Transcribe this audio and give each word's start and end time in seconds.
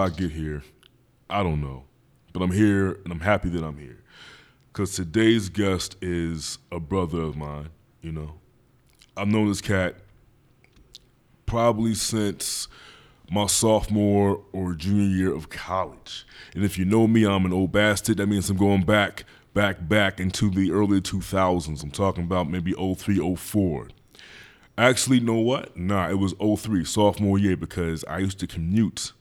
I 0.00 0.08
get 0.08 0.32
here? 0.32 0.62
I 1.28 1.42
don't 1.42 1.60
know. 1.60 1.84
But 2.32 2.42
I'm 2.42 2.52
here 2.52 2.98
and 3.04 3.12
I'm 3.12 3.20
happy 3.20 3.48
that 3.50 3.62
I'm 3.62 3.78
here. 3.78 3.98
Because 4.72 4.94
today's 4.94 5.48
guest 5.48 5.96
is 6.00 6.58
a 6.72 6.80
brother 6.80 7.20
of 7.20 7.36
mine, 7.36 7.70
you 8.02 8.12
know. 8.12 8.34
I've 9.16 9.28
known 9.28 9.48
this 9.48 9.60
cat 9.60 9.96
probably 11.44 11.94
since 11.94 12.68
my 13.30 13.46
sophomore 13.46 14.42
or 14.52 14.74
junior 14.74 15.04
year 15.04 15.34
of 15.34 15.50
college. 15.50 16.26
And 16.54 16.64
if 16.64 16.78
you 16.78 16.84
know 16.84 17.06
me, 17.06 17.26
I'm 17.26 17.44
an 17.44 17.52
old 17.52 17.72
bastard. 17.72 18.16
That 18.16 18.28
means 18.28 18.48
I'm 18.48 18.56
going 18.56 18.82
back, 18.84 19.24
back, 19.52 19.88
back 19.88 20.20
into 20.20 20.50
the 20.50 20.72
early 20.72 21.00
2000s. 21.00 21.82
I'm 21.82 21.90
talking 21.90 22.24
about 22.24 22.48
maybe 22.48 22.72
03, 22.72 23.36
04. 23.36 23.88
Actually, 24.78 25.20
know 25.20 25.34
what? 25.34 25.76
Nah, 25.76 26.08
it 26.08 26.18
was 26.18 26.34
03, 26.34 26.84
sophomore 26.84 27.38
year, 27.38 27.56
because 27.56 28.04
I 28.04 28.18
used 28.18 28.38
to 28.40 28.46
commute 28.46 29.12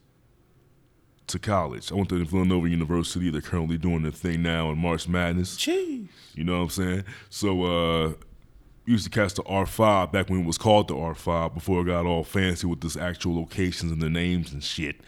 to 1.29 1.39
college. 1.39 1.91
I 1.91 1.95
went 1.95 2.09
to 2.09 2.23
Villanova 2.25 2.69
University. 2.69 3.29
They're 3.29 3.41
currently 3.41 3.77
doing 3.77 4.03
the 4.03 4.11
thing 4.11 4.41
now 4.43 4.69
in 4.71 4.77
March 4.77 5.07
Madness. 5.07 5.57
Jeez. 5.57 6.07
You 6.35 6.43
know 6.43 6.57
what 6.57 6.63
I'm 6.63 6.69
saying? 6.69 7.03
So 7.29 7.63
uh 7.63 8.13
used 8.85 9.03
to 9.03 9.09
catch 9.11 9.35
the 9.35 9.43
R5 9.43 10.11
back 10.11 10.29
when 10.29 10.39
it 10.41 10.45
was 10.45 10.57
called 10.57 10.87
the 10.87 10.95
R5 10.95 11.53
before 11.53 11.81
it 11.81 11.85
got 11.85 12.07
all 12.07 12.23
fancy 12.23 12.65
with 12.65 12.81
this 12.81 12.97
actual 12.97 13.35
locations 13.35 13.91
and 13.91 14.01
the 14.01 14.09
names 14.09 14.51
and 14.51 14.63
shit. 14.63 15.01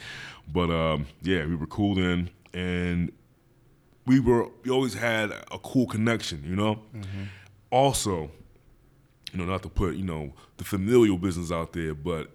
But 0.51 0.69
um 0.69 1.07
yeah, 1.21 1.45
we 1.45 1.55
were 1.55 1.67
cool 1.67 1.95
then 1.95 2.29
and 2.53 3.11
we 4.05 4.19
were 4.19 4.47
we 4.63 4.71
always 4.71 4.93
had 4.93 5.31
a 5.31 5.59
cool 5.63 5.87
connection, 5.87 6.43
you 6.45 6.55
know? 6.55 6.79
Also, 7.71 8.29
you 9.31 9.39
know, 9.39 9.45
not 9.45 9.63
to 9.63 9.69
put, 9.69 9.95
you 9.95 10.03
know, 10.03 10.33
the 10.57 10.63
familial 10.63 11.17
business 11.17 11.51
out 11.51 11.71
there, 11.73 11.93
but 11.93 12.29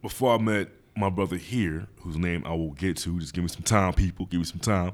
before 0.00 0.34
I 0.34 0.38
met 0.38 0.68
my 0.96 1.10
brother 1.10 1.36
here, 1.36 1.86
whose 2.00 2.16
name 2.16 2.42
I 2.46 2.54
will 2.54 2.72
get 2.72 2.96
to, 2.98 3.18
just 3.18 3.34
give 3.34 3.42
me 3.42 3.48
some 3.48 3.62
time, 3.62 3.94
people, 3.94 4.26
give 4.26 4.40
me 4.40 4.44
some 4.44 4.60
time. 4.60 4.92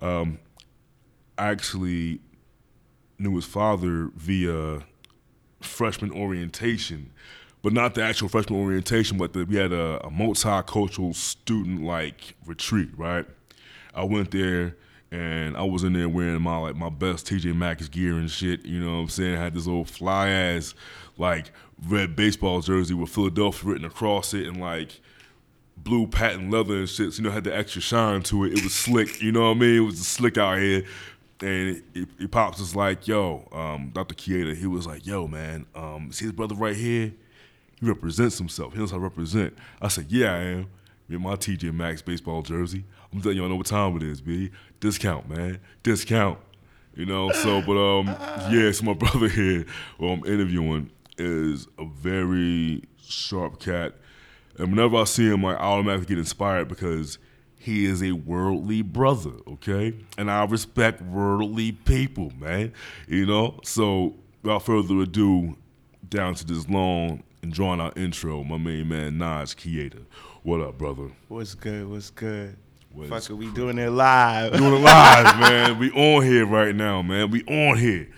Um, 0.00 0.38
I 1.36 1.48
actually 1.48 2.20
knew 3.18 3.34
his 3.34 3.44
father 3.44 4.10
via 4.14 4.82
freshman 5.60 6.12
orientation, 6.12 7.12
but 7.62 7.72
not 7.72 7.94
the 7.94 8.02
actual 8.02 8.28
freshman 8.28 8.60
orientation, 8.60 9.18
but 9.18 9.32
the, 9.32 9.44
we 9.44 9.56
had 9.56 9.72
a, 9.72 10.04
a 10.06 10.10
multicultural 10.10 11.14
student 11.14 11.82
like 11.82 12.34
retreat, 12.46 12.90
right? 12.96 13.26
I 13.94 14.04
went 14.04 14.30
there 14.30 14.76
and 15.10 15.56
I 15.56 15.62
was 15.62 15.84
in 15.84 15.92
there 15.92 16.08
wearing 16.08 16.40
my 16.40 16.56
like 16.56 16.76
my 16.76 16.88
best 16.88 17.26
TJ 17.26 17.54
Maxx 17.54 17.88
gear 17.88 18.14
and 18.14 18.30
shit. 18.30 18.64
You 18.64 18.80
know 18.80 18.94
what 18.94 19.02
I'm 19.02 19.08
saying? 19.08 19.36
I 19.36 19.44
had 19.44 19.54
this 19.54 19.68
old 19.68 19.90
fly 19.90 20.30
ass 20.30 20.74
like 21.18 21.52
red 21.86 22.16
baseball 22.16 22.60
jersey 22.62 22.94
with 22.94 23.10
Philadelphia 23.10 23.70
written 23.70 23.84
across 23.84 24.32
it 24.32 24.46
and 24.46 24.58
like 24.58 25.00
blue 25.82 26.06
patent 26.06 26.50
leather 26.50 26.78
and 26.78 26.88
shit. 26.88 27.12
So, 27.12 27.18
you 27.18 27.24
know, 27.24 27.30
had 27.30 27.44
the 27.44 27.56
extra 27.56 27.80
shine 27.80 28.22
to 28.24 28.44
it. 28.44 28.58
It 28.58 28.64
was 28.64 28.74
slick. 28.74 29.22
You 29.22 29.32
know 29.32 29.48
what 29.48 29.56
I 29.56 29.60
mean? 29.60 29.76
It 29.76 29.86
was 29.86 30.06
slick 30.06 30.38
out 30.38 30.58
here. 30.58 30.84
And 31.40 31.76
it, 31.76 31.84
it, 31.94 32.08
it 32.20 32.30
pops 32.30 32.60
was 32.60 32.76
like, 32.76 33.08
yo, 33.08 33.48
um, 33.52 33.90
Dr. 33.92 34.14
Keita, 34.14 34.54
he 34.56 34.66
was 34.66 34.86
like, 34.86 35.04
yo, 35.04 35.26
man, 35.26 35.66
um, 35.74 36.12
see 36.12 36.26
his 36.26 36.32
brother 36.32 36.54
right 36.54 36.76
here? 36.76 37.12
He 37.80 37.86
represents 37.86 38.38
himself. 38.38 38.74
He 38.74 38.78
knows 38.78 38.92
how 38.92 38.98
to 38.98 39.02
represent. 39.02 39.56
I 39.80 39.88
said, 39.88 40.06
yeah, 40.08 40.34
I 40.34 40.38
am. 40.38 40.70
In 41.08 41.20
my 41.20 41.34
TJ 41.34 41.74
Maxx 41.74 42.00
baseball 42.00 42.40
jersey. 42.40 42.84
I'm 43.12 43.20
telling 43.20 43.38
I 43.38 43.46
know 43.46 43.56
what 43.56 43.66
time 43.66 43.96
it 43.96 44.02
is, 44.02 44.22
B. 44.22 44.50
Discount, 44.80 45.28
man. 45.28 45.60
Discount. 45.82 46.38
You 46.94 47.04
know, 47.04 47.30
so, 47.32 47.60
but, 47.60 47.76
um, 47.76 48.06
yeah, 48.50 48.70
so 48.70 48.84
my 48.84 48.92
brother 48.94 49.28
here, 49.28 49.66
who 49.98 50.08
I'm 50.08 50.24
interviewing, 50.24 50.90
is 51.18 51.66
a 51.78 51.84
very 51.84 52.84
sharp 53.02 53.60
cat. 53.60 53.94
And 54.58 54.70
whenever 54.70 54.96
I 54.96 55.04
see 55.04 55.26
him, 55.26 55.44
I 55.44 55.54
automatically 55.54 56.06
get 56.06 56.18
inspired 56.18 56.68
because 56.68 57.18
he 57.58 57.84
is 57.86 58.02
a 58.02 58.12
worldly 58.12 58.82
brother, 58.82 59.32
okay? 59.48 59.94
And 60.18 60.30
I 60.30 60.44
respect 60.44 61.00
worldly 61.00 61.72
people, 61.72 62.32
man. 62.38 62.72
You 63.06 63.26
know? 63.26 63.60
So 63.64 64.16
without 64.42 64.64
further 64.64 65.00
ado, 65.00 65.56
down 66.08 66.34
to 66.34 66.44
this 66.44 66.68
long 66.68 67.22
and 67.42 67.52
drawn 67.52 67.80
out 67.80 67.96
intro, 67.96 68.44
my 68.44 68.58
main 68.58 68.88
man 68.88 69.14
Naj 69.14 69.56
Keita. 69.56 70.04
What 70.42 70.60
up, 70.60 70.76
brother? 70.76 71.10
What's 71.28 71.54
good? 71.54 71.88
What's 71.88 72.10
good? 72.10 72.56
What 72.92 73.10
it, 73.10 73.30
we 73.30 73.50
doing 73.52 73.78
it 73.78 73.88
live. 73.88 74.52
Doing 74.52 74.74
it 74.74 74.80
live, 74.80 75.40
man. 75.40 75.78
We 75.78 75.90
on 75.92 76.22
here 76.22 76.44
right 76.44 76.74
now, 76.74 77.00
man. 77.00 77.30
We 77.30 77.42
on 77.44 77.78
here. 77.78 78.08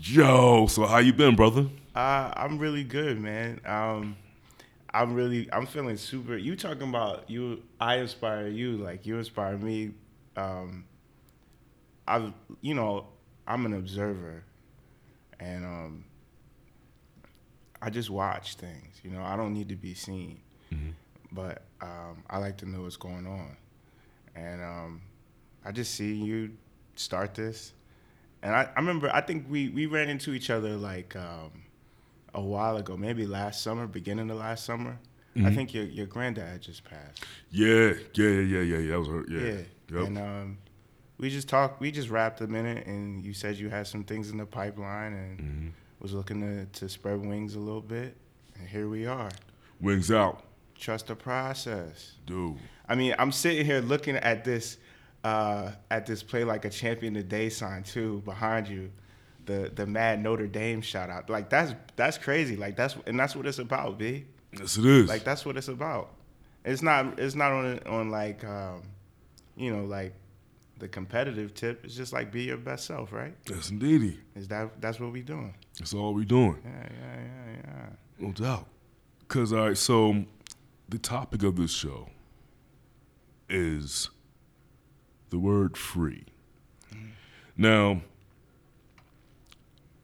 Yo, 0.00 0.66
so 0.66 0.86
how 0.86 0.98
you 0.98 1.12
been, 1.12 1.36
brother? 1.36 1.66
Uh, 1.94 2.32
I'm 2.34 2.58
really 2.58 2.84
good, 2.84 3.20
man. 3.20 3.60
Um, 3.66 4.16
I'm 4.96 5.12
really, 5.14 5.46
I'm 5.52 5.66
feeling 5.66 5.96
super. 5.98 6.36
You 6.38 6.56
talking 6.56 6.88
about 6.88 7.28
you? 7.28 7.62
I 7.78 7.96
inspire 7.96 8.48
you, 8.48 8.78
like 8.78 9.04
you 9.04 9.18
inspire 9.18 9.58
me. 9.58 9.90
Um, 10.36 10.84
I, 12.08 12.32
you 12.62 12.72
know, 12.74 13.06
I'm 13.46 13.66
an 13.66 13.74
observer, 13.74 14.42
and 15.38 15.64
um, 15.66 16.04
I 17.82 17.90
just 17.90 18.08
watch 18.08 18.54
things. 18.56 18.96
You 19.02 19.10
know, 19.10 19.22
I 19.22 19.36
don't 19.36 19.52
need 19.52 19.68
to 19.68 19.76
be 19.76 19.92
seen, 19.92 20.40
but 21.30 21.64
um, 21.82 22.24
I 22.30 22.38
like 22.38 22.56
to 22.58 22.66
know 22.68 22.82
what's 22.82 22.96
going 22.96 23.26
on, 23.26 23.54
and 24.34 24.62
um, 24.62 25.02
I 25.64 25.72
just 25.72 25.94
see 25.94 26.14
you 26.14 26.52
start 26.94 27.34
this, 27.34 27.74
and 28.42 28.54
I, 28.54 28.62
I 28.74 28.80
remember 28.80 29.10
I 29.12 29.20
think 29.20 29.44
we 29.50 29.68
we 29.68 29.84
ran 29.84 30.08
into 30.08 30.32
each 30.32 30.48
other 30.48 30.70
like 30.76 31.14
um, 31.16 31.50
a 32.36 32.40
while 32.40 32.76
ago, 32.76 32.96
maybe 32.96 33.26
last 33.26 33.62
summer, 33.62 33.88
beginning 33.88 34.30
of 34.30 34.36
last 34.36 34.64
summer. 34.64 34.98
I 35.44 35.54
think 35.54 35.74
your 35.74 35.84
your 35.84 36.06
granddad 36.06 36.62
just 36.62 36.82
passed. 36.84 37.22
Yeah, 37.50 37.92
yeah, 38.14 38.28
yeah, 38.28 38.30
yeah, 38.40 38.60
yeah. 38.60 38.78
yeah. 38.78 38.90
That 38.92 38.98
was 39.00 39.08
her. 39.08 39.24
Yeah. 39.28 39.40
Yeah. 39.40 39.60
Yep. 39.98 40.06
And 40.06 40.18
um, 40.18 40.58
we 41.18 41.28
just 41.28 41.46
talked. 41.46 41.78
We 41.78 41.90
just 41.90 42.08
wrapped 42.08 42.40
a 42.40 42.46
minute, 42.46 42.86
and 42.86 43.22
you 43.22 43.34
said 43.34 43.56
you 43.56 43.68
had 43.68 43.86
some 43.86 44.02
things 44.04 44.30
in 44.30 44.38
the 44.38 44.46
pipeline, 44.46 45.12
and 45.12 45.38
Mm-hmm. 45.40 45.68
was 46.00 46.14
looking 46.14 46.40
to 46.40 46.64
to 46.80 46.88
spread 46.88 47.20
wings 47.20 47.54
a 47.54 47.58
little 47.58 47.82
bit. 47.82 48.16
And 48.58 48.66
here 48.66 48.88
we 48.88 49.04
are. 49.06 49.28
Wings 49.78 50.10
out, 50.10 50.42
Trust 50.78 51.08
the 51.08 51.14
process. 51.14 52.12
dude. 52.24 52.56
I 52.88 52.94
mean, 52.94 53.14
I'm 53.18 53.30
sitting 53.32 53.66
here 53.66 53.80
looking 53.82 54.16
at 54.16 54.42
this 54.42 54.78
uh, 55.22 55.72
at 55.90 56.06
this 56.06 56.22
play 56.22 56.44
like 56.44 56.64
a 56.64 56.70
champion 56.70 57.12
today 57.12 57.50
sign 57.50 57.82
too 57.82 58.22
behind 58.24 58.68
you. 58.68 58.90
The 59.46 59.70
the 59.74 59.86
mad 59.86 60.22
Notre 60.22 60.46
Dame 60.46 60.80
shout 60.80 61.10
out. 61.10 61.30
Like 61.30 61.48
that's 61.48 61.74
that's 61.96 62.18
crazy. 62.18 62.56
Like 62.56 62.76
that's 62.76 62.96
and 63.06 63.18
that's 63.18 63.34
what 63.34 63.46
it's 63.46 63.58
about, 63.58 63.98
B. 63.98 64.26
Yes, 64.58 64.76
it 64.76 64.84
is. 64.84 65.08
Like 65.08 65.24
that's 65.24 65.44
what 65.46 65.56
it's 65.56 65.68
about. 65.68 66.10
It's 66.64 66.82
not 66.82 67.18
it's 67.18 67.34
not 67.34 67.52
on 67.52 67.78
on 67.86 68.10
like 68.10 68.44
um, 68.44 68.82
you 69.56 69.74
know 69.74 69.84
like 69.84 70.14
the 70.78 70.88
competitive 70.88 71.54
tip. 71.54 71.84
It's 71.84 71.94
just 71.94 72.12
like 72.12 72.32
be 72.32 72.42
your 72.42 72.56
best 72.56 72.86
self, 72.86 73.12
right? 73.12 73.34
yes, 73.48 73.70
indeedy. 73.70 74.18
Is 74.34 74.48
that 74.48 74.80
that's 74.80 75.00
what 75.00 75.12
we 75.12 75.22
doing? 75.22 75.54
That's 75.78 75.94
all 75.94 76.12
we 76.12 76.24
doing. 76.24 76.60
Yeah, 76.64 76.88
yeah, 76.90 77.16
yeah, 77.16 77.56
yeah. 77.64 77.86
No 78.18 78.32
doubt. 78.32 78.66
Cause 79.28 79.52
all 79.52 79.66
right, 79.66 79.76
so 79.76 80.24
the 80.88 80.98
topic 80.98 81.42
of 81.42 81.56
this 81.56 81.72
show 81.72 82.08
is 83.48 84.10
the 85.30 85.38
word 85.38 85.76
free. 85.76 86.24
Now, 87.56 88.02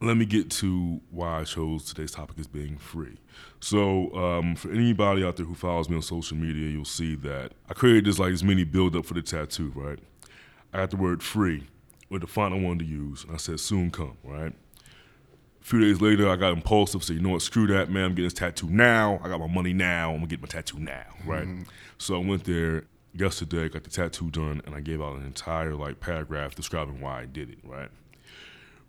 let 0.07 0.17
me 0.17 0.25
get 0.25 0.49
to 0.49 1.01
why 1.11 1.41
I 1.41 1.43
chose 1.43 1.85
today's 1.85 2.11
topic 2.11 2.37
as 2.39 2.47
being 2.47 2.77
free. 2.77 3.17
So, 3.59 4.13
um, 4.15 4.55
for 4.55 4.71
anybody 4.71 5.23
out 5.23 5.37
there 5.37 5.45
who 5.45 5.55
follows 5.55 5.89
me 5.89 5.95
on 5.95 6.01
social 6.01 6.37
media, 6.37 6.69
you'll 6.69 6.85
see 6.85 7.15
that 7.15 7.53
I 7.69 7.73
created 7.73 8.05
this 8.05 8.19
like 8.19 8.31
this 8.31 8.43
mini 8.43 8.63
build 8.63 8.95
up 8.95 9.05
for 9.05 9.13
the 9.13 9.21
tattoo, 9.21 9.71
right? 9.75 9.99
I 10.73 10.77
got 10.77 10.89
the 10.91 10.97
word 10.97 11.23
free 11.23 11.67
with 12.09 12.21
the 12.21 12.27
font 12.27 12.53
I 12.53 12.59
wanted 12.59 12.79
to 12.79 12.85
use, 12.85 13.23
and 13.23 13.33
I 13.33 13.37
said 13.37 13.59
soon 13.59 13.91
come, 13.91 14.17
right? 14.23 14.53
A 15.61 15.65
few 15.65 15.79
days 15.79 16.01
later, 16.01 16.29
I 16.29 16.35
got 16.35 16.51
impulsive. 16.51 17.03
So 17.03 17.13
you 17.13 17.21
know 17.21 17.29
what? 17.29 17.41
Screw 17.41 17.67
that, 17.67 17.89
man. 17.89 18.05
I'm 18.05 18.11
getting 18.11 18.25
this 18.25 18.33
tattoo 18.33 18.69
now. 18.69 19.19
I 19.23 19.29
got 19.29 19.39
my 19.39 19.47
money 19.47 19.71
now. 19.71 20.09
I'm 20.09 20.17
gonna 20.17 20.27
get 20.27 20.41
my 20.41 20.47
tattoo 20.47 20.79
now, 20.79 21.05
right? 21.25 21.47
So 21.97 22.15
I 22.15 22.25
went 22.25 22.43
there 22.43 22.83
yesterday, 23.13 23.69
got 23.69 23.83
the 23.83 23.89
tattoo 23.89 24.29
done, 24.29 24.61
and 24.65 24.75
I 24.75 24.81
gave 24.81 25.01
out 25.01 25.15
an 25.15 25.25
entire 25.25 25.75
like 25.75 25.99
paragraph 26.01 26.55
describing 26.55 26.99
why 26.99 27.21
I 27.21 27.25
did 27.25 27.49
it, 27.49 27.59
right? 27.63 27.89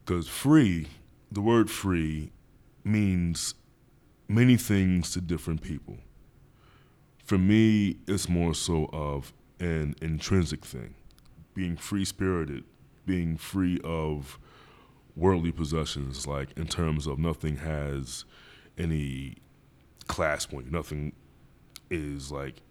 Because 0.05 0.27
free, 0.29 0.89
the 1.35 1.41
word 1.41 1.69
free, 1.69 2.31
means 2.85 3.55
many 4.29 4.57
things 4.57 5.13
to 5.13 5.21
different 5.21 5.63
people. 5.63 5.99
For 7.25 7.39
me, 7.39 7.97
it's 8.07 8.29
more 8.29 8.55
so 8.55 8.89
of 8.93 9.33
an 9.59 9.97
intrinsic 10.01 10.65
thing, 10.65 10.95
being 11.55 11.77
free 11.77 12.05
spirited, 12.05 12.65
being 13.05 13.37
free 13.37 13.81
of 13.83 14.39
worldly 15.17 15.53
possessions, 15.53 16.27
like 16.27 16.51
in 16.57 16.67
terms 16.67 17.07
of 17.07 17.19
nothing 17.19 17.57
has 17.57 18.25
any 18.79 19.37
class 20.07 20.47
point, 20.47 20.71
nothing 20.71 21.13
is 21.91 22.31
like 22.31 22.63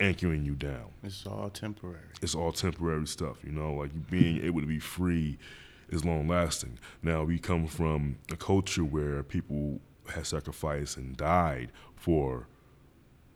anchoring 0.00 0.44
you 0.44 0.54
down. 0.54 0.90
It's 1.02 1.26
all 1.26 1.50
temporary. 1.50 2.00
It's 2.22 2.34
all 2.34 2.52
temporary 2.52 3.06
stuff, 3.06 3.38
you 3.44 3.52
know, 3.52 3.74
like 3.74 4.10
being 4.10 4.42
able 4.44 4.60
to 4.60 4.66
be 4.66 4.78
free 4.78 5.38
is 5.88 6.04
long 6.04 6.28
lasting. 6.28 6.78
Now 7.02 7.24
we 7.24 7.38
come 7.38 7.66
from 7.66 8.18
a 8.30 8.36
culture 8.36 8.84
where 8.84 9.22
people 9.22 9.80
have 10.14 10.26
sacrificed 10.26 10.96
and 10.96 11.16
died 11.16 11.72
for 11.94 12.48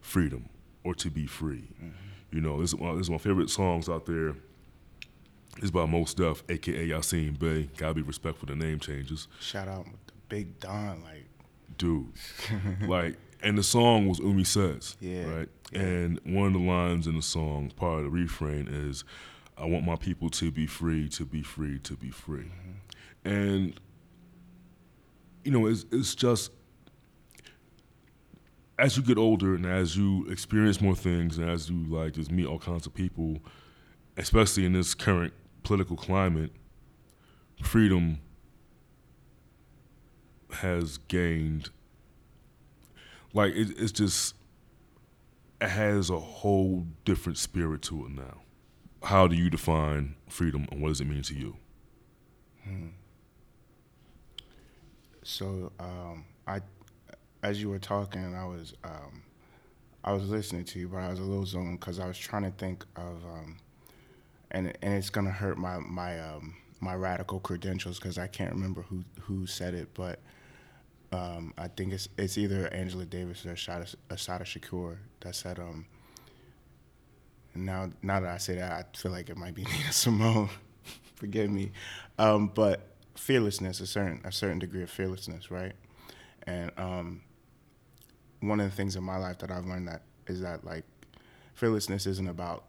freedom 0.01 0.49
or 0.85 0.95
to 0.95 1.11
be 1.11 1.27
free. 1.27 1.69
Mm-hmm. 1.77 1.91
You 2.33 2.41
know, 2.41 2.61
this, 2.61 2.71
is, 2.71 2.77
one, 2.77 2.97
this 2.97 3.07
is 3.07 3.11
my 3.11 3.19
favorite 3.19 3.51
songs 3.51 3.89
out 3.89 4.07
there. 4.07 4.37
It's 5.59 5.71
by 5.71 5.85
Mos 5.85 6.15
Def, 6.15 6.45
aka 6.49 6.89
Yasiin 6.89 7.39
Bey. 7.39 7.69
Gotta 7.77 7.95
be 7.95 8.03
respectful 8.03 8.47
to 8.49 8.57
name 8.57 8.79
changes. 8.79 9.27
Shout 9.41 9.69
out 9.69 9.87
Big 10.29 10.61
Don, 10.61 11.03
like 11.03 11.27
dude. 11.77 12.13
like 12.89 13.17
and 13.43 13.59
the 13.59 13.63
song 13.63 14.07
was 14.07 14.19
Umi 14.21 14.45
Says. 14.45 14.97
Yeah. 15.01 15.25
Right? 15.25 15.49
Yeah. 15.73 15.81
And 15.81 16.21
one 16.25 16.49
of 16.49 16.53
the 16.53 16.61
lines 16.61 17.07
in 17.07 17.17
the 17.17 17.23
song, 17.23 17.73
part 17.77 17.99
of 17.99 18.05
the 18.05 18.11
refrain 18.11 18.69
is 18.69 19.05
I 19.61 19.67
want 19.67 19.85
my 19.85 19.97
people 19.97 20.31
to 20.31 20.51
be 20.51 20.67
free, 20.67 21.09
to 21.11 21.25
be 21.25 21.43
free, 21.43 21.79
to 21.81 21.95
be 21.95 22.11
free. 22.11 22.51
Mm-hmm. 23.25 23.29
And 23.29 23.81
you 25.45 25.51
know, 25.51 25.67
it's 25.67 25.85
it's 25.93 26.15
just 26.15 26.51
as 28.79 28.97
you 28.97 29.03
get 29.03 29.19
older 29.19 29.55
and 29.55 29.67
as 29.67 29.97
you 29.97 30.27
experience 30.31 30.81
more 30.81 30.95
things 30.95 31.37
and 31.37 31.51
as 31.51 31.69
you 31.69 31.85
like 31.85 32.15
just 32.15 32.31
meet 32.31 32.47
all 32.47 32.59
kinds 32.59 32.87
of 32.87 32.95
people, 32.95 33.39
especially 34.17 34.65
in 34.65 34.73
this 34.73 34.95
current 34.95 35.35
political 35.63 35.97
climate, 35.97 36.53
freedom 37.63 38.19
has 40.55 40.99
gained 41.09 41.69
like 43.35 43.55
it, 43.55 43.79
it's 43.79 43.93
just 43.93 44.35
it 45.61 45.69
has 45.69 46.09
a 46.09 46.19
whole 46.19 46.87
different 47.05 47.39
spirit 47.39 47.83
to 47.83 48.07
it 48.07 48.13
now. 48.13 48.41
How 49.03 49.27
do 49.27 49.35
you 49.35 49.51
define 49.51 50.17
freedom 50.29 50.67
and 50.71 50.83
what 50.83 50.89
does 50.89 51.01
it 51.01 51.07
mean 51.07 51.23
to 51.23 51.35
you? 51.35 51.57
Hmm. 52.65 52.89
So 55.23 55.73
um, 55.79 56.25
I 56.47 56.61
as 57.43 57.61
you 57.61 57.71
were 57.71 57.79
talking, 57.79 58.35
I 58.35 58.45
was 58.45 58.75
um, 58.85 59.23
I 60.05 60.13
was 60.13 60.29
listening 60.29 60.65
to 60.65 60.79
you, 60.79 60.89
but 60.89 60.99
I 60.99 61.09
was 61.09 61.19
a 61.19 61.23
little 61.23 61.47
zoned 61.47 61.81
because 61.81 61.99
I 61.99 62.07
was 62.07 62.19
trying 62.19 62.43
to 62.43 62.51
think 62.51 62.85
of, 62.97 63.25
um, 63.25 63.59
and 64.51 64.73
and 64.83 64.95
it's 64.95 65.11
gonna 65.11 65.31
hurt 65.31 65.59
my 65.59 65.79
my 65.79 66.21
um, 66.21 66.57
my 66.81 66.95
radical 66.95 67.41
credentials 67.41 67.99
because 67.99 68.19
I 68.19 68.27
can't 68.27 68.53
remember 68.53 68.83
who 68.83 69.05
who 69.21 69.47
said 69.47 69.75
it, 69.75 69.89
but 69.95 70.21
um, 71.13 71.53
I 71.59 71.69
think 71.69 71.93
it's 71.93 72.09
it's 72.17 72.39
either 72.39 72.73
Angela 72.73 73.05
Davis 73.05 73.45
or 73.45 73.53
Assata, 73.53 73.95
Assata 74.11 74.45
Shakur 74.45 74.97
that 75.21 75.35
said 75.35 75.59
Now 77.55 77.91
now 78.03 78.21
that 78.21 78.31
I 78.31 78.39
say 78.39 78.57
that, 78.57 78.73
I 78.73 78.97
feel 78.97 79.13
like 79.13 79.29
it 79.29 79.37
might 79.37 79.55
be 79.55 79.65
Nina 79.73 79.93
Simone. 79.93 80.51
Forgive 81.17 81.51
me, 81.51 81.73
um, 82.19 82.49
but 82.55 82.87
fearlessness, 83.15 83.81
a 83.81 83.87
certain 83.87 84.21
a 84.25 84.33
certain 84.33 84.59
degree 84.59 84.83
of 84.83 84.91
fearlessness, 84.91 85.51
right? 85.51 85.73
And 86.47 86.71
um, 86.79 87.23
one 88.41 88.61
of 88.61 88.71
the 88.71 88.77
things 88.77 88.97
in 88.97 89.05
my 89.05 89.17
life 89.17 89.39
that 89.39 89.51
I've 89.51 89.67
learned 89.67 89.89
that 89.89 90.03
is 90.27 90.41
that 90.41 90.65
like 90.65 90.85
fearlessness 91.55 92.07
isn't 92.07 92.29
about 92.29 92.65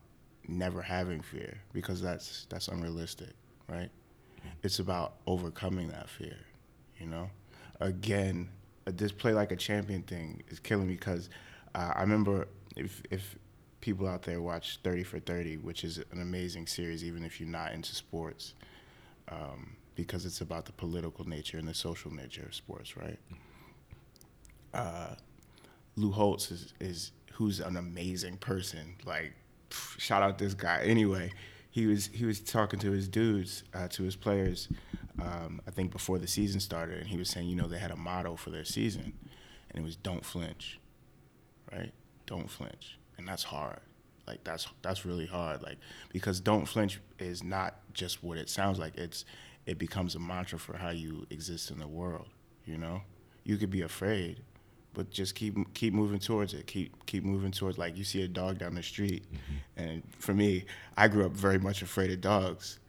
never 0.48 0.82
having 0.82 1.22
fear 1.22 1.60
because 1.74 2.02
that's 2.02 2.46
that's 2.50 2.68
unrealistic, 2.68 3.32
right? 3.70 3.90
It's 4.64 4.80
about 4.80 5.16
overcoming 5.28 5.90
that 5.90 6.10
fear, 6.10 6.38
you 7.00 7.08
know. 7.08 7.30
Again, 7.80 8.50
this 8.86 9.12
play 9.12 9.34
like 9.34 9.52
a 9.52 9.56
champion 9.56 10.04
thing 10.04 10.44
is 10.50 10.60
killing 10.60 10.88
me 10.88 10.94
because 10.96 11.30
uh, 11.76 11.94
I 11.96 12.02
remember 12.02 12.48
if 12.76 13.02
if 13.12 13.38
people 13.82 14.08
out 14.08 14.22
there 14.24 14.42
watch 14.42 14.80
30 14.84 15.04
for 15.04 15.20
30, 15.20 15.58
which 15.58 15.84
is 15.84 15.98
an 16.12 16.22
amazing 16.22 16.68
series, 16.68 17.04
even 17.04 17.24
if 17.24 17.40
you're 17.40 17.50
not 17.50 17.74
into 17.74 17.96
sports, 17.96 18.54
um, 19.30 19.76
because 19.96 20.26
it's 20.26 20.42
about 20.42 20.66
the 20.66 20.72
political 20.72 21.28
nature 21.28 21.58
and 21.58 21.68
the 21.68 21.74
social 21.74 22.12
nature 22.12 22.44
of 22.44 22.56
sports, 22.56 22.96
right? 22.96 23.20
Uh, 24.74 25.16
Lou 25.96 26.12
Holtz 26.12 26.52
is, 26.52 26.74
is 26.80 27.12
who's 27.34 27.60
an 27.60 27.76
amazing 27.76 28.38
person. 28.38 28.96
Like, 29.06 29.34
pff, 29.70 30.00
shout 30.00 30.24
out 30.24 30.38
this 30.38 30.54
guy. 30.54 30.82
Anyway, 30.84 31.32
he 31.72 31.88
was 31.88 32.10
he 32.14 32.26
was 32.26 32.40
talking 32.40 32.80
to 32.80 32.92
his 32.92 33.08
dudes, 33.08 33.64
uh, 33.74 33.88
to 33.90 34.04
his 34.04 34.16
players. 34.16 34.70
Um, 35.22 35.62
I 35.68 35.72
think 35.72 35.92
before 35.92 36.18
the 36.20 36.28
season 36.28 36.60
started, 36.60 37.00
and 37.00 37.08
he 37.08 37.18
was 37.18 37.30
saying, 37.30 37.48
you 37.48 37.56
know, 37.56 37.68
they 37.68 37.80
had 37.80 37.92
a 37.92 37.96
motto 37.96 38.36
for 38.36 38.50
their 38.50 38.64
season, 38.66 39.14
and 39.70 39.82
it 39.82 39.84
was 39.84 39.96
"Don't 39.96 40.26
flinch," 40.26 40.80
right? 41.72 41.92
Don't 42.26 42.50
flinch, 42.50 42.98
and 43.22 43.28
that's 43.28 43.44
hard. 43.44 43.80
Like 44.28 44.44
that's 44.44 44.68
that's 44.82 45.06
really 45.06 45.26
hard. 45.26 45.62
Like 45.62 45.78
because 46.12 46.40
"Don't 46.40 46.66
flinch" 46.66 47.00
is 47.20 47.44
not 47.44 47.76
just 47.94 48.24
what 48.24 48.38
it 48.38 48.50
sounds 48.50 48.80
like. 48.80 48.98
It's 48.98 49.26
it 49.66 49.78
becomes 49.78 50.16
a 50.16 50.20
mantra 50.20 50.60
for 50.60 50.76
how 50.76 50.90
you 50.90 51.26
exist 51.30 51.72
in 51.72 51.80
the 51.80 51.88
world. 51.88 52.28
You 52.66 52.78
know, 52.78 53.02
you 53.44 53.58
could 53.58 53.70
be 53.70 53.82
afraid, 53.82 54.42
but 54.94 55.12
just 55.12 55.36
keep 55.36 55.56
keep 55.74 55.94
moving 55.94 56.20
towards 56.20 56.54
it. 56.54 56.68
Keep 56.68 57.06
keep 57.06 57.24
moving 57.24 57.52
towards 57.52 57.78
like 57.78 57.98
you 57.98 58.04
see 58.04 58.24
a 58.24 58.28
dog 58.28 58.58
down 58.58 58.76
the 58.76 58.84
street, 58.84 59.26
mm-hmm. 59.32 59.84
and 59.84 60.04
for 60.18 60.34
me, 60.34 60.66
I 60.98 61.08
grew 61.08 61.26
up 61.26 61.32
very 61.32 61.60
much 61.60 61.82
afraid 61.82 62.12
of 62.12 62.22
dogs, 62.22 62.80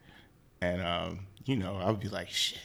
and 0.61 0.81
um, 0.81 1.27
you 1.45 1.57
know 1.57 1.77
I 1.77 1.89
would 1.91 1.99
be 1.99 2.09
like 2.09 2.29
shit. 2.29 2.59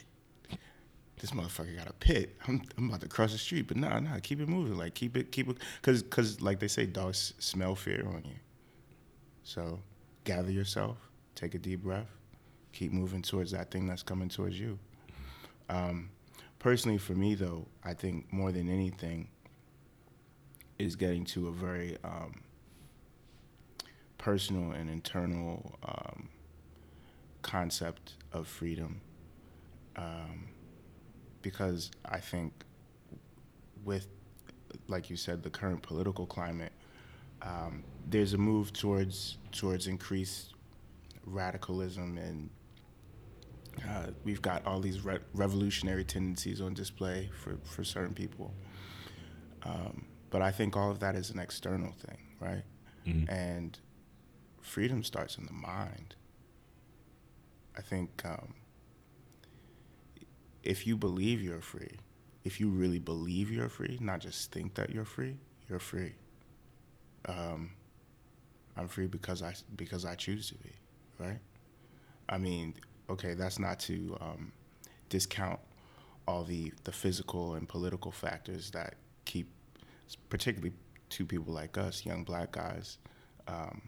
This 1.19 1.33
motherfucker 1.33 1.77
got 1.77 1.89
a 1.89 1.93
pit. 1.95 2.37
I'm, 2.47 2.63
I'm 2.77 2.89
about 2.89 3.01
to 3.01 3.09
cross 3.09 3.33
the 3.33 3.39
street, 3.39 3.69
but 3.69 3.77
nah, 3.77 3.99
nah, 4.01 4.19
keep 4.23 4.41
it 4.41 4.49
moving. 4.49 4.77
Like 4.77 4.95
keep 4.95 5.17
it, 5.17 5.33
keep 5.33 5.49
it, 5.49 5.57
cause, 5.83 6.03
cause 6.03 6.41
like 6.41 6.61
they 6.61 6.69
say, 6.69 6.87
dogs 6.87 7.35
smell 7.39 7.75
fear 7.75 8.05
on 8.07 8.23
you. 8.25 8.37
So, 9.43 9.81
gather 10.25 10.51
yourself, 10.51 10.99
take 11.35 11.55
a 11.55 11.59
deep 11.59 11.83
breath, 11.83 12.09
keep 12.73 12.93
moving 12.93 13.23
towards 13.23 13.51
that 13.53 13.71
thing 13.71 13.87
that's 13.87 14.03
coming 14.03 14.29
towards 14.29 14.59
you. 14.59 14.79
Um, 15.69 16.11
personally, 16.59 16.99
for 16.99 17.15
me 17.15 17.35
though, 17.35 17.67
I 17.85 17.95
think 17.95 18.33
more 18.33 18.53
than 18.53 18.69
anything 18.69 19.29
is 20.79 20.97
getting 20.97 21.25
to 21.25 21.49
a 21.49 21.53
very 21.53 21.97
um, 22.05 22.43
personal 24.19 24.73
and 24.73 24.89
internal 24.91 25.79
um, 25.85 26.29
concept 27.43 28.15
of 28.33 28.47
freedom. 28.47 29.01
Um, 29.97 30.49
because 31.43 31.91
I 32.05 32.19
think 32.19 32.53
with, 33.85 34.07
like 34.89 35.11
you 35.11 35.17
said, 35.17 35.43
the 35.43 35.51
current 35.51 35.83
political 35.83 36.27
climate, 36.27 36.73
um, 37.43 37.85
there's 38.09 38.33
a 38.35 38.39
move 38.39 38.73
towards 38.73 39.39
towards 39.53 39.87
increased 39.87 40.55
radicalism 41.25 42.19
and 42.19 42.51
uh, 43.89 44.07
we've 44.25 44.43
got 44.43 44.67
all 44.67 44.81
these 44.81 45.05
re- 45.05 45.19
revolutionary 45.35 46.05
tendencies 46.05 46.61
on 46.61 46.75
display 46.75 47.31
for, 47.43 47.59
for 47.65 47.85
certain 47.85 48.15
people. 48.15 48.53
Um, 49.63 50.05
but 50.31 50.43
I 50.43 50.51
think 50.51 50.77
all 50.77 50.91
of 50.91 51.01
that 51.01 51.15
is 51.15 51.31
an 51.31 51.39
external 51.39 51.93
thing, 51.93 52.19
right? 52.41 52.65
Mm-hmm. 53.07 53.31
And 53.31 53.79
freedom 54.61 55.03
starts 55.03 55.39
in 55.39 55.47
the 55.47 55.53
mind. 55.53 56.15
I 57.77 57.83
think 57.83 58.23
um, 58.25 58.55
if 60.63 60.87
you 60.87 60.97
believe 60.97 61.41
you're 61.41 61.61
free, 61.61 61.97
if 62.45 62.61
you 62.61 62.69
really 62.69 62.99
believe 62.99 63.51
you're 63.51 63.69
free, 63.69 63.99
not 64.01 64.21
just 64.21 64.53
think 64.53 64.75
that 64.75 64.91
you're 64.91 65.05
free, 65.05 65.37
you're 65.69 65.79
free. 65.79 66.15
Um, 67.27 67.71
I'm 68.77 68.89
free 68.89 69.07
because 69.07 69.43
I 69.43 69.55
because 69.77 70.05
I 70.05 70.15
choose 70.15 70.49
to 70.49 70.55
be, 70.57 70.73
right? 71.19 71.41
I 72.29 72.39
mean, 72.39 72.75
okay, 73.11 73.35
that's 73.35 73.59
not 73.59 73.81
to 73.81 74.17
um, 74.21 74.53
discount 75.09 75.59
all 76.27 76.45
the, 76.45 76.73
the 76.85 76.93
physical 76.93 77.55
and 77.55 77.67
political 77.67 78.11
factors 78.13 78.71
that 78.73 78.95
keep, 79.25 79.49
particularly 80.29 80.75
to 81.09 81.25
people 81.25 81.55
like 81.55 81.79
us, 81.79 82.05
young 82.05 82.23
black 82.23 82.53
guys, 82.53 82.99
um, 83.47 83.81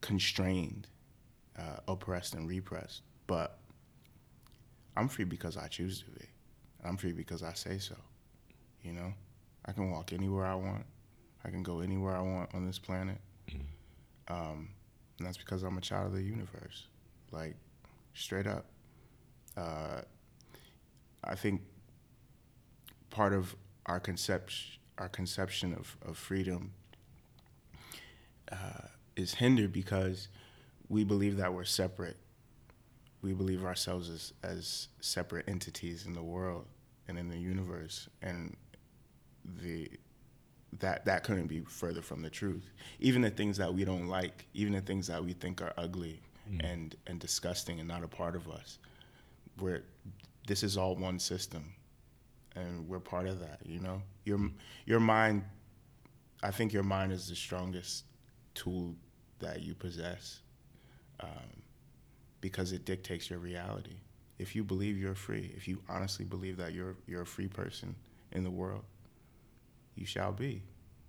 constrained, 0.00 0.86
uh, 1.58 1.78
oppressed, 1.88 2.34
and 2.34 2.48
repressed. 2.48 3.02
But 3.26 3.58
I'm 4.96 5.08
free 5.08 5.24
because 5.24 5.56
I 5.56 5.68
choose 5.68 6.00
to 6.02 6.10
be. 6.10 6.26
I'm 6.84 6.96
free 6.96 7.12
because 7.12 7.42
I 7.42 7.52
say 7.52 7.78
so. 7.78 7.96
You 8.82 8.92
know, 8.92 9.12
I 9.64 9.72
can 9.72 9.90
walk 9.90 10.12
anywhere 10.12 10.46
I 10.46 10.54
want. 10.54 10.84
I 11.44 11.50
can 11.50 11.62
go 11.62 11.80
anywhere 11.80 12.16
I 12.16 12.22
want 12.22 12.54
on 12.54 12.66
this 12.66 12.78
planet. 12.78 13.18
Mm-hmm. 13.50 14.34
Um, 14.34 14.68
and 15.18 15.26
that's 15.26 15.36
because 15.36 15.62
I'm 15.62 15.76
a 15.78 15.80
child 15.80 16.06
of 16.06 16.12
the 16.12 16.22
universe. 16.22 16.86
Like, 17.30 17.56
straight 18.14 18.46
up. 18.46 18.66
Uh, 19.56 20.00
I 21.24 21.34
think 21.34 21.62
part 23.10 23.32
of 23.32 23.56
our 23.86 24.00
conception, 24.00 24.78
our 24.98 25.08
conception 25.08 25.74
of, 25.74 25.96
of 26.06 26.16
freedom 26.16 26.72
uh, 28.50 28.88
is 29.16 29.34
hindered 29.34 29.72
because 29.72 30.28
we 30.88 31.04
believe 31.04 31.36
that 31.38 31.52
we're 31.52 31.64
separate. 31.64 32.16
We 33.22 33.32
believe 33.32 33.64
ourselves 33.64 34.08
as, 34.10 34.32
as 34.42 34.88
separate 35.00 35.48
entities 35.48 36.06
in 36.06 36.12
the 36.12 36.22
world 36.22 36.66
and 37.08 37.18
in 37.18 37.28
the 37.28 37.38
universe, 37.38 38.08
and 38.22 38.56
the 39.62 39.90
that 40.80 41.04
that 41.06 41.24
couldn't 41.24 41.46
be 41.46 41.60
further 41.60 42.02
from 42.02 42.22
the 42.22 42.30
truth. 42.30 42.70
Even 43.00 43.22
the 43.22 43.30
things 43.30 43.56
that 43.56 43.72
we 43.72 43.84
don't 43.84 44.08
like, 44.08 44.46
even 44.54 44.72
the 44.72 44.80
things 44.80 45.06
that 45.06 45.24
we 45.24 45.32
think 45.32 45.62
are 45.62 45.72
ugly, 45.76 46.20
mm. 46.50 46.60
and 46.64 46.96
and 47.06 47.18
disgusting 47.20 47.78
and 47.80 47.88
not 47.88 48.02
a 48.04 48.08
part 48.08 48.36
of 48.36 48.48
us. 48.48 48.78
we're 49.60 49.82
this 50.46 50.62
is 50.62 50.76
all 50.76 50.94
one 50.94 51.18
system, 51.18 51.72
and 52.54 52.88
we're 52.88 53.00
part 53.00 53.26
of 53.26 53.40
that. 53.40 53.60
You 53.64 53.80
know, 53.80 54.02
your 54.24 54.38
your 54.84 55.00
mind. 55.00 55.44
I 56.42 56.50
think 56.50 56.72
your 56.72 56.82
mind 56.82 57.12
is 57.12 57.28
the 57.28 57.34
strongest 57.34 58.04
tool 58.54 58.94
that 59.38 59.62
you 59.62 59.74
possess, 59.74 60.40
um, 61.20 61.55
because 62.48 62.70
it 62.70 62.84
dictates 62.84 63.28
your 63.28 63.40
reality. 63.40 63.96
If 64.38 64.54
you 64.54 64.62
believe 64.62 64.96
you're 64.96 65.16
free, 65.16 65.52
if 65.56 65.66
you 65.66 65.78
honestly 65.88 66.24
believe 66.24 66.56
that 66.58 66.72
you're 66.72 66.94
you're 67.08 67.22
a 67.22 67.26
free 67.26 67.48
person 67.48 67.96
in 68.30 68.44
the 68.44 68.50
world, 68.50 68.84
you 69.96 70.06
shall 70.06 70.30
be. 70.32 70.62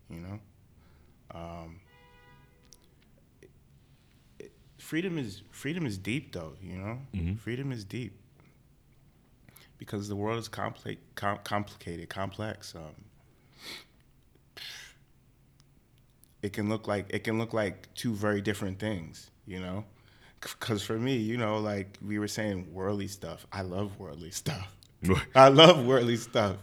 You 0.10 0.20
know. 0.22 0.40
Um, 1.40 1.80
freedom 4.80 5.18
is 5.20 5.42
freedom 5.52 5.86
is 5.86 5.98
deep 5.98 6.32
though 6.32 6.54
you 6.62 6.78
know 6.78 6.98
Mm-hmm. 7.14 7.36
freedom 7.36 7.72
is 7.72 7.84
deep 7.84 8.14
because 9.78 10.08
the 10.08 10.16
world 10.16 10.40
is 10.40 10.48
compli- 10.50 10.98
com- 11.16 11.40
complicated 11.44 12.08
complex 12.10 12.74
um, 12.76 12.96
it 16.42 16.54
can 16.54 16.70
look 16.70 16.88
like 16.88 17.06
it 17.10 17.24
can 17.26 17.38
look 17.38 17.54
like 17.54 17.94
two 17.96 18.14
very 18.14 18.40
different 18.42 18.80
things 18.80 19.30
you 19.46 19.60
know 19.60 19.84
because 20.60 20.84
for 20.84 20.98
me 20.98 21.16
you 21.16 21.38
know 21.38 21.58
like 21.58 21.98
we 22.06 22.20
were 22.20 22.28
saying 22.28 22.68
worldly 22.74 23.08
stuff 23.08 23.46
i 23.52 23.62
love 23.62 24.00
worldly 24.00 24.32
stuff 24.32 24.78
I 25.36 25.50
love 25.50 25.86
worldly 25.86 26.18
stuff. 26.18 26.58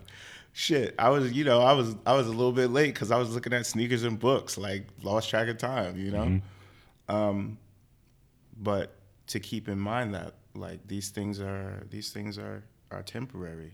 Shit, 0.53 0.95
I 0.99 1.09
was, 1.09 1.33
you 1.33 1.45
know, 1.45 1.61
I 1.61 1.73
was, 1.73 1.97
I 2.07 2.15
was 2.15 2.27
a 2.27 2.31
little 2.31 2.53
bit 2.53 2.71
late 2.71 2.95
because 2.95 3.11
I 3.11 3.19
was 3.19 3.35
looking 3.35 3.53
at 3.53 3.67
sneakers 3.67 4.05
and 4.05 4.19
books, 4.19 4.57
like 4.57 4.87
lost 5.03 5.29
track 5.31 5.49
of 5.49 5.59
time, 5.59 5.99
you 5.99 6.11
know. 6.13 6.41
Um, 7.09 7.59
but 8.57 8.95
to 9.29 9.41
keep 9.41 9.69
in 9.69 9.79
mind 9.79 10.15
that, 10.15 10.35
like, 10.55 10.87
these 10.87 11.11
things 11.11 11.41
are, 11.41 11.85
these 11.91 12.13
things 12.13 12.39
are, 12.39 12.63
are 12.93 13.03
temporary. 13.03 13.73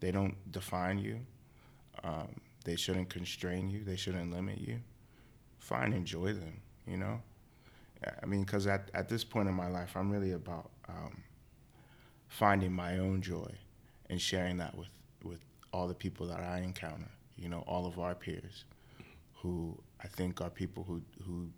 They 0.00 0.10
don't 0.10 0.36
define 0.52 0.98
you. 0.98 1.20
Um, 2.04 2.28
they 2.64 2.76
shouldn't 2.76 3.08
constrain 3.08 3.70
you. 3.70 3.82
They 3.82 3.96
shouldn't 3.96 4.30
limit 4.30 4.58
you. 4.58 4.80
Fine, 5.58 5.94
enjoy 5.94 6.34
them. 6.34 6.60
You 6.86 6.98
know. 6.98 7.22
I 8.22 8.26
mean, 8.26 8.44
because 8.44 8.66
at 8.66 8.90
at 8.94 9.08
this 9.08 9.24
point 9.24 9.48
in 9.48 9.54
my 9.54 9.68
life, 9.68 9.96
I'm 9.96 10.10
really 10.10 10.32
about 10.32 10.70
um, 10.88 11.22
finding 12.28 12.72
my 12.72 12.98
own 12.98 13.22
joy 13.22 13.50
and 14.10 14.20
sharing 14.20 14.58
that 14.58 14.76
with 14.76 14.88
with 15.22 15.40
all 15.72 15.88
the 15.88 15.94
people 15.94 16.26
that 16.28 16.40
I 16.40 16.60
encounter. 16.60 17.10
You 17.36 17.48
know, 17.48 17.64
all 17.66 17.86
of 17.86 17.98
our 17.98 18.14
peers, 18.14 18.64
who 19.42 19.78
I 20.02 20.08
think 20.08 20.40
are 20.40 20.50
people 20.50 20.84
who 20.84 21.02
who 21.26 21.50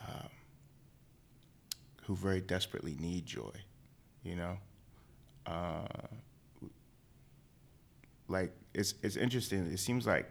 um, 0.00 0.28
who 2.04 2.14
very 2.16 2.40
desperately 2.40 2.96
need 2.98 3.26
joy. 3.26 3.52
You 4.22 4.36
know, 4.36 4.58
uh, 5.46 5.86
like 8.28 8.52
it's 8.74 8.94
it's 9.02 9.16
interesting. 9.16 9.66
It 9.66 9.78
seems 9.78 10.06
like 10.06 10.30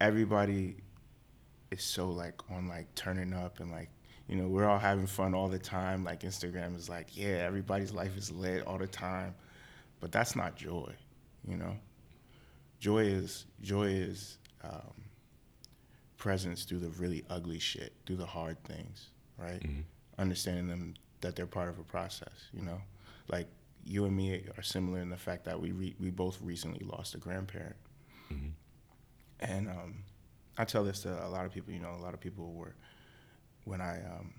everybody 0.00 0.76
is 1.70 1.82
so 1.82 2.10
like 2.10 2.40
on 2.50 2.68
like 2.68 2.94
turning 2.94 3.32
up 3.32 3.60
and 3.60 3.70
like 3.70 3.90
you 4.32 4.38
know 4.38 4.48
we're 4.48 4.66
all 4.66 4.78
having 4.78 5.06
fun 5.06 5.34
all 5.34 5.48
the 5.48 5.58
time. 5.58 6.04
Like 6.04 6.20
Instagram 6.20 6.74
is 6.74 6.88
like 6.88 7.14
yeah, 7.14 7.44
everybody's 7.46 7.92
life 7.92 8.16
is 8.16 8.32
lit 8.32 8.66
all 8.66 8.78
the 8.78 8.86
time, 8.86 9.34
but 10.00 10.10
that's 10.10 10.34
not 10.34 10.56
joy. 10.56 10.90
You 11.46 11.58
know, 11.58 11.76
joy 12.80 13.00
is 13.00 13.44
joy 13.60 13.88
is 13.88 14.38
um, 14.64 14.94
presence 16.16 16.64
through 16.64 16.78
the 16.78 16.88
really 16.88 17.24
ugly 17.28 17.58
shit, 17.58 17.92
through 18.06 18.16
the 18.16 18.24
hard 18.24 18.56
things, 18.64 19.10
right? 19.36 19.60
Understanding 20.18 20.66
them 20.66 20.94
that 21.20 21.36
they're 21.36 21.46
part 21.46 21.68
of 21.68 21.78
a 21.78 21.84
process. 21.84 22.48
You 22.54 22.62
know, 22.62 22.80
like 23.28 23.48
you 23.84 24.06
and 24.06 24.16
me 24.16 24.46
are 24.56 24.62
similar 24.62 25.00
in 25.00 25.10
the 25.10 25.18
fact 25.18 25.44
that 25.44 25.60
we 25.60 25.72
re- 25.72 25.96
we 26.00 26.08
both 26.08 26.40
recently 26.40 26.86
lost 26.86 27.14
a 27.14 27.18
grandparent, 27.18 27.76
and 29.40 29.68
um, 29.68 30.04
I 30.56 30.64
tell 30.64 30.84
this 30.84 31.02
to 31.02 31.22
a 31.22 31.28
lot 31.28 31.44
of 31.44 31.52
people. 31.52 31.74
You 31.74 31.80
know, 31.80 31.94
a 31.94 32.02
lot 32.02 32.14
of 32.14 32.20
people 32.20 32.54
were 32.54 32.74
when 33.64 33.80
I 33.80 33.98
um, 33.98 34.32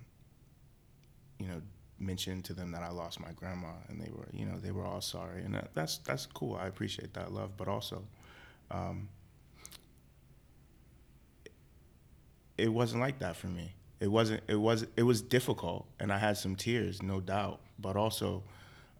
you 1.39 1.47
know 1.47 1.61
mentioned 1.99 2.43
to 2.45 2.53
them 2.53 2.71
that 2.71 2.83
I 2.83 2.89
lost 2.89 3.19
my 3.19 3.31
grandma, 3.33 3.73
and 3.89 4.01
they 4.01 4.11
were 4.11 4.27
you 4.31 4.45
know 4.45 4.57
they 4.57 4.71
were 4.71 4.85
all 4.85 5.01
sorry, 5.01 5.43
and 5.43 5.53
that, 5.55 5.71
that's 5.73 5.97
that's 5.99 6.25
cool. 6.25 6.55
I 6.55 6.67
appreciate 6.67 7.13
that 7.13 7.31
love, 7.31 7.57
but 7.57 7.67
also. 7.67 8.03
Um, 8.71 9.09
it 12.57 12.67
wasn't 12.69 13.01
like 13.01 13.19
that 13.19 13.35
for 13.35 13.47
me. 13.47 13.73
It 13.99 14.07
wasn't. 14.07 14.43
It 14.47 14.55
was. 14.55 14.85
It 14.97 15.03
was 15.03 15.21
difficult, 15.21 15.85
and 15.99 16.11
I 16.11 16.17
had 16.17 16.37
some 16.37 16.55
tears, 16.55 17.01
no 17.01 17.19
doubt. 17.19 17.61
But 17.79 17.95
also, 17.95 18.43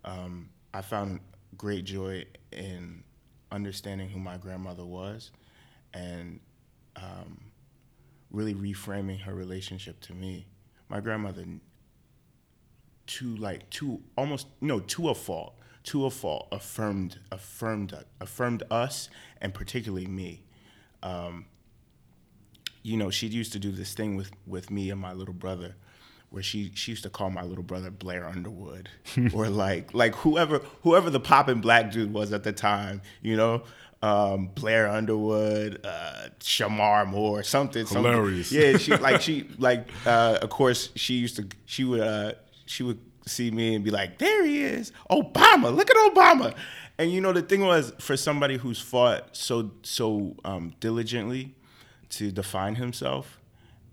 um, 0.05 0.49
I 0.73 0.81
found 0.81 1.19
great 1.57 1.83
joy 1.83 2.25
in 2.51 3.03
understanding 3.51 4.09
who 4.09 4.19
my 4.19 4.37
grandmother 4.37 4.85
was, 4.85 5.31
and 5.93 6.39
um, 6.95 7.39
really 8.33 8.55
reframing 8.55 9.21
her 9.21 9.35
relationship 9.35 10.01
to 10.01 10.13
me. 10.13 10.47
My 10.89 10.99
grandmother, 10.99 11.45
to 13.07 13.35
like 13.37 13.69
to 13.71 14.01
almost 14.17 14.47
no 14.61 14.79
to 14.81 15.09
a 15.09 15.15
fault, 15.15 15.55
to 15.85 16.05
a 16.05 16.09
fault, 16.11 16.47
affirmed 16.51 17.19
affirmed 17.31 17.95
affirmed 18.21 18.63
us, 18.71 19.09
and 19.41 19.53
particularly 19.53 20.07
me 20.07 20.43
Um, 21.03 21.45
you 22.83 22.97
know, 22.97 23.09
she 23.09 23.27
used 23.27 23.53
to 23.53 23.59
do 23.59 23.71
this 23.71 23.93
thing 23.93 24.15
with 24.15 24.31
with 24.45 24.71
me 24.71 24.89
and 24.89 24.99
my 24.99 25.13
little 25.13 25.33
brother, 25.33 25.75
where 26.29 26.43
she 26.43 26.71
she 26.75 26.91
used 26.91 27.03
to 27.03 27.09
call 27.09 27.29
my 27.29 27.43
little 27.43 27.63
brother 27.63 27.91
Blair 27.91 28.25
Underwood, 28.27 28.89
or 29.33 29.49
like 29.49 29.93
like 29.93 30.15
whoever 30.15 30.59
whoever 30.83 31.09
the 31.09 31.19
poppin' 31.19 31.61
black 31.61 31.91
dude 31.91 32.13
was 32.13 32.33
at 32.33 32.43
the 32.43 32.53
time, 32.53 33.01
you 33.21 33.37
know. 33.37 33.63
Um, 34.03 34.49
Blair 34.53 34.89
Underwood, 34.89 35.79
uh, 35.85 36.27
Shemar 36.41 37.07
Moore, 37.07 37.41
something, 37.41 37.85
something. 37.85 38.11
Hilarious. 38.11 38.51
Yeah, 38.51 38.75
she 38.77 38.97
like 38.97 39.21
she 39.21 39.47
like 39.57 39.87
uh, 40.05 40.39
of 40.41 40.49
course 40.49 40.89
she 40.95 41.13
used 41.13 41.37
to 41.37 41.47
she 41.65 41.85
would 41.85 42.01
uh, 42.01 42.33
she 42.65 42.83
would 42.83 42.99
see 43.25 43.49
me 43.49 43.75
and 43.75 43.83
be 43.85 43.91
like, 43.91 44.17
"There 44.17 44.43
he 44.45 44.61
is, 44.61 44.91
Obama! 45.09 45.73
Look 45.73 45.89
at 45.89 45.95
Obama!" 46.13 46.53
And 46.97 47.13
you 47.13 47.21
know 47.21 47.31
the 47.31 47.41
thing 47.41 47.61
was 47.61 47.93
for 47.99 48.17
somebody 48.17 48.57
who's 48.57 48.81
fought 48.81 49.37
so 49.37 49.71
so 49.83 50.35
um, 50.43 50.73
diligently 50.81 51.55
to 52.09 52.29
define 52.29 52.75
himself 52.75 53.39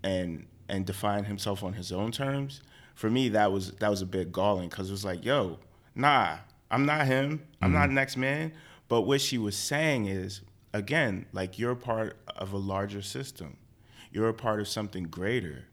and 0.03 0.47
and 0.69 0.85
define 0.87 1.25
himself 1.25 1.63
on 1.63 1.75
his 1.75 1.93
own 1.93 2.11
terms. 2.11 2.63
For 2.97 3.09
me, 3.09 3.29
that 3.29 3.53
was 3.53 3.73
that 3.75 3.89
was 3.89 4.03
a 4.03 4.07
bit 4.07 4.33
galling 4.33 4.71
because 4.71 4.89
it 4.89 4.93
was 4.93 5.05
like, 5.05 5.25
"Yo, 5.25 5.61
nah, 5.95 6.39
I'm 6.69 6.85
not 6.85 7.07
him. 7.07 7.47
I'm 7.63 7.73
not 7.73 7.91
next 7.91 8.17
man." 8.17 8.53
But 8.91 9.03
what 9.03 9.21
she 9.21 9.39
was 9.39 9.57
saying 9.57 10.07
is, 10.07 10.41
again, 10.75 11.27
like 11.33 11.61
you're 11.61 11.77
part 11.77 12.17
of 12.27 12.53
a 12.53 12.57
larger 12.57 13.03
system. 13.03 13.57
You're 14.11 14.29
a 14.29 14.35
part 14.35 14.59
of 14.59 14.67
something 14.67 15.05
greater. 15.05 15.67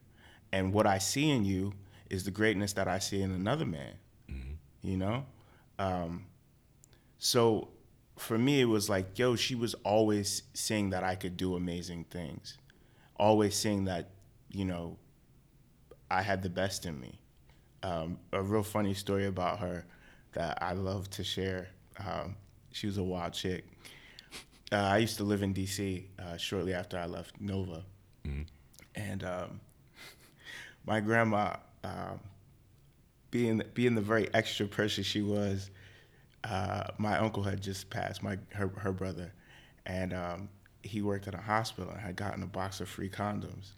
And 0.52 0.72
what 0.72 0.86
I 0.86 1.00
see 1.00 1.32
in 1.32 1.44
you 1.44 1.74
is 2.12 2.26
the 2.26 2.32
greatness 2.32 2.74
that 2.74 2.88
I 2.88 3.00
see 3.00 3.24
in 3.24 3.32
another 3.32 3.66
man. 3.66 3.96
You 4.84 4.98
know? 4.98 5.26
Um, 5.80 6.26
so 7.18 7.70
for 8.18 8.38
me, 8.38 8.62
it 8.62 8.66
was 8.66 8.88
like, 8.88 9.18
yo, 9.18 9.36
she 9.36 9.56
was 9.56 9.74
always 9.84 10.44
saying 10.54 10.92
that 10.92 11.04
I 11.04 11.16
could 11.16 11.38
do 11.38 11.56
amazing 11.56 12.06
things, 12.12 12.60
always 13.20 13.56
saying 13.56 13.86
that, 13.86 14.12
you 14.52 14.64
know, 14.64 14.96
I 16.12 16.22
had 16.22 16.44
the 16.44 16.52
best 16.52 16.86
in 16.86 17.00
me. 17.00 17.20
Um, 17.82 18.20
a 18.32 18.44
real 18.44 18.62
funny 18.62 18.94
story 18.94 19.26
about 19.26 19.58
her 19.58 19.88
that 20.34 20.60
I 20.62 20.74
love 20.74 21.10
to 21.12 21.24
share. 21.24 21.70
Um, 22.00 22.36
she 22.78 22.86
was 22.86 22.98
a 22.98 23.04
wild 23.04 23.34
chick. 23.34 23.66
Uh, 24.72 24.76
I 24.76 24.98
used 25.00 25.18
to 25.18 25.24
live 25.24 25.42
in 25.42 25.52
D.C. 25.52 26.08
Uh, 26.20 26.38
shortly 26.38 26.74
after 26.74 26.98
I 27.00 27.08
left 27.08 27.42
Nova, 27.42 27.84
and 28.96 29.24
um, 29.24 29.60
my 30.86 31.00
grandma, 31.00 31.56
um, 31.84 32.20
being 33.32 33.64
being 33.74 33.96
the 33.96 34.02
very 34.02 34.32
extra 34.34 34.68
person 34.68 35.04
she 35.04 35.22
was, 35.22 35.72
uh, 36.44 36.84
my 36.98 37.18
uncle 37.18 37.42
had 37.42 37.62
just 37.62 37.90
passed, 37.90 38.22
my 38.22 38.38
her 38.54 38.68
her 38.78 38.92
brother, 38.92 39.34
and 39.88 40.14
um, 40.14 40.50
he 40.84 41.02
worked 41.02 41.28
at 41.28 41.34
a 41.34 41.42
hospital 41.42 41.90
and 41.90 42.00
had 42.00 42.16
gotten 42.16 42.44
a 42.44 42.48
box 42.48 42.80
of 42.80 42.88
free 42.88 43.10
condoms, 43.10 43.72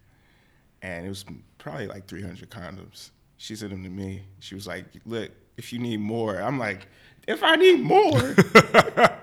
and 0.81 1.05
it 1.05 1.09
was 1.09 1.23
probably 1.57 1.87
like 1.87 2.05
300 2.07 2.49
condoms. 2.49 3.11
She 3.37 3.55
sent 3.55 3.71
them 3.71 3.83
to 3.83 3.89
me. 3.89 4.23
She 4.39 4.55
was 4.55 4.67
like, 4.67 4.85
"Look, 5.05 5.31
if 5.59 5.71
you 5.71 5.77
need 5.77 5.99
more," 5.99 6.41
I'm 6.41 6.57
like, 6.57 6.87
"If 7.27 7.43
I 7.43 7.55
need 7.55 7.81
more." 7.81 8.35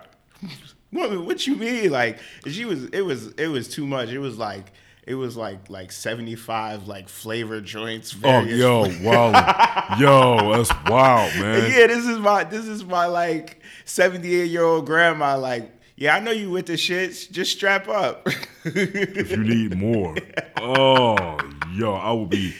Woman, 0.93 1.26
what 1.26 1.47
you 1.47 1.57
mean? 1.57 1.90
Like 1.90 2.21
she 2.47 2.64
was, 2.64 2.85
it 2.85 3.00
was, 3.00 3.33
it 3.33 3.49
was 3.49 3.69
too 3.69 3.87
much. 3.87 4.11
It 4.11 4.21
was 4.21 4.38
like, 4.38 4.73
it 5.07 5.14
was 5.14 5.37
like 5.37 5.71
like 5.71 5.90
seventy 5.93 6.35
five 6.35 6.87
like 6.87 7.09
flavor 7.09 7.61
joints. 7.61 8.14
Oh, 8.23 8.43
yo, 8.43 8.83
wow, 9.02 9.97
yo, 9.99 10.57
that's 10.57 10.71
wild, 10.88 11.35
man. 11.37 11.71
yeah, 11.71 11.87
this 11.87 12.07
is 12.07 12.19
my 12.19 12.45
this 12.45 12.66
is 12.66 12.85
my 12.85 13.07
like 13.07 13.61
78 13.85 14.50
year 14.50 14.62
old 14.64 14.87
grandma. 14.87 15.37
Like, 15.37 15.71
yeah, 15.97 16.14
I 16.16 16.21
know 16.21 16.33
you 16.33 16.50
with 16.50 16.66
the 16.66 16.75
shits. 16.75 17.31
Just 17.31 17.52
strap 17.52 17.88
up. 17.88 18.28
If 18.64 19.31
you 19.31 19.45
need 19.45 19.76
more, 19.76 20.16
oh, 20.57 21.38
yo, 21.73 21.95
I 21.95 22.12
would 22.12 22.31
be 22.31 22.55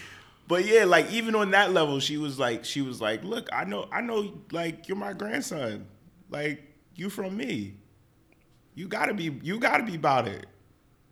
but 0.49 0.65
yeah, 0.65 0.85
like 0.85 1.11
even 1.11 1.35
on 1.35 1.51
that 1.51 1.73
level, 1.73 1.99
she 2.01 2.17
was 2.17 2.39
like, 2.39 2.65
she 2.65 2.83
was 2.83 3.01
like, 3.01 3.25
look, 3.25 3.49
I 3.53 3.65
know, 3.65 3.89
I 3.93 4.01
know, 4.01 4.33
like 4.53 4.89
you're 4.89 4.97
my 4.97 5.13
grandson, 5.13 5.87
like 6.31 6.63
you 6.95 7.11
from 7.11 7.37
me. 7.37 7.75
You 8.75 8.89
gotta 8.89 9.15
be, 9.15 9.39
you 9.43 9.59
gotta 9.59 9.83
be 9.85 9.95
about 9.95 10.29
it. 10.29 10.47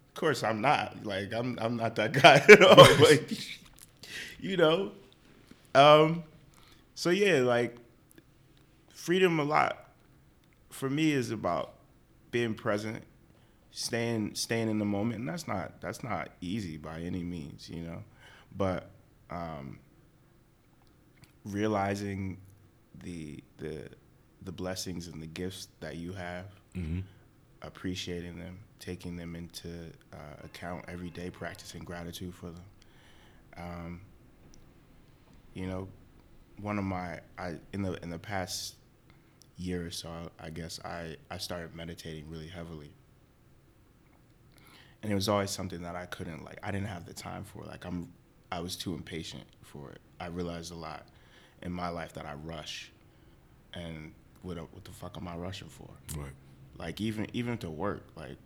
Of 0.09 0.15
course, 0.21 0.45
I'm 0.45 0.61
not. 0.61 1.05
Like 1.05 1.33
I'm, 1.33 1.59
I'm 1.61 1.77
not 1.77 1.97
that 1.97 2.13
guy 2.23 2.37
at 2.49 2.63
all. 2.63 2.77
but 2.99 3.33
you 4.39 4.57
know, 4.57 4.93
um, 5.75 6.23
so 6.95 7.11
yeah, 7.11 7.41
like 7.41 7.77
freedom 8.91 9.41
a 9.41 9.45
lot 9.45 9.89
for 10.71 10.89
me 10.89 11.13
is 11.13 11.31
about 11.31 11.75
being 12.31 12.55
present, 12.55 13.03
staying 13.73 14.35
staying 14.35 14.69
in 14.69 14.79
the 14.79 14.85
moment, 14.85 15.21
and 15.21 15.29
that's 15.29 15.49
not 15.49 15.81
that's 15.81 16.05
not 16.05 16.29
easy 16.41 16.77
by 16.77 17.01
any 17.01 17.25
means, 17.25 17.69
you 17.69 17.83
know, 17.83 18.05
but 18.57 18.91
um, 19.35 19.79
realizing 21.45 22.39
the 23.03 23.43
the 23.59 23.89
the 24.43 24.53
blessings 24.53 25.09
and 25.09 25.23
the 25.23 25.27
gifts 25.27 25.69
that 25.81 25.97
you 25.97 26.13
have, 26.13 26.47
Mm-hmm. 26.77 27.01
appreciating 27.63 28.39
them, 28.39 28.59
taking 28.81 29.17
them 29.17 29.35
into 29.37 29.69
uh, 30.13 30.17
account 30.45 30.85
every 30.89 31.09
day, 31.11 31.31
practicing 31.31 31.83
gratitude 31.85 32.35
for 32.35 32.47
them. 32.47 32.65
Um, 33.57 34.01
you 35.55 35.67
know, 35.69 35.89
one 36.61 36.79
of 36.79 36.85
my 36.85 37.21
I 37.39 37.55
in 37.73 37.83
the 37.83 37.93
in 38.03 38.11
the 38.11 38.19
past 38.19 38.75
year 39.57 39.87
or 39.87 39.91
so, 39.91 40.11
I 40.43 40.51
guess 40.51 40.81
I 40.85 41.17
I 41.31 41.39
started 41.39 41.75
meditating 41.75 42.29
really 42.29 42.49
heavily. 42.49 42.91
And 45.03 45.13
it 45.13 45.15
was 45.15 45.29
always 45.29 45.51
something 45.51 45.83
that 45.83 45.95
I 45.97 46.07
couldn't 46.07 46.45
like 46.45 46.59
I 46.63 46.71
didn't 46.73 46.89
have 46.89 47.07
the 47.07 47.15
time 47.15 47.45
for. 47.45 47.63
Like 47.65 47.85
I'm 47.87 48.09
I 48.55 48.61
was 48.61 48.77
too 48.77 48.95
impatient 48.95 49.43
for 49.63 49.91
it. 49.91 50.01
I 50.21 50.27
realized 50.27 50.71
a 50.71 50.77
lot 50.77 51.09
in 51.63 51.73
my 51.73 51.89
life 51.89 52.13
that 52.13 52.25
I 52.25 52.35
rush. 52.35 52.93
And 53.73 54.13
what 54.43 54.59
what 54.59 54.85
the 54.85 54.93
fuck 54.93 55.17
am 55.17 55.27
I 55.27 55.35
rushing 55.35 55.69
for? 55.69 55.91
Right. 56.17 56.31
Like 56.79 57.01
even 57.01 57.27
even 57.33 57.59
to 57.59 57.71
work, 57.71 58.05
like 58.15 58.37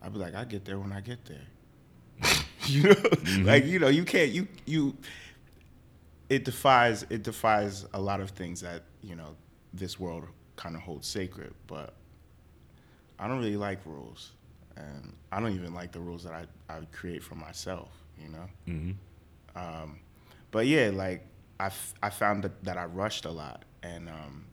I'd 0.00 0.12
be 0.12 0.20
like, 0.20 0.36
I 0.36 0.44
get 0.44 0.64
there 0.64 0.78
when 0.78 0.92
I 0.92 1.00
get 1.00 1.24
there. 1.24 2.36
you 2.66 2.84
know, 2.84 2.94
like 3.42 3.64
you 3.64 3.80
know, 3.80 3.88
you 3.88 4.04
can't 4.04 4.30
you 4.30 4.46
you. 4.64 4.96
It 6.28 6.44
defies 6.44 7.04
it 7.10 7.24
defies 7.24 7.84
a 7.94 8.00
lot 8.00 8.20
of 8.20 8.30
things 8.30 8.60
that 8.60 8.82
you 9.02 9.16
know 9.16 9.34
this 9.74 9.98
world 9.98 10.24
kind 10.54 10.76
of 10.76 10.82
holds 10.82 11.08
sacred. 11.08 11.52
But 11.66 11.94
I 13.18 13.26
don't 13.26 13.38
really 13.38 13.56
like 13.56 13.80
rules, 13.86 14.30
and 14.76 15.14
I 15.32 15.40
don't 15.40 15.54
even 15.56 15.74
like 15.74 15.90
the 15.90 16.00
rules 16.00 16.22
that 16.22 16.32
I 16.32 16.46
I 16.72 16.78
create 16.92 17.24
for 17.24 17.34
myself. 17.34 17.90
You 18.22 18.28
know. 18.28 18.48
Mm-hmm. 18.68 18.92
Um, 19.56 19.98
but 20.50 20.66
yeah, 20.66 20.90
like 20.92 21.26
I, 21.58 21.66
f- 21.66 21.94
I 22.02 22.10
found 22.10 22.44
that, 22.44 22.62
that 22.64 22.76
I 22.76 22.84
rushed 22.84 23.24
a 23.24 23.30
lot, 23.30 23.64
and 23.82 24.08
um, 24.08 24.44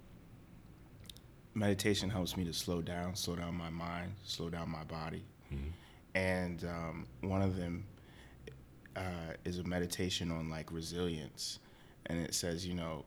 meditation 1.54 2.10
helps 2.10 2.36
me 2.38 2.46
to 2.46 2.54
slow 2.54 2.82
down, 2.82 3.16
slow 3.16 3.36
down 3.36 3.56
my 3.56 3.70
mind, 3.70 4.14
slow 4.24 4.50
down 4.50 4.70
my 4.70 4.84
body. 4.86 5.24
And 6.16 6.64
um, 6.64 7.06
one 7.22 7.42
of 7.42 7.58
them 7.58 7.86
uh, 8.96 9.34
is 9.46 9.60
a 9.60 9.64
meditation 9.64 10.32
on 10.32 10.50
like 10.50 10.72
resilience, 10.72 11.60
and 12.08 12.20
it 12.20 12.34
says, 12.34 12.66
you 12.66 12.74
know, 12.74 13.06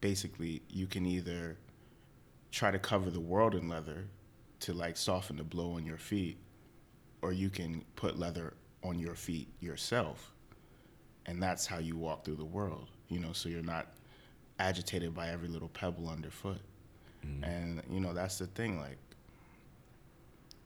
basically 0.00 0.62
you 0.70 0.86
can 0.86 1.04
either 1.06 1.56
try 2.50 2.70
to 2.70 2.78
cover 2.78 3.10
the 3.10 3.20
world 3.20 3.54
in 3.54 3.68
leather 3.68 4.06
to 4.60 4.72
like 4.72 4.96
soften 4.96 5.36
the 5.36 5.44
blow 5.44 5.72
on 5.72 5.84
your 5.84 5.98
feet, 5.98 6.38
or 7.22 7.32
you 7.32 7.50
can 7.50 7.84
put 7.96 8.18
leather 8.18 8.54
on 8.82 8.98
your 8.98 9.14
feet 9.14 9.48
yourself 9.60 10.32
and 11.26 11.42
that's 11.42 11.66
how 11.66 11.78
you 11.78 11.96
walk 11.96 12.24
through 12.24 12.36
the 12.36 12.44
world 12.44 12.88
you 13.08 13.18
know 13.18 13.32
so 13.32 13.48
you're 13.48 13.62
not 13.62 13.88
agitated 14.60 15.14
by 15.14 15.30
every 15.30 15.48
little 15.48 15.68
pebble 15.68 16.08
underfoot. 16.08 16.60
And 17.42 17.82
you 17.90 18.00
know 18.00 18.12
that's 18.14 18.38
the 18.38 18.46
thing 18.46 18.78
like 18.78 18.98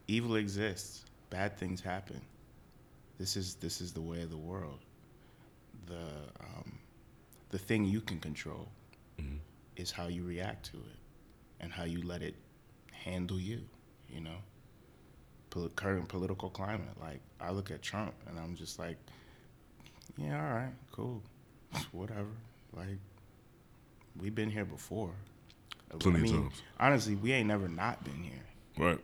evil 0.09 0.37
exists 0.37 1.05
bad 1.31 1.57
things 1.57 1.81
happen. 1.81 2.21
This 3.19 3.37
is 3.37 3.55
this 3.57 3.81
is 3.81 3.93
the 3.93 4.01
way 4.01 4.23
of 4.23 4.31
the 4.31 4.37
world. 4.37 4.81
The 5.87 6.07
um, 6.41 6.79
the 7.51 7.59
thing 7.59 7.85
you 7.85 8.01
can 8.01 8.21
control 8.21 8.69
is 9.77 9.91
how 9.91 10.07
you 10.07 10.25
react 10.25 10.67
to 10.67 10.77
it 10.77 10.99
and 11.61 11.73
how 11.73 11.85
you 11.85 12.03
let 12.03 12.23
it 12.23 12.35
handle 12.93 13.41
you 13.41 13.61
you 14.09 14.21
know? 14.21 14.37
Pol- 15.51 15.71
current 15.71 16.09
political 16.09 16.51
climate 16.51 16.97
like 17.01 17.21
i 17.41 17.51
look 17.51 17.71
at 17.71 17.83
trump 17.83 18.15
and 18.29 18.39
i'm 18.39 18.55
just 18.55 18.79
like 18.79 18.97
yeah, 20.17 20.47
all 20.47 20.55
right, 20.55 20.73
cool, 20.93 21.23
whatever. 21.93 22.31
Like, 22.77 22.99
we've 24.21 24.35
been 24.35 24.51
here 24.51 24.65
before. 24.65 25.11
Plenty 25.99 26.29
of 26.29 26.37
times. 26.37 26.63
Honestly, 26.81 27.15
we 27.15 27.33
ain't 27.33 27.47
never 27.47 27.69
not 27.69 28.03
been 28.05 28.23
here. 28.23 28.43
Right. 28.77 28.99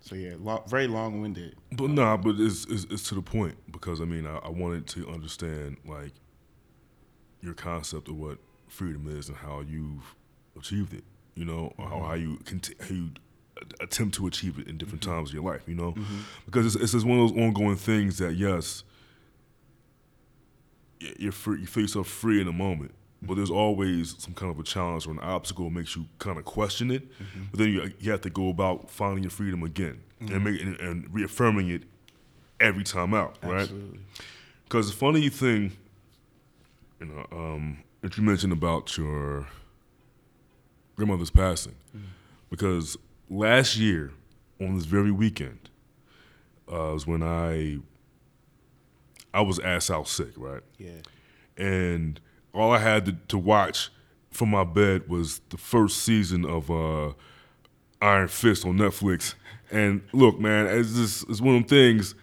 So 0.00 0.14
yeah, 0.14 0.34
lo- 0.40 0.64
very 0.66 0.86
long-winded. 0.86 1.54
But 1.72 1.90
nah, 1.90 2.16
but 2.16 2.36
it's, 2.38 2.64
it's 2.64 2.84
it's 2.84 3.02
to 3.10 3.14
the 3.14 3.22
point 3.22 3.56
because 3.70 4.00
I 4.00 4.06
mean 4.06 4.26
I, 4.26 4.38
I 4.38 4.48
wanted 4.48 4.86
to 4.88 5.08
understand 5.08 5.76
like 5.84 6.12
your 7.42 7.52
concept 7.52 8.08
of 8.08 8.16
what 8.16 8.38
freedom 8.68 9.06
is 9.06 9.28
and 9.28 9.36
how 9.36 9.60
you've 9.60 10.14
achieved 10.56 10.94
it. 10.94 11.04
You 11.34 11.44
know, 11.44 11.74
or 11.78 11.88
how, 11.88 12.00
how 12.00 12.16
mm-hmm. 12.16 12.56
you 12.56 12.60
how 12.80 12.94
you 12.94 13.10
attempt 13.80 14.14
to 14.16 14.26
achieve 14.26 14.58
it 14.58 14.68
in 14.68 14.78
different 14.78 15.02
mm-hmm. 15.02 15.12
times 15.12 15.30
of 15.30 15.34
your 15.34 15.44
life. 15.44 15.62
You 15.66 15.74
know, 15.74 15.92
mm-hmm. 15.92 16.18
because 16.46 16.66
it's, 16.66 16.76
it's 16.76 16.92
just 16.92 17.06
one 17.06 17.18
of 17.18 17.28
those 17.28 17.38
ongoing 17.38 17.76
things 17.76 18.18
that 18.18 18.34
yes, 18.34 18.84
you're 21.18 21.32
free, 21.32 21.60
you 21.60 21.66
feel 21.66 21.82
yourself 21.82 22.08
free 22.08 22.40
in 22.40 22.48
a 22.48 22.52
moment. 22.52 22.92
But 23.20 23.34
there's 23.34 23.48
mm-hmm. 23.48 23.58
always 23.58 24.14
some 24.18 24.34
kind 24.34 24.52
of 24.52 24.60
a 24.60 24.62
challenge 24.62 25.06
or 25.06 25.10
an 25.10 25.18
obstacle 25.18 25.64
that 25.64 25.74
makes 25.74 25.96
you 25.96 26.06
kind 26.18 26.38
of 26.38 26.44
question 26.44 26.90
it. 26.90 27.02
But 27.50 27.58
then 27.58 27.68
you, 27.70 27.92
you 27.98 28.12
have 28.12 28.20
to 28.20 28.30
go 28.30 28.48
about 28.48 28.90
finding 28.90 29.24
your 29.24 29.30
freedom 29.30 29.64
again 29.64 30.00
and, 30.20 30.44
make, 30.44 30.60
and, 30.60 30.78
and 30.80 31.12
reaffirming 31.12 31.68
it 31.68 31.82
every 32.60 32.84
time 32.84 33.14
out, 33.14 33.36
right? 33.42 33.68
Because 34.64 34.90
the 34.90 34.96
funny 34.96 35.28
thing, 35.30 35.72
you 37.00 37.06
know, 37.06 37.26
um, 37.32 37.78
that 38.02 38.16
you 38.16 38.22
mentioned 38.22 38.52
about 38.52 38.96
your 38.96 39.48
grandmother's 40.94 41.30
passing, 41.30 41.74
because 42.50 42.96
last 43.30 43.76
year 43.76 44.12
on 44.60 44.74
this 44.74 44.84
very 44.84 45.10
weekend 45.10 45.70
uh, 46.70 46.92
was 46.92 47.06
when 47.06 47.22
I 47.22 47.78
I 49.32 49.42
was 49.42 49.58
ass 49.58 49.90
out 49.90 50.08
sick, 50.08 50.32
right? 50.36 50.62
Yeah. 50.78 51.00
and 51.56 52.20
all 52.54 52.72
I 52.72 52.78
had 52.78 53.04
to, 53.06 53.12
to 53.28 53.38
watch 53.38 53.90
from 54.30 54.50
my 54.50 54.64
bed 54.64 55.08
was 55.08 55.40
the 55.50 55.58
first 55.58 55.98
season 56.02 56.44
of 56.44 56.70
uh, 56.70 57.12
Iron 58.00 58.28
Fist 58.28 58.64
on 58.64 58.78
Netflix. 58.78 59.34
And 59.70 60.02
look, 60.12 60.40
man, 60.40 60.66
it's 60.66 60.94
just 60.94 61.28
it's 61.28 61.40
one 61.40 61.56
of 61.56 61.60
them 61.62 61.68
things. 61.68 62.14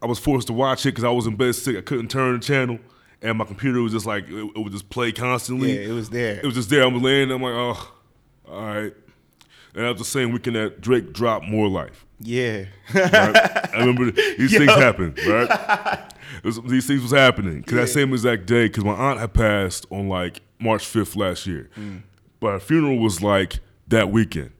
I 0.00 0.06
was 0.06 0.18
forced 0.18 0.46
to 0.48 0.52
watch 0.52 0.86
it 0.86 0.90
because 0.90 1.04
I 1.04 1.10
was 1.10 1.26
in 1.26 1.36
bed 1.36 1.54
sick. 1.54 1.76
I 1.76 1.80
couldn't 1.80 2.08
turn 2.08 2.34
the 2.34 2.40
channel, 2.40 2.78
and 3.20 3.38
my 3.38 3.44
computer 3.44 3.80
was 3.82 3.92
just 3.92 4.06
like 4.06 4.28
it, 4.28 4.50
it 4.54 4.58
would 4.58 4.72
just 4.72 4.88
play 4.88 5.12
constantly. 5.12 5.74
Yeah, 5.74 5.90
it 5.90 5.92
was 5.92 6.10
there. 6.10 6.38
It 6.38 6.44
was 6.44 6.54
just 6.54 6.70
there. 6.70 6.84
I 6.84 6.86
was 6.86 7.02
laying. 7.02 7.28
there, 7.28 7.36
I'm 7.36 7.42
like, 7.42 7.54
oh, 7.54 7.92
all 8.48 8.64
right. 8.66 8.94
And 9.74 9.86
was 9.86 9.98
the 9.98 10.04
same 10.04 10.32
weekend 10.32 10.56
that 10.56 10.80
Drake 10.80 11.12
dropped 11.12 11.46
More 11.46 11.68
Life. 11.68 12.04
yeah. 12.20 12.64
Right? 12.94 13.74
I 13.74 13.78
remember 13.78 14.10
these 14.38 14.56
things 14.56 14.72
happened, 14.72 15.18
right? 15.26 16.08
These 16.42 16.86
things 16.86 17.02
was 17.02 17.12
happening 17.12 17.60
because 17.60 17.74
that 17.74 17.88
same 17.88 18.12
exact 18.12 18.46
day, 18.46 18.66
because 18.66 18.84
my 18.84 18.94
aunt 18.94 19.20
had 19.20 19.32
passed 19.32 19.86
on 19.90 20.08
like 20.08 20.40
March 20.58 20.84
5th 20.84 21.14
last 21.14 21.46
year, 21.46 21.70
mm. 21.76 22.02
but 22.40 22.52
her 22.52 22.58
funeral 22.58 22.98
was 22.98 23.22
like 23.22 23.60
that 23.88 24.10
weekend. 24.10 24.50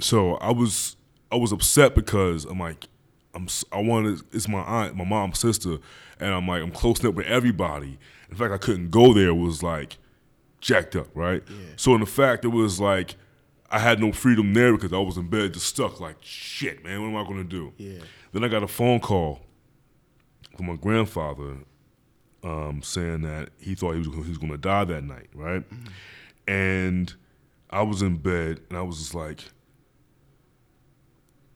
So 0.00 0.34
I 0.36 0.52
was 0.52 0.96
I 1.30 1.36
was 1.36 1.52
upset 1.52 1.94
because 1.94 2.44
I'm 2.44 2.58
like 2.58 2.88
I'm 3.34 3.46
I 3.72 3.80
wanted 3.80 4.20
it's 4.32 4.48
my 4.48 4.60
aunt, 4.60 4.96
my 4.96 5.04
mom's 5.04 5.38
sister, 5.38 5.78
and 6.18 6.32
I'm 6.32 6.46
like 6.46 6.62
I'm 6.62 6.70
close 6.70 7.02
knit 7.02 7.14
with 7.14 7.26
everybody. 7.26 7.98
In 8.30 8.36
fact, 8.36 8.52
I 8.52 8.58
couldn't 8.58 8.90
go 8.90 9.12
there. 9.12 9.34
Was 9.34 9.62
like 9.62 9.98
jacked 10.60 10.96
up, 10.96 11.08
right? 11.14 11.42
So 11.76 11.94
in 11.94 12.00
the 12.00 12.06
fact, 12.06 12.44
it 12.44 12.48
was 12.48 12.80
like 12.80 13.16
I 13.72 13.78
had 13.78 14.00
no 14.00 14.12
freedom 14.12 14.52
there 14.52 14.72
because 14.72 14.92
I 14.92 14.98
was 14.98 15.16
in 15.16 15.28
bed 15.28 15.54
just 15.54 15.66
stuck. 15.66 15.98
Like 15.98 16.16
shit, 16.20 16.84
man, 16.84 17.00
what 17.00 17.08
am 17.08 17.16
I 17.16 17.28
gonna 17.28 17.42
do? 17.42 17.72
Yeah. 17.78 18.00
Then 18.32 18.44
I 18.44 18.48
got 18.48 18.62
a 18.62 18.68
phone 18.68 19.00
call 19.00 19.40
from 20.56 20.66
my 20.66 20.76
grandfather 20.76 21.56
um, 22.44 22.82
saying 22.82 23.22
that 23.22 23.50
he 23.58 23.74
thought 23.74 23.92
he 23.92 23.98
was, 23.98 24.08
he 24.08 24.28
was 24.28 24.38
going 24.38 24.52
to 24.52 24.58
die 24.58 24.84
that 24.84 25.04
night, 25.04 25.28
right? 25.34 25.64
And 26.46 27.12
I 27.70 27.82
was 27.82 28.02
in 28.02 28.16
bed 28.16 28.60
and 28.68 28.76
I 28.76 28.82
was 28.82 28.98
just 28.98 29.14
like, 29.14 29.40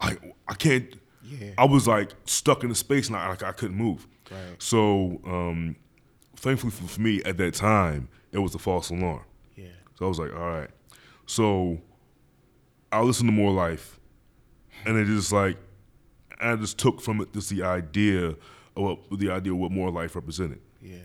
I 0.00 0.16
I 0.48 0.54
can't. 0.54 0.94
Yeah. 1.22 1.50
I 1.58 1.64
was 1.64 1.88
like 1.88 2.12
stuck 2.24 2.62
in 2.62 2.68
the 2.68 2.74
space 2.74 3.08
and 3.08 3.16
I 3.16 3.28
like 3.28 3.42
I 3.42 3.52
couldn't 3.52 3.76
move. 3.76 4.06
Right. 4.30 4.62
So 4.62 5.20
um, 5.24 5.76
thankfully 6.36 6.70
for, 6.70 6.84
for 6.86 7.00
me 7.00 7.22
at 7.24 7.36
that 7.38 7.54
time, 7.54 8.08
it 8.32 8.38
was 8.38 8.54
a 8.54 8.58
false 8.58 8.90
alarm. 8.90 9.24
Yeah. 9.56 9.66
So 9.98 10.04
I 10.04 10.08
was 10.08 10.18
like, 10.18 10.32
all 10.32 10.48
right. 10.48 10.70
So 11.26 11.80
I 12.96 13.02
listened 13.02 13.28
to 13.28 13.32
More 13.32 13.52
Life, 13.52 13.98
and 14.84 14.96
it 14.96 15.06
just 15.06 15.32
like 15.32 15.56
I 16.40 16.56
just 16.56 16.78
took 16.78 17.00
from 17.00 17.20
it 17.20 17.32
just 17.32 17.50
the 17.50 17.62
idea 17.62 18.34
what 18.74 18.98
the 19.18 19.30
idea 19.30 19.52
of 19.52 19.58
what 19.58 19.70
more 19.72 19.90
life 19.90 20.14
represented. 20.16 20.60
Yeah. 20.82 20.98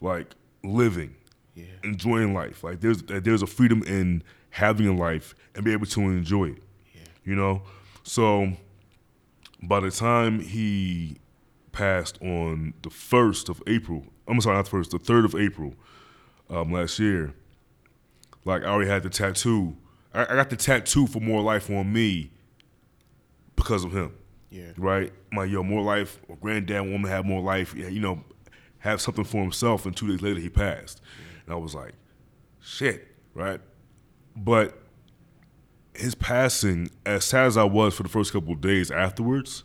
Like 0.00 0.34
living, 0.62 1.14
Yeah. 1.54 1.64
enjoying 1.82 2.34
life. 2.34 2.62
Like 2.64 2.80
there's 2.80 3.02
there's 3.02 3.42
a 3.42 3.46
freedom 3.46 3.82
in 3.82 4.22
having 4.50 4.86
a 4.86 4.94
life 4.94 5.34
and 5.54 5.64
be 5.64 5.72
able 5.72 5.86
to 5.86 6.00
enjoy 6.00 6.50
it. 6.50 6.62
Yeah. 6.94 7.00
You 7.24 7.34
know? 7.34 7.62
So 8.02 8.52
by 9.62 9.80
the 9.80 9.90
time 9.90 10.40
he 10.40 11.16
passed 11.72 12.20
on 12.22 12.74
the 12.82 12.90
first 12.90 13.48
of 13.48 13.62
April, 13.66 14.04
I'm 14.28 14.40
sorry, 14.40 14.56
not 14.56 14.64
the 14.66 14.70
first, 14.70 14.90
the 14.92 14.98
third 14.98 15.24
of 15.24 15.34
April 15.34 15.74
um, 16.50 16.70
last 16.72 16.98
year, 16.98 17.32
like 18.44 18.62
I 18.62 18.66
already 18.66 18.90
had 18.90 19.02
the 19.02 19.10
tattoo. 19.10 19.76
I, 20.14 20.22
I 20.22 20.34
got 20.36 20.50
the 20.50 20.56
tattoo 20.56 21.06
for 21.06 21.20
more 21.20 21.42
life 21.42 21.68
on 21.68 21.92
me 21.92 22.30
because 23.56 23.84
of 23.84 23.92
him 23.92 24.12
Yeah. 24.50 24.72
right? 24.76 25.12
My 25.32 25.44
yo, 25.44 25.62
more 25.62 25.82
life. 25.82 26.20
Or 26.28 26.36
granddad 26.36 26.88
want 26.88 27.04
to 27.04 27.10
have 27.10 27.24
more 27.24 27.42
life. 27.42 27.74
yeah, 27.76 27.88
You 27.88 28.00
know, 28.00 28.24
have 28.78 29.00
something 29.00 29.24
for 29.24 29.42
himself. 29.42 29.86
And 29.86 29.96
two 29.96 30.08
days 30.08 30.22
later, 30.22 30.40
he 30.40 30.48
passed, 30.48 31.00
and 31.44 31.54
I 31.54 31.56
was 31.56 31.74
like, 31.74 31.94
shit, 32.60 33.08
right? 33.34 33.60
But 34.36 34.78
his 35.94 36.14
passing, 36.14 36.90
as 37.06 37.24
sad 37.24 37.46
as 37.46 37.56
I 37.56 37.64
was 37.64 37.94
for 37.94 38.02
the 38.02 38.08
first 38.08 38.32
couple 38.32 38.52
of 38.52 38.60
days 38.60 38.90
afterwards, 38.90 39.64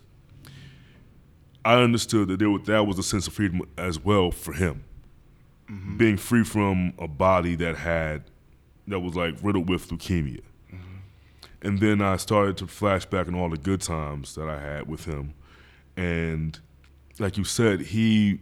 I 1.65 1.81
understood 1.81 2.29
that 2.29 2.39
there 2.39 2.49
was, 2.49 2.61
that 2.67 2.87
was 2.87 2.97
a 2.97 3.03
sense 3.03 3.27
of 3.27 3.33
freedom 3.33 3.61
as 3.77 3.99
well 3.99 4.31
for 4.31 4.53
him, 4.53 4.83
mm-hmm. 5.69 5.97
being 5.97 6.17
free 6.17 6.43
from 6.43 6.93
a 6.97 7.07
body 7.07 7.55
that 7.55 7.77
had 7.77 8.23
that 8.89 8.99
was 8.99 9.15
like 9.15 9.35
riddled 9.41 9.69
with 9.69 9.89
leukemia. 9.89 10.41
And 11.61 11.79
then 11.79 12.01
I 12.01 12.15
started 12.15 12.55
to 12.57 12.67
flash 12.67 13.05
back 13.05 13.27
on 13.27 13.35
all 13.35 13.49
the 13.49 13.57
good 13.57 13.81
times 13.81 14.35
that 14.35 14.47
I 14.47 14.59
had 14.59 14.87
with 14.87 15.05
him. 15.05 15.33
And 15.97 16.57
like 17.19 17.37
you 17.37 17.43
said, 17.43 17.81
he 17.81 18.39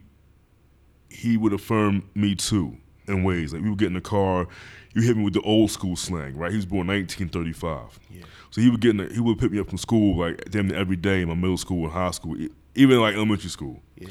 he 1.09 1.37
would 1.37 1.53
affirm 1.53 2.07
me 2.13 2.35
too 2.35 2.77
in 3.07 3.23
ways. 3.23 3.53
Like 3.53 3.63
we 3.63 3.69
would 3.69 3.79
get 3.79 3.87
in 3.87 3.93
the 3.93 4.01
car, 4.01 4.47
you 4.93 5.01
hit 5.01 5.17
me 5.17 5.23
with 5.23 5.33
the 5.33 5.41
old 5.41 5.71
school 5.71 5.95
slang, 5.95 6.37
right? 6.37 6.51
He 6.51 6.57
was 6.57 6.65
born 6.65 6.87
1935. 6.87 7.99
Yeah. 8.09 8.23
So 8.51 8.61
he 8.61 8.69
would 8.69 8.81
get 8.81 8.91
in 8.91 8.97
the, 8.97 9.13
he 9.13 9.19
would 9.19 9.39
pick 9.39 9.51
me 9.51 9.59
up 9.59 9.69
from 9.69 9.77
school 9.77 10.17
like 10.17 10.49
damn 10.51 10.67
near 10.67 10.77
every 10.77 10.95
day 10.95 11.21
in 11.21 11.29
my 11.29 11.33
middle 11.33 11.57
school 11.57 11.85
and 11.85 11.93
high 11.93 12.11
school, 12.11 12.35
even 12.75 12.99
like 12.99 13.15
elementary 13.15 13.49
school. 13.49 13.81
Yeah. 13.95 14.09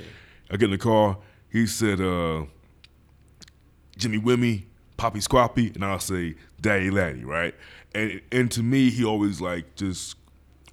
I 0.51 0.57
get 0.57 0.65
in 0.67 0.71
the 0.73 0.79
car, 0.79 1.19
he 1.51 1.67
said, 1.67 2.01
uh, 2.01 2.45
Jimmy 3.97 4.19
Wimmy, 4.19 4.65
Poppy 4.97 5.21
Squappy, 5.21 5.75
and 5.75 5.85
I'll 5.85 5.99
say 5.99 6.35
Daddy 6.61 6.91
Laddie, 6.91 7.25
right? 7.25 7.55
And 7.95 8.21
and 8.33 8.51
to 8.53 8.63
me, 8.63 8.91
he 8.91 9.05
always 9.05 9.41
like 9.41 9.77
just 9.77 10.17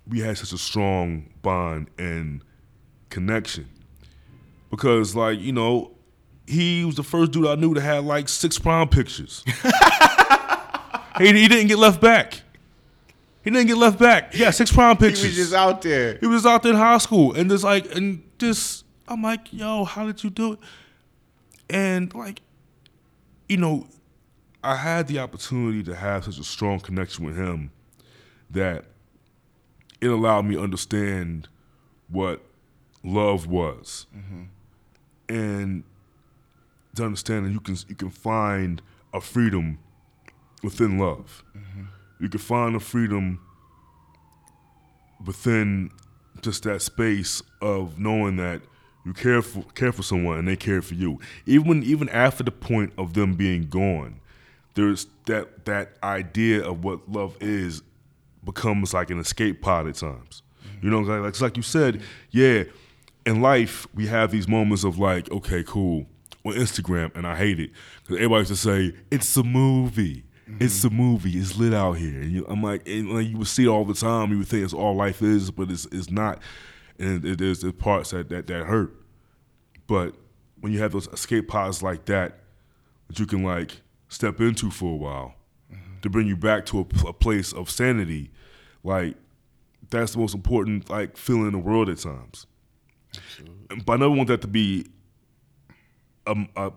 we 0.07 0.19
had 0.19 0.38
such 0.38 0.53
a 0.53 0.57
strong 0.57 1.29
bond 1.41 1.89
and 1.97 2.43
connection. 3.09 3.69
Because 4.69 5.15
like, 5.15 5.39
you 5.39 5.53
know, 5.53 5.91
he 6.47 6.83
was 6.83 6.95
the 6.95 7.03
first 7.03 7.31
dude 7.31 7.47
I 7.47 7.55
knew 7.55 7.73
that 7.73 7.81
had 7.81 8.03
like 8.03 8.27
six 8.27 8.59
prom 8.59 8.89
pictures. 8.89 9.43
he, 11.17 11.27
he 11.27 11.47
didn't 11.47 11.67
get 11.67 11.77
left 11.77 12.01
back. 12.01 12.41
He 13.43 13.49
didn't 13.49 13.67
get 13.67 13.77
left 13.77 13.99
back. 13.99 14.33
Yeah, 14.36 14.51
six 14.51 14.71
prom 14.71 14.97
pictures. 14.97 15.21
He 15.21 15.27
was 15.27 15.36
just 15.36 15.53
out 15.53 15.81
there. 15.81 16.17
He 16.19 16.27
was 16.27 16.45
out 16.45 16.63
there 16.63 16.71
in 16.71 16.77
high 16.77 16.97
school, 16.97 17.33
and 17.33 17.49
just 17.49 17.63
like, 17.63 17.93
and 17.93 18.23
just, 18.39 18.86
I'm 19.07 19.21
like, 19.21 19.51
yo, 19.51 19.83
how 19.83 20.05
did 20.05 20.23
you 20.23 20.29
do 20.29 20.53
it? 20.53 20.59
And 21.69 22.13
like, 22.15 22.41
you 23.49 23.57
know, 23.57 23.88
I 24.63 24.78
had 24.78 25.08
the 25.08 25.19
opportunity 25.19 25.84
to 25.84 25.95
have 25.95 26.23
such 26.26 26.39
a 26.39 26.43
strong 26.43 26.80
connection 26.80 27.26
with 27.26 27.36
him 27.36 27.71
that 28.49 28.86
it 29.99 30.08
allowed 30.08 30.45
me 30.45 30.56
to 30.56 30.62
understand 30.62 31.47
what 32.10 32.41
love 33.04 33.47
was, 33.47 34.06
mm-hmm. 34.15 34.43
and 35.28 35.84
to 36.95 37.04
understand 37.04 37.45
that 37.45 37.52
you 37.52 37.60
can 37.60 37.76
you 37.88 37.95
can 37.95 38.10
find 38.10 38.82
a 39.13 39.19
freedom 39.19 39.80
within 40.63 40.97
love. 40.97 41.43
Mm-hmm. 41.58 41.84
You 42.21 42.30
can 42.30 42.39
find 42.39 42.76
a 42.76 42.80
freedom 42.80 43.39
within 45.26 45.91
just 46.41 46.63
that 46.63 46.82
space 46.82 47.41
of 47.62 47.99
knowing 47.99 48.38
that 48.38 48.62
you 49.06 49.13
care 49.13 49.41
for 49.41 49.63
care 49.73 49.91
for 49.91 50.04
someone 50.04 50.39
and 50.39 50.47
they 50.47 50.56
care 50.56 50.82
for 50.82 50.93
you. 50.93 51.19
Even 51.45 51.67
when, 51.67 51.84
even 51.84 52.08
after 52.10 52.43
the 52.43 52.52
point 52.52 52.93
of 52.97 53.13
them 53.13 53.36
being 53.36 53.67
gone, 53.67 54.19
there's 54.75 55.07
that 55.25 55.65
that 55.65 55.93
idea 56.03 56.63
of 56.63 56.83
what 56.83 57.09
love 57.09 57.38
is 57.39 57.81
becomes 58.43 58.93
like 58.93 59.09
an 59.09 59.19
escape 59.19 59.62
pod 59.62 59.88
at 59.88 59.95
times. 59.95 60.41
You 60.81 60.89
know, 60.89 60.99
like 60.99 61.29
it's 61.29 61.41
like 61.41 61.57
you 61.57 61.63
said, 61.63 62.01
yeah. 62.31 62.63
In 63.25 63.41
life, 63.41 63.88
we 63.93 64.07
have 64.07 64.31
these 64.31 64.49
moments 64.49 64.83
of 64.83 64.99
like, 64.99 65.31
okay, 65.31 65.63
cool, 65.63 66.07
on 66.45 66.55
Instagram, 66.55 67.15
and 67.15 67.25
I 67.25 67.38
hate 67.38 67.57
it 67.57 67.71
because 68.01 68.17
everybody 68.17 68.41
used 68.41 68.51
to 68.51 68.57
say 68.57 68.93
it's 69.09 69.36
a 69.38 69.43
movie. 69.43 70.25
It's 70.59 70.83
a 70.83 70.89
movie. 70.89 71.31
It's 71.31 71.57
lit 71.57 71.73
out 71.73 71.93
here. 71.93 72.21
And 72.21 72.31
you, 72.31 72.45
I'm 72.47 72.62
like, 72.62 72.88
and 72.88 73.12
like 73.12 73.27
you 73.27 73.38
would 73.38 73.47
see 73.47 73.63
it 73.63 73.69
all 73.69 73.86
the 73.86 73.93
time. 73.93 74.31
You 74.31 74.39
would 74.39 74.47
think 74.47 74.63
it's 74.65 74.73
all 74.73 74.93
life 74.93 75.21
is, 75.21 75.51
but 75.51 75.71
it's 75.71 75.86
it's 75.86 76.12
not. 76.12 76.41
And 76.99 77.23
it, 77.23 77.39
there's 77.39 77.62
the 77.62 77.71
parts 77.71 78.12
that, 78.12 78.29
that 78.29 78.47
that 78.47 78.65
hurt. 78.65 78.93
But 79.88 80.15
when 80.59 80.73
you 80.73 80.79
have 80.79 80.91
those 80.91 81.07
escape 81.07 81.47
pods 81.47 81.81
like 81.81 82.05
that, 82.05 82.39
that 83.07 83.19
you 83.19 83.25
can 83.25 83.43
like 83.43 83.81
step 84.13 84.39
into 84.39 84.69
for 84.69 84.93
a 84.93 84.97
while 84.97 85.36
to 86.02 86.10
bring 86.10 86.28
you 86.28 86.36
back 86.38 86.65
to 86.67 86.80
a, 86.80 87.08
a 87.08 87.13
place 87.13 87.52
of 87.54 87.69
sanity, 87.69 88.30
like 88.84 89.15
that's 89.89 90.13
the 90.13 90.19
most 90.19 90.36
important 90.36 90.89
like 90.89 91.17
feeling 91.17 91.47
in 91.47 91.52
the 91.54 91.58
world 91.60 91.89
at 91.89 91.97
times. 91.97 92.45
And- 93.69 93.86
But 93.86 93.93
I 93.93 93.97
never 93.97 94.12
want 94.12 94.28
that 94.30 94.41
to 94.41 94.47
be 94.47 94.86
um, 96.28 96.47
uh, 96.56 96.69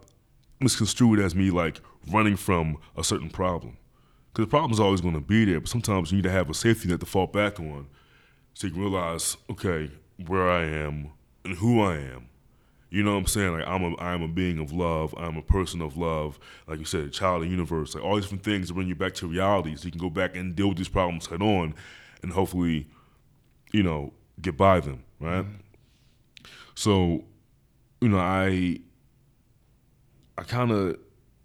misconstrued 0.60 1.20
as 1.20 1.34
me 1.34 1.50
like 1.50 1.80
running 2.10 2.36
from 2.36 2.78
a 2.96 3.04
certain 3.04 3.30
problem. 3.30 3.76
Because 4.32 4.46
the 4.46 4.50
problem 4.50 4.72
is 4.72 4.80
always 4.80 5.00
going 5.00 5.14
to 5.14 5.20
be 5.20 5.44
there, 5.44 5.60
but 5.60 5.68
sometimes 5.68 6.10
you 6.10 6.16
need 6.18 6.22
to 6.24 6.30
have 6.30 6.50
a 6.50 6.54
safety 6.54 6.88
net 6.88 7.00
to 7.00 7.06
fall 7.06 7.26
back 7.26 7.58
on 7.60 7.86
so 8.54 8.66
you 8.66 8.72
can 8.72 8.82
realize, 8.82 9.36
okay, 9.50 9.90
where 10.26 10.50
I 10.50 10.64
am 10.64 11.10
and 11.44 11.54
who 11.56 11.80
I 11.82 11.96
am. 11.96 12.28
You 12.88 13.02
know 13.02 13.12
what 13.12 13.18
I'm 13.18 13.26
saying? 13.26 13.52
Like 13.52 13.66
I'm 13.66 13.82
a 13.82 13.96
I'm 13.98 14.22
a 14.22 14.28
being 14.28 14.58
of 14.58 14.72
love. 14.72 15.14
I'm 15.18 15.36
a 15.36 15.42
person 15.42 15.82
of 15.82 15.96
love. 15.96 16.38
Like 16.66 16.78
you 16.78 16.84
said, 16.84 17.04
a 17.04 17.10
child 17.10 17.42
of 17.42 17.48
the 17.48 17.50
universe. 17.50 17.94
Like 17.94 18.04
all 18.04 18.14
these 18.14 18.24
different 18.24 18.44
things 18.44 18.68
to 18.68 18.74
bring 18.74 18.88
you 18.88 18.94
back 18.94 19.14
to 19.14 19.26
reality, 19.26 19.74
so 19.76 19.86
you 19.86 19.90
can 19.90 20.00
go 20.00 20.10
back 20.10 20.36
and 20.36 20.54
deal 20.54 20.68
with 20.68 20.78
these 20.78 20.88
problems 20.88 21.26
head 21.26 21.42
on, 21.42 21.74
and 22.22 22.32
hopefully, 22.32 22.86
you 23.72 23.82
know, 23.82 24.12
get 24.40 24.56
by 24.56 24.80
them. 24.80 25.02
Right. 25.20 25.44
Mm-hmm. 25.44 25.54
So, 26.74 27.24
you 28.00 28.08
know, 28.08 28.18
I 28.18 28.78
I 30.38 30.42
kind 30.42 30.70
of 30.70 30.98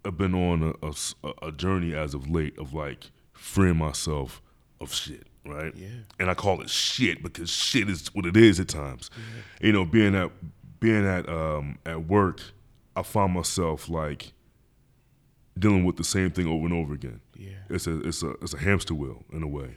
have 0.05 0.17
been 0.17 0.35
on 0.35 0.75
a 0.83 0.93
a 1.41 1.51
journey 1.51 1.95
as 1.95 2.13
of 2.13 2.29
late 2.29 2.57
of 2.59 2.73
like 2.73 3.09
freeing 3.33 3.77
myself 3.77 4.41
of 4.79 4.93
shit, 4.93 5.27
right? 5.45 5.75
Yeah. 5.75 5.87
And 6.19 6.29
I 6.29 6.33
call 6.33 6.61
it 6.61 6.69
shit 6.69 7.23
because 7.23 7.49
shit 7.49 7.89
is 7.89 8.13
what 8.13 8.25
it 8.25 8.37
is 8.37 8.59
at 8.59 8.67
times. 8.67 9.09
You 9.61 9.71
know, 9.71 9.85
being 9.85 10.15
at 10.15 10.31
being 10.81 11.07
at 11.07 11.29
um, 11.29 11.77
at 11.85 12.07
work, 12.07 12.41
I 12.97 13.03
find 13.03 13.31
myself 13.33 13.87
like 13.87 14.33
dealing 15.57 15.85
with 15.85 15.95
the 15.95 16.03
same 16.03 16.31
thing 16.31 16.47
over 16.47 16.65
and 16.65 16.73
over 16.73 16.93
again. 16.93 17.21
Yeah. 17.37 17.51
It's 17.69 17.87
a 17.87 18.01
it's 18.05 18.21
a 18.21 18.31
it's 18.41 18.53
a 18.53 18.57
hamster 18.57 18.93
wheel 18.93 19.23
in 19.31 19.43
a 19.43 19.47
way. 19.47 19.75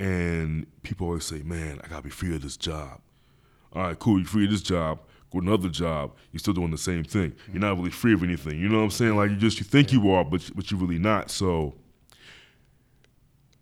And 0.00 0.66
people 0.82 1.06
always 1.06 1.24
say, 1.24 1.42
"Man, 1.42 1.80
I 1.84 1.88
gotta 1.88 2.02
be 2.02 2.10
free 2.10 2.34
of 2.34 2.42
this 2.42 2.56
job." 2.56 3.00
All 3.72 3.82
right, 3.82 3.98
cool. 3.98 4.18
You're 4.18 4.26
free 4.26 4.46
of 4.46 4.50
this 4.50 4.62
job. 4.62 5.00
Go 5.30 5.40
to 5.40 5.46
another 5.46 5.68
job. 5.68 6.16
You're 6.32 6.40
still 6.40 6.54
doing 6.54 6.72
the 6.72 6.78
same 6.78 7.04
thing. 7.04 7.34
You're 7.52 7.60
not 7.60 7.76
really 7.76 7.90
free 7.90 8.14
of 8.14 8.24
anything. 8.24 8.58
You 8.58 8.68
know 8.68 8.78
what 8.78 8.84
I'm 8.84 8.90
saying? 8.90 9.16
Like 9.16 9.30
you 9.30 9.36
just 9.36 9.58
you 9.58 9.64
think 9.64 9.92
you 9.92 10.10
are, 10.10 10.24
but 10.24 10.50
but 10.56 10.70
you're 10.70 10.80
really 10.80 10.98
not. 10.98 11.30
So 11.30 11.74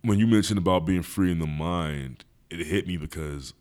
when 0.02 0.18
you 0.18 0.26
mentioned 0.26 0.58
about 0.58 0.86
being 0.86 1.02
free 1.02 1.32
in 1.32 1.40
the 1.40 1.46
mind, 1.46 2.24
it 2.48 2.64
hit 2.64 2.86
me 2.86 2.96
because 2.96 3.52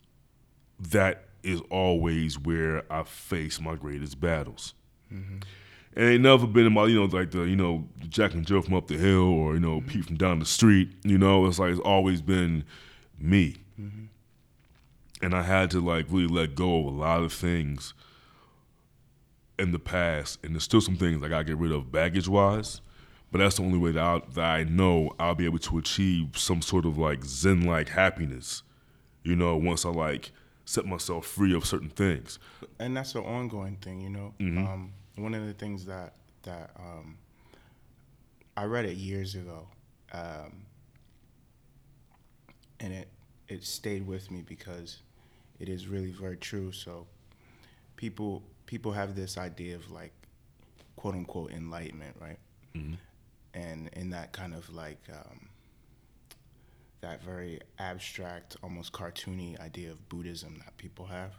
that 0.80 1.27
is 1.48 1.62
always 1.70 2.38
where 2.38 2.84
I 2.92 3.04
face 3.04 3.62
my 3.62 3.76
greatest 3.76 4.20
battles. 4.20 4.74
And 5.96 6.06
it 6.06 6.14
ain't 6.14 6.22
never 6.22 6.46
been 6.46 6.68
about, 6.68 6.90
you 6.90 6.96
know, 6.96 7.06
like 7.06 7.32
the, 7.32 7.44
you 7.44 7.56
know, 7.56 7.88
Jack 8.10 8.34
and 8.34 8.46
Joe 8.46 8.62
from 8.62 8.74
up 8.74 8.88
the 8.88 8.98
hill 8.98 9.24
or, 9.24 9.54
you 9.54 9.62
know, 9.62 9.80
mm-hmm. 9.80 9.88
Pete 9.88 10.06
from 10.06 10.18
down 10.18 10.40
the 10.40 10.46
street. 10.46 10.90
You 11.04 11.18
know, 11.18 11.46
it's 11.46 11.58
like 11.58 11.72
it's 11.72 11.80
always 11.80 12.22
been 12.22 12.66
me. 13.18 13.56
Mm-hmm. 13.82 14.06
And 15.22 15.34
I 15.34 15.44
had 15.44 15.72
to 15.72 15.80
like 15.80 16.08
really 16.10 16.28
let 16.28 16.54
go 16.54 16.80
of 16.80 16.86
a 16.86 16.90
lot 16.98 17.24
of 17.24 17.32
things 17.32 17.94
in 19.58 19.72
the 19.72 19.80
past. 19.80 20.40
And 20.44 20.54
there's 20.54 20.66
still 20.66 20.82
some 20.82 20.98
things 20.98 21.24
I 21.24 21.30
gotta 21.30 21.46
get 21.46 21.58
rid 21.58 21.72
of 21.72 21.94
baggage 21.94 22.28
wise. 22.28 22.82
But 23.32 23.40
that's 23.40 23.56
the 23.56 23.64
only 23.64 23.78
way 23.78 23.92
that 23.92 24.04
I, 24.04 24.22
that 24.34 24.46
I 24.46 24.64
know 24.66 25.12
I'll 25.18 25.36
be 25.36 25.46
able 25.46 25.60
to 25.60 25.78
achieve 25.78 26.38
some 26.38 26.62
sort 26.62 26.86
of 26.86 26.98
like 26.98 27.24
Zen 27.24 27.62
like 27.62 27.90
happiness. 27.90 28.64
You 29.24 29.38
know, 29.38 29.56
once 29.56 29.86
I 29.86 29.90
like 29.90 30.32
set 30.68 30.86
myself 30.86 31.26
free 31.26 31.56
of 31.56 31.66
certain 31.66 31.90
things. 31.90 32.40
and 32.78 32.96
that's 32.96 33.16
an 33.16 33.24
ongoing 33.24 33.78
thing, 33.78 34.02
you 34.02 34.10
know. 34.10 34.34
Mm-hmm. 34.40 34.68
Um, 34.68 34.94
one 35.16 35.34
of 35.34 35.48
the 35.48 35.54
things 35.54 35.86
that 35.86 36.14
that 36.44 36.72
um, 36.78 37.18
I 38.56 38.66
read 38.66 38.86
it 38.86 38.98
years 38.98 39.34
ago, 39.36 39.68
um, 40.12 40.66
and 42.82 42.94
it 42.94 43.08
it 43.48 43.64
stayed 43.64 44.06
with 44.06 44.30
me 44.30 44.44
because 44.46 45.00
it 45.58 45.70
is 45.70 45.88
really 45.88 46.12
very 46.12 46.38
true. 46.38 46.74
So, 46.74 47.08
people 47.96 48.44
people 48.66 48.92
have 48.92 49.16
this 49.16 49.38
idea 49.38 49.76
of 49.78 49.90
like 49.90 50.14
quote 50.98 51.16
unquote 51.16 51.52
enlightenment, 51.52 52.18
right? 52.20 52.40
And 53.54 53.90
in 53.94 54.10
that 54.10 54.34
kind 54.34 54.54
of 54.54 54.70
like 54.70 55.00
um, 55.12 55.48
that 57.02 57.24
very 57.24 57.60
abstract, 57.80 58.58
almost 58.64 58.92
cartoony 58.92 59.60
idea 59.60 59.92
of 59.92 60.08
Buddhism 60.10 60.62
that 60.66 60.76
people 60.78 61.06
have, 61.06 61.34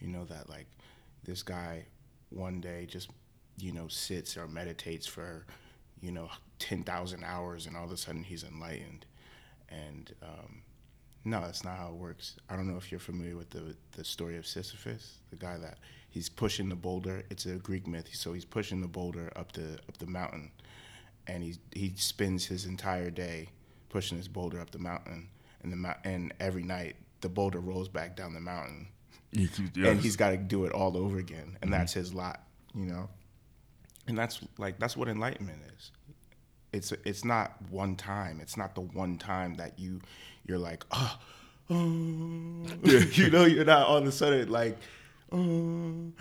you 0.00 0.08
know, 0.08 0.24
that 0.26 0.48
like 0.48 0.66
this 1.24 1.42
guy 1.42 1.86
one 2.30 2.60
day 2.60 2.86
just 2.86 3.10
you 3.58 3.72
know 3.72 3.88
sits 3.88 4.36
or 4.36 4.46
meditates 4.46 5.06
for 5.06 5.46
you 6.00 6.12
know 6.12 6.28
ten 6.58 6.82
thousand 6.82 7.24
hours, 7.24 7.66
and 7.66 7.76
all 7.76 7.84
of 7.84 7.92
a 7.92 7.96
sudden 7.96 8.22
he's 8.22 8.44
enlightened, 8.44 9.06
and 9.68 10.14
um, 10.22 10.62
no, 11.24 11.40
that's 11.40 11.64
not 11.64 11.76
how 11.76 11.88
it 11.88 11.94
works. 11.94 12.36
I 12.48 12.56
don't 12.56 12.68
know 12.68 12.76
if 12.76 12.90
you're 12.90 13.00
familiar 13.00 13.36
with 13.36 13.50
the 13.50 13.76
the 13.92 14.04
story 14.04 14.36
of 14.36 14.46
Sisyphus, 14.46 15.18
the 15.30 15.36
guy 15.36 15.56
that 15.58 15.78
he's 16.10 16.28
pushing 16.28 16.68
the 16.68 16.76
boulder. 16.76 17.22
It's 17.30 17.46
a 17.46 17.56
Greek 17.56 17.86
myth, 17.86 18.08
so 18.12 18.32
he's 18.32 18.44
pushing 18.44 18.80
the 18.80 18.88
boulder 18.88 19.32
up 19.36 19.52
the 19.52 19.74
up 19.88 19.98
the 19.98 20.06
mountain, 20.06 20.50
and 21.26 21.42
he 21.42 21.56
he 21.72 21.94
spends 21.96 22.46
his 22.46 22.66
entire 22.66 23.10
day 23.10 23.48
pushing 23.88 24.18
this 24.18 24.28
boulder 24.28 24.60
up 24.60 24.70
the 24.70 24.78
mountain, 24.78 25.28
and 25.62 25.72
the 25.72 25.96
and 26.04 26.32
every 26.40 26.62
night 26.62 26.96
the 27.20 27.28
boulder 27.28 27.60
rolls 27.60 27.88
back 27.88 28.16
down 28.16 28.34
the 28.34 28.40
mountain, 28.40 28.88
you- 29.32 29.48
and 29.76 30.00
he's 30.00 30.16
got 30.16 30.30
to 30.30 30.36
do 30.36 30.64
it 30.64 30.72
all 30.72 30.96
over 30.96 31.18
again, 31.18 31.56
and 31.62 31.72
that's 31.72 31.92
mm-hmm. 31.92 32.00
his 32.00 32.14
lot, 32.14 32.42
you 32.74 32.86
know. 32.86 33.08
And 34.06 34.16
that's 34.16 34.40
like 34.56 34.78
that's 34.78 34.96
what 34.96 35.08
enlightenment 35.08 35.60
is. 35.76 35.90
It's 36.72 36.92
it's 37.04 37.24
not 37.24 37.56
one 37.70 37.96
time. 37.96 38.40
It's 38.40 38.56
not 38.56 38.74
the 38.74 38.80
one 38.80 39.18
time 39.18 39.54
that 39.56 39.78
you 39.78 40.00
you're 40.46 40.58
like 40.58 40.84
oh, 40.90 41.18
you 41.70 43.30
know 43.30 43.44
you're 43.44 43.64
not 43.64 43.86
all 43.86 43.98
of 43.98 44.06
a 44.06 44.12
sudden 44.12 44.50
like 44.50 44.78
oh. 45.32 46.12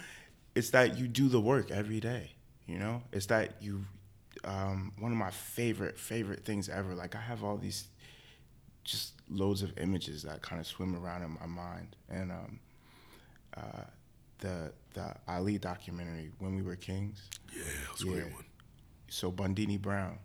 It's 0.58 0.71
that 0.71 0.97
you 0.97 1.08
do 1.08 1.30
the 1.30 1.39
work 1.39 1.69
every 1.69 1.99
day. 1.99 2.32
You 2.65 2.80
know, 2.80 3.03
it's 3.12 3.27
that 3.27 3.62
you. 3.62 3.86
Um, 4.43 4.91
one 5.00 5.12
of 5.12 5.17
my 5.17 5.32
favorite 5.32 5.97
favorite 5.97 6.43
things 6.45 6.69
ever. 6.69 6.93
Like 6.95 7.15
I 7.15 7.19
have 7.21 7.43
all 7.43 7.58
these 7.58 7.88
just 8.84 9.13
loads 9.30 9.62
of 9.63 9.78
images 9.78 10.23
that 10.23 10.41
kind 10.41 10.60
of 10.62 10.67
swim 10.67 10.95
around 10.95 11.23
in 11.23 11.32
my 11.39 11.45
mind. 11.45 11.95
And 12.10 12.32
um, 12.32 12.60
uh, 13.56 13.84
the 14.39 14.71
the 14.93 15.13
Ali 15.28 15.58
documentary, 15.58 16.32
When 16.39 16.56
We 16.56 16.62
Were 16.62 16.76
Kings. 16.76 17.30
yeah, 17.56 17.63
that's 17.89 18.02
a 18.04 18.06
great 18.06 18.34
one. 18.34 18.45
So 19.10 19.32
Bundini 19.32 19.82
Brown, 19.82 20.17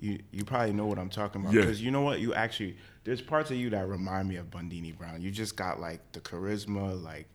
you 0.00 0.18
you 0.32 0.44
probably 0.44 0.72
know 0.72 0.86
what 0.86 0.98
I'm 0.98 1.10
talking 1.10 1.40
about 1.42 1.54
Yeah. 1.54 1.62
because 1.62 1.80
you 1.82 1.90
know 1.90 2.02
what 2.02 2.20
you 2.20 2.34
actually 2.34 2.76
there's 3.04 3.22
parts 3.22 3.50
of 3.50 3.56
you 3.56 3.70
that 3.70 3.86
remind 3.88 4.28
me 4.28 4.36
of 4.36 4.50
Bundini 4.50 4.96
Brown. 4.96 5.22
You 5.22 5.30
just 5.30 5.56
got 5.56 5.80
like 5.80 6.00
the 6.12 6.20
charisma, 6.20 7.00
like 7.02 7.28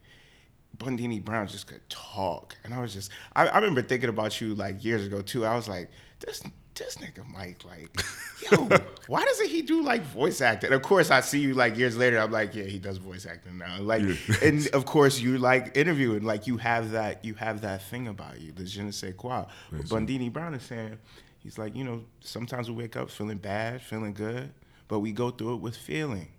Bundini 0.77 1.23
Brown 1.23 1.47
just 1.47 1.67
could 1.67 1.87
talk, 1.89 2.55
and 2.63 2.73
I 2.73 2.81
was 2.81 2.93
just 2.93 3.11
I, 3.35 3.47
I 3.47 3.57
remember 3.57 3.81
thinking 3.81 4.09
about 4.09 4.39
you 4.41 4.55
like 4.55 4.83
years 4.83 5.05
ago 5.05 5.21
too. 5.21 5.45
I 5.45 5.55
was 5.55 5.67
like 5.67 5.89
this 6.19 6.41
this 6.73 6.95
nigga 6.95 7.27
Mike 7.31 7.63
like 7.65 7.89
yo 8.51 8.67
why 9.07 9.23
doesn't 9.25 9.49
he 9.49 9.61
do 9.61 9.83
like 9.83 10.01
voice 10.03 10.39
acting? 10.41 10.71
Of 10.71 10.81
course 10.81 11.11
I 11.11 11.19
see 11.21 11.39
you 11.39 11.53
like 11.53 11.77
years 11.77 11.97
later. 11.97 12.17
I'm 12.19 12.31
like 12.31 12.55
yeah 12.55 12.63
he 12.63 12.79
does 12.79 12.97
voice 12.97 13.25
acting 13.25 13.57
now. 13.57 13.79
Like 13.81 14.03
Yeah. 14.03 14.15
and 14.41 14.67
of 14.73 14.85
course 14.85 15.19
you 15.19 15.37
like 15.37 15.75
interviewing 15.77 16.23
like 16.23 16.47
you 16.47 16.57
have 16.57 16.91
that 16.91 17.23
you 17.25 17.33
have 17.35 17.61
that 17.61 17.83
thing 17.83 18.07
about 18.07 18.39
you 18.39 18.51
the 18.53 18.63
je 18.63 18.81
ne 18.81 18.91
sais 18.91 19.13
quoi. 19.15 19.45
But 19.71 19.81
Bundini 19.87 20.31
Brown 20.31 20.53
is 20.53 20.63
saying 20.63 20.97
he's 21.39 21.57
like 21.57 21.75
you 21.75 21.83
know 21.83 22.03
sometimes 22.21 22.69
we 22.71 22.75
wake 22.77 22.95
up 22.95 23.09
feeling 23.11 23.37
bad, 23.37 23.81
feeling 23.81 24.13
good, 24.13 24.51
but 24.87 24.99
we 24.99 25.11
go 25.11 25.29
through 25.29 25.55
it 25.55 25.61
with 25.61 25.75
feeling. 25.75 26.29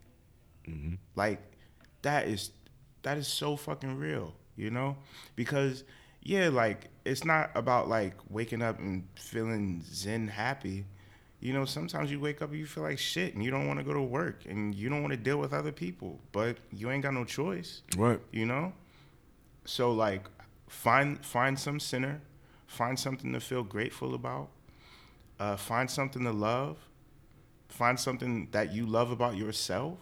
Mm-hmm. 0.67 0.95
Like 1.15 1.41
that 2.01 2.27
is 2.27 2.51
that 3.03 3.19
is 3.19 3.27
so 3.29 3.57
fucking 3.57 3.99
real, 3.99 4.35
you 4.57 4.71
know? 4.71 4.97
Because 5.37 5.85
yeah, 6.23 6.49
like 6.49 6.89
it's 7.05 7.25
not 7.25 7.51
about 7.55 7.89
like 7.89 8.15
waking 8.31 8.63
up 8.63 8.79
and 8.79 9.07
feeling 9.17 9.83
zen 9.91 10.29
happy. 10.29 10.85
You 11.41 11.53
know, 11.53 11.65
sometimes 11.65 12.11
you 12.13 12.21
wake 12.21 12.41
up 12.41 12.51
and 12.51 12.59
you 12.61 12.67
feel 12.67 12.85
like 12.85 12.99
shit 13.01 13.35
and 13.35 13.43
you 13.43 13.51
don't 13.51 13.67
want 13.67 13.81
to 13.81 13.85
go 13.85 13.93
to 13.93 14.01
work 14.03 14.45
and 14.49 14.73
you 14.73 14.89
don't 14.89 15.03
want 15.03 15.13
to 15.13 15.17
deal 15.17 15.39
with 15.39 15.53
other 15.53 15.73
people, 15.73 16.21
but 16.31 16.59
you 16.73 16.91
ain't 16.93 17.03
got 17.03 17.15
no 17.15 17.25
choice 17.25 17.83
Right. 17.97 18.21
you 18.31 18.47
know 18.47 18.73
so 19.65 19.91
like 19.93 20.29
find 20.69 21.25
find 21.25 21.59
some 21.59 21.81
center 21.81 22.21
find 22.67 22.99
something 22.99 23.33
to 23.33 23.41
feel 23.41 23.63
grateful 23.65 24.15
about 24.15 24.49
uh, 25.41 25.57
find 25.57 25.91
something 25.91 26.23
to 26.25 26.31
love 26.33 26.77
find 27.69 27.99
something 27.99 28.49
that 28.53 28.73
you 28.73 28.87
love 28.87 29.11
about 29.11 29.37
yourself 29.37 29.99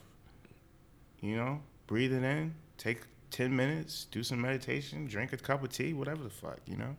you 1.21 1.37
know 1.37 1.61
breathe 1.87 2.13
it 2.13 2.23
in 2.23 2.55
take 2.81 3.03
10 3.31 3.55
minutes 3.55 4.07
do 4.11 4.23
some 4.25 4.41
meditation 4.41 5.07
drink 5.07 5.33
a 5.33 5.37
cup 5.37 5.63
of 5.63 5.71
tea 5.71 5.93
whatever 5.93 6.25
the 6.25 6.31
fuck 6.31 6.59
you 6.67 6.77
know 6.77 6.97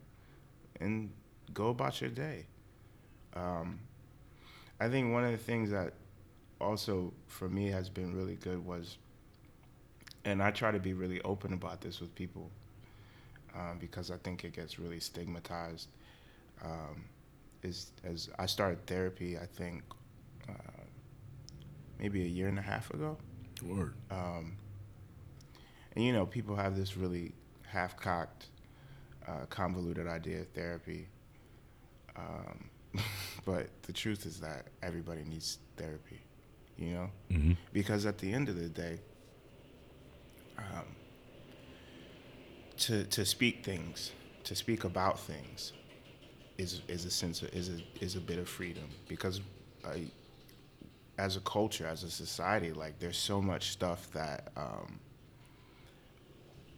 and 0.79 1.11
go 1.53 1.69
about 1.69 1.99
your 1.99 2.09
day 2.09 2.45
um, 3.35 3.79
i 4.79 4.87
think 4.87 5.11
one 5.11 5.25
of 5.25 5.31
the 5.31 5.37
things 5.37 5.71
that 5.71 5.93
also 6.61 7.11
for 7.27 7.49
me 7.49 7.67
has 7.67 7.89
been 7.89 8.15
really 8.15 8.35
good 8.35 8.63
was 8.65 8.97
and 10.25 10.41
I 10.41 10.51
try 10.51 10.71
to 10.71 10.79
be 10.79 10.93
really 10.93 11.21
open 11.21 11.53
about 11.53 11.81
this 11.81 11.99
with 11.99 12.13
people 12.15 12.49
um, 13.55 13.77
because 13.79 14.11
I 14.11 14.17
think 14.17 14.43
it 14.43 14.53
gets 14.53 14.79
really 14.79 14.99
stigmatized. 14.99 15.87
Um, 16.63 17.05
is 17.63 17.91
as 18.03 18.29
I 18.37 18.45
started 18.45 18.85
therapy, 18.85 19.37
I 19.37 19.45
think 19.45 19.83
uh, 20.47 20.83
maybe 21.99 22.23
a 22.23 22.27
year 22.27 22.47
and 22.47 22.59
a 22.59 22.61
half 22.61 22.91
ago, 22.91 23.17
Word. 23.63 23.93
um, 24.09 24.57
and 25.95 26.03
you 26.03 26.13
know 26.13 26.25
people 26.25 26.55
have 26.55 26.75
this 26.75 26.95
really 26.97 27.33
half-cocked, 27.67 28.47
uh, 29.27 29.45
convoluted 29.49 30.07
idea 30.07 30.41
of 30.41 30.47
therapy. 30.49 31.07
Um, 32.15 32.69
but 33.45 33.67
the 33.83 33.93
truth 33.93 34.25
is 34.25 34.39
that 34.41 34.67
everybody 34.83 35.23
needs 35.23 35.59
therapy, 35.77 36.19
you 36.77 36.93
know, 36.93 37.09
Mhm. 37.31 37.55
because 37.71 38.05
at 38.05 38.17
the 38.17 38.31
end 38.33 38.49
of 38.49 38.57
the 38.57 38.67
day, 38.69 38.99
um, 40.57 40.85
to 42.77 43.05
to 43.05 43.25
speak 43.25 43.63
things, 43.63 44.11
to 44.43 44.55
speak 44.55 44.83
about 44.83 45.19
things, 45.19 45.73
is 46.57 46.81
is 46.87 47.05
a 47.05 47.11
sense 47.11 47.41
of, 47.41 47.49
is 47.53 47.69
a 47.69 47.81
is 48.03 48.15
a 48.15 48.21
bit 48.21 48.37
of 48.39 48.49
freedom 48.49 48.89
because, 49.07 49.39
uh, 49.85 49.95
as 51.17 51.37
a 51.37 51.41
culture, 51.41 51.85
as 51.87 52.03
a 52.03 52.11
society, 52.11 52.73
like 52.73 52.99
there's 52.99 53.17
so 53.17 53.41
much 53.41 53.69
stuff 53.71 54.09
that 54.11 54.51
um, 54.57 54.99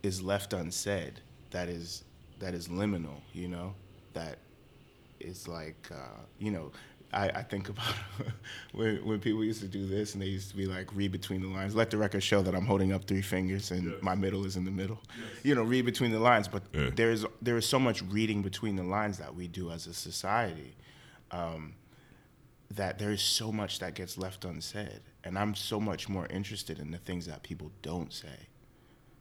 is 0.04 0.22
left 0.22 0.54
unsaid 0.54 1.22
that 1.52 1.70
is 1.70 2.04
that 2.40 2.54
is 2.54 2.68
liminal, 2.68 3.22
you 3.32 3.48
know, 3.48 3.74
that 4.14 4.38
is 5.20 5.48
like 5.48 5.90
uh, 5.92 6.20
you 6.38 6.52
know. 6.52 6.72
I, 7.16 7.30
I 7.30 7.44
think 7.44 7.70
about 7.74 7.94
when 8.72 9.06
when 9.06 9.20
people 9.20 9.44
used 9.44 9.62
to 9.62 9.68
do 9.68 9.86
this 9.86 10.14
and 10.16 10.22
they 10.22 10.26
used 10.26 10.50
to 10.50 10.58
be 10.58 10.66
like 10.66 10.94
read 10.96 11.12
between 11.12 11.42
the 11.42 11.48
lines. 11.48 11.76
Let 11.76 11.92
the 11.92 11.98
record 11.98 12.24
show 12.24 12.42
that 12.42 12.56
I'm 12.56 12.66
holding 12.66 12.92
up 12.92 13.06
three 13.06 13.22
fingers 13.22 13.70
and 13.70 14.02
my 14.02 14.16
middle 14.16 14.46
is 14.46 14.56
in 14.58 14.66
the 14.66 14.72
middle. 14.72 15.00
You 15.44 15.54
know, 15.54 15.62
read 15.62 15.86
between 15.86 16.12
the 16.12 16.20
lines. 16.20 16.48
But 16.48 16.64
Yeah. 16.74 16.90
there 16.96 17.12
is 17.12 17.24
there 17.40 17.56
is 17.56 17.68
so 17.68 17.78
much 17.80 18.02
reading 18.02 18.42
between 18.42 18.76
the 18.76 18.84
lines 18.84 19.20
that 19.20 19.36
we 19.36 19.48
do 19.48 19.70
as 19.70 19.86
a 19.86 19.94
society. 19.94 20.76
Um, 21.30 21.76
that 22.72 22.98
there 22.98 23.12
is 23.12 23.22
so 23.22 23.52
much 23.52 23.78
that 23.78 23.94
gets 23.94 24.18
left 24.18 24.44
unsaid, 24.44 25.02
and 25.24 25.38
I'm 25.38 25.54
so 25.54 25.80
much 25.80 26.10
more 26.10 26.26
interested 26.28 26.80
in 26.80 26.90
the 26.90 26.98
things 26.98 27.28
that 27.28 27.44
people 27.44 27.72
don't 27.84 28.12
say. 28.12 28.48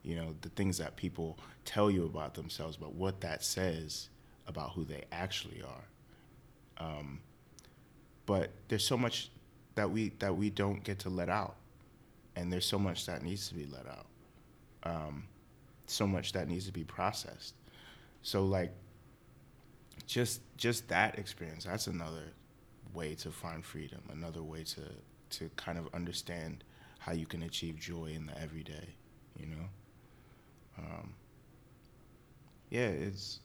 You 0.03 0.17
know, 0.17 0.35
the 0.41 0.49
things 0.51 0.79
that 0.79 0.97
people 0.97 1.39
tell 1.65 1.91
you 1.91 2.05
about 2.05 2.35
themselves, 2.35 2.77
but 2.77 2.95
what 2.95 3.21
that 3.21 3.45
says 3.45 4.09
about 4.47 4.73
who 4.73 4.85
they 4.85 5.05
actually 5.13 5.63
are. 5.63 6.87
Um, 6.87 7.21
but 8.27 8.51
there's 8.69 8.85
so 8.85 8.97
much 8.97 9.31
that 9.75 9.91
we 9.91 10.11
that 10.19 10.37
we 10.37 10.51
don't 10.51 10.83
get 10.83 10.99
to 11.01 11.11
let 11.11 11.29
out, 11.29 11.57
and 12.37 12.53
there's 12.53 12.67
so 12.67 12.79
much 12.79 13.07
that 13.07 13.23
needs 13.23 13.49
to 13.49 13.55
be 13.55 13.67
let 13.67 13.87
out. 13.87 14.07
Um, 14.85 15.25
so 15.87 16.07
much 16.07 16.33
that 16.33 16.49
needs 16.49 16.67
to 16.67 16.73
be 16.73 16.85
processed. 16.85 17.55
So 18.23 18.45
like, 18.45 18.73
just 20.07 20.41
just 20.57 20.89
that 20.89 21.19
experience. 21.19 21.65
That's 21.65 21.87
another 21.87 22.33
way 22.95 23.15
to 23.17 23.31
find 23.31 23.65
freedom. 23.65 24.01
Another 24.11 24.43
way 24.43 24.65
to 24.65 24.83
to 25.39 25.51
kind 25.57 25.79
of 25.79 25.89
understand 25.95 26.65
how 26.99 27.13
you 27.13 27.27
can 27.27 27.43
achieve 27.43 27.79
joy 27.79 28.13
in 28.15 28.27
the 28.27 28.41
everyday. 28.41 28.89
You 29.39 29.47
know. 29.47 29.69
Um, 30.79 31.15
yeah, 32.71 32.89
it's 32.89 33.41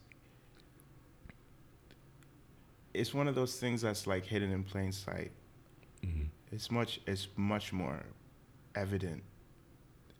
it's 2.94 3.14
one 3.14 3.28
of 3.28 3.34
those 3.34 3.56
things 3.56 3.82
that's 3.82 4.06
like 4.06 4.24
hidden 4.24 4.50
in 4.52 4.64
plain 4.64 4.92
sight. 4.92 5.32
It's 6.50 6.70
much 6.70 7.00
it's 7.06 7.28
much 7.36 7.72
more 7.72 8.02
evident 8.74 9.22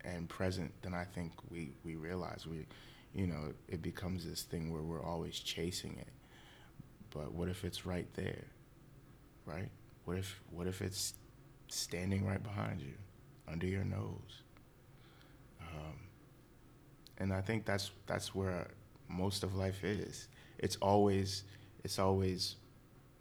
and 0.04 0.28
present 0.28 0.72
than 0.82 0.94
I 0.94 1.04
think 1.04 1.32
we, 1.50 1.72
we 1.84 1.96
realize. 1.96 2.46
We 2.46 2.66
you 3.14 3.26
know, 3.26 3.52
it 3.68 3.82
becomes 3.82 4.24
this 4.26 4.42
thing 4.42 4.72
where 4.72 4.82
we're 4.82 5.02
always 5.02 5.38
chasing 5.38 5.96
it. 5.98 6.12
But 7.10 7.32
what 7.32 7.48
if 7.48 7.64
it's 7.64 7.86
right 7.86 8.06
there? 8.14 8.44
Right? 9.46 9.70
What 10.04 10.18
if 10.18 10.40
what 10.50 10.66
if 10.66 10.82
it's 10.82 11.14
standing 11.68 12.26
right 12.26 12.42
behind 12.42 12.82
you, 12.82 12.94
under 13.50 13.66
your 13.66 13.84
nose? 13.84 14.42
Um, 15.60 16.07
and 17.18 17.32
I 17.32 17.40
think 17.40 17.64
that's 17.64 17.90
that's 18.06 18.34
where 18.34 18.68
most 19.08 19.42
of 19.42 19.54
life 19.54 19.84
is. 19.84 20.28
It's 20.58 20.76
always 20.76 21.44
it's 21.84 21.98
always 21.98 22.56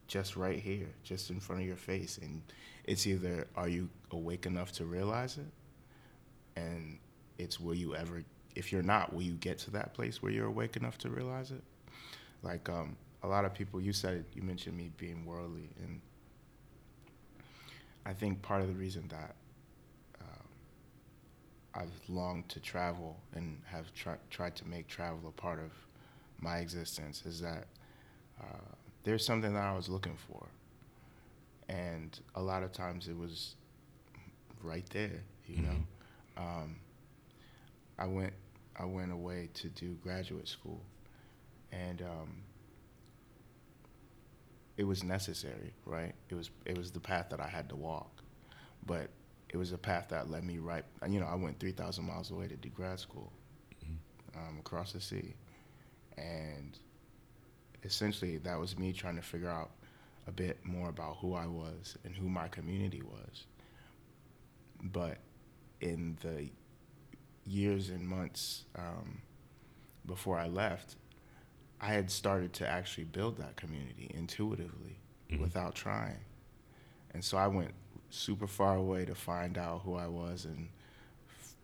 just 0.07 0.35
right 0.35 0.59
here, 0.59 0.87
just 1.03 1.29
in 1.29 1.39
front 1.39 1.61
of 1.61 1.67
your 1.67 1.75
face, 1.75 2.17
and 2.21 2.41
it's 2.85 3.05
either 3.05 3.47
are 3.55 3.67
you 3.67 3.89
awake 4.11 4.45
enough 4.45 4.71
to 4.73 4.85
realize 4.85 5.37
it, 5.37 6.59
and 6.59 6.97
it's 7.37 7.59
will 7.59 7.75
you 7.75 7.95
ever 7.95 8.23
if 8.57 8.71
you're 8.71 8.81
not, 8.81 9.13
will 9.13 9.21
you 9.21 9.33
get 9.33 9.59
to 9.59 9.71
that 9.71 9.93
place 9.93 10.23
where 10.23 10.31
you're 10.31 10.47
awake 10.47 10.75
enough 10.75 10.97
to 10.97 11.09
realize 11.09 11.51
it? 11.51 11.61
Like 12.41 12.67
um, 12.69 12.97
a 13.21 13.27
lot 13.27 13.45
of 13.45 13.53
people, 13.53 13.79
you 13.79 13.93
said 13.93 14.25
you 14.33 14.41
mentioned 14.41 14.75
me 14.75 14.89
being 14.97 15.25
worldly, 15.25 15.69
and 15.83 16.01
I 18.05 18.13
think 18.13 18.41
part 18.41 18.61
of 18.61 18.67
the 18.67 18.73
reason 18.73 19.07
that 19.09 19.35
I've 21.77 21.93
longed 22.09 22.49
to 22.49 22.61
travel 22.61 23.17
and 23.35 23.61
have 23.67 23.93
tri- 23.93 24.17
tried 24.31 24.55
to 24.57 24.67
make 24.67 24.87
travel 24.87 25.29
a 25.29 25.31
part 25.31 25.59
of 25.59 25.71
my 26.41 26.59
existence 26.59 27.25
is 27.25 27.41
that 27.41 27.67
uh, 28.41 28.73
there's 29.03 29.25
something 29.25 29.53
that 29.53 29.63
I 29.63 29.75
was 29.75 29.89
looking 29.89 30.17
for, 30.27 30.47
and 31.69 32.19
a 32.35 32.41
lot 32.41 32.63
of 32.63 32.71
times 32.71 33.07
it 33.07 33.17
was 33.17 33.55
right 34.61 34.85
there, 34.91 35.23
you 35.47 35.61
know. 35.61 35.77
Um, 36.37 36.77
I 37.97 38.05
went 38.07 38.33
I 38.77 38.85
went 38.85 39.11
away 39.11 39.49
to 39.55 39.69
do 39.69 39.93
graduate 40.03 40.47
school, 40.47 40.81
and 41.71 42.01
um, 42.01 42.43
it 44.77 44.83
was 44.83 45.03
necessary, 45.03 45.73
right? 45.85 46.13
It 46.29 46.35
was 46.35 46.49
it 46.65 46.77
was 46.77 46.91
the 46.91 46.99
path 46.99 47.27
that 47.29 47.39
I 47.39 47.47
had 47.47 47.69
to 47.69 47.75
walk, 47.75 48.11
but 48.85 49.09
it 49.49 49.57
was 49.57 49.71
a 49.71 49.77
path 49.77 50.07
that 50.09 50.29
led 50.29 50.43
me 50.43 50.57
right. 50.57 50.83
You 51.07 51.19
know, 51.19 51.25
I 51.27 51.35
went 51.35 51.59
three 51.59 51.71
thousand 51.71 52.05
miles 52.05 52.31
away 52.31 52.47
to 52.47 52.55
do 52.55 52.69
grad 52.69 52.99
school 52.99 53.31
um, 54.35 54.57
across 54.59 54.93
the 54.93 55.01
sea, 55.01 55.33
and 56.17 56.77
essentially 57.83 58.37
that 58.39 58.59
was 58.59 58.77
me 58.77 58.91
trying 58.93 59.15
to 59.15 59.21
figure 59.21 59.49
out 59.49 59.71
a 60.27 60.31
bit 60.31 60.63
more 60.65 60.89
about 60.89 61.17
who 61.17 61.33
I 61.33 61.45
was 61.47 61.97
and 62.03 62.15
who 62.15 62.27
my 62.29 62.47
community 62.49 63.01
was. 63.01 63.45
But 64.83 65.17
in 65.81 66.17
the 66.21 66.49
years 67.45 67.89
and 67.89 68.07
months 68.07 68.65
um, 68.77 69.21
before 70.05 70.37
I 70.37 70.47
left, 70.47 70.95
I 71.79 71.87
had 71.93 72.11
started 72.11 72.53
to 72.53 72.67
actually 72.67 73.05
build 73.05 73.37
that 73.37 73.55
community 73.55 74.11
intuitively 74.13 74.97
Mhm. 75.29 75.39
without 75.39 75.75
trying. 75.75 76.19
And 77.13 77.23
so 77.23 77.37
I 77.37 77.47
went 77.47 77.73
super 78.09 78.47
far 78.47 78.75
away 78.75 79.05
to 79.05 79.15
find 79.15 79.57
out 79.57 79.81
who 79.83 79.95
I 79.95 80.07
was 80.07 80.45
and 80.45 80.69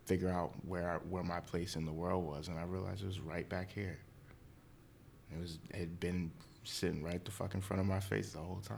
figure 0.05 0.29
out 0.29 0.53
where 0.67 0.99
where 1.09 1.23
my 1.23 1.39
place 1.39 1.75
in 1.75 1.85
the 1.85 1.93
world 1.93 2.25
was. 2.25 2.47
And 2.47 2.59
I 2.59 2.63
realized 2.63 3.03
it 3.03 3.07
was 3.07 3.19
right 3.19 3.47
back 3.47 3.71
here. 3.71 3.99
It 5.33 5.41
was 5.41 5.59
it 5.69 5.77
had 5.77 5.99
been 5.99 6.31
sitting 6.63 7.03
right 7.03 7.23
the 7.23 7.31
fucking 7.31 7.61
front 7.61 7.81
of 7.81 7.87
my 7.87 7.99
face 7.99 8.31
the 8.33 8.39
whole 8.39 8.61
time. 8.63 8.77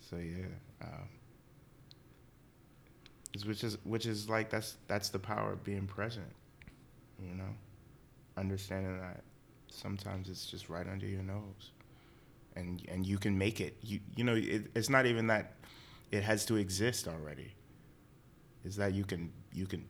So 0.00 0.16
yeah, 0.16 0.46
um, 0.82 1.08
which 3.46 3.64
is 3.64 3.78
which 3.84 4.06
is 4.06 4.28
like 4.28 4.50
that's 4.50 4.76
that's 4.86 5.08
the 5.08 5.18
power 5.18 5.52
of 5.52 5.64
being 5.64 5.86
present. 5.86 6.32
You 7.20 7.34
know, 7.34 7.50
understanding 8.36 8.98
that 9.00 9.22
sometimes 9.68 10.28
it's 10.28 10.46
just 10.46 10.68
right 10.68 10.86
under 10.86 11.06
your 11.06 11.22
nose, 11.22 11.72
and 12.56 12.82
and 12.88 13.06
you 13.06 13.18
can 13.18 13.36
make 13.38 13.60
it. 13.60 13.76
You 13.82 14.00
you 14.16 14.24
know 14.24 14.34
it, 14.34 14.70
it's 14.74 14.88
not 14.90 15.06
even 15.06 15.26
that 15.28 15.54
it 16.10 16.22
has 16.22 16.44
to 16.46 16.56
exist 16.56 17.08
already. 17.08 17.54
Is 18.64 18.76
that 18.76 18.94
you 18.94 19.04
can 19.04 19.32
you 19.52 19.66
can 19.66 19.84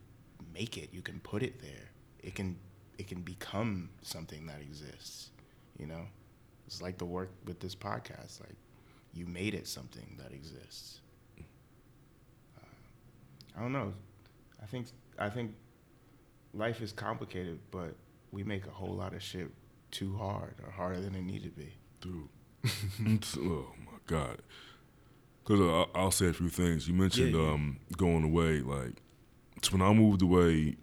make 0.53 0.77
it. 0.77 0.89
You 0.93 1.01
can 1.01 1.19
put 1.19 1.43
it 1.43 1.61
there. 1.61 1.89
It 2.19 2.35
can 2.35 2.57
it 2.97 3.07
can 3.07 3.21
become 3.21 3.89
something 4.01 4.47
that 4.47 4.61
exists. 4.61 5.29
You 5.77 5.87
know, 5.87 6.05
it's 6.67 6.81
like 6.81 6.97
the 6.97 7.05
work 7.05 7.31
with 7.45 7.59
this 7.59 7.75
podcast. 7.75 8.41
Like 8.41 8.55
you 9.13 9.25
made 9.25 9.53
it 9.53 9.67
something 9.67 10.17
that 10.21 10.31
exists. 10.33 10.99
Uh, 12.57 12.65
I 13.57 13.61
don't 13.61 13.73
know. 13.73 13.93
I 14.61 14.65
think 14.65 14.87
I 15.19 15.29
think 15.29 15.53
life 16.53 16.81
is 16.81 16.91
complicated, 16.91 17.59
but 17.71 17.95
we 18.31 18.43
make 18.43 18.65
a 18.67 18.71
whole 18.71 18.95
lot 18.95 19.13
of 19.13 19.21
shit 19.21 19.49
too 19.91 20.15
hard 20.17 20.55
or 20.65 20.71
harder 20.71 20.99
than 20.99 21.15
it 21.15 21.21
need 21.21 21.43
to 21.43 21.49
be. 21.49 21.73
dude. 22.01 22.27
Oh 23.37 23.67
my 23.85 23.97
god. 24.07 24.41
Because 25.43 25.61
uh, 25.61 25.85
I'll 25.97 26.11
say 26.11 26.27
a 26.27 26.33
few 26.33 26.49
things. 26.49 26.87
You 26.87 26.93
mentioned 26.95 27.33
Yeah, 27.33 27.41
yeah. 27.41 27.51
um, 27.53 27.79
going 27.97 28.23
away. 28.23 28.61
Like, 28.61 29.01
it's 29.57 29.71
when 29.71 29.81
I 29.81 29.93
moved 29.93 30.21
away 30.21 30.75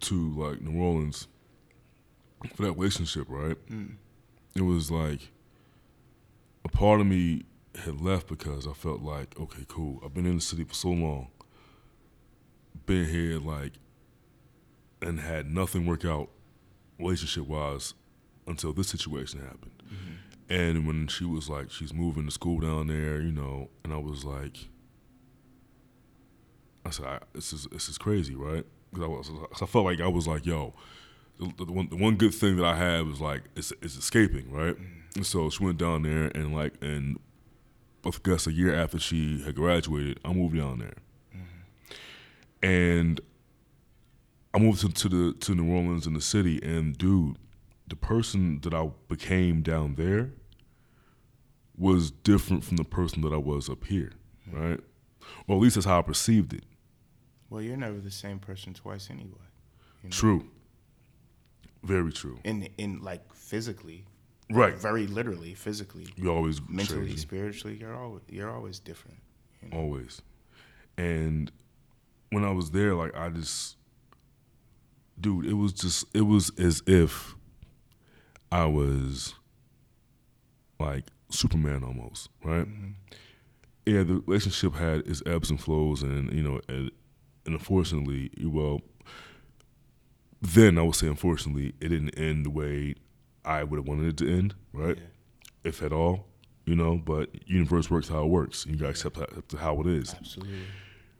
to 0.00 0.34
like 0.34 0.60
New 0.60 0.80
Orleans 0.80 1.28
for 2.54 2.62
that 2.64 2.72
relationship, 2.72 3.26
right? 3.28 3.56
Mm. 3.70 3.96
It 4.54 4.62
was 4.62 4.90
like 4.90 5.30
a 6.64 6.68
part 6.68 7.00
of 7.00 7.06
me 7.06 7.44
had 7.76 8.00
left 8.00 8.26
because 8.26 8.66
I 8.66 8.72
felt 8.72 9.02
like, 9.02 9.38
okay, 9.38 9.64
cool. 9.68 10.00
I've 10.04 10.14
been 10.14 10.26
in 10.26 10.36
the 10.36 10.40
city 10.40 10.64
for 10.64 10.74
so 10.74 10.88
long, 10.88 11.28
been 12.86 13.06
here 13.06 13.38
like, 13.38 13.74
and 15.00 15.20
had 15.20 15.46
nothing 15.46 15.86
work 15.86 16.04
out 16.04 16.28
relationship 16.98 17.46
wise 17.46 17.94
until 18.48 18.72
this 18.72 18.88
situation 18.88 19.40
happened. 19.40 19.70
And 20.48 20.86
when 20.86 21.08
she 21.08 21.24
was 21.24 21.48
like, 21.50 21.70
she's 21.70 21.92
moving 21.92 22.24
to 22.24 22.30
school 22.30 22.60
down 22.60 22.86
there, 22.86 23.20
you 23.20 23.32
know, 23.32 23.68
and 23.84 23.92
I 23.92 23.98
was 23.98 24.24
like, 24.24 24.68
I 26.86 26.90
said, 26.90 27.06
I, 27.06 27.18
this 27.34 27.52
is 27.52 27.66
this 27.70 27.88
is 27.88 27.98
crazy, 27.98 28.34
right? 28.34 28.64
Because 28.90 29.04
I 29.04 29.08
was, 29.08 29.30
I 29.62 29.66
felt 29.66 29.84
like 29.84 30.00
I 30.00 30.08
was 30.08 30.26
like, 30.26 30.46
yo, 30.46 30.72
the, 31.38 31.52
the 31.64 31.72
one 31.72 31.88
the 31.90 31.96
one 31.96 32.16
good 32.16 32.34
thing 32.34 32.56
that 32.56 32.64
I 32.64 32.76
had 32.76 33.06
was 33.06 33.20
like 33.20 33.42
it's, 33.56 33.72
it's 33.82 33.96
escaping, 33.96 34.50
right? 34.50 34.76
And 35.16 35.26
so 35.26 35.50
she 35.50 35.62
went 35.64 35.78
down 35.78 36.02
there 36.02 36.30
and 36.34 36.54
like 36.54 36.74
and 36.80 37.18
I 38.04 38.10
guess 38.22 38.46
a 38.46 38.52
year 38.52 38.74
after 38.74 38.98
she 38.98 39.42
had 39.42 39.54
graduated, 39.54 40.20
I 40.24 40.32
moved 40.32 40.56
down 40.56 40.78
there, 40.78 40.94
and 42.62 43.20
I 44.54 44.58
moved 44.58 44.80
to, 44.80 44.88
to 44.88 45.08
the 45.08 45.32
to 45.40 45.54
New 45.54 45.70
Orleans 45.72 46.06
in 46.06 46.14
the 46.14 46.20
city, 46.20 46.58
and 46.62 46.96
dude, 46.96 47.36
the 47.88 47.96
person 47.96 48.60
that 48.60 48.74
I 48.74 48.90
became 49.08 49.62
down 49.62 49.94
there 49.96 50.30
was 51.76 52.10
different 52.10 52.64
from 52.64 52.76
the 52.76 52.84
person 52.84 53.22
that 53.22 53.32
I 53.32 53.36
was 53.36 53.68
up 53.68 53.84
here, 53.84 54.10
right? 54.52 54.80
Or 55.46 55.56
at 55.56 55.62
least 55.62 55.76
that's 55.76 55.86
how 55.86 55.98
I 55.98 56.02
perceived 56.02 56.52
it. 56.52 56.64
Well, 57.50 57.62
you're 57.62 57.76
never 57.76 57.98
the 58.00 58.10
same 58.10 58.38
person 58.38 58.74
twice 58.74 59.08
anyway. 59.10 59.30
you 60.02 60.08
know? 60.08 60.10
True. 60.10 60.44
Very 61.82 62.12
true. 62.12 62.38
In 62.44 62.68
in 62.76 63.00
like 63.02 63.32
physically, 63.32 64.04
Right. 64.50 64.76
very 64.76 65.06
literally, 65.06 65.54
physically, 65.54 66.08
You 66.16 66.30
always 66.32 66.60
mentally, 66.68 67.02
crazy. 67.08 67.16
spiritually, 67.18 67.76
you're 67.76 67.94
always 67.94 68.22
you're 68.28 68.50
always 68.50 68.80
different. 68.80 69.18
You 69.62 69.68
know? 69.70 69.76
always. 69.78 70.20
And 70.96 71.52
when 72.30 72.44
I 72.44 72.50
was 72.50 72.70
there, 72.72 72.94
like 72.94 73.16
I 73.16 73.28
just, 73.30 73.76
dude, 75.20 75.46
it 75.46 75.54
was 75.54 75.72
just, 75.72 76.04
it 76.12 76.22
was 76.22 76.50
as 76.58 76.82
if 76.86 77.36
I 78.50 78.64
was 78.66 79.34
like 80.80 81.04
Superman 81.30 81.84
almost, 81.84 82.30
right? 82.44 82.66
Mm-hmm. 82.66 82.90
Yeah, 83.86 84.02
the 84.02 84.22
relationship 84.26 84.74
had 84.74 85.06
its 85.06 85.22
ebbs 85.24 85.50
and 85.50 85.60
flows, 85.60 86.02
and 86.02 86.32
you 86.32 86.42
know, 86.42 86.60
and, 86.68 86.90
and 87.46 87.54
unfortunately, 87.54 88.30
well, 88.42 88.82
then 90.42 90.78
I 90.78 90.82
would 90.82 90.94
say, 90.94 91.06
unfortunately, 91.06 91.74
it 91.80 91.88
didn't 91.88 92.10
end 92.10 92.44
the 92.46 92.50
way 92.50 92.94
I 93.44 93.64
would 93.64 93.78
have 93.78 93.88
wanted 93.88 94.08
it 94.08 94.16
to 94.18 94.30
end, 94.30 94.54
right? 94.72 94.98
Yeah. 94.98 95.04
If 95.64 95.82
at 95.82 95.92
all, 95.92 96.26
you 96.66 96.76
know. 96.76 96.98
But 96.98 97.30
universe 97.48 97.90
works 97.90 98.08
how 98.08 98.24
it 98.24 98.28
works. 98.28 98.66
You 98.66 98.76
gotta 98.76 98.90
accept 98.90 99.16
accept 99.16 99.52
how 99.54 99.80
it 99.80 99.86
is. 99.86 100.14
Absolutely. 100.14 100.58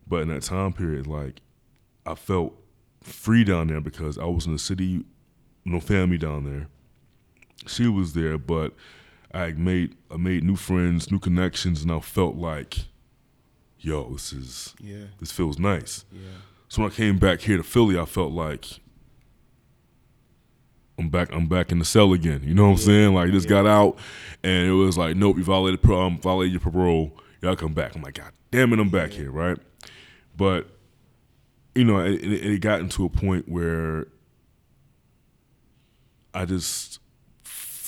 But 0.06 0.22
in 0.22 0.28
that 0.28 0.42
time 0.42 0.72
period, 0.72 1.06
like 1.06 1.40
I 2.06 2.14
felt 2.14 2.54
free 3.02 3.44
down 3.44 3.68
there 3.68 3.80
because 3.80 4.18
I 4.18 4.24
was 4.24 4.46
in 4.46 4.52
the 4.52 4.58
city, 4.58 5.04
no 5.64 5.80
family 5.80 6.18
down 6.18 6.44
there. 6.44 6.68
She 7.68 7.86
was 7.88 8.14
there, 8.14 8.38
but 8.38 8.74
I 9.32 9.52
made 9.52 9.96
I 10.10 10.16
made 10.16 10.42
new 10.44 10.56
friends, 10.56 11.10
new 11.10 11.18
connections, 11.18 11.82
and 11.82 11.92
I 11.92 12.00
felt 12.00 12.36
like, 12.36 12.86
yo, 13.78 14.10
this 14.12 14.32
is 14.32 14.74
Yeah. 14.80 15.04
this 15.20 15.32
feels 15.32 15.58
nice. 15.58 16.04
Yeah. 16.12 16.20
So 16.68 16.82
when 16.82 16.90
I 16.90 16.94
came 16.94 17.18
back 17.18 17.40
here 17.40 17.56
to 17.56 17.62
Philly, 17.62 17.98
I 17.98 18.04
felt 18.04 18.32
like 18.32 18.64
I'm 20.98 21.10
back. 21.10 21.32
I'm 21.32 21.46
back 21.46 21.70
in 21.70 21.78
the 21.78 21.84
cell 21.84 22.12
again. 22.12 22.42
You 22.44 22.54
know 22.54 22.64
what 22.64 22.70
I'm 22.72 22.76
saying? 22.78 23.14
Like 23.14 23.30
just 23.30 23.46
Yeah. 23.46 23.62
got 23.62 23.66
out, 23.66 23.98
and 24.42 24.68
it 24.68 24.72
was 24.72 24.98
like, 24.98 25.16
nope, 25.16 25.36
you 25.38 25.44
violated 25.44 25.84
um, 25.90 26.18
violated 26.20 26.52
your 26.52 26.60
parole. 26.60 27.16
Y'all 27.40 27.54
come 27.56 27.72
back. 27.74 27.94
I'm 27.94 28.02
like, 28.02 28.14
God 28.14 28.32
damn 28.50 28.72
it, 28.72 28.80
I'm 28.80 28.90
back 28.90 29.12
Yeah. 29.12 29.18
here, 29.18 29.30
right? 29.30 29.58
But 30.36 30.66
you 31.74 31.84
know, 31.84 32.00
it, 32.00 32.14
it, 32.24 32.46
it 32.54 32.60
got 32.60 32.80
into 32.80 33.04
a 33.04 33.08
point 33.08 33.48
where 33.48 34.08
I 36.34 36.44
just 36.44 36.98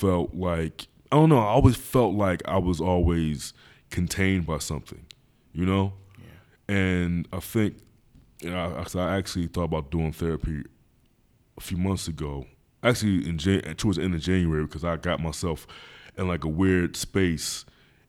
felt 0.00 0.34
like 0.34 0.88
I 1.12 1.16
don't 1.16 1.28
know. 1.28 1.38
I 1.38 1.46
always 1.46 1.76
felt 1.76 2.14
like 2.14 2.40
I 2.46 2.58
was 2.58 2.80
always 2.80 3.52
contained 3.90 4.46
by 4.46 4.58
something, 4.58 5.04
you 5.52 5.66
know. 5.66 5.92
Yeah. 6.18 6.74
And 6.74 7.28
I 7.32 7.40
think 7.40 7.74
Yeah, 8.40 8.84
I, 8.94 8.98
I 8.98 9.16
actually 9.18 9.48
thought 9.48 9.64
about 9.64 9.90
doing 9.90 10.12
therapy 10.12 10.62
a 11.58 11.60
few 11.60 11.76
months 11.76 12.08
ago. 12.08 12.46
Actually, 12.82 13.28
in 13.28 13.36
Jan- 13.38 13.74
towards 13.76 13.98
the 13.98 14.04
end 14.04 14.14
of 14.14 14.20
January, 14.22 14.64
because 14.64 14.84
I 14.84 14.96
got 14.96 15.20
myself 15.20 15.66
in 16.16 16.26
like 16.28 16.44
a 16.44 16.48
weird 16.48 16.96
space, 16.96 17.64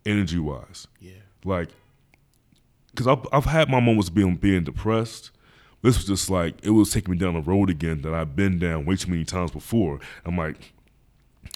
energy 0.06 0.40
wise. 0.40 0.88
Yeah. 1.00 1.24
Like, 1.44 1.70
because 2.92 3.08
I've 3.08 3.26
I've 3.34 3.46
had 3.46 3.70
my 3.70 3.80
moments 3.80 4.10
being 4.10 4.36
being 4.38 4.64
depressed. 4.64 5.32
This 5.82 5.98
was 5.98 6.06
just 6.06 6.30
like 6.30 6.54
it 6.64 6.70
was 6.70 6.92
taking 6.94 7.12
me 7.12 7.18
down 7.18 7.36
a 7.36 7.42
road 7.42 7.70
again 7.70 8.02
that 8.04 8.14
I've 8.14 8.36
been 8.36 8.60
down 8.60 8.86
way 8.86 8.96
too 8.96 9.10
many 9.10 9.26
times 9.26 9.50
before. 9.52 10.00
I'm 10.26 10.38
like, 10.38 10.74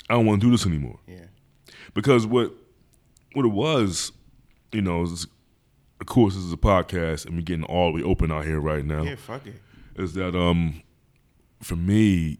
I 0.09 0.13
don't 0.13 0.25
want 0.25 0.41
to 0.41 0.47
do 0.47 0.51
this 0.51 0.65
anymore 0.65 0.99
Yeah. 1.07 1.25
because 1.93 2.25
what 2.27 2.51
what 3.33 3.45
it 3.45 3.51
was, 3.51 4.11
you 4.71 4.81
know, 4.81 5.01
is, 5.03 5.27
of 5.99 6.05
course, 6.07 6.35
this 6.35 6.43
is 6.43 6.53
a 6.53 6.57
podcast 6.57 7.25
and 7.25 7.35
we're 7.35 7.41
getting 7.41 7.65
all 7.65 7.91
the 7.91 7.97
way 7.97 8.03
open 8.03 8.31
out 8.31 8.45
here 8.45 8.59
right 8.61 8.85
now. 8.85 9.03
Yeah. 9.03 9.15
Fuck 9.15 9.45
it. 9.47 9.55
Is 9.95 10.13
that 10.13 10.35
um, 10.35 10.81
for 11.61 11.75
me, 11.75 12.37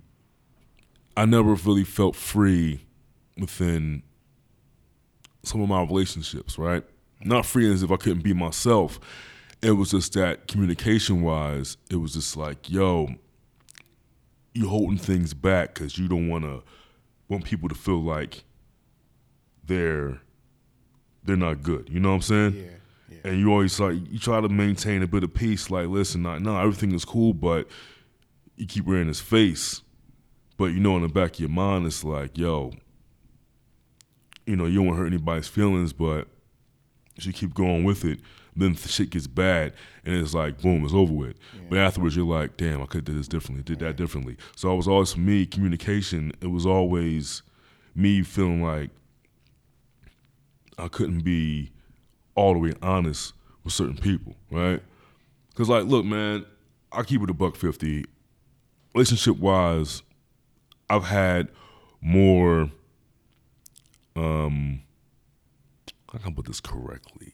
I 1.17 1.25
never 1.25 1.53
really 1.55 1.83
felt 1.83 2.15
free 2.15 2.81
within 3.37 4.03
some 5.43 5.61
of 5.61 5.67
my 5.69 5.81
relationships. 5.83 6.57
Right, 6.57 6.83
not 7.23 7.45
free 7.45 7.71
as 7.71 7.83
if 7.83 7.91
I 7.91 7.97
couldn't 7.97 8.23
be 8.23 8.33
myself. 8.33 8.99
It 9.61 9.71
was 9.71 9.91
just 9.91 10.13
that 10.13 10.47
communication 10.47 11.21
wise, 11.21 11.77
it 11.89 11.95
was 11.95 12.13
just 12.13 12.37
like, 12.37 12.69
yo, 12.69 13.15
you 14.53 14.67
holding 14.69 14.97
things 14.97 15.33
back 15.33 15.73
because 15.73 15.97
you 15.97 16.07
don't 16.07 16.27
want 16.29 16.43
to 16.43 16.61
want 17.27 17.45
people 17.45 17.69
to 17.69 17.75
feel 17.75 18.01
like 18.01 18.43
they're 19.65 20.19
they're 21.23 21.35
not 21.35 21.63
good. 21.63 21.89
You 21.91 21.99
know 21.99 22.09
what 22.09 22.15
I'm 22.15 22.21
saying? 22.21 22.55
Yeah. 22.55 22.71
Yeah. 23.09 23.31
And 23.31 23.39
you 23.39 23.51
always 23.51 23.79
like 23.79 23.97
you 24.11 24.19
try 24.19 24.41
to 24.41 24.49
maintain 24.49 25.03
a 25.03 25.07
bit 25.07 25.23
of 25.23 25.33
peace. 25.33 25.69
Like, 25.69 25.87
listen, 25.87 26.23
not 26.23 26.41
no, 26.41 26.59
everything 26.59 26.91
is 26.93 27.05
cool, 27.05 27.33
but 27.33 27.67
you 28.55 28.65
keep 28.65 28.85
wearing 28.85 29.07
his 29.07 29.19
face. 29.19 29.81
But 30.57 30.65
you 30.65 30.79
know, 30.79 30.95
in 30.95 31.01
the 31.01 31.09
back 31.09 31.33
of 31.33 31.39
your 31.39 31.49
mind, 31.49 31.85
it's 31.85 32.03
like, 32.03 32.37
yo, 32.37 32.73
you 34.45 34.55
know, 34.55 34.65
you 34.65 34.77
don't 34.77 34.87
want 34.87 34.97
to 34.97 35.01
hurt 35.01 35.07
anybody's 35.07 35.47
feelings, 35.47 35.93
but 35.93 36.27
you 37.15 37.33
keep 37.33 37.53
going 37.53 37.83
with 37.83 38.05
it, 38.05 38.19
then 38.55 38.73
the 38.73 38.87
shit 38.87 39.09
gets 39.09 39.27
bad, 39.27 39.73
and 40.05 40.15
it's 40.15 40.33
like, 40.33 40.61
boom, 40.61 40.85
it's 40.85 40.93
over 40.93 41.13
with. 41.13 41.37
But 41.69 41.79
afterwards, 41.79 42.15
you're 42.15 42.25
like, 42.25 42.57
damn, 42.57 42.81
I 42.81 42.85
could 42.85 42.99
have 42.99 43.05
did 43.05 43.17
this 43.17 43.27
differently, 43.27 43.63
did 43.63 43.79
that 43.79 43.97
differently. 43.97 44.37
So 44.55 44.71
it 44.71 44.77
was 44.77 44.87
always 44.87 45.13
for 45.13 45.19
me, 45.19 45.45
communication. 45.45 46.31
It 46.41 46.47
was 46.47 46.65
always 46.65 47.41
me 47.95 48.21
feeling 48.23 48.61
like 48.61 48.91
I 50.77 50.87
couldn't 50.87 51.21
be 51.21 51.71
all 52.35 52.53
the 52.53 52.59
way 52.59 52.73
honest 52.81 53.33
with 53.63 53.73
certain 53.73 53.97
people, 53.97 54.35
right? 54.51 54.81
Because 55.49 55.69
like, 55.69 55.85
look, 55.85 56.05
man, 56.05 56.45
I 56.91 57.03
keep 57.03 57.21
it 57.21 57.29
a 57.29 57.33
buck 57.33 57.55
fifty. 57.55 58.05
Relationship 58.93 59.37
wise, 59.37 60.01
I've 60.89 61.05
had 61.05 61.49
more. 61.99 62.71
Um, 64.15 64.81
how 66.11 66.19
can 66.19 66.31
I 66.31 66.35
put 66.35 66.45
this 66.45 66.61
correctly? 66.61 67.33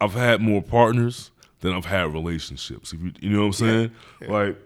I've 0.00 0.14
had 0.14 0.40
more 0.40 0.62
partners 0.62 1.30
than 1.60 1.72
I've 1.72 1.86
had 1.86 2.12
relationships. 2.12 2.92
If 2.92 3.00
you, 3.00 3.12
you 3.20 3.30
know 3.30 3.40
what 3.40 3.46
I'm 3.46 3.52
saying? 3.52 3.90
Like, 4.28 4.56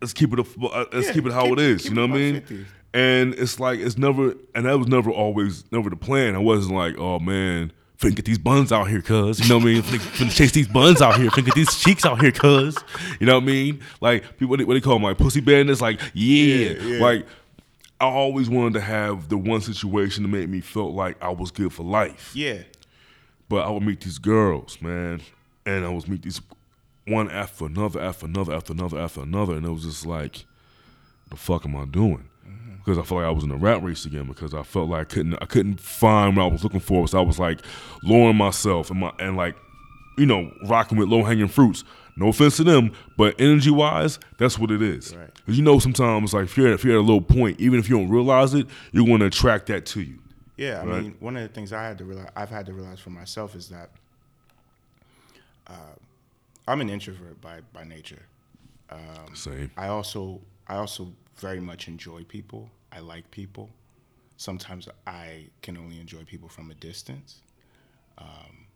let's 0.00 0.12
keep 0.12 0.32
it. 0.32 0.38
A, 0.38 0.42
uh, 0.66 0.84
let's 0.92 1.06
Yeah, 1.08 1.12
keep 1.12 1.26
it 1.26 1.32
how 1.32 1.44
keep- 1.44 1.52
it 1.54 1.58
is. 1.60 1.84
You 1.86 1.94
know 1.94 2.02
what 2.06 2.10
I 2.16 2.18
mean? 2.18 2.34
50. 2.40 2.66
And 2.94 3.34
it's 3.34 3.58
like 3.58 3.78
it's 3.80 3.96
never, 3.96 4.34
and 4.54 4.66
that 4.66 4.78
was 4.78 4.86
never 4.88 5.10
always 5.10 5.64
never 5.72 5.88
the 5.88 5.96
plan. 5.96 6.34
I 6.34 6.38
wasn't 6.38 6.74
like, 6.76 6.98
oh 6.98 7.18
man, 7.18 7.72
finna 7.98 8.14
get 8.16 8.26
these 8.26 8.36
buns 8.38 8.70
out 8.70 8.88
here, 8.90 9.00
cuz 9.00 9.40
you 9.40 9.48
know 9.48 9.56
what 9.56 9.62
I 9.62 9.66
mean? 9.74 9.82
Finna, 9.82 10.30
chase 10.36 10.52
these 10.52 10.68
buns 10.68 11.00
out 11.00 11.16
here, 11.18 11.30
finna 11.30 11.46
get 11.46 11.54
these 11.54 11.74
cheeks 11.80 12.04
out 12.04 12.20
here, 12.20 12.32
cuz 12.32 12.76
you 13.18 13.26
know 13.26 13.36
what 13.36 13.44
I 13.44 13.46
mean? 13.46 13.80
Like 14.02 14.24
people, 14.36 14.48
what 14.48 14.58
they, 14.58 14.64
what 14.66 14.74
they 14.74 14.80
call 14.82 14.94
them, 14.96 15.04
like 15.04 15.16
pussy 15.16 15.40
bandits. 15.40 15.80
Like 15.80 16.00
yeah, 16.12 16.54
Yeah, 16.54 16.82
yeah. 16.82 17.00
like 17.00 17.26
I 17.98 18.04
always 18.06 18.50
wanted 18.50 18.74
to 18.74 18.80
have 18.82 19.30
the 19.30 19.38
one 19.38 19.62
situation 19.62 20.24
to 20.24 20.28
make 20.28 20.50
me 20.50 20.60
feel 20.60 20.92
like 20.92 21.16
I 21.22 21.30
was 21.30 21.50
good 21.50 21.72
for 21.72 21.84
life. 21.84 22.32
Yeah. 22.34 22.58
But 23.52 23.66
I 23.66 23.70
would 23.70 23.82
meet 23.82 24.00
these 24.00 24.16
girls, 24.16 24.80
man, 24.80 25.20
and 25.66 25.84
I 25.84 25.90
was 25.90 26.08
meet 26.08 26.22
these 26.22 26.40
one 27.06 27.30
after 27.30 27.66
another, 27.66 28.00
after 28.00 28.24
another, 28.24 28.54
after 28.54 28.72
another, 28.72 28.98
after 28.98 29.20
another, 29.20 29.52
and 29.56 29.66
it 29.66 29.68
was 29.68 29.84
just 29.84 30.06
like, 30.06 30.46
the 31.28 31.36
fuck 31.36 31.66
am 31.66 31.76
I 31.76 31.84
doing? 31.84 32.30
Mm-hmm. 32.48 32.76
Because 32.76 32.96
I 32.96 33.02
felt 33.02 33.20
like 33.20 33.28
I 33.28 33.30
was 33.30 33.44
in 33.44 33.50
a 33.50 33.56
rat 33.56 33.82
race 33.82 34.06
again. 34.06 34.24
Because 34.24 34.54
I 34.54 34.62
felt 34.62 34.88
like 34.88 35.02
I 35.02 35.04
couldn't, 35.04 35.34
I 35.34 35.44
couldn't 35.44 35.80
find 35.82 36.34
what 36.34 36.44
I 36.44 36.46
was 36.46 36.64
looking 36.64 36.80
for. 36.80 37.06
So 37.06 37.18
I 37.18 37.20
was 37.20 37.38
like 37.38 37.60
lowering 38.02 38.36
myself 38.36 38.90
and 38.90 39.00
my 39.00 39.12
and 39.18 39.36
like, 39.36 39.54
you 40.16 40.24
know, 40.24 40.50
rocking 40.66 40.96
with 40.96 41.10
low 41.10 41.22
hanging 41.22 41.48
fruits. 41.48 41.84
No 42.16 42.28
offense 42.28 42.56
to 42.56 42.64
them, 42.64 42.92
but 43.18 43.38
energy 43.38 43.70
wise, 43.70 44.18
that's 44.38 44.58
what 44.58 44.70
it 44.70 44.80
is. 44.80 45.14
Right. 45.14 45.28
Because 45.34 45.58
you 45.58 45.62
know, 45.62 45.78
sometimes 45.78 46.32
like 46.32 46.44
if 46.44 46.56
you're 46.56 46.72
if 46.72 46.86
you're 46.86 46.94
at 46.94 47.00
a 47.00 47.06
low 47.06 47.20
point, 47.20 47.60
even 47.60 47.78
if 47.78 47.90
you 47.90 47.98
don't 47.98 48.08
realize 48.08 48.54
it, 48.54 48.66
you're 48.92 49.04
going 49.04 49.20
to 49.20 49.26
attract 49.26 49.66
that 49.66 49.84
to 49.88 50.00
you. 50.00 50.20
Yeah, 50.56 50.80
I 50.82 50.84
Right. 50.84 51.02
mean, 51.02 51.16
one 51.20 51.36
of 51.36 51.42
the 51.42 51.48
things 51.48 51.72
I 51.72 51.82
had 51.82 51.98
to 51.98 52.04
realize, 52.04 52.30
I've 52.36 52.50
had 52.50 52.66
to 52.66 52.72
realize 52.72 53.00
for 53.00 53.10
myself 53.10 53.54
is 53.54 53.68
that 53.70 53.90
uh, 55.66 55.94
I'm 56.68 56.80
an 56.80 56.90
introvert 56.90 57.40
by 57.40 57.60
by 57.72 57.84
nature. 57.84 58.22
Same. 59.34 59.70
I 59.76 59.88
also 59.88 60.40
I 60.68 60.76
also 60.76 61.12
very 61.36 61.60
much 61.60 61.88
enjoy 61.88 62.24
people. 62.24 62.70
I 62.92 63.00
like 63.00 63.30
people. 63.30 63.70
Sometimes 64.36 64.88
I 65.06 65.46
can 65.62 65.76
only 65.78 65.98
enjoy 66.00 66.24
people 66.24 66.48
from 66.48 66.70
a 66.70 66.74
distance. 66.74 67.40
Um, 68.18 68.66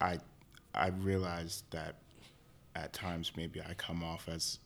I 0.00 0.18
I 0.74 0.88
realized 0.88 1.64
that 1.70 1.96
at 2.74 2.92
times 2.92 3.32
maybe 3.36 3.60
I 3.60 3.74
come 3.74 4.02
off 4.02 4.28
as 4.28 4.58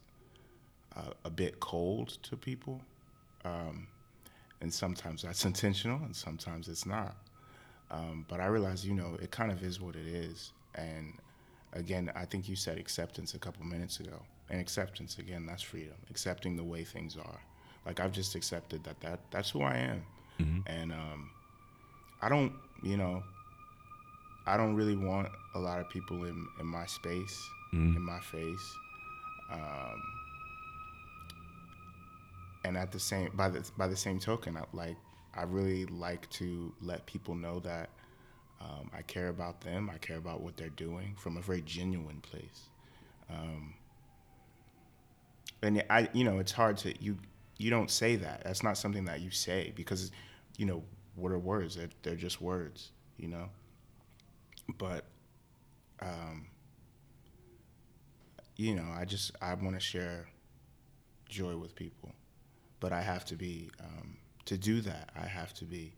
uh, 0.96 1.12
a 1.24 1.30
bit 1.30 1.60
cold 1.60 2.18
to 2.24 2.36
people, 2.36 2.80
um, 3.44 3.86
and 4.62 4.72
sometimes 4.72 5.22
that's 5.22 5.44
intentional, 5.44 5.98
and 6.04 6.16
sometimes 6.16 6.68
it's 6.68 6.86
not. 6.86 7.16
Um, 7.90 8.24
but 8.28 8.40
I 8.40 8.46
realize, 8.46 8.86
you 8.86 8.94
know, 8.94 9.18
it 9.20 9.30
kind 9.30 9.52
of 9.52 9.62
is 9.62 9.80
what 9.80 9.96
it 9.96 10.06
is. 10.06 10.52
And 10.76 11.12
again, 11.74 12.10
I 12.14 12.24
think 12.24 12.48
you 12.48 12.56
said 12.56 12.78
acceptance 12.78 13.34
a 13.34 13.38
couple 13.38 13.64
minutes 13.66 14.00
ago. 14.00 14.22
And 14.48 14.60
acceptance, 14.60 15.18
again, 15.18 15.44
that's 15.46 15.62
freedom. 15.62 15.94
Accepting 16.10 16.56
the 16.56 16.64
way 16.64 16.84
things 16.84 17.16
are. 17.16 17.40
Like 17.84 18.00
I've 18.00 18.12
just 18.12 18.34
accepted 18.34 18.82
that, 18.84 19.00
that 19.00 19.20
that's 19.30 19.50
who 19.50 19.62
I 19.62 19.76
am. 19.76 20.02
And 20.66 20.92
um, 20.92 21.30
I 22.22 22.28
don't, 22.28 22.52
you 22.82 22.96
know, 22.96 23.22
I 24.46 24.56
don't 24.56 24.74
really 24.74 24.96
want 24.96 25.28
a 25.54 25.58
lot 25.58 25.80
of 25.80 25.88
people 25.90 26.24
in, 26.24 26.46
in 26.60 26.66
my 26.66 26.86
space, 26.86 27.46
in 27.96 28.02
my 28.02 28.20
face. 28.20 28.74
Um, 29.52 30.02
and 32.64 32.76
at 32.76 32.92
the 32.92 33.00
same 33.00 33.30
by 33.34 33.48
the 33.48 33.68
by 33.76 33.88
the 33.88 33.96
same 33.96 34.18
token, 34.18 34.56
I, 34.56 34.64
like 34.72 34.96
I 35.34 35.42
really 35.42 35.86
like 35.86 36.28
to 36.30 36.72
let 36.80 37.06
people 37.06 37.34
know 37.34 37.60
that 37.60 37.90
um, 38.60 38.90
I 38.96 39.02
care 39.02 39.28
about 39.28 39.60
them. 39.60 39.90
I 39.92 39.98
care 39.98 40.18
about 40.18 40.40
what 40.40 40.56
they're 40.56 40.68
doing 40.68 41.14
from 41.18 41.36
a 41.36 41.40
very 41.40 41.62
genuine 41.62 42.20
place. 42.20 42.68
Um, 43.30 43.74
and 45.62 45.82
I, 45.90 46.08
you 46.12 46.24
know, 46.24 46.38
it's 46.38 46.52
hard 46.52 46.76
to 46.78 47.02
you. 47.02 47.18
You 47.58 47.70
don't 47.70 47.90
say 47.90 48.16
that. 48.16 48.42
That's 48.44 48.62
not 48.62 48.76
something 48.76 49.04
that 49.06 49.20
you 49.20 49.30
say 49.30 49.72
because, 49.74 50.10
you 50.56 50.66
know, 50.66 50.82
what 51.14 51.32
are 51.32 51.38
words? 51.38 51.76
They're, 51.76 51.90
they're 52.02 52.14
just 52.16 52.40
words. 52.40 52.90
You 53.16 53.28
know. 53.28 53.48
But, 54.78 55.04
um, 56.00 56.46
you 58.56 58.74
know, 58.74 58.88
I 58.94 59.04
just 59.04 59.32
I 59.40 59.54
want 59.54 59.74
to 59.74 59.80
share 59.80 60.28
joy 61.28 61.56
with 61.56 61.74
people 61.74 62.12
but 62.82 62.92
I 62.92 63.00
have 63.00 63.24
to 63.26 63.36
be 63.36 63.70
um, 63.80 64.16
to 64.46 64.58
do 64.58 64.80
that. 64.80 65.10
I 65.16 65.24
have 65.24 65.54
to 65.54 65.64
be 65.64 65.92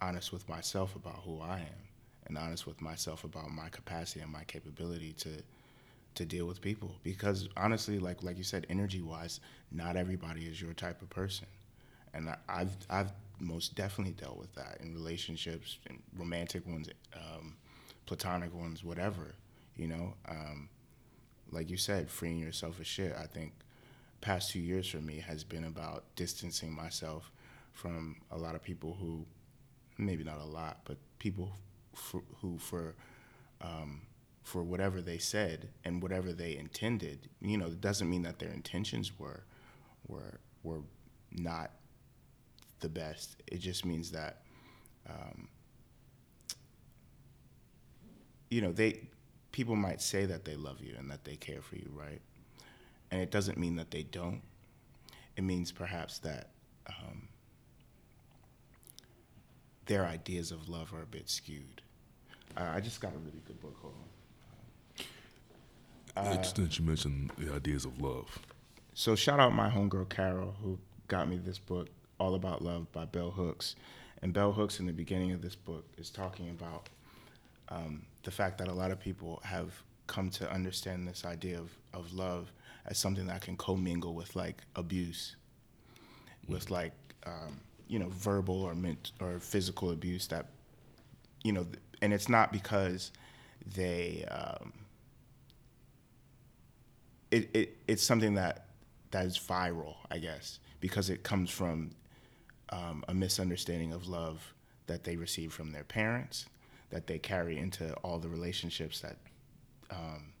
honest 0.00 0.32
with 0.32 0.48
myself 0.48 0.96
about 0.96 1.20
who 1.26 1.40
I 1.42 1.58
am, 1.58 1.82
and 2.26 2.38
honest 2.38 2.66
with 2.66 2.80
myself 2.80 3.22
about 3.24 3.50
my 3.50 3.68
capacity 3.68 4.20
and 4.20 4.32
my 4.32 4.42
capability 4.44 5.12
to 5.18 5.42
to 6.14 6.24
deal 6.24 6.46
with 6.46 6.62
people. 6.62 6.96
Because 7.04 7.50
honestly, 7.54 7.98
like 7.98 8.22
like 8.22 8.38
you 8.38 8.44
said, 8.44 8.66
energy 8.70 9.02
wise, 9.02 9.40
not 9.70 9.94
everybody 9.94 10.46
is 10.46 10.60
your 10.60 10.72
type 10.72 11.02
of 11.02 11.10
person, 11.10 11.46
and 12.14 12.30
I, 12.30 12.36
I've 12.48 12.74
I've 12.88 13.12
most 13.38 13.74
definitely 13.74 14.14
dealt 14.14 14.38
with 14.38 14.54
that 14.54 14.78
in 14.80 14.94
relationships, 14.94 15.78
in 15.90 15.98
romantic 16.16 16.66
ones, 16.66 16.88
um, 17.14 17.56
platonic 18.06 18.54
ones, 18.54 18.82
whatever. 18.82 19.34
You 19.76 19.88
know, 19.88 20.14
um, 20.26 20.70
like 21.50 21.68
you 21.68 21.76
said, 21.76 22.08
freeing 22.08 22.38
yourself 22.38 22.78
of 22.80 22.86
shit. 22.86 23.14
I 23.20 23.26
think 23.26 23.52
past 24.22 24.52
two 24.52 24.60
years 24.60 24.88
for 24.88 24.98
me 24.98 25.20
has 25.20 25.44
been 25.44 25.64
about 25.64 26.04
distancing 26.16 26.74
myself 26.74 27.32
from 27.72 28.16
a 28.32 28.38
lot 28.38 28.56
of 28.56 28.62
people 28.64 28.96
who, 29.00 29.26
maybe 29.98 30.24
not 30.24 30.40
a 30.40 30.44
lot, 30.46 30.80
but 30.84 30.98
people 31.18 31.52
who 32.40 32.58
for 32.58 32.94
um, 33.60 34.02
for 34.42 34.62
whatever 34.62 35.02
they 35.02 35.18
said 35.18 35.68
and 35.84 36.02
whatever 36.02 36.32
they 36.32 36.56
intended, 36.56 37.28
you 37.40 37.58
know, 37.58 37.66
it 37.66 37.80
doesn't 37.80 38.10
mean 38.10 38.22
that 38.22 38.38
their 38.40 38.50
intentions 38.52 39.18
were 39.18 39.44
were 40.08 40.40
were 40.64 40.82
not 41.32 41.72
the 42.80 42.88
best. 42.88 43.36
It 43.46 43.58
just 43.58 43.84
means 43.84 44.10
that, 44.12 44.42
um, 45.08 45.48
you 48.50 48.60
know, 48.60 48.72
they 48.72 49.08
people 49.52 49.76
might 49.76 50.00
say 50.00 50.24
that 50.26 50.44
they 50.44 50.56
love 50.56 50.80
you 50.80 50.94
and 50.98 51.10
that 51.10 51.24
they 51.24 51.36
care 51.36 51.60
for 51.62 51.76
you, 51.76 51.90
right? 51.94 52.20
And 53.12 53.20
it 53.20 53.30
doesn't 53.30 53.58
mean 53.58 53.76
that 53.76 53.90
they 53.90 54.04
don't. 54.04 54.40
It 55.36 55.44
means 55.44 55.70
perhaps 55.70 56.18
that 56.20 56.48
um, 56.88 57.28
their 59.84 60.06
ideas 60.06 60.50
of 60.50 60.68
love 60.68 60.94
are 60.94 61.02
a 61.02 61.06
bit 61.06 61.28
skewed. 61.28 61.82
Uh, 62.56 62.70
I 62.74 62.80
just 62.80 63.02
got 63.02 63.12
a 63.12 63.18
really 63.18 63.42
good 63.46 63.60
book. 63.60 63.76
Hold 63.82 63.94
on. 66.16 66.26
Interesting 66.32 66.64
that 66.64 66.78
you 66.78 66.86
mentioned 66.86 67.32
the 67.36 67.52
ideas 67.52 67.84
of 67.84 68.00
love. 68.00 68.38
So 68.94 69.14
shout 69.14 69.38
out 69.38 69.52
my 69.52 69.68
homegirl 69.68 70.08
Carol 70.08 70.54
who 70.62 70.78
got 71.08 71.28
me 71.28 71.36
this 71.36 71.58
book, 71.58 71.88
All 72.18 72.34
About 72.34 72.62
Love 72.62 72.90
by 72.92 73.04
Bell 73.04 73.30
Hooks. 73.30 73.76
And 74.22 74.32
Bell 74.32 74.52
Hooks 74.52 74.80
in 74.80 74.86
the 74.86 74.92
beginning 74.92 75.32
of 75.32 75.42
this 75.42 75.54
book 75.54 75.84
is 75.98 76.08
talking 76.08 76.48
about 76.48 76.88
um, 77.68 78.06
the 78.22 78.30
fact 78.30 78.56
that 78.58 78.68
a 78.68 78.72
lot 78.72 78.90
of 78.90 78.98
people 78.98 79.42
have 79.44 79.82
come 80.06 80.30
to 80.30 80.50
understand 80.50 81.06
this 81.06 81.26
idea 81.26 81.58
of, 81.58 81.70
of 81.92 82.14
love 82.14 82.50
as 82.86 82.98
something 82.98 83.26
that 83.26 83.42
can 83.42 83.56
commingle 83.56 84.14
with 84.14 84.34
like 84.36 84.62
abuse, 84.76 85.36
with 86.48 86.70
like 86.70 86.92
um, 87.26 87.60
you 87.88 87.98
know 87.98 88.08
verbal 88.10 88.62
or 88.62 88.74
ment- 88.74 89.12
or 89.20 89.38
physical 89.38 89.90
abuse 89.90 90.26
that 90.28 90.46
you 91.42 91.52
know, 91.52 91.66
and 92.00 92.12
it's 92.12 92.28
not 92.28 92.52
because 92.52 93.12
they 93.74 94.24
um, 94.30 94.72
it, 97.30 97.50
it 97.54 97.76
it's 97.88 98.02
something 98.02 98.34
that 98.34 98.66
that 99.10 99.26
is 99.26 99.38
viral, 99.38 99.96
I 100.10 100.18
guess, 100.18 100.58
because 100.80 101.10
it 101.10 101.22
comes 101.22 101.50
from 101.50 101.90
um, 102.70 103.04
a 103.08 103.14
misunderstanding 103.14 103.92
of 103.92 104.08
love 104.08 104.54
that 104.86 105.04
they 105.04 105.16
receive 105.16 105.52
from 105.52 105.70
their 105.70 105.84
parents, 105.84 106.46
that 106.90 107.06
they 107.06 107.18
carry 107.18 107.58
into 107.58 107.92
all 107.96 108.18
the 108.18 108.28
relationships 108.28 109.00
that 109.00 109.16
um, 109.90 110.32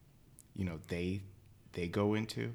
you 0.56 0.64
know 0.64 0.78
they 0.88 1.20
they 1.72 1.88
go 1.88 2.14
into, 2.14 2.54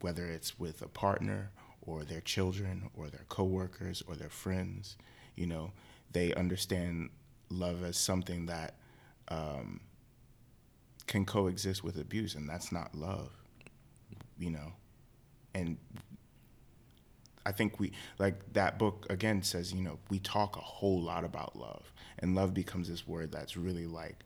whether 0.00 0.26
it's 0.26 0.58
with 0.58 0.82
a 0.82 0.88
partner 0.88 1.50
or 1.82 2.04
their 2.04 2.20
children 2.20 2.90
or 2.94 3.08
their 3.08 3.24
coworkers 3.28 4.02
or 4.06 4.16
their 4.16 4.28
friends. 4.30 4.96
You 5.36 5.46
know, 5.46 5.72
they 6.12 6.34
understand 6.34 7.10
love 7.48 7.84
as 7.84 7.96
something 7.96 8.46
that 8.46 8.74
um, 9.28 9.80
can 11.06 11.24
coexist 11.24 11.84
with 11.84 11.98
abuse, 11.98 12.34
and 12.34 12.48
that's 12.48 12.72
not 12.72 12.94
love. 12.94 13.30
You 14.38 14.50
know, 14.50 14.72
and 15.54 15.78
I 17.46 17.52
think 17.52 17.78
we 17.78 17.92
like 18.18 18.52
that 18.54 18.78
book 18.78 19.06
again 19.08 19.42
says, 19.42 19.72
you 19.72 19.80
know, 19.80 19.98
we 20.10 20.18
talk 20.18 20.56
a 20.56 20.60
whole 20.60 21.00
lot 21.00 21.24
about 21.24 21.56
love, 21.56 21.92
and 22.18 22.34
love 22.34 22.52
becomes 22.52 22.88
this 22.88 23.06
word 23.06 23.32
that's 23.32 23.56
really 23.56 23.86
like 23.86 24.24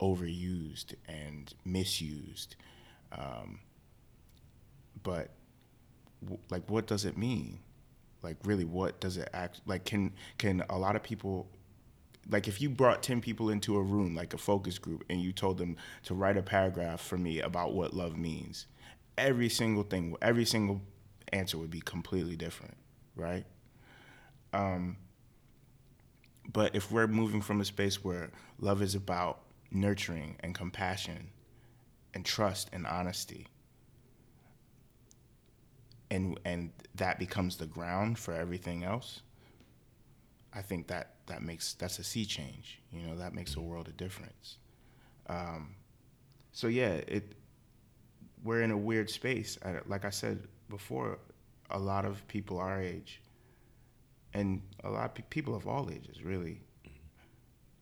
overused 0.00 0.94
and 1.08 1.52
misused. 1.64 2.56
Um, 3.12 3.60
but 5.02 5.30
w- 6.22 6.40
like, 6.50 6.68
what 6.68 6.86
does 6.86 7.04
it 7.04 7.16
mean? 7.16 7.60
Like, 8.22 8.36
really, 8.44 8.64
what 8.64 9.00
does 9.00 9.16
it 9.16 9.28
act 9.32 9.60
like? 9.66 9.84
Can 9.84 10.12
can 10.38 10.62
a 10.68 10.78
lot 10.78 10.96
of 10.96 11.02
people 11.02 11.48
like 12.28 12.48
if 12.48 12.60
you 12.60 12.68
brought 12.68 13.02
10 13.02 13.20
people 13.20 13.50
into 13.50 13.76
a 13.76 13.82
room 13.82 14.14
like 14.14 14.34
a 14.34 14.38
focus 14.38 14.78
group 14.78 15.04
and 15.08 15.20
you 15.20 15.32
told 15.32 15.58
them 15.58 15.76
to 16.04 16.14
write 16.14 16.36
a 16.36 16.42
paragraph 16.42 17.00
for 17.00 17.16
me 17.16 17.40
about 17.40 17.72
what 17.72 17.94
love 17.94 18.16
means 18.16 18.66
every 19.16 19.48
single 19.48 19.82
thing 19.82 20.14
every 20.22 20.44
single 20.44 20.80
answer 21.32 21.58
would 21.58 21.70
be 21.70 21.80
completely 21.80 22.36
different 22.36 22.76
right 23.16 23.44
um, 24.52 24.96
but 26.52 26.74
if 26.74 26.90
we're 26.90 27.06
moving 27.06 27.40
from 27.40 27.60
a 27.60 27.64
space 27.64 28.02
where 28.02 28.30
love 28.58 28.82
is 28.82 28.94
about 28.94 29.40
nurturing 29.70 30.36
and 30.40 30.54
compassion 30.54 31.30
and 32.14 32.24
trust 32.24 32.70
and 32.72 32.86
honesty 32.86 33.46
and 36.10 36.38
and 36.44 36.72
that 36.94 37.18
becomes 37.18 37.56
the 37.56 37.66
ground 37.66 38.18
for 38.18 38.34
everything 38.34 38.84
else 38.84 39.22
I 40.52 40.62
think 40.62 40.88
that 40.88 41.14
that 41.26 41.42
makes 41.42 41.74
that's 41.74 41.98
a 41.98 42.04
sea 42.04 42.24
change. 42.24 42.80
You 42.92 43.06
know, 43.06 43.16
that 43.16 43.34
makes 43.34 43.56
a 43.56 43.60
world 43.60 43.88
of 43.88 43.96
difference. 43.96 44.56
Um, 45.28 45.74
so 46.52 46.66
yeah, 46.66 47.00
it 47.06 47.34
we're 48.42 48.62
in 48.62 48.70
a 48.70 48.76
weird 48.76 49.10
space. 49.10 49.58
Like 49.86 50.04
I 50.04 50.10
said 50.10 50.48
before, 50.68 51.18
a 51.70 51.78
lot 51.78 52.04
of 52.04 52.26
people 52.26 52.58
our 52.58 52.80
age, 52.80 53.20
and 54.34 54.60
a 54.82 54.90
lot 54.90 55.18
of 55.18 55.30
people 55.30 55.54
of 55.54 55.68
all 55.68 55.88
ages, 55.90 56.22
really, 56.24 56.60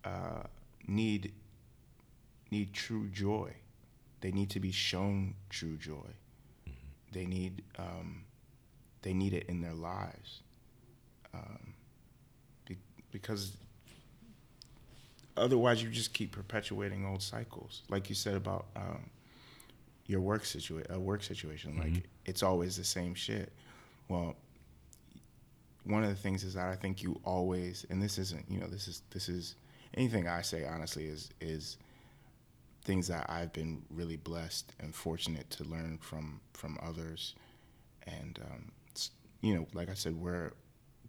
uh, 0.04 0.42
need 0.86 1.32
need 2.50 2.74
true 2.74 3.08
joy. 3.08 3.54
They 4.20 4.32
need 4.32 4.50
to 4.50 4.60
be 4.60 4.72
shown 4.72 5.34
true 5.48 5.76
joy. 5.76 6.10
They 7.12 7.26
need 7.26 7.62
um, 7.78 8.24
they 9.02 9.14
need 9.14 9.32
it 9.32 9.46
in 9.48 9.60
their 9.60 9.74
lives. 9.74 10.40
Um, 11.32 11.74
because 13.10 13.52
otherwise 15.36 15.82
you 15.82 15.88
just 15.88 16.12
keep 16.12 16.32
perpetuating 16.32 17.06
old 17.06 17.22
cycles 17.22 17.82
like 17.88 18.08
you 18.08 18.14
said 18.14 18.34
about 18.34 18.66
um, 18.76 19.08
your 20.06 20.20
work 20.20 20.44
situation 20.44 20.90
a 20.90 20.98
work 20.98 21.22
situation 21.22 21.72
mm-hmm. 21.72 21.94
like 21.94 22.04
it's 22.26 22.42
always 22.42 22.76
the 22.76 22.84
same 22.84 23.14
shit 23.14 23.52
well 24.08 24.34
one 25.84 26.02
of 26.02 26.10
the 26.10 26.16
things 26.16 26.44
is 26.44 26.54
that 26.54 26.68
i 26.68 26.74
think 26.74 27.02
you 27.02 27.18
always 27.24 27.86
and 27.90 28.02
this 28.02 28.18
isn't 28.18 28.44
you 28.48 28.58
know 28.58 28.66
this 28.66 28.88
is 28.88 29.02
this 29.10 29.28
is 29.28 29.54
anything 29.94 30.26
i 30.28 30.42
say 30.42 30.64
honestly 30.64 31.06
is 31.06 31.30
is 31.40 31.76
things 32.88 33.06
that 33.06 33.26
i've 33.28 33.52
been 33.52 33.82
really 33.90 34.16
blessed 34.16 34.72
and 34.80 34.94
fortunate 34.94 35.48
to 35.50 35.62
learn 35.64 35.98
from 36.00 36.40
from 36.54 36.78
others 36.82 37.34
and 38.06 38.38
um, 38.50 38.72
you 39.42 39.54
know 39.54 39.66
like 39.74 39.90
i 39.90 39.94
said 39.94 40.14
we're 40.16 40.52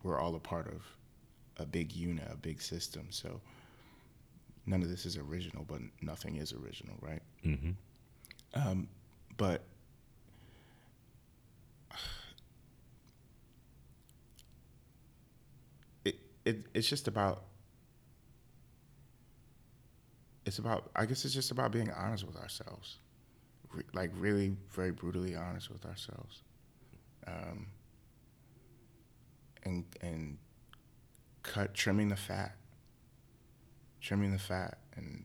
we're 0.03 0.19
all 0.19 0.35
a 0.35 0.39
part 0.39 0.67
of 0.67 0.83
a 1.59 1.65
big 1.65 1.93
unit, 1.93 2.27
a 2.31 2.37
big 2.37 2.61
system. 2.61 3.07
So 3.09 3.41
none 4.65 4.81
of 4.81 4.89
this 4.89 5.05
is 5.05 5.17
original, 5.17 5.65
but 5.67 5.81
nothing 6.01 6.37
is 6.37 6.53
original, 6.53 6.95
right? 7.01 7.21
Mm-hmm. 7.45 7.71
Um, 8.53 8.87
but 9.37 9.63
it, 16.05 16.15
it 16.45 16.65
it's 16.73 16.87
just 16.87 17.07
about 17.07 17.43
it's 20.49 20.57
about 20.57 20.89
I 20.95 21.05
guess 21.05 21.23
it's 21.25 21.33
just 21.33 21.51
about 21.51 21.71
being 21.71 21.91
honest 21.91 22.25
with 22.25 22.35
ourselves, 22.35 22.97
Re- 23.71 23.83
like 23.93 24.09
really 24.15 24.57
very 24.71 24.89
brutally 24.89 25.35
honest 25.35 25.69
with 25.69 25.85
ourselves, 25.85 26.41
um, 27.27 27.67
and 29.63 29.85
and 30.01 30.39
cut 31.43 31.75
trimming 31.75 32.09
the 32.09 32.15
fat, 32.15 32.55
trimming 34.01 34.31
the 34.31 34.39
fat, 34.39 34.79
and 34.95 35.23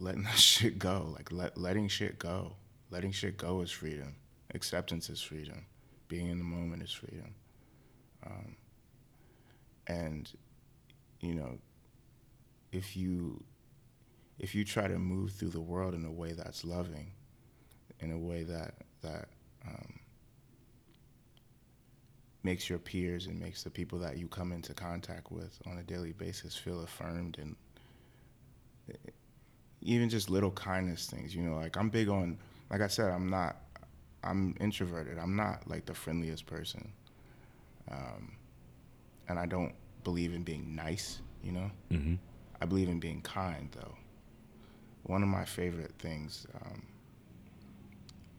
letting 0.00 0.24
that 0.24 0.38
shit 0.38 0.78
go. 0.78 1.08
Like 1.14 1.32
let 1.32 1.56
letting 1.56 1.88
shit 1.88 2.18
go. 2.18 2.52
Letting 2.90 3.10
shit 3.10 3.38
go 3.38 3.62
is 3.62 3.70
freedom. 3.70 4.16
Acceptance 4.54 5.08
is 5.08 5.22
freedom. 5.22 5.64
Being 6.08 6.28
in 6.28 6.36
the 6.36 6.44
moment 6.44 6.82
is 6.82 6.92
freedom. 6.92 7.34
Um, 8.24 8.56
and 9.86 10.30
you 11.20 11.34
know, 11.34 11.58
if 12.72 12.96
you 12.96 13.42
if 14.38 14.54
you 14.54 14.64
try 14.64 14.86
to 14.86 14.98
move 14.98 15.32
through 15.32 15.48
the 15.48 15.60
world 15.60 15.94
in 15.94 16.04
a 16.04 16.10
way 16.10 16.32
that's 16.32 16.64
loving, 16.64 17.10
in 18.00 18.12
a 18.12 18.18
way 18.18 18.42
that 18.42 18.74
that 19.02 19.28
um, 19.66 19.98
makes 22.42 22.68
your 22.68 22.78
peers 22.78 23.26
and 23.26 23.40
makes 23.40 23.62
the 23.62 23.70
people 23.70 23.98
that 23.98 24.18
you 24.18 24.28
come 24.28 24.52
into 24.52 24.74
contact 24.74 25.32
with 25.32 25.58
on 25.66 25.78
a 25.78 25.82
daily 25.82 26.12
basis 26.12 26.56
feel 26.56 26.82
affirmed 26.82 27.38
and 27.40 27.56
even 29.82 30.08
just 30.08 30.30
little 30.30 30.52
kindness 30.52 31.06
things 31.06 31.34
you 31.34 31.42
know 31.42 31.56
like 31.56 31.76
i'm 31.76 31.90
big 31.90 32.08
on 32.08 32.38
like 32.70 32.80
i 32.80 32.86
said 32.86 33.10
i'm 33.10 33.28
not 33.28 33.56
i'm 34.22 34.54
introverted. 34.60 35.18
I'm 35.18 35.36
not 35.36 35.68
like 35.68 35.86
the 35.86 35.94
friendliest 35.94 36.46
person. 36.46 36.92
Um, 37.90 38.32
and 39.28 39.38
i 39.38 39.46
don't 39.46 39.74
believe 40.04 40.32
in 40.32 40.42
being 40.42 40.74
nice 40.74 41.20
you 41.46 41.52
know? 41.52 41.70
Mm-hmm. 41.92 42.14
I 42.60 42.64
believe 42.64 42.88
in 42.88 42.98
being 42.98 43.20
kind 43.22 43.68
though 43.72 43.94
one 45.04 45.22
of 45.22 45.28
my 45.28 45.44
favorite 45.44 45.92
things 45.98 46.46
um, 46.62 46.82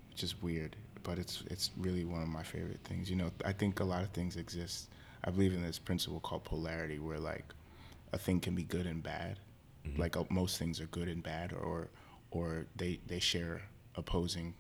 which 0.10 0.24
is 0.24 0.42
weird 0.42 0.76
but 1.08 1.18
it's 1.18 1.42
it's 1.50 1.72
really 1.78 2.04
one 2.04 2.22
of 2.22 2.28
my 2.28 2.44
favorite 2.44 2.82
things. 2.84 3.10
You 3.10 3.16
know, 3.16 3.32
I 3.46 3.54
think 3.54 3.80
a 3.80 3.84
lot 3.86 4.04
of 4.04 4.10
things 4.10 4.36
exist. 4.36 4.90
I 5.24 5.32
believe 5.32 5.54
in 5.54 5.62
this 5.64 5.80
principle 5.80 6.20
called 6.20 6.44
polarity, 6.44 7.00
where 7.00 7.18
like 7.18 7.46
a 8.12 8.18
thing 8.18 8.42
can 8.42 8.56
be 8.56 8.64
good 8.64 8.86
and 8.86 9.02
bad. 9.02 9.40
Mm-hmm. 9.88 10.02
Like 10.02 10.18
uh, 10.18 10.26
most 10.30 10.60
things 10.60 10.82
are 10.82 10.88
good 10.88 11.08
and 11.08 11.24
bad, 11.24 11.54
or 11.54 11.88
or 12.32 12.66
they 12.76 13.00
they 13.08 13.20
share 13.20 13.62
opposing 13.96 14.54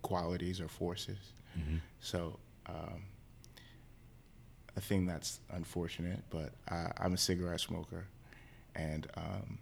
qualities 0.00 0.60
or 0.60 0.68
forces. 0.68 1.34
Mm-hmm. 1.56 1.76
So. 2.00 2.38
Um, 2.66 3.04
a 4.74 4.80
thing 4.80 5.04
that's 5.04 5.40
unfortunate, 5.50 6.22
but 6.30 6.54
I, 6.66 6.92
am 7.04 7.12
a 7.12 7.18
cigarette 7.18 7.60
smoker, 7.60 8.06
and 8.74 9.06
um, 9.16 9.58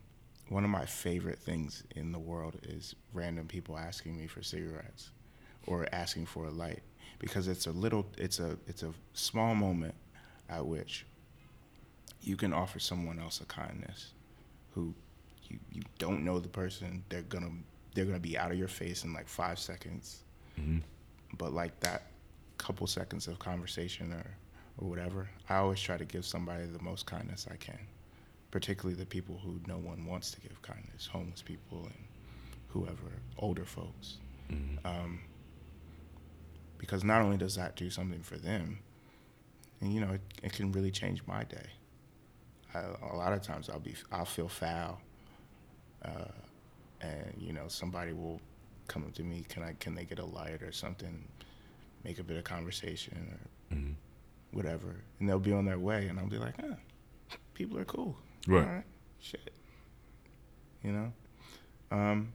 one 0.48 0.64
of 0.64 0.70
my 0.70 0.84
favorite 0.84 1.38
things 1.38 1.84
in 1.94 2.12
the 2.12 2.18
world 2.18 2.56
is 2.62 2.94
random 3.12 3.46
people 3.46 3.78
asking 3.78 4.16
me 4.16 4.26
for 4.26 4.42
cigarettes 4.42 5.10
or 5.66 5.86
asking 5.92 6.26
for 6.26 6.46
a 6.46 6.50
light 6.50 6.82
because 7.18 7.48
it's 7.48 7.66
a 7.66 7.72
little 7.72 8.06
it's 8.18 8.38
a 8.40 8.56
it's 8.66 8.82
a 8.82 8.92
small 9.12 9.54
moment 9.54 9.94
at 10.48 10.64
which 10.64 11.06
you 12.22 12.36
can 12.36 12.52
offer 12.52 12.78
someone 12.78 13.18
else 13.18 13.40
a 13.40 13.44
kindness 13.44 14.12
who 14.74 14.94
you, 15.48 15.58
you 15.72 15.82
don't 15.98 16.24
know 16.24 16.38
the 16.38 16.48
person. 16.48 17.02
They're 17.08 17.22
gonna 17.22 17.50
they're 17.94 18.04
gonna 18.04 18.20
be 18.20 18.38
out 18.38 18.50
of 18.50 18.58
your 18.58 18.68
face 18.68 19.04
in 19.04 19.12
like 19.12 19.28
five 19.28 19.58
seconds. 19.58 20.22
Hmm 20.56 20.78
but 21.38 21.52
like 21.52 21.78
that 21.80 22.04
couple 22.58 22.86
seconds 22.86 23.26
of 23.26 23.38
conversation 23.38 24.12
or 24.12 24.26
or 24.78 24.88
whatever 24.88 25.28
i 25.48 25.56
always 25.56 25.80
try 25.80 25.96
to 25.96 26.04
give 26.04 26.24
somebody 26.24 26.64
the 26.66 26.82
most 26.82 27.06
kindness 27.06 27.46
i 27.50 27.56
can 27.56 27.78
particularly 28.50 28.94
the 28.98 29.06
people 29.06 29.40
who 29.44 29.60
no 29.66 29.76
one 29.78 30.04
wants 30.06 30.30
to 30.32 30.40
give 30.40 30.60
kindness 30.62 31.06
homeless 31.06 31.42
people 31.42 31.84
and 31.84 32.04
whoever 32.68 33.20
older 33.38 33.64
folks. 33.64 34.18
Hmm 34.48 34.76
um, 34.84 35.20
because 36.78 37.04
not 37.04 37.20
only 37.20 37.36
does 37.36 37.56
that 37.56 37.76
do 37.76 37.90
something 37.90 38.22
for 38.22 38.38
them, 38.38 38.78
and 39.80 39.92
you 39.92 40.00
know 40.00 40.12
it, 40.12 40.20
it 40.42 40.52
can 40.52 40.72
really 40.72 40.90
change 40.90 41.22
my 41.26 41.44
day. 41.44 41.66
I, 42.74 42.80
a 43.12 43.16
lot 43.16 43.32
of 43.32 43.42
times 43.42 43.68
I'll 43.68 43.80
be 43.80 43.94
I'll 44.10 44.24
feel 44.24 44.48
foul, 44.48 45.00
uh, 46.04 46.32
and 47.00 47.34
you 47.38 47.52
know 47.52 47.68
somebody 47.68 48.12
will 48.12 48.40
come 48.88 49.04
up 49.04 49.14
to 49.14 49.22
me, 49.22 49.44
can 49.48 49.62
I 49.62 49.74
can 49.78 49.94
they 49.94 50.04
get 50.04 50.18
a 50.18 50.24
light 50.24 50.62
or 50.62 50.72
something, 50.72 51.28
make 52.04 52.18
a 52.18 52.24
bit 52.24 52.36
of 52.38 52.44
conversation 52.44 53.28
or 53.32 53.76
hmm 53.76 53.92
whatever, 54.52 54.96
and 55.20 55.28
they'll 55.28 55.38
be 55.38 55.52
on 55.52 55.64
their 55.64 55.78
way, 55.78 56.08
and 56.08 56.18
I'll 56.18 56.26
be 56.26 56.38
like, 56.38 56.54
huh, 56.60 56.74
people 57.54 57.78
are 57.78 57.84
cool, 57.84 58.16
Right. 58.46 58.82
Shit, 59.20 59.52
you 60.82 60.92
know. 60.92 61.12
Um, 61.90 62.32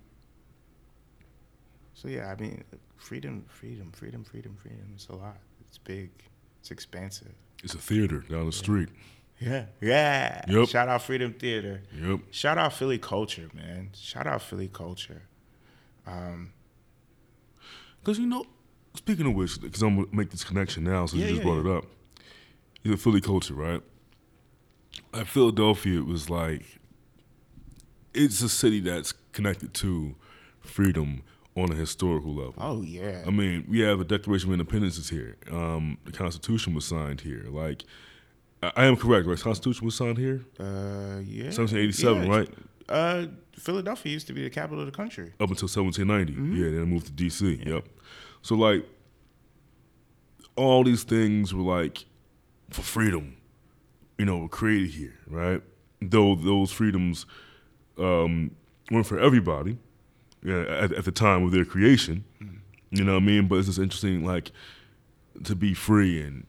so 1.93 2.07
yeah, 2.07 2.31
I 2.31 2.39
mean, 2.41 2.63
freedom, 2.97 3.45
freedom, 3.47 3.91
freedom, 3.91 4.23
freedom, 4.23 4.57
freedom. 4.61 4.87
It's 4.93 5.07
a 5.07 5.15
lot. 5.15 5.37
It's 5.67 5.77
big. 5.77 6.11
It's 6.59 6.71
expansive. 6.71 7.33
It's 7.63 7.73
a 7.73 7.77
theater 7.79 8.19
down 8.29 8.45
the 8.45 8.51
street. 8.51 8.89
Yeah, 9.39 9.65
yeah. 9.81 10.43
Yep. 10.47 10.69
Shout 10.69 10.87
out 10.87 11.01
Freedom 11.01 11.33
Theater. 11.33 11.81
Yep. 11.99 12.19
Shout 12.31 12.57
out 12.57 12.71
Philly 12.73 12.97
culture, 12.97 13.49
man. 13.53 13.89
Shout 13.93 14.27
out 14.27 14.41
Philly 14.41 14.69
culture. 14.71 15.23
Um, 16.07 16.53
Because 17.99 18.17
you 18.19 18.27
know, 18.27 18.45
speaking 18.95 19.25
of 19.25 19.33
which, 19.33 19.59
because 19.59 19.81
I'm 19.81 19.95
gonna 19.95 20.07
make 20.15 20.29
this 20.29 20.43
connection 20.43 20.83
now, 20.85 21.05
since 21.05 21.19
Yeah, 21.21 21.27
you 21.27 21.33
just 21.35 21.45
yeah, 21.45 21.51
brought 21.53 21.65
yeah. 21.65 21.71
it 21.73 21.77
up. 21.77 21.85
You're 22.83 22.93
a 22.93 22.97
Philly 22.97 23.19
culture, 23.21 23.55
right? 23.55 23.81
At 25.13 25.27
Philadelphia, 25.27 25.99
it 25.99 26.05
was 26.05 26.29
like 26.29 26.63
it's 28.13 28.41
a 28.41 28.49
city 28.49 28.79
that's 28.79 29.13
connected 29.33 29.73
to 29.75 30.15
freedom 30.61 31.21
on 31.57 31.71
a 31.71 31.75
historical 31.75 32.33
level. 32.35 32.53
oh 32.57 32.81
yeah. 32.81 33.23
I 33.25 33.29
mean, 33.29 33.65
we 33.69 33.79
have 33.79 33.99
a 34.01 34.03
Declaration 34.03 34.49
of 34.49 34.53
Independence 34.59 34.97
is 34.97 35.09
here. 35.09 35.37
Um, 35.51 35.97
the 36.05 36.11
Constitution 36.11 36.73
was 36.73 36.85
signed 36.85 37.21
here. 37.21 37.45
Like, 37.49 37.83
I, 38.61 38.71
I 38.75 38.85
am 38.85 38.97
correct, 38.97 39.25
right? 39.27 39.39
Constitution 39.39 39.85
was 39.85 39.95
signed 39.95 40.17
here, 40.17 40.41
uh, 40.59 41.19
yeah. 41.23 41.45
1787, 41.53 42.23
Yeah. 42.25 42.29
right? 42.37 42.49
Uh, 42.89 43.25
Philadelphia 43.57 44.11
used 44.11 44.27
to 44.27 44.33
be 44.33 44.43
the 44.43 44.49
capital 44.49 44.81
of 44.81 44.85
the 44.85 44.91
country. 44.91 45.27
Up 45.39 45.49
until 45.49 45.67
1790. 45.69 46.33
Mm-hmm. 46.33 46.55
Yeah, 46.61 46.71
then 46.71 46.81
it 46.81 46.85
moved 46.87 47.05
to 47.07 47.11
D.C. 47.13 47.63
Yep. 47.65 47.85
So 48.41 48.55
like, 48.55 48.85
all 50.57 50.83
these 50.83 51.03
things 51.03 51.53
were 51.53 51.63
like 51.63 52.05
for 52.69 52.81
freedom, 52.81 53.37
you 54.17 54.25
know, 54.25 54.37
were 54.37 54.49
created 54.49 54.91
here, 54.91 55.17
right? 55.27 55.61
Though 56.01 56.35
those 56.35 56.71
freedoms 56.71 57.25
um, 57.97 58.51
weren't 58.91 59.07
for 59.07 59.19
everybody 59.19 59.77
at, 60.47 60.93
at 60.93 61.05
the 61.05 61.11
time 61.11 61.43
of 61.43 61.51
their 61.51 61.65
creation. 61.65 62.23
You 62.91 63.03
know 63.03 63.13
what 63.13 63.23
I 63.23 63.25
mean? 63.25 63.47
But 63.47 63.55
it's 63.57 63.67
just 63.67 63.79
interesting, 63.79 64.23
like, 64.23 64.51
to 65.43 65.55
be 65.55 65.73
free 65.73 66.21
and 66.21 66.45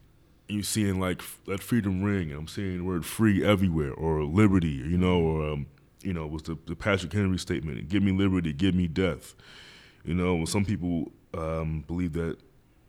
you 0.47 0.63
seeing 0.63 0.99
like 0.99 1.21
that 1.45 1.61
freedom 1.61 2.03
ring, 2.03 2.31
I'm 2.31 2.47
seeing 2.47 2.77
the 2.77 2.83
word 2.83 3.05
free 3.05 3.43
everywhere, 3.43 3.93
or 3.93 4.23
liberty, 4.23 4.69
you 4.69 4.97
know, 4.97 5.19
or 5.19 5.51
um, 5.51 5.67
you 6.01 6.13
know, 6.13 6.25
was 6.25 6.43
the, 6.43 6.57
the 6.67 6.75
Patrick 6.75 7.13
Henry 7.13 7.37
statement: 7.37 7.89
"Give 7.89 8.03
me 8.03 8.11
liberty, 8.11 8.53
give 8.53 8.75
me 8.75 8.87
death." 8.87 9.35
You 10.03 10.13
know, 10.13 10.45
some 10.45 10.63
people 10.63 11.11
um, 11.33 11.83
believe 11.87 12.13
that 12.13 12.37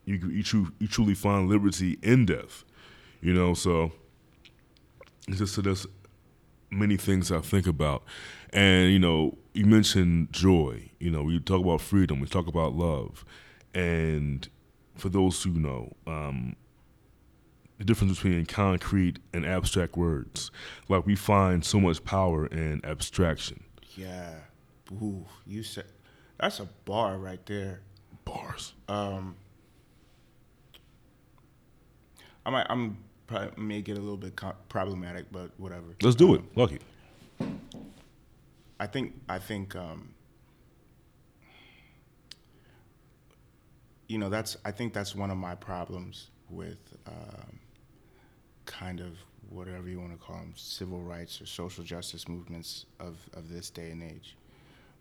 you 0.04 0.16
you, 0.28 0.72
you 0.78 0.88
truly 0.88 1.14
find 1.14 1.48
liberty 1.48 1.98
in 2.02 2.26
death. 2.26 2.64
You 3.20 3.34
know, 3.34 3.54
so 3.54 3.92
just 5.36 5.54
so 5.54 5.62
there's 5.62 5.86
many 6.70 6.96
things 6.96 7.30
I 7.32 7.40
think 7.40 7.66
about, 7.66 8.02
and 8.52 8.90
you 8.92 8.98
know, 8.98 9.36
you 9.54 9.66
mentioned 9.66 10.32
joy. 10.32 10.90
You 10.98 11.10
know, 11.10 11.22
we 11.22 11.40
talk 11.40 11.60
about 11.60 11.80
freedom, 11.80 12.20
we 12.20 12.26
talk 12.26 12.46
about 12.46 12.74
love, 12.74 13.24
and 13.74 14.48
for 14.96 15.08
those 15.08 15.42
who 15.42 15.50
know, 15.50 15.92
um, 16.06 16.56
the 17.78 17.84
difference 17.84 18.16
between 18.16 18.44
concrete 18.44 19.18
and 19.32 19.46
abstract 19.46 19.96
words. 19.96 20.50
Like 20.88 21.06
we 21.06 21.14
find 21.14 21.64
so 21.64 21.80
much 21.80 22.04
power 22.04 22.46
in 22.46 22.80
abstraction. 22.84 23.62
Yeah. 23.96 24.34
Ooh, 24.92 25.24
you 25.46 25.62
said 25.62 25.84
that's 26.38 26.60
a 26.60 26.68
bar 26.84 27.18
right 27.18 27.44
there. 27.46 27.80
Bars. 28.24 28.74
Um, 28.88 29.36
I 32.44 32.50
might, 32.50 32.66
I'm 32.68 32.98
probably 33.28 33.62
may 33.62 33.80
get 33.80 33.96
a 33.96 34.00
little 34.00 34.16
bit 34.16 34.34
co- 34.34 34.56
problematic, 34.68 35.30
but 35.30 35.50
whatever. 35.58 35.94
Let's 36.02 36.16
do 36.16 36.34
it. 36.34 36.40
Um, 36.40 36.48
Lucky. 36.56 36.78
I 38.80 38.86
think 38.86 39.14
I 39.28 39.38
think 39.38 39.76
um, 39.76 40.14
you 44.08 44.18
know 44.18 44.28
that's 44.28 44.56
I 44.64 44.72
think 44.72 44.92
that's 44.92 45.14
one 45.14 45.30
of 45.30 45.36
my 45.36 45.54
problems 45.54 46.30
with 46.50 46.78
um, 47.06 47.60
kind 48.66 49.00
of 49.00 49.12
whatever 49.50 49.88
you 49.88 50.00
want 50.00 50.12
to 50.12 50.18
call 50.18 50.36
them 50.36 50.52
civil 50.56 51.00
rights 51.00 51.40
or 51.40 51.46
social 51.46 51.82
justice 51.84 52.28
movements 52.28 52.86
of, 53.00 53.16
of 53.34 53.48
this 53.50 53.70
day 53.70 53.90
and 53.90 54.02
age. 54.02 54.36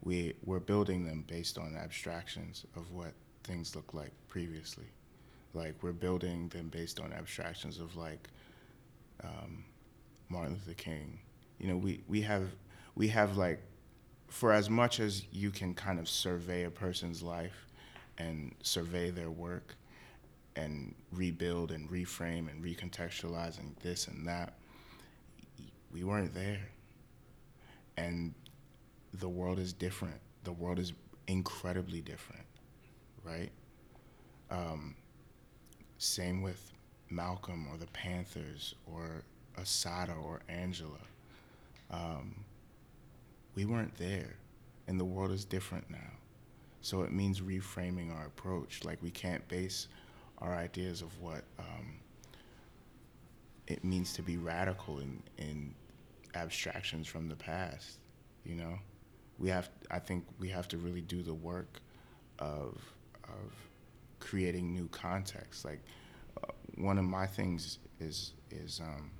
We 0.03 0.35
we're 0.45 0.59
building 0.59 1.05
them 1.05 1.23
based 1.27 1.57
on 1.57 1.75
abstractions 1.75 2.65
of 2.75 2.91
what 2.91 3.13
things 3.43 3.75
looked 3.75 3.93
like 3.93 4.11
previously. 4.27 4.85
Like 5.57 5.75
we're 5.81 5.91
building 5.91 6.49
them 6.49 6.69
based 6.69 6.99
on 6.99 7.13
abstractions 7.13 7.79
of 7.79 7.95
like 7.95 8.29
um, 9.23 9.65
Martin 10.29 10.53
Luther 10.53 10.73
King. 10.73 11.19
You 11.59 11.67
know, 11.69 11.77
we, 11.77 12.01
we 12.07 12.21
have 12.21 12.43
we 12.95 13.07
have 13.09 13.37
like 13.37 13.61
for 14.27 14.51
as 14.51 14.69
much 14.69 14.99
as 14.99 15.23
you 15.31 15.51
can 15.51 15.73
kind 15.73 15.99
of 15.99 16.07
survey 16.09 16.63
a 16.63 16.69
person's 16.69 17.23
life 17.23 17.67
and 18.17 18.53
survey 18.61 19.09
their 19.09 19.29
work 19.31 19.75
and 20.55 20.93
rebuild 21.11 21.71
and 21.71 21.89
reframe 21.89 22.49
and 22.49 22.63
recontextualize 22.63 23.59
and 23.59 23.75
this 23.81 24.07
and 24.07 24.27
that, 24.27 24.53
we 25.91 26.03
weren't 26.03 26.33
there. 26.33 26.59
And 27.95 28.33
the 29.13 29.29
world 29.29 29.59
is 29.59 29.73
different. 29.73 30.19
The 30.43 30.51
world 30.51 30.79
is 30.79 30.93
incredibly 31.27 32.01
different, 32.01 32.45
right? 33.23 33.51
Um, 34.49 34.95
same 35.97 36.41
with 36.41 36.71
Malcolm 37.09 37.67
or 37.71 37.77
the 37.77 37.87
Panthers 37.87 38.75
or 38.85 39.23
Assata 39.57 40.13
or 40.13 40.41
Angela. 40.49 40.99
Um, 41.89 42.35
we 43.55 43.65
weren't 43.65 43.95
there, 43.97 44.35
and 44.87 44.99
the 44.99 45.05
world 45.05 45.31
is 45.31 45.45
different 45.45 45.89
now. 45.89 46.11
So 46.81 47.01
it 47.01 47.11
means 47.11 47.41
reframing 47.41 48.15
our 48.15 48.27
approach. 48.27 48.83
Like 48.83 49.01
we 49.01 49.09
can't 49.09 49.45
base 49.47 49.87
our 50.39 50.53
ideas 50.53 51.01
of 51.01 51.19
what 51.19 51.43
um, 51.57 51.99
it 53.67 53.83
means 53.83 54.13
to 54.13 54.21
be 54.21 54.37
radical 54.37 54.99
in, 54.99 55.21
in 55.37 55.73
abstractions 56.35 57.07
from 57.07 57.27
the 57.27 57.35
past. 57.35 57.97
You 58.45 58.55
know, 58.55 58.79
we 59.39 59.49
have. 59.49 59.69
I 59.89 59.99
think 59.99 60.25
we 60.39 60.49
have 60.49 60.67
to 60.69 60.77
really 60.77 61.01
do 61.01 61.23
the 61.23 61.33
work 61.33 61.81
of 62.39 62.79
of 63.23 63.51
creating 64.19 64.73
new 64.73 64.87
context. 64.89 65.65
Like 65.65 65.81
uh, 66.43 66.51
one 66.75 66.97
of 66.97 67.05
my 67.05 67.25
things 67.25 67.79
is 67.99 68.33
is 68.51 68.79
um, 68.83 69.11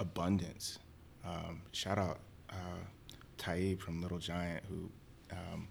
abundance. 0.00 0.78
Um, 1.24 1.62
shout 1.72 1.98
out 1.98 2.18
uh, 2.50 2.84
Taib 3.38 3.80
from 3.80 4.02
Little 4.02 4.18
Giant 4.18 4.64
who 4.68 4.90
um, 5.32 5.68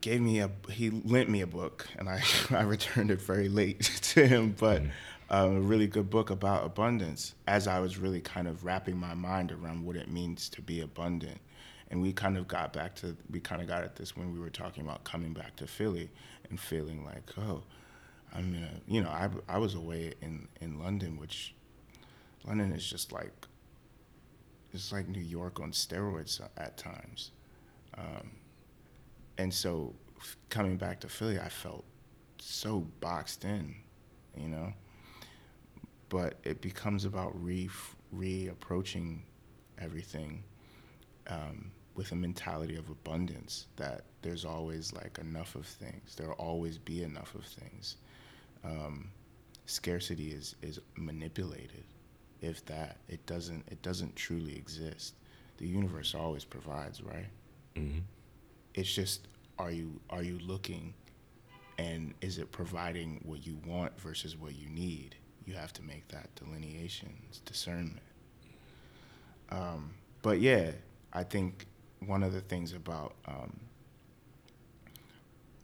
gave 0.00 0.20
me 0.20 0.40
a 0.40 0.50
he 0.70 0.90
lent 0.90 1.30
me 1.30 1.40
a 1.40 1.46
book 1.46 1.86
and 1.98 2.08
I 2.08 2.22
I 2.50 2.62
returned 2.62 3.10
it 3.10 3.20
very 3.20 3.48
late 3.48 3.80
to 4.02 4.26
him, 4.26 4.54
but 4.58 4.82
um, 5.30 5.56
a 5.56 5.60
really 5.60 5.86
good 5.86 6.10
book 6.10 6.30
about 6.30 6.66
abundance. 6.66 7.34
As 7.46 7.66
I 7.66 7.80
was 7.80 7.96
really 7.98 8.20
kind 8.20 8.46
of 8.46 8.64
wrapping 8.64 8.98
my 8.98 9.14
mind 9.14 9.50
around 9.50 9.84
what 9.84 9.96
it 9.96 10.08
means 10.10 10.50
to 10.50 10.60
be 10.60 10.80
abundant, 10.80 11.40
and 11.92 12.02
we 12.02 12.12
kind 12.12 12.36
of 12.36 12.48
got 12.48 12.72
back 12.72 12.96
to 12.96 13.16
we 13.30 13.38
kind 13.38 13.62
of 13.62 13.68
got 13.68 13.84
at 13.84 13.94
this 13.94 14.16
when 14.16 14.32
we 14.32 14.40
were 14.40 14.50
talking 14.50 14.82
about 14.82 15.04
coming 15.04 15.32
back 15.32 15.54
to 15.56 15.68
Philly 15.68 16.10
and 16.50 16.58
feeling 16.58 17.04
like 17.04 17.22
oh. 17.38 17.62
I'm 18.34 18.52
gonna, 18.52 18.70
you 18.86 19.02
know, 19.02 19.10
I, 19.10 19.28
I 19.48 19.58
was 19.58 19.74
away 19.74 20.14
in, 20.22 20.48
in 20.60 20.78
London, 20.78 21.18
which 21.18 21.54
London 22.46 22.72
is 22.72 22.88
just 22.88 23.12
like 23.12 23.30
it's 24.72 24.90
like 24.90 25.06
New 25.06 25.20
York 25.20 25.60
on 25.60 25.70
steroids 25.70 26.40
at 26.56 26.78
times. 26.78 27.32
Um, 27.98 28.30
and 29.36 29.52
so 29.52 29.94
coming 30.48 30.78
back 30.78 31.00
to 31.00 31.08
Philly, 31.08 31.38
I 31.38 31.50
felt 31.50 31.84
so 32.38 32.86
boxed 33.00 33.44
in, 33.44 33.74
you 34.34 34.48
know. 34.48 34.72
But 36.08 36.38
it 36.42 36.62
becomes 36.62 37.04
about 37.04 37.32
re 37.42 37.68
reapproaching 38.16 39.20
everything 39.78 40.42
um, 41.26 41.70
with 41.94 42.12
a 42.12 42.16
mentality 42.16 42.76
of 42.76 42.88
abundance. 42.88 43.66
That 43.76 44.04
there's 44.22 44.44
always 44.44 44.92
like 44.92 45.18
enough 45.18 45.54
of 45.54 45.66
things. 45.66 46.14
There 46.16 46.28
will 46.28 46.34
always 46.34 46.78
be 46.78 47.02
enough 47.02 47.34
of 47.34 47.44
things. 47.44 47.96
Um, 48.64 49.10
scarcity 49.66 50.32
is 50.32 50.54
is 50.62 50.80
manipulated 50.96 51.84
if 52.40 52.64
that 52.66 52.98
it 53.08 53.24
doesn't 53.26 53.64
it 53.70 53.80
doesn't 53.82 54.14
truly 54.16 54.56
exist 54.56 55.14
the 55.58 55.66
universe 55.66 56.14
always 56.14 56.44
provides 56.44 57.02
right 57.02 57.28
mm-hmm. 57.76 58.00
it's 58.74 58.92
just 58.92 59.28
are 59.58 59.70
you 59.70 60.00
are 60.10 60.22
you 60.22 60.38
looking 60.40 60.92
and 61.78 62.12
is 62.20 62.38
it 62.38 62.50
providing 62.52 63.20
what 63.24 63.46
you 63.46 63.56
want 63.66 63.98
versus 64.00 64.36
what 64.36 64.54
you 64.56 64.68
need 64.68 65.14
you 65.46 65.54
have 65.54 65.72
to 65.72 65.82
make 65.82 66.06
that 66.08 66.28
delineation 66.34 67.12
discernment 67.44 68.02
um, 69.50 69.90
but 70.22 70.40
yeah 70.40 70.72
i 71.12 71.22
think 71.22 71.66
one 72.06 72.22
of 72.22 72.32
the 72.32 72.40
things 72.40 72.72
about 72.72 73.14
um, 73.26 73.52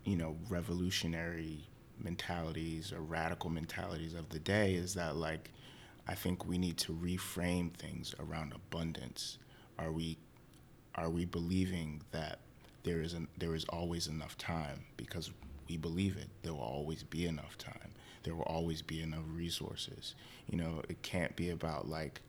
you 0.05 0.17
know 0.17 0.37
revolutionary 0.49 1.61
mentalities 2.01 2.93
or 2.93 3.01
radical 3.01 3.51
mentalities 3.51 4.15
of 4.15 4.29
the 4.31 4.39
day 4.39 4.75
is 4.75 4.95
that 4.95 5.17
like 5.17 5.51
I 6.07 6.15
think 6.15 6.47
we 6.47 6.57
need 6.59 6.79
to 6.79 6.93
reframe 6.93 7.73
things 7.75 8.15
around 8.19 8.53
abundance. 8.55 9.39
Are 9.79 9.93
we 9.93 10.17
are 10.95 11.11
we 11.11 11.25
believing 11.25 12.03
that 12.13 12.41
there 12.85 13.01
is 13.03 13.15
an, 13.15 13.29
there 13.39 13.55
is 13.55 13.65
always 13.67 14.07
enough 14.09 14.37
time 14.39 14.85
because 14.97 15.31
we 15.69 15.77
believe 15.77 16.17
it. 16.17 16.29
There 16.43 16.53
will 16.55 16.61
always 16.61 17.03
be 17.05 17.27
enough 17.27 17.59
time. 17.59 17.93
There 18.25 18.35
will 18.35 18.45
always 18.45 18.83
be 18.83 19.03
enough 19.03 19.25
resources. 19.35 20.15
You 20.51 20.59
know, 20.59 20.83
it 20.89 21.03
can't 21.03 21.35
be 21.37 21.51
about 21.51 21.89
like 21.89 22.21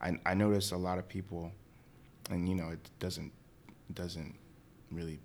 I 0.00 0.18
I 0.26 0.34
notice 0.34 0.72
a 0.72 0.76
lot 0.76 0.98
of 0.98 1.08
people 1.08 1.52
and 2.30 2.48
you 2.48 2.54
know, 2.54 2.70
it 2.70 2.90
doesn't 2.98 3.32
doesn't 3.92 4.34
really 4.90 5.20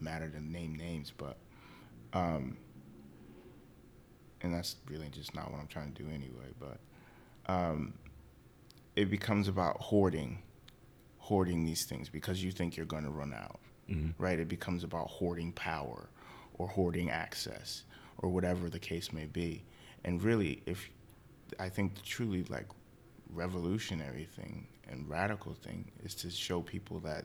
matter 0.00 0.28
to 0.28 0.40
name 0.40 0.74
names, 0.74 1.12
but 1.16 1.38
um, 2.12 2.56
and 4.40 4.54
that's 4.54 4.76
really 4.88 5.08
just 5.08 5.34
not 5.34 5.50
what 5.50 5.60
I'm 5.60 5.66
trying 5.66 5.92
to 5.92 6.02
do 6.02 6.08
anyway. 6.08 6.48
But 6.58 6.78
um, 7.52 7.94
it 8.96 9.10
becomes 9.10 9.48
about 9.48 9.80
hoarding, 9.80 10.42
hoarding 11.18 11.64
these 11.64 11.86
things 11.86 12.08
because 12.08 12.42
you 12.42 12.52
think 12.52 12.76
you're 12.76 12.86
going 12.86 13.04
to 13.04 13.10
run 13.10 13.34
out, 13.34 13.60
mm-hmm. 13.90 14.22
right? 14.22 14.38
It 14.38 14.48
becomes 14.48 14.84
about 14.84 15.08
hoarding 15.08 15.52
power 15.52 16.08
or 16.54 16.68
hoarding 16.68 17.10
access 17.10 17.84
or 18.18 18.30
whatever 18.30 18.68
the 18.68 18.78
case 18.78 19.12
may 19.12 19.26
be. 19.26 19.64
And 20.04 20.22
really, 20.22 20.62
if 20.66 20.88
I 21.58 21.68
think 21.68 21.94
the 21.94 22.02
truly 22.02 22.44
like 22.44 22.66
revolutionary 23.32 24.24
thing 24.24 24.66
and 24.88 25.08
radical 25.08 25.54
thing 25.54 25.90
is 26.02 26.14
to 26.16 26.30
show 26.30 26.62
people 26.62 27.00
that 27.00 27.24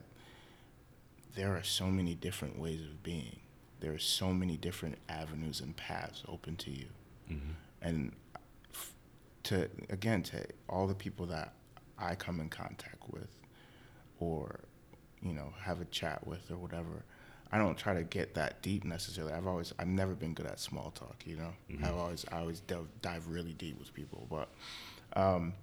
there 1.34 1.54
are 1.56 1.62
so 1.62 1.86
many 1.86 2.14
different 2.14 2.58
ways 2.58 2.80
of 2.80 3.02
being. 3.02 3.40
There 3.80 3.92
are 3.92 3.98
so 3.98 4.32
many 4.32 4.56
different 4.56 4.98
avenues 5.08 5.60
and 5.60 5.76
paths 5.76 6.22
open 6.28 6.56
to 6.56 6.70
you. 6.70 6.86
Mm-hmm. 7.30 7.50
And 7.82 8.12
to 9.44 9.68
again 9.90 10.22
to 10.22 10.44
all 10.68 10.86
the 10.86 10.94
people 10.94 11.26
that 11.26 11.52
I 11.98 12.14
come 12.14 12.40
in 12.40 12.48
contact 12.48 13.02
with, 13.10 13.28
or 14.18 14.60
you 15.22 15.32
know 15.32 15.52
have 15.60 15.80
a 15.80 15.84
chat 15.86 16.26
with 16.26 16.50
or 16.50 16.56
whatever. 16.56 17.04
I 17.52 17.58
don't 17.58 17.76
try 17.76 17.94
to 17.94 18.02
get 18.02 18.34
that 18.34 18.62
deep 18.62 18.84
necessarily. 18.84 19.32
I've 19.32 19.46
always 19.46 19.72
I've 19.78 19.86
never 19.86 20.14
been 20.14 20.34
good 20.34 20.46
at 20.46 20.58
small 20.58 20.90
talk. 20.90 21.22
You 21.24 21.36
know, 21.36 21.52
mm-hmm. 21.70 21.84
I've 21.84 21.96
always 21.96 22.24
I 22.32 22.38
always 22.38 22.60
dive, 22.60 22.88
dive 23.02 23.28
really 23.28 23.52
deep 23.52 23.78
with 23.78 23.92
people, 23.92 24.26
but. 24.30 24.48
Um, 25.16 25.54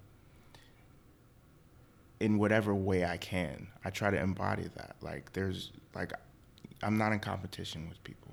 in 2.22 2.38
whatever 2.38 2.72
way 2.72 3.04
I 3.04 3.16
can, 3.16 3.66
I 3.84 3.90
try 3.90 4.10
to 4.10 4.18
embody 4.18 4.70
that. 4.76 4.94
Like 5.00 5.32
there's 5.32 5.72
like 5.92 6.12
I'm 6.82 6.96
not 6.96 7.12
in 7.12 7.18
competition 7.18 7.88
with 7.88 8.02
people. 8.04 8.32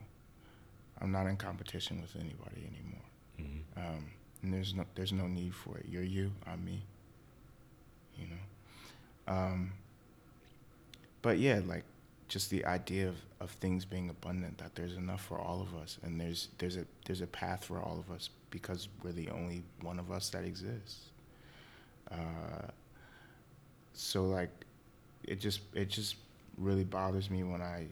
I'm 1.01 1.11
not 1.11 1.25
in 1.25 1.37
competition 1.37 1.99
with 1.99 2.15
anybody 2.15 2.67
anymore. 2.67 3.07
Mm-hmm. 3.41 3.79
Um, 3.79 4.05
and 4.43 4.53
there's 4.53 4.75
no 4.75 4.85
there's 4.93 5.11
no 5.11 5.25
need 5.25 5.55
for 5.55 5.77
it. 5.79 5.87
You're 5.89 6.03
you, 6.03 6.31
I'm 6.45 6.63
me. 6.63 6.83
You 8.15 8.27
know. 8.27 9.33
Um, 9.33 9.73
but 11.23 11.39
yeah, 11.39 11.61
like 11.65 11.83
just 12.27 12.51
the 12.51 12.65
idea 12.65 13.07
of, 13.09 13.15
of 13.39 13.49
things 13.49 13.85
being 13.85 14.11
abundant, 14.11 14.59
that 14.59 14.75
there's 14.75 14.95
enough 14.95 15.25
for 15.25 15.39
all 15.39 15.61
of 15.61 15.75
us, 15.81 15.97
and 16.03 16.21
there's 16.21 16.49
there's 16.59 16.77
a 16.77 16.85
there's 17.05 17.21
a 17.21 17.27
path 17.27 17.65
for 17.65 17.81
all 17.81 17.97
of 17.97 18.15
us 18.15 18.29
because 18.51 18.87
we're 19.03 19.13
the 19.13 19.29
only 19.29 19.63
one 19.81 19.97
of 19.97 20.11
us 20.11 20.29
that 20.29 20.43
exists. 20.43 21.09
Uh, 22.11 22.67
so 23.99 24.25
like, 24.25 24.49
it 25.23 25.39
just 25.39 25.61
it 25.73 25.89
just 25.89 26.15
really 26.57 26.83
bothers 26.83 27.29
me 27.29 27.43
when 27.43 27.61
I 27.61 27.87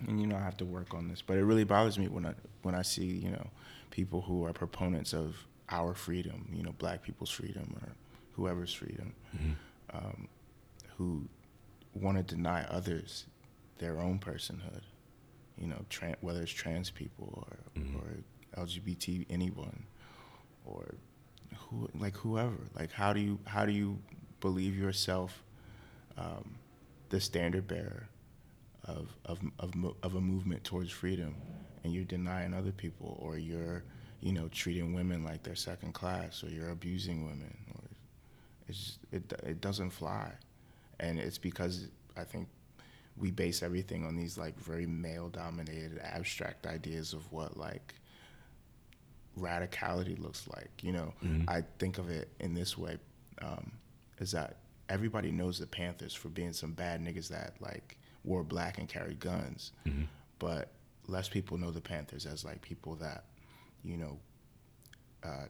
and 0.00 0.20
you 0.20 0.26
know 0.26 0.36
I 0.36 0.40
have 0.40 0.56
to 0.58 0.64
work 0.64 0.94
on 0.94 1.08
this, 1.08 1.22
but 1.22 1.36
it 1.36 1.44
really 1.44 1.64
bothers 1.64 1.98
me 1.98 2.08
when 2.08 2.26
I 2.26 2.34
when 2.62 2.74
I 2.74 2.82
see 2.82 3.06
you 3.06 3.30
know 3.30 3.46
people 3.90 4.22
who 4.22 4.44
are 4.44 4.52
proponents 4.52 5.12
of 5.12 5.36
our 5.70 5.94
freedom, 5.94 6.48
you 6.52 6.62
know, 6.62 6.72
black 6.78 7.02
people's 7.02 7.30
freedom 7.30 7.74
or 7.80 7.88
whoever's 8.32 8.74
freedom, 8.74 9.14
mm-hmm. 9.34 9.96
um, 9.96 10.28
who 10.96 11.24
want 11.94 12.16
to 12.16 12.22
deny 12.34 12.64
others 12.64 13.26
their 13.78 13.98
own 14.00 14.18
personhood, 14.18 14.82
you 15.56 15.68
know, 15.68 15.84
whether 16.20 16.42
it's 16.42 16.52
trans 16.52 16.90
people 16.90 17.46
or, 17.48 17.80
mm-hmm. 17.80 17.96
or 17.96 18.62
LGBT 18.64 19.24
anyone, 19.30 19.84
or 20.66 20.94
who 21.70 21.88
like 21.94 22.16
whoever. 22.16 22.58
Like, 22.74 22.92
how 22.92 23.12
do 23.12 23.20
you 23.20 23.38
how 23.46 23.64
do 23.66 23.72
you 23.72 23.98
believe 24.40 24.76
yourself 24.76 25.42
um, 26.16 26.56
the 27.08 27.20
standard 27.20 27.66
bearer 27.66 28.08
of, 28.84 29.08
of, 29.24 29.38
of, 29.58 29.72
of 30.02 30.14
a 30.14 30.20
movement 30.20 30.62
towards 30.64 30.90
freedom 30.90 31.34
and 31.82 31.92
you're 31.92 32.04
denying 32.04 32.52
other 32.52 32.72
people 32.72 33.18
or 33.20 33.38
you're 33.38 33.82
you 34.20 34.32
know 34.32 34.48
treating 34.48 34.92
women 34.94 35.24
like 35.24 35.42
they're 35.42 35.54
second 35.54 35.92
class 35.92 36.42
or 36.42 36.48
you're 36.48 36.70
abusing 36.70 37.24
women 37.24 37.56
or 37.74 37.80
it's 38.68 38.98
it, 39.12 39.32
it 39.42 39.60
doesn't 39.60 39.90
fly 39.90 40.30
and 41.00 41.18
it's 41.18 41.38
because 41.38 41.88
i 42.16 42.24
think 42.24 42.48
we 43.16 43.30
base 43.30 43.62
everything 43.62 44.04
on 44.04 44.16
these 44.16 44.36
like 44.36 44.58
very 44.58 44.86
male 44.86 45.28
dominated 45.28 46.00
abstract 46.02 46.66
ideas 46.66 47.12
of 47.12 47.30
what 47.32 47.56
like 47.56 47.94
radicality 49.38 50.20
looks 50.22 50.46
like 50.48 50.70
you 50.82 50.92
know 50.92 51.12
mm-hmm. 51.24 51.48
i 51.48 51.62
think 51.78 51.98
of 51.98 52.08
it 52.08 52.28
in 52.40 52.54
this 52.54 52.78
way 52.78 52.96
um, 53.42 53.72
is 54.20 54.30
that 54.30 54.58
everybody 54.88 55.30
knows 55.30 55.58
the 55.58 55.66
panthers 55.66 56.14
for 56.14 56.28
being 56.28 56.52
some 56.52 56.72
bad 56.72 57.00
niggas 57.00 57.28
that 57.28 57.54
like 57.60 57.98
wore 58.24 58.42
black 58.42 58.78
and 58.78 58.88
carried 58.88 59.20
guns. 59.20 59.72
Mm-hmm. 59.86 60.04
But 60.38 60.70
less 61.06 61.28
people 61.28 61.58
know 61.58 61.70
the 61.70 61.80
Panthers 61.80 62.26
as 62.26 62.44
like 62.44 62.60
people 62.62 62.96
that, 62.96 63.24
you 63.84 63.96
know, 63.96 64.18
uh, 65.22 65.46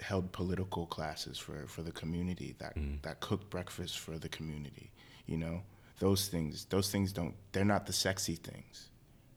held 0.00 0.32
political 0.32 0.86
classes 0.86 1.38
for, 1.38 1.66
for 1.66 1.82
the 1.82 1.92
community 1.92 2.54
that 2.58 2.76
mm-hmm. 2.76 2.96
that 3.02 3.20
cooked 3.20 3.50
breakfast 3.50 3.98
for 3.98 4.18
the 4.18 4.28
community. 4.28 4.90
You 5.26 5.38
know, 5.38 5.62
those 5.98 6.28
things 6.28 6.66
those 6.66 6.90
things 6.90 7.12
don't 7.12 7.34
they're 7.52 7.64
not 7.64 7.86
the 7.86 7.92
sexy 7.92 8.36
things. 8.36 8.88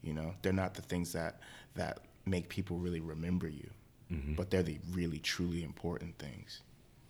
You 0.02 0.14
know, 0.14 0.34
they're 0.42 0.54
not 0.54 0.74
the 0.74 0.82
things 0.82 1.14
that 1.14 1.40
that 1.76 2.00
make 2.26 2.50
people 2.50 2.78
really 2.78 3.02
remember 3.02 3.48
you. 3.48 3.70
Mm-hmm. 4.12 4.34
But 4.34 4.50
they're 4.50 4.64
the 4.64 4.80
really 4.92 5.20
truly 5.20 5.64
important 5.64 6.18
things. 6.18 6.62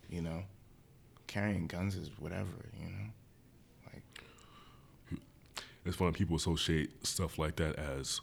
You 0.10 0.22
know, 0.22 0.44
carrying 1.28 1.68
guns 1.68 1.96
is 1.96 2.10
whatever. 2.20 2.70
You 2.80 2.86
know 2.86 3.10
it's 5.86 5.96
funny 5.98 6.12
people 6.12 6.36
associate 6.36 7.06
stuff 7.06 7.38
like 7.38 7.58
that 7.58 7.76
as 7.76 8.22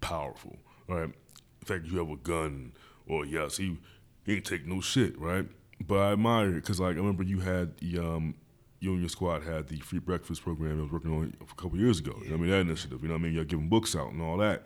powerful, 0.00 0.56
right? 0.88 1.04
In 1.04 1.64
fact, 1.64 1.84
you 1.86 1.98
have 1.98 2.10
a 2.10 2.16
gun, 2.16 2.72
or 3.06 3.26
yes, 3.26 3.56
he 3.56 3.78
he 4.24 4.36
ain't 4.36 4.44
take 4.44 4.66
no 4.66 4.80
shit, 4.80 5.18
right? 5.18 5.46
But 5.86 5.98
I 5.98 6.12
admire 6.12 6.50
it 6.50 6.54
because 6.54 6.80
like 6.80 6.94
I 6.94 6.98
remember 6.98 7.22
you 7.22 7.40
had 7.40 7.76
the 7.78 7.98
um, 7.98 8.34
you 8.80 8.92
and 8.92 9.00
your 9.00 9.08
squad 9.08 9.42
had 9.42 9.68
the 9.68 9.80
free 9.80 9.98
breakfast 9.98 10.42
program 10.42 10.78
I 10.78 10.82
was 10.82 10.92
working 10.92 11.12
on 11.12 11.34
a 11.40 11.54
couple 11.54 11.78
years 11.78 11.98
ago. 11.98 12.14
Yeah. 12.18 12.24
You 12.24 12.30
know 12.30 12.36
I 12.36 12.38
mean 12.38 12.50
that 12.50 12.60
initiative. 12.60 13.02
You 13.02 13.08
know 13.08 13.14
what 13.14 13.20
I 13.20 13.24
mean? 13.24 13.34
You're 13.34 13.44
giving 13.44 13.68
books 13.68 13.94
out 13.94 14.12
and 14.12 14.22
all 14.22 14.38
that. 14.38 14.64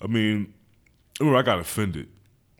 I 0.00 0.06
mean, 0.06 0.54
I 1.20 1.24
remember 1.24 1.38
I 1.38 1.42
got 1.42 1.58
offended 1.58 2.08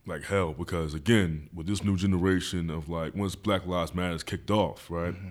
like 0.07 0.25
hell 0.25 0.53
because 0.53 0.95
again, 0.95 1.49
with 1.55 1.67
this 1.67 1.85
new 1.85 1.97
generation 1.97 2.71
of 2.71 2.89
like 2.89 3.15
once 3.15 3.35
Black 3.35 3.67
Lives 3.67 3.95
Matter 3.95 4.19
kicked 4.19 4.51
off, 4.51 4.91
right? 4.91 5.15
Mm-hmm 5.15 5.31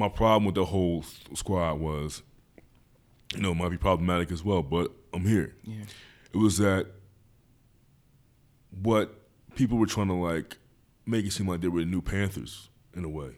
my 0.00 0.08
problem 0.08 0.46
with 0.46 0.54
the 0.54 0.64
whole 0.64 1.04
squad 1.34 1.74
was, 1.74 2.22
you 3.34 3.42
know, 3.42 3.50
it 3.52 3.56
might 3.56 3.68
be 3.68 3.76
problematic 3.76 4.32
as 4.32 4.42
well, 4.42 4.62
but 4.62 4.90
I'm 5.12 5.26
here. 5.26 5.54
Yeah. 5.62 5.84
It 6.32 6.38
was 6.38 6.56
that 6.56 6.86
what 8.82 9.14
people 9.56 9.76
were 9.76 9.86
trying 9.86 10.08
to 10.08 10.14
like 10.14 10.56
make 11.04 11.26
it 11.26 11.32
seem 11.32 11.46
like 11.46 11.60
they 11.60 11.68
were 11.68 11.80
the 11.80 11.86
new 11.86 12.00
Panthers 12.00 12.70
in 12.96 13.04
a 13.04 13.10
way. 13.10 13.32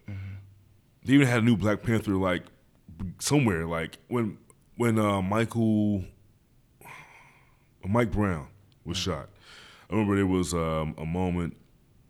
They 1.05 1.14
even 1.14 1.26
had 1.26 1.43
a 1.43 1.45
new 1.45 1.57
Black 1.57 1.82
Panther 1.82 2.14
like 2.14 2.45
somewhere. 3.18 3.66
Like 3.66 3.99
when 4.07 4.38
when 4.76 5.01
uh, 5.01 5.20
Michael 5.20 6.05
Mike 7.88 8.10
Brown 8.10 8.48
was 8.84 8.98
mm. 8.98 9.02
shot. 9.02 9.28
I 9.90 9.94
remember 9.94 10.16
there 10.16 10.26
was 10.26 10.54
um, 10.54 10.94
a 10.98 11.04
moment 11.04 11.56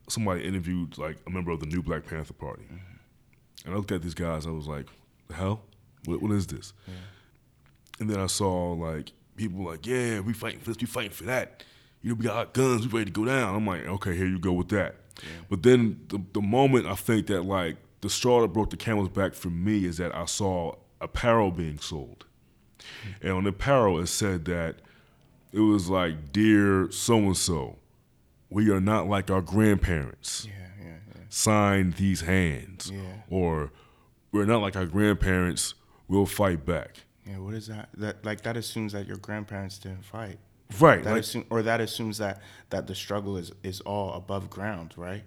somebody 0.08 0.44
interviewed 0.44 0.98
like 0.98 1.18
a 1.26 1.30
member 1.30 1.50
of 1.50 1.60
the 1.60 1.66
new 1.66 1.82
Black 1.82 2.06
Panther 2.06 2.34
Party, 2.34 2.62
mm-hmm. 2.64 3.64
and 3.64 3.74
I 3.74 3.76
looked 3.76 3.92
at 3.92 4.02
these 4.02 4.14
guys. 4.14 4.46
I 4.46 4.50
was 4.50 4.66
like, 4.66 4.86
"The 5.28 5.34
hell? 5.34 5.62
What, 6.04 6.22
what 6.22 6.32
is 6.32 6.46
this?" 6.46 6.72
And 7.98 8.08
then 8.08 8.20
I 8.20 8.26
saw 8.26 8.72
like 8.72 9.12
people 9.36 9.64
like, 9.64 9.86
"Yeah, 9.86 10.20
we 10.20 10.32
fighting 10.32 10.60
for 10.60 10.70
this. 10.70 10.80
We 10.80 10.86
fighting 10.86 11.10
for 11.10 11.24
that. 11.24 11.64
You 12.02 12.10
know, 12.10 12.16
we 12.16 12.24
got 12.24 12.36
our 12.36 12.46
guns. 12.46 12.86
We 12.86 13.00
ready 13.00 13.10
to 13.10 13.20
go 13.20 13.24
down." 13.24 13.54
I'm 13.54 13.66
like, 13.66 13.86
"Okay, 13.86 14.16
here 14.16 14.26
you 14.26 14.38
go 14.38 14.52
with 14.52 14.68
that." 14.68 14.96
But 15.48 15.62
then 15.62 16.00
the 16.08 16.20
the 16.32 16.40
moment 16.40 16.86
I 16.86 16.94
think 16.94 17.26
that 17.28 17.42
like 17.42 17.76
the 18.00 18.10
straw 18.10 18.42
that 18.42 18.48
broke 18.48 18.70
the 18.70 18.76
camel's 18.76 19.08
back 19.08 19.34
for 19.34 19.50
me 19.50 19.84
is 19.84 19.98
that 19.98 20.14
I 20.14 20.24
saw 20.26 20.74
apparel 21.00 21.50
being 21.50 21.78
sold, 21.78 22.26
hmm. 22.78 23.26
and 23.26 23.32
on 23.32 23.44
the 23.44 23.50
apparel 23.50 24.00
it 24.00 24.06
said 24.06 24.44
that 24.46 24.76
it 25.52 25.60
was 25.60 25.88
like, 25.88 26.32
"Dear 26.32 26.90
so 26.90 27.16
and 27.18 27.36
so, 27.36 27.78
we 28.50 28.70
are 28.70 28.80
not 28.80 29.06
like 29.08 29.30
our 29.30 29.40
grandparents." 29.42 30.46
Yeah, 30.48 30.54
yeah, 30.80 30.86
yeah. 31.14 31.20
sign 31.28 31.94
these 31.96 32.22
hands. 32.22 32.90
Or 33.30 33.70
we're 34.32 34.46
not 34.46 34.62
like 34.62 34.76
our 34.76 34.86
grandparents, 34.86 35.74
we'll 36.08 36.26
fight 36.26 36.64
back. 36.64 37.04
Yeah, 37.26 37.38
what 37.38 37.54
is 37.54 37.66
that? 37.68 37.88
That 37.94 38.24
like 38.24 38.40
that 38.42 38.56
assumes 38.56 38.92
that 38.92 39.06
your 39.06 39.16
grandparents 39.18 39.78
didn't 39.78 40.04
fight. 40.04 40.38
Right. 40.80 41.04
That 41.04 41.12
Like, 41.12 41.20
assume, 41.20 41.44
or 41.50 41.62
that 41.62 41.80
assumes 41.80 42.18
that 42.18 42.40
that 42.70 42.86
the 42.86 42.94
struggle 42.94 43.36
is 43.36 43.52
is 43.62 43.80
all 43.82 44.14
above 44.14 44.48
ground, 44.50 44.94
right? 44.96 45.22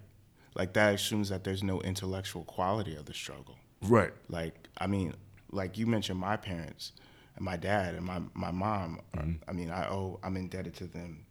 Like 0.54 0.72
that 0.72 0.94
assumes 0.94 1.28
that 1.28 1.44
there's 1.44 1.62
no 1.62 1.80
intellectual 1.82 2.42
quality 2.44 2.96
of 2.96 3.04
the 3.06 3.14
struggle. 3.14 3.56
right. 3.82 4.12
Like 4.28 4.68
I 4.78 4.86
mean, 4.88 5.14
like 5.52 5.78
you 5.78 5.86
mentioned 5.86 6.18
my 6.18 6.36
parents 6.36 6.92
and 7.36 7.44
my 7.44 7.56
dad 7.56 7.94
and 7.94 8.04
my 8.04 8.20
my 8.34 8.50
mom. 8.50 9.00
are- 9.16 9.24
I 9.48 9.52
mean, 9.52 9.70
I 9.70 9.88
owe 9.88 10.18
I'm 10.22 10.36
indebted 10.36 10.74
to 10.76 10.86
them 10.86 11.24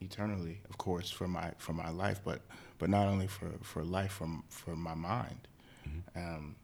eternally, 0.00 0.60
of 0.68 0.78
course, 0.78 1.10
for 1.10 1.28
my 1.28 1.52
for 1.58 1.72
my 1.72 1.90
life, 1.90 2.20
but 2.24 2.40
but 2.78 2.90
not 2.90 3.06
only 3.06 3.26
for 3.26 3.50
for 3.62 3.84
life, 3.84 4.12
from 4.12 4.44
for 4.48 4.74
my 4.76 4.94
mind. 4.94 5.48
Mm-hmm. 5.88 6.18
Um, 6.18 6.56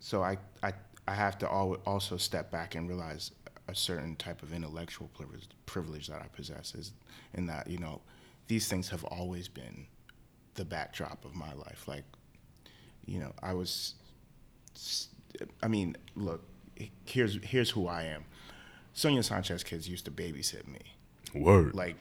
so 0.00 0.22
I, 0.22 0.38
I 0.62 0.72
I 1.08 1.14
have 1.14 1.38
to 1.38 1.50
al- 1.50 1.80
also 1.86 2.16
step 2.16 2.50
back 2.50 2.74
and 2.74 2.88
realize 2.88 3.30
a 3.68 3.74
certain 3.74 4.14
type 4.16 4.42
of 4.42 4.52
intellectual 4.52 5.08
privilege, 5.14 5.48
privilege 5.64 6.06
that 6.08 6.20
I 6.20 6.26
possess 6.28 6.74
is 6.74 6.92
in 7.34 7.46
that 7.46 7.66
you 7.68 7.78
know 7.78 8.00
these 8.46 8.68
things 8.68 8.88
have 8.90 9.04
always 9.04 9.48
been 9.48 9.86
the 10.54 10.64
backdrop 10.64 11.24
of 11.24 11.34
my 11.34 11.52
life. 11.54 11.88
Like 11.88 12.04
you 13.06 13.20
know 13.20 13.32
I 13.42 13.54
was, 13.54 13.94
I 15.62 15.68
mean, 15.68 15.96
look, 16.14 16.42
here's 17.04 17.38
here's 17.42 17.70
who 17.70 17.86
I 17.86 18.04
am. 18.04 18.24
Sonia 18.92 19.22
Sanchez 19.22 19.64
kids 19.64 19.88
used 19.88 20.04
to 20.04 20.10
babysit 20.10 20.66
me. 20.68 20.80
Word. 21.34 21.74
Like 21.74 21.96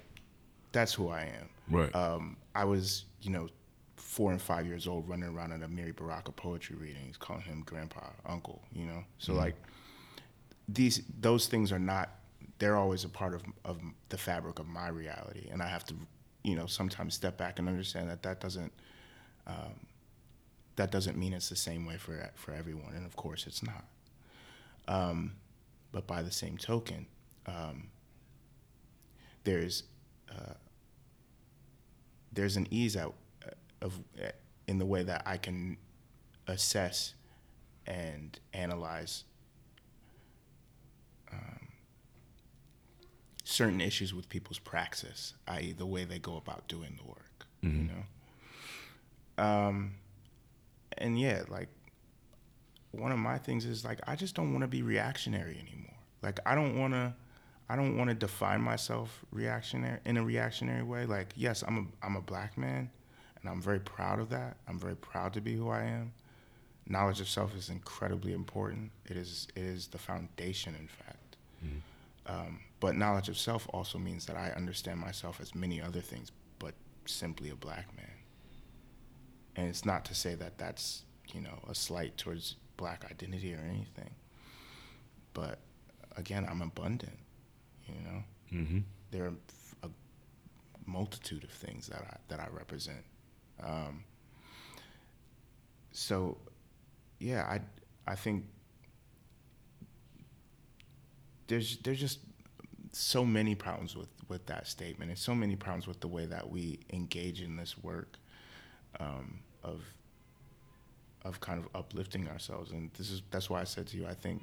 that's 0.71 0.93
who 0.93 1.09
I 1.09 1.24
am. 1.24 1.49
Right. 1.69 1.95
Um, 1.95 2.38
I 2.53 2.65
was, 2.65 3.05
you 3.21 3.32
know, 3.32 3.49
four 3.95 4.32
and 4.32 4.41
five 4.41 4.67
years 4.67 4.88
old 4.88 5.09
running 5.09 5.30
around 5.30 5.53
at 5.53 5.61
Amiri 5.61 5.95
Baraka 5.95 6.32
poetry 6.32 6.76
readings, 6.76 7.17
calling 7.17 7.41
him 7.41 7.63
grandpa, 7.65 8.09
uncle, 8.26 8.61
you 8.71 8.86
know? 8.86 9.03
So 9.17 9.34
like 9.34 9.55
these 10.67 11.01
those 11.19 11.47
things 11.47 11.71
are 11.71 11.80
not 11.80 12.09
they're 12.59 12.78
always 12.78 13.03
a 13.03 13.09
part 13.09 13.34
of 13.34 13.41
of 13.65 13.80
the 14.09 14.17
fabric 14.17 14.59
of 14.59 14.67
my 14.67 14.89
reality 14.89 15.47
and 15.51 15.61
I 15.63 15.67
have 15.67 15.84
to, 15.86 15.95
you 16.43 16.55
know, 16.55 16.67
sometimes 16.67 17.15
step 17.15 17.38
back 17.38 17.59
and 17.59 17.67
understand 17.67 18.09
that 18.09 18.21
that 18.24 18.39
doesn't 18.39 18.71
um, 19.47 19.88
that 20.76 20.91
doesn't 20.91 21.17
mean 21.17 21.34
it's 21.34 21.49
the 21.49 21.55
same 21.55 21.86
way 21.86 21.97
for 21.97 22.30
for 22.36 22.53
everyone 22.53 22.93
and 22.95 23.05
of 23.05 23.15
course 23.15 23.47
it's 23.47 23.63
not. 23.63 23.86
Um, 24.88 25.34
but 25.91 26.07
by 26.07 26.21
the 26.21 26.31
same 26.31 26.57
token, 26.57 27.05
um, 27.45 27.88
there's 29.43 29.84
uh, 30.31 30.53
there's 32.31 32.57
an 32.57 32.67
ease 32.71 32.97
out 32.97 33.13
of 33.81 33.99
in 34.67 34.79
the 34.79 34.86
way 34.86 35.03
that 35.03 35.23
I 35.25 35.38
can 35.38 35.77
assess 36.47 37.13
and 37.86 38.39
analyze 38.53 39.23
um, 41.31 41.67
certain 43.43 43.81
issues 43.81 44.13
with 44.13 44.29
people's 44.29 44.59
praxis, 44.59 45.34
i.e., 45.47 45.73
the 45.77 45.86
way 45.86 46.05
they 46.05 46.19
go 46.19 46.38
about 46.38 46.67
doing 46.67 46.97
the 46.97 47.07
work. 47.07 47.45
You 47.61 47.89
know, 49.38 49.43
um, 49.43 49.93
and 50.97 51.19
yeah, 51.19 51.43
like 51.49 51.69
one 52.93 53.11
of 53.11 53.19
my 53.19 53.37
things 53.37 53.65
is 53.65 53.83
like 53.83 53.99
I 54.07 54.15
just 54.15 54.35
don't 54.35 54.51
want 54.53 54.61
to 54.63 54.67
be 54.67 54.81
reactionary 54.81 55.59
anymore. 55.59 55.97
Like 56.21 56.39
I 56.45 56.55
don't 56.55 56.79
want 56.79 56.93
to 56.93 57.13
I 57.69 57.75
don't 57.75 57.97
want 57.97 58.09
to 58.09 58.13
define 58.13 58.61
myself 58.61 59.25
reactionary 59.31 59.99
in 60.05 60.17
a 60.17 60.23
reactionary 60.23 60.83
way. 60.83 61.05
Like 61.05 61.33
yes, 61.35 61.63
I'm 61.67 61.77
a 61.77 62.05
I'm 62.05 62.15
a 62.15 62.21
black 62.21 62.57
man 62.57 62.89
and 63.41 63.49
I'm 63.49 63.61
very 63.61 63.79
proud 63.79 64.19
of 64.19 64.29
that. 64.29 64.57
I'm 64.67 64.79
very 64.79 64.95
proud 64.95 65.33
to 65.33 65.41
be 65.41 65.55
who 65.55 65.69
I 65.69 65.83
am. 65.83 66.13
Knowledge 66.87 67.21
of 67.21 67.29
self 67.29 67.55
is 67.55 67.69
incredibly 67.69 68.33
important. 68.33 68.91
It 69.05 69.17
is 69.17 69.47
it 69.55 69.63
is 69.63 69.87
the 69.87 69.97
foundation 69.97 70.75
in 70.75 70.87
fact. 70.87 71.37
Um, 72.25 72.59
but 72.79 72.95
knowledge 72.95 73.29
of 73.29 73.37
self 73.37 73.67
also 73.73 73.97
means 73.97 74.25
that 74.27 74.37
I 74.37 74.51
understand 74.55 74.99
myself 74.99 75.41
as 75.41 75.55
many 75.55 75.81
other 75.81 76.01
things, 76.01 76.31
but 76.59 76.73
simply 77.05 77.49
a 77.49 77.55
black 77.55 77.87
man. 77.97 78.05
And 79.55 79.67
it's 79.67 79.85
not 79.85 80.05
to 80.05 80.15
say 80.15 80.35
that 80.35 80.57
that's 80.57 81.03
you 81.33 81.41
know 81.41 81.59
a 81.69 81.75
slight 81.75 82.17
towards 82.17 82.55
black 82.78 83.05
identity 83.09 83.53
or 83.53 83.59
anything. 83.69 84.11
But 85.34 85.59
again, 86.17 86.45
I'm 86.49 86.61
abundant. 86.61 87.17
You 87.88 88.01
know, 88.01 88.24
mm-hmm. 88.53 88.80
there 89.11 89.26
are 89.26 89.34
a 89.84 89.89
multitude 90.86 91.43
of 91.43 91.49
things 91.49 91.88
that 91.88 92.01
I 92.01 92.17
that 92.30 92.39
I 92.39 92.47
represent. 92.51 93.03
Um, 93.61 94.03
so, 95.91 96.38
yeah, 97.19 97.43
I 97.43 97.61
I 98.09 98.15
think 98.15 98.45
there's 101.47 101.78
there's 101.78 101.99
just 101.99 102.19
so 102.91 103.26
many 103.26 103.55
problems 103.55 103.95
with 103.95 104.09
with 104.28 104.45
that 104.47 104.67
statement, 104.67 105.09
and 105.11 105.19
so 105.19 105.36
many 105.36 105.55
problems 105.55 105.88
with 105.88 105.99
the 105.99 106.07
way 106.07 106.26
that 106.26 106.49
we 106.49 106.80
engage 106.91 107.41
in 107.41 107.55
this 107.57 107.78
work 107.78 108.17
um, 108.99 109.39
of 109.63 109.82
of 111.26 111.39
kind 111.39 111.59
of 111.59 111.67
uplifting 111.74 112.28
ourselves. 112.28 112.71
And 112.71 112.91
this 112.97 113.09
is 113.09 113.21
that's 113.32 113.49
why 113.49 113.61
I 113.61 113.63
said 113.63 113.88
to 113.88 113.97
you, 113.97 114.05
I 114.07 114.13
think 114.13 114.41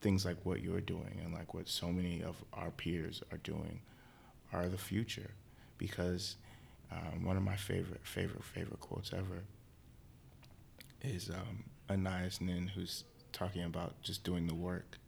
things 0.00 0.24
like 0.24 0.36
what 0.44 0.62
you're 0.62 0.80
doing 0.80 1.20
and 1.24 1.32
like 1.32 1.54
what 1.54 1.68
so 1.68 1.90
many 1.90 2.22
of 2.22 2.36
our 2.52 2.70
peers 2.70 3.22
are 3.32 3.38
doing 3.38 3.80
are 4.52 4.68
the 4.68 4.78
future. 4.78 5.30
Because 5.78 6.36
um, 6.92 7.24
one 7.24 7.36
of 7.36 7.42
my 7.42 7.56
favorite 7.56 8.00
favorite 8.04 8.44
favorite 8.44 8.80
quotes 8.80 9.12
ever 9.12 9.42
is 11.02 11.30
um, 11.30 11.64
Anais 11.90 12.32
Nin 12.40 12.68
who's 12.68 13.04
talking 13.32 13.64
about 13.64 14.00
just 14.02 14.24
doing 14.24 14.46
the 14.46 14.54
work. 14.54 14.98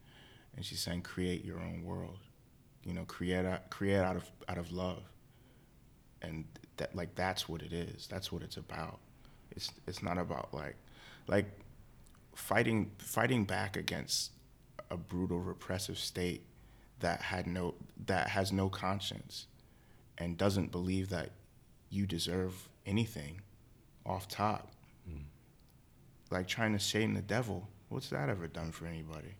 And 0.57 0.65
she's 0.65 0.81
saying 0.81 1.03
create 1.03 1.45
your 1.45 1.59
own 1.59 1.85
world. 1.85 2.19
You 2.85 2.95
know 2.95 3.05
create 3.05 3.45
out, 3.45 3.71
create 3.71 3.99
out 3.99 4.17
of 4.17 4.31
out 4.49 4.59
of 4.59 4.71
love. 4.71 5.03
And 6.23 6.45
that 6.77 6.95
like 6.95 7.15
that's 7.17 7.49
what 7.49 7.63
it 7.63 7.73
is. 7.73 8.07
That's 8.07 8.31
what 8.31 8.43
it's 8.43 8.57
about 8.57 9.01
it's 9.57 9.73
it's 9.87 10.03
not 10.03 10.19
about 10.19 10.53
like 10.53 10.77
like 11.27 11.47
fighting 12.35 12.91
fighting 12.99 13.45
back 13.45 13.77
against 13.77 14.33
a 14.91 14.97
brutal 14.97 15.41
repressive 15.41 15.99
state 15.99 16.43
that 17.01 17.21
had 17.21 17.47
no 17.47 17.75
that 18.07 18.29
has 18.29 18.53
no 18.53 18.69
conscience 18.69 19.47
and 20.19 20.37
doesn't 20.39 20.71
believe 20.71 21.09
that 21.09 21.31
you 21.91 22.07
deserve 22.07 22.69
anything 22.87 23.41
off 24.05 24.29
top. 24.29 24.71
Hmm. 25.09 25.23
Like 26.31 26.47
trying 26.47 26.73
to 26.73 26.79
shame 26.79 27.15
the 27.15 27.23
devil 27.23 27.69
what's 27.89 28.09
that 28.11 28.29
ever 28.29 28.47
done 28.49 28.73
for 28.73 28.87
anybody? 28.87 29.35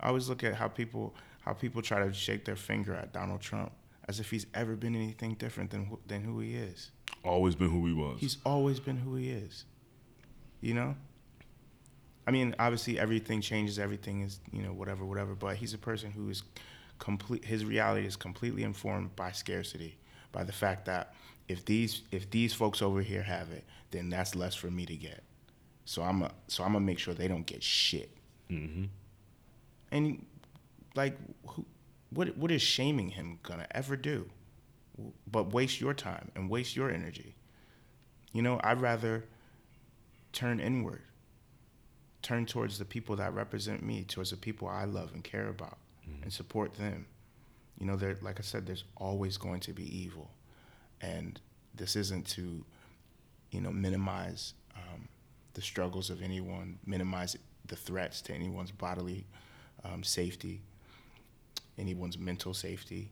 I 0.00 0.08
always 0.08 0.28
look 0.28 0.44
at 0.44 0.54
how 0.54 0.68
people 0.68 1.14
how 1.46 1.52
people 1.52 1.80
try 1.80 2.04
to 2.04 2.12
shake 2.12 2.44
their 2.44 2.56
finger 2.56 2.94
at 2.94 3.12
donald 3.12 3.40
trump 3.40 3.72
as 4.08 4.20
if 4.20 4.30
he's 4.30 4.46
ever 4.52 4.76
been 4.76 4.94
anything 4.94 5.34
different 5.34 5.70
than 5.70 5.96
than 6.06 6.22
who 6.22 6.40
he 6.40 6.54
is 6.54 6.90
Always 7.26 7.54
been 7.54 7.70
who 7.70 7.86
he 7.86 7.92
was. 7.92 8.20
He's 8.20 8.38
always 8.44 8.80
been 8.80 8.96
who 8.96 9.16
he 9.16 9.30
is. 9.30 9.64
You 10.60 10.74
know? 10.74 10.96
I 12.26 12.30
mean, 12.30 12.54
obviously 12.58 12.98
everything 12.98 13.40
changes, 13.40 13.78
everything 13.78 14.22
is, 14.22 14.40
you 14.52 14.62
know, 14.62 14.72
whatever, 14.72 15.04
whatever, 15.04 15.34
but 15.34 15.56
he's 15.56 15.74
a 15.74 15.78
person 15.78 16.10
who 16.10 16.28
is 16.28 16.42
complete 16.98 17.44
his 17.44 17.64
reality 17.64 18.06
is 18.06 18.16
completely 18.16 18.62
informed 18.62 19.14
by 19.16 19.30
scarcity, 19.32 19.96
by 20.32 20.42
the 20.42 20.52
fact 20.52 20.86
that 20.86 21.14
if 21.48 21.64
these 21.64 22.02
if 22.10 22.28
these 22.30 22.52
folks 22.52 22.82
over 22.82 23.00
here 23.00 23.22
have 23.22 23.50
it, 23.52 23.64
then 23.90 24.10
that's 24.10 24.34
less 24.34 24.54
for 24.54 24.70
me 24.70 24.86
to 24.86 24.96
get. 24.96 25.22
So 25.84 26.02
I'm 26.02 26.22
a, 26.22 26.30
so 26.48 26.64
I'm 26.64 26.72
gonna 26.72 26.84
make 26.84 26.98
sure 26.98 27.14
they 27.14 27.28
don't 27.28 27.46
get 27.46 27.62
shit. 27.62 28.10
mm-hmm. 28.50 28.84
And 29.92 30.26
like 30.96 31.16
who 31.46 31.64
what 32.10 32.36
what 32.36 32.50
is 32.50 32.62
shaming 32.62 33.10
him 33.10 33.38
gonna 33.42 33.66
ever 33.70 33.96
do? 33.96 34.28
But 35.26 35.52
waste 35.52 35.80
your 35.80 35.94
time 35.94 36.30
and 36.34 36.48
waste 36.48 36.76
your 36.76 36.90
energy. 36.90 37.34
You 38.32 38.42
know, 38.42 38.60
I'd 38.62 38.80
rather 38.80 39.24
turn 40.32 40.60
inward, 40.60 41.02
turn 42.22 42.46
towards 42.46 42.78
the 42.78 42.84
people 42.84 43.16
that 43.16 43.34
represent 43.34 43.82
me, 43.82 44.04
towards 44.04 44.30
the 44.30 44.36
people 44.36 44.68
I 44.68 44.84
love 44.84 45.12
and 45.14 45.24
care 45.24 45.48
about, 45.48 45.78
mm-hmm. 46.08 46.22
and 46.22 46.32
support 46.32 46.74
them. 46.74 47.06
You 47.78 47.86
know, 47.86 47.96
there, 47.96 48.16
like 48.22 48.38
I 48.38 48.42
said, 48.42 48.66
there's 48.66 48.84
always 48.96 49.36
going 49.36 49.60
to 49.60 49.72
be 49.72 49.84
evil, 49.96 50.30
and 51.00 51.38
this 51.74 51.94
isn't 51.96 52.26
to, 52.28 52.64
you 53.50 53.60
know, 53.60 53.70
minimize 53.70 54.54
um, 54.74 55.08
the 55.52 55.62
struggles 55.62 56.08
of 56.10 56.22
anyone, 56.22 56.78
minimize 56.86 57.36
the 57.66 57.76
threats 57.76 58.20
to 58.22 58.32
anyone's 58.32 58.70
bodily 58.70 59.26
um, 59.84 60.02
safety, 60.02 60.62
anyone's 61.78 62.18
mental 62.18 62.54
safety. 62.54 63.10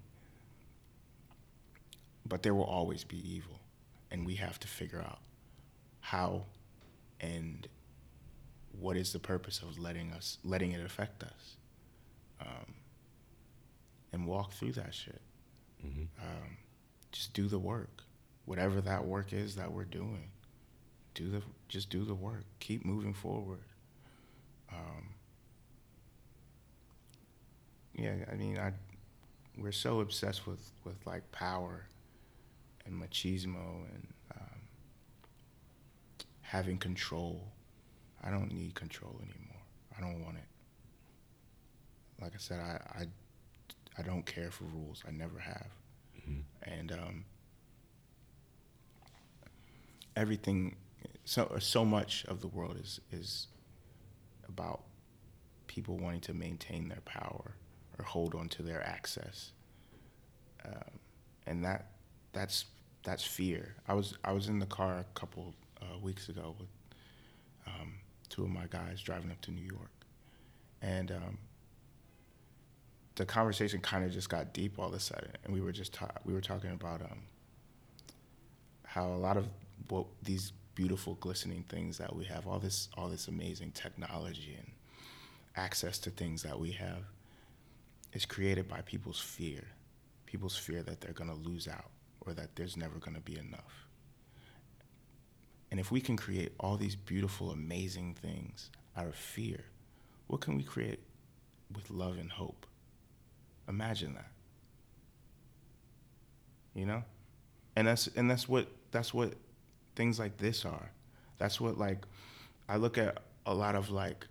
But 2.27 2.43
there 2.43 2.55
will 2.55 2.65
always 2.65 3.05
be 3.05 3.19
evil, 3.29 3.61
and 4.11 4.25
we 4.25 4.35
have 4.37 4.59
to 4.61 4.69
figure 4.69 5.01
out 5.01 5.21
how 6.01 6.45
and 7.21 7.69
what 8.79 8.97
is 8.97 9.13
the 9.13 9.19
purpose 9.19 9.61
of 9.63 9.79
letting 9.79 10.13
us 10.13 10.39
letting 10.43 10.73
it 10.73 10.85
affect 10.85 11.23
us 11.23 11.57
um, 12.41 12.75
and 14.13 14.27
walk 14.27 14.53
through 14.53 14.73
that 14.73 14.95
shit. 14.95 15.21
Mm-hmm. 15.85 16.05
um, 16.23 16.57
just 17.13 17.35
do 17.35 17.47
the 17.47 17.59
work. 17.59 18.03
Whatever 18.47 18.81
that 18.81 19.05
work 19.05 19.33
is 19.33 19.57
that 19.57 19.71
we're 19.71 19.85
doing 19.85 20.31
do 21.15 21.31
the 21.31 21.43
just 21.69 21.91
do 21.91 22.05
the 22.05 22.15
work. 22.15 22.45
Keep 22.59 22.85
moving 22.85 23.15
forward. 23.15 23.61
Um, 24.73 25.15
yeah 27.97 28.15
i 28.31 28.35
mean 28.35 28.59
i 28.59 28.73
we're 29.57 29.73
so 29.73 30.01
obsessed 30.01 30.47
with 30.47 30.73
with 30.85 30.97
like 31.07 31.31
power 31.33 31.87
and 32.87 33.01
machismo 33.01 33.85
and 33.93 34.09
um, 34.35 34.61
having 36.43 36.79
control. 36.79 37.49
I 38.23 38.31
don't 38.31 38.53
need 38.53 38.75
control 38.75 39.15
anymore. 39.19 39.63
I 39.97 40.01
don't 40.01 40.25
want 40.25 40.37
it. 40.37 40.45
Like 42.21 42.33
I 42.35 42.39
said, 42.39 42.61
I 42.61 43.03
I, 43.03 43.07
I 43.99 44.03
don't 44.03 44.25
care 44.25 44.51
for 44.51 44.65
rules. 44.65 45.03
I 45.07 45.11
never 45.11 45.39
have. 45.39 45.69
Mm-hmm. 46.21 46.41
And 46.63 46.93
um, 46.93 47.25
everything, 50.17 50.77
so 51.25 51.57
so 51.59 51.85
much 51.85 52.25
of 52.27 52.41
the 52.41 52.49
world 52.49 52.77
is 52.83 53.01
is 53.13 53.49
about 54.49 54.83
people 55.67 55.97
wanting 55.99 56.21
to 56.21 56.35
maintain 56.35 56.89
their 56.89 57.01
power 57.05 57.57
or 57.99 58.05
hold 58.05 58.35
on 58.35 58.49
to 58.49 58.63
their 58.63 58.87
access. 58.87 59.53
Um, 60.65 60.99
and 61.47 61.65
that 61.65 61.91
that's 62.33 62.65
that's 63.05 63.23
fear. 63.23 63.77
I 63.87 63.95
was 63.95 64.17
I 64.25 64.33
was 64.33 64.49
in 64.49 64.59
the 64.59 64.67
car 64.67 64.99
a 64.99 65.19
couple 65.19 65.55
uh, 65.81 65.99
weeks 65.99 66.29
ago 66.29 66.57
with 66.59 66.69
um, 67.67 67.93
two 68.29 68.43
of 68.43 68.51
my 68.51 68.65
guys 68.69 69.01
driving 69.01 69.31
up 69.31 69.41
to 69.43 69.51
New 69.53 69.63
York, 69.63 69.93
and 70.83 71.13
um, 71.13 71.39
the 73.15 73.27
conversation 73.27 73.81
kind 73.81 74.05
of 74.05 74.11
just 74.11 74.29
got 74.29 74.53
deep 74.53 74.79
all 74.79 74.89
of 74.89 74.95
a 74.95 75.01
sudden, 75.01 75.31
and 75.45 75.53
we 75.55 75.61
were 75.61 75.73
just 75.73 75.93
ta- 75.93 76.11
we 76.25 76.33
were 76.33 76.41
talking 76.41 76.71
about 76.71 77.03
um, 77.03 77.21
how 78.85 79.07
a 79.09 79.19
lot 79.19 79.37
of 79.37 79.47
what 79.89 80.07
these 80.23 80.53
beautiful 80.75 81.15
glistening 81.15 81.65
things 81.69 81.99
that 81.99 82.17
we 82.17 82.25
have, 82.25 82.47
all 82.47 82.59
this 82.59 82.89
all 82.97 83.09
this 83.09 83.29
amazing 83.29 83.71
technology 83.73 84.57
and 84.59 84.71
access 85.57 85.99
to 85.99 86.11
things 86.11 86.43
that 86.43 86.59
we 86.59 86.73
have, 86.73 87.05
is 88.15 88.25
created 88.25 88.67
by 88.67 88.81
people's 88.81 89.21
fear, 89.21 89.63
people's 90.25 90.57
fear 90.57 90.83
that 90.83 91.03
they're 91.03 91.13
going 91.13 91.31
to 91.31 91.49
lose 91.49 91.69
out 91.69 91.91
or 92.27 92.35
that 92.35 92.57
there's 92.57 92.77
never 92.77 92.99
going 92.99 93.15
to 93.15 93.21
be 93.21 93.39
enough. 93.39 93.87
And 95.71 95.81
if 95.81 95.91
we 95.91 96.01
can 96.01 96.17
create 96.17 96.53
all 96.61 96.77
these 96.77 96.95
beautiful, 96.95 97.51
amazing 97.51 98.15
things 98.15 98.71
out 98.97 99.07
of 99.07 99.15
fear, 99.15 99.65
what 100.29 100.41
can 100.41 100.57
we 100.57 100.63
create 100.63 101.01
with 101.75 101.91
love 101.91 102.17
and 102.19 102.31
hope? 102.31 102.67
Imagine 103.69 104.15
that. 104.15 104.31
You 106.75 106.87
know? 106.87 107.03
And 107.77 107.89
that's 107.89 108.07
and 108.09 108.31
that's 108.31 108.49
what 108.49 108.69
that's 108.93 109.13
what 109.13 109.35
things 109.97 110.19
like 110.19 110.37
this 110.37 110.65
are. 110.65 110.91
That's 111.39 111.61
what 111.61 111.77
like 111.77 112.05
I 112.69 112.77
look 112.77 112.99
at 112.99 113.19
a 113.47 113.55
lot 113.55 113.75
of 113.75 113.91
like 113.91 114.27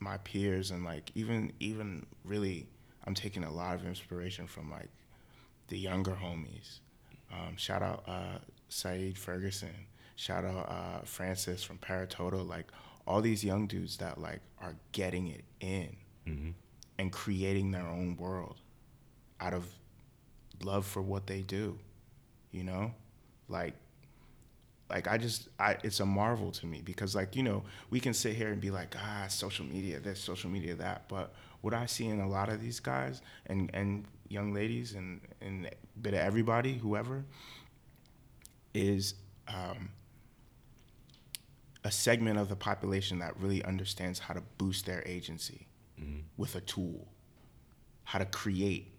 my 0.00 0.18
peers 0.18 0.70
and 0.70 0.84
like 0.84 1.10
even 1.14 1.52
even 1.60 2.06
really 2.24 2.66
I'm 3.06 3.14
taking 3.14 3.44
a 3.44 3.50
lot 3.50 3.74
of 3.74 3.86
inspiration 3.86 4.46
from 4.46 4.70
like 4.70 4.90
the 5.68 5.78
younger 5.78 6.12
homies. 6.12 6.80
Um, 7.34 7.56
shout 7.56 7.82
out 7.82 8.04
uh, 8.06 8.38
Saeed 8.68 9.18
Ferguson, 9.18 9.74
Shout 10.16 10.44
out 10.44 10.68
uh, 10.68 11.04
Francis 11.04 11.64
from 11.64 11.78
Paratoto. 11.78 12.46
Like 12.46 12.66
all 13.06 13.20
these 13.20 13.42
young 13.42 13.66
dudes 13.66 13.96
that 13.98 14.20
like 14.20 14.40
are 14.60 14.76
getting 14.92 15.28
it 15.28 15.44
in 15.60 15.96
mm-hmm. 16.26 16.50
and 16.98 17.12
creating 17.12 17.72
their 17.72 17.86
own 17.86 18.16
world 18.16 18.56
out 19.40 19.54
of 19.54 19.66
love 20.62 20.86
for 20.86 21.02
what 21.02 21.26
they 21.26 21.40
do. 21.42 21.78
You 22.52 22.62
know, 22.62 22.94
like 23.48 23.74
like 24.88 25.08
I 25.08 25.18
just 25.18 25.48
I 25.58 25.76
it's 25.82 25.98
a 25.98 26.06
marvel 26.06 26.52
to 26.52 26.66
me 26.66 26.82
because 26.84 27.16
like 27.16 27.34
you 27.34 27.42
know 27.42 27.64
we 27.90 27.98
can 27.98 28.14
sit 28.14 28.36
here 28.36 28.52
and 28.52 28.60
be 28.60 28.70
like 28.70 28.94
ah 28.96 29.26
social 29.28 29.64
media 29.64 29.98
this 29.98 30.20
social 30.20 30.50
media 30.50 30.74
that 30.76 31.08
but 31.08 31.34
what 31.62 31.74
I 31.74 31.86
see 31.86 32.06
in 32.06 32.20
a 32.20 32.28
lot 32.28 32.48
of 32.48 32.60
these 32.60 32.78
guys 32.78 33.22
and 33.46 33.70
and 33.74 34.04
young 34.28 34.52
ladies 34.52 34.94
and 34.94 35.20
and 35.40 35.68
bit 36.00 36.14
of 36.14 36.20
everybody 36.20 36.74
whoever 36.74 37.24
is 38.72 39.14
um, 39.48 39.90
a 41.84 41.90
segment 41.90 42.38
of 42.38 42.48
the 42.48 42.56
population 42.56 43.18
that 43.20 43.38
really 43.38 43.62
understands 43.64 44.18
how 44.18 44.34
to 44.34 44.42
boost 44.58 44.86
their 44.86 45.02
agency 45.06 45.66
mm-hmm. 46.00 46.20
with 46.36 46.56
a 46.56 46.60
tool, 46.62 47.06
how 48.04 48.18
to 48.18 48.24
create 48.26 48.92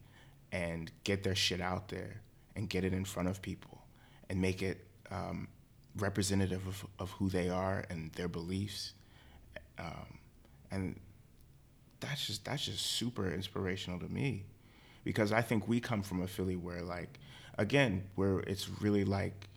and 0.51 0.91
get 1.03 1.23
their 1.23 1.35
shit 1.35 1.61
out 1.61 1.89
there 1.89 2.21
and 2.55 2.69
get 2.69 2.83
it 2.83 2.93
in 2.93 3.03
front 3.03 3.27
of 3.27 3.41
people 3.41 3.81
and 4.29 4.39
make 4.39 4.61
it 4.61 4.85
um, 5.11 5.47
representative 5.97 6.65
of, 6.67 6.85
of 6.99 7.11
who 7.11 7.29
they 7.29 7.49
are 7.49 7.83
and 7.89 8.11
their 8.13 8.27
beliefs. 8.27 8.93
Um, 9.77 10.19
and 10.71 10.99
that's 11.99 12.27
just 12.27 12.45
that's 12.45 12.65
just 12.65 12.85
super 12.85 13.31
inspirational 13.31 13.99
to 13.99 14.07
me 14.07 14.45
because 15.05 15.31
I 15.31 15.41
think 15.41 15.69
we 15.69 15.79
come 15.79 16.01
from 16.01 16.21
a 16.21 16.27
Philly 16.27 16.57
where 16.57 16.81
like 16.81 17.19
again 17.57 18.03
where 18.15 18.39
it's 18.39 18.69
really 18.81 19.05
like 19.05 19.47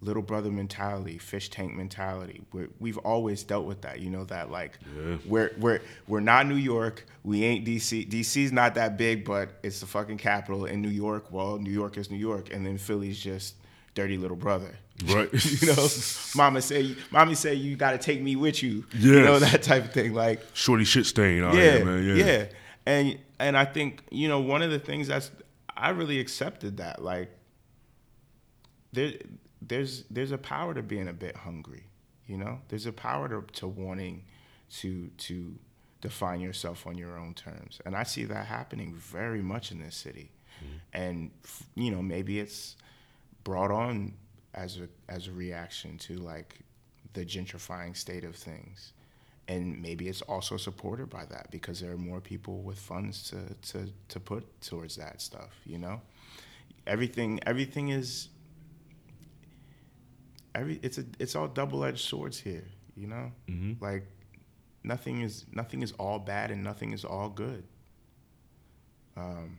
little 0.00 0.22
brother 0.22 0.50
mentality, 0.50 1.16
fish 1.16 1.48
tank 1.48 1.74
mentality. 1.74 2.42
we 2.80 2.90
have 2.90 2.98
always 2.98 3.42
dealt 3.44 3.66
with 3.66 3.82
that. 3.82 4.00
You 4.00 4.10
know 4.10 4.24
that 4.24 4.50
like 4.50 4.78
yeah. 4.96 5.16
we're 5.26 5.52
we're 5.58 5.80
we're 6.06 6.20
not 6.20 6.46
New 6.46 6.56
York. 6.56 7.06
We 7.24 7.44
ain't 7.44 7.66
DC. 7.66 8.08
DC's 8.08 8.52
not 8.52 8.74
that 8.74 8.96
big, 8.96 9.24
but 9.24 9.58
it's 9.62 9.80
the 9.80 9.86
fucking 9.86 10.18
capital. 10.18 10.66
In 10.66 10.82
New 10.82 10.88
York, 10.88 11.32
well, 11.32 11.58
New 11.58 11.70
York 11.72 11.96
is 11.96 12.10
New 12.10 12.18
York, 12.18 12.52
and 12.52 12.64
then 12.64 12.78
Philly's 12.78 13.18
just 13.18 13.54
dirty 13.94 14.16
little 14.16 14.36
brother. 14.36 14.70
Right. 15.06 15.28
you 15.62 15.68
know, 15.68 15.88
mama 16.36 16.60
say, 16.62 16.94
mommy 17.10 17.34
say 17.34 17.54
you 17.54 17.76
got 17.76 17.92
to 17.92 17.98
take 17.98 18.20
me 18.20 18.36
with 18.36 18.62
you. 18.62 18.84
Yes. 18.92 19.04
You 19.04 19.22
know 19.22 19.38
that 19.38 19.62
type 19.62 19.84
of 19.84 19.92
thing. 19.92 20.14
Like 20.14 20.42
shorty 20.52 20.84
shit 20.84 21.06
stain. 21.06 21.38
Yeah, 21.38 21.84
man. 21.84 22.04
Yeah. 22.04 22.14
yeah. 22.14 22.44
And 22.84 23.18
and 23.42 23.56
I 23.56 23.64
think 23.64 24.02
you 24.10 24.28
know 24.28 24.40
one 24.40 24.62
of 24.62 24.70
the 24.70 24.78
things 24.78 25.08
that's 25.08 25.30
I 25.76 25.90
really 25.90 26.20
accepted 26.20 26.76
that 26.78 27.02
like 27.02 27.30
there 28.92 29.12
there's 29.60 30.04
there's 30.10 30.32
a 30.32 30.38
power 30.38 30.74
to 30.74 30.82
being 30.82 31.08
a 31.08 31.12
bit 31.12 31.36
hungry, 31.36 31.84
you 32.26 32.36
know. 32.36 32.60
There's 32.68 32.86
a 32.86 32.92
power 32.92 33.28
to, 33.28 33.44
to 33.54 33.66
wanting 33.66 34.24
to 34.78 35.08
to 35.08 35.54
define 36.00 36.40
yourself 36.40 36.86
on 36.86 36.96
your 36.96 37.18
own 37.18 37.34
terms, 37.34 37.80
and 37.84 37.96
I 37.96 38.04
see 38.04 38.24
that 38.24 38.46
happening 38.46 38.94
very 38.94 39.42
much 39.42 39.72
in 39.72 39.80
this 39.80 39.96
city. 39.96 40.30
Mm-hmm. 40.58 40.76
And 40.92 41.30
you 41.74 41.90
know, 41.90 42.02
maybe 42.02 42.38
it's 42.38 42.76
brought 43.44 43.70
on 43.70 44.14
as 44.54 44.78
a 44.78 44.88
as 45.08 45.28
a 45.28 45.32
reaction 45.32 45.98
to 45.98 46.14
like 46.16 46.60
the 47.14 47.24
gentrifying 47.24 47.96
state 47.96 48.24
of 48.24 48.36
things. 48.36 48.92
And 49.52 49.82
maybe 49.82 50.08
it's 50.08 50.22
also 50.22 50.56
supported 50.56 51.10
by 51.10 51.24
that 51.26 51.50
because 51.50 51.80
there 51.80 51.92
are 51.92 51.96
more 51.96 52.20
people 52.20 52.62
with 52.62 52.78
funds 52.78 53.30
to, 53.30 53.36
to, 53.72 53.92
to 54.08 54.20
put 54.20 54.60
towards 54.60 54.96
that 54.96 55.20
stuff, 55.20 55.50
you 55.66 55.78
know? 55.78 56.00
Everything 56.86 57.38
everything 57.46 57.90
is 57.90 58.28
every 60.54 60.78
it's 60.82 60.98
a 60.98 61.04
it's 61.18 61.36
all 61.36 61.48
double 61.48 61.84
edged 61.84 62.04
swords 62.04 62.38
here. 62.38 62.64
You 62.96 63.06
know, 63.06 63.32
mm-hmm. 63.48 63.82
like 63.82 64.04
nothing 64.82 65.22
is 65.22 65.46
nothing 65.52 65.82
is 65.82 65.92
all 65.92 66.18
bad 66.18 66.50
and 66.50 66.62
nothing 66.62 66.92
is 66.92 67.04
all 67.04 67.28
good. 67.28 67.64
Um. 69.16 69.58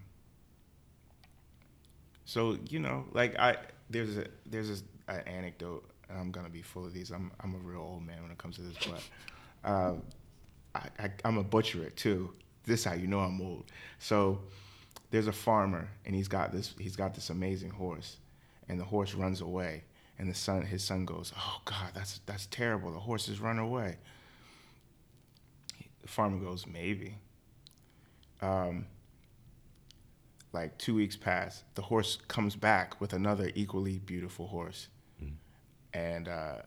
So 2.26 2.58
you 2.70 2.80
know, 2.80 3.06
like 3.12 3.38
I 3.40 3.58
there's 3.90 4.18
a 4.18 4.26
there's 4.46 4.84
a, 5.08 5.12
an 5.12 5.22
anecdote. 5.28 5.90
And 6.10 6.20
I'm 6.20 6.32
gonna 6.32 6.50
be 6.50 6.62
full 6.62 6.86
of 6.86 6.94
these. 6.94 7.12
I'm 7.12 7.32
I'm 7.40 7.56
a 7.56 7.60
real 7.60 7.80
old 7.80 8.06
man 8.06 8.22
when 8.22 8.32
it 8.32 8.38
comes 8.38 8.58
to 8.58 8.62
this, 8.62 8.76
but 8.86 9.02
um, 9.64 10.04
I, 10.76 10.88
I 11.00 11.12
I'm 11.26 11.38
a 11.38 11.44
butcher 11.44 11.84
it 11.84 11.96
too. 11.98 12.34
This 12.66 12.84
how 12.84 12.94
you 12.94 13.08
know 13.08 13.20
I'm 13.20 13.42
old. 13.42 13.66
So 14.00 14.40
there's 15.12 15.28
a 15.28 15.34
farmer 15.34 15.90
and 16.06 16.16
he's 16.16 16.28
got 16.28 16.52
this 16.52 16.74
he's 16.80 16.96
got 16.96 17.14
this 17.14 17.30
amazing 17.30 17.70
horse, 17.72 18.18
and 18.70 18.80
the 18.80 18.86
horse 18.86 19.14
runs 19.14 19.42
away, 19.42 19.84
and 20.18 20.30
the 20.30 20.36
son 20.36 20.64
his 20.64 20.84
son 20.84 21.06
goes, 21.06 21.34
oh 21.38 21.62
God, 21.66 21.92
that's 21.94 22.20
that's 22.26 22.48
terrible. 22.48 22.92
The 22.92 23.00
horse 23.00 23.28
has 23.28 23.40
run 23.40 23.60
away. 23.60 23.98
The 26.02 26.08
farmer 26.08 26.38
goes, 26.38 26.66
maybe. 26.68 27.16
Um, 28.42 28.88
like 30.52 30.78
two 30.78 30.96
weeks 30.96 31.16
pass, 31.16 31.64
the 31.76 31.82
horse 31.82 32.18
comes 32.28 32.56
back 32.56 33.00
with 33.00 33.14
another 33.14 33.52
equally 33.56 34.00
beautiful 34.00 34.48
horse, 34.48 34.88
and 35.94 36.28
uh, 36.28 36.58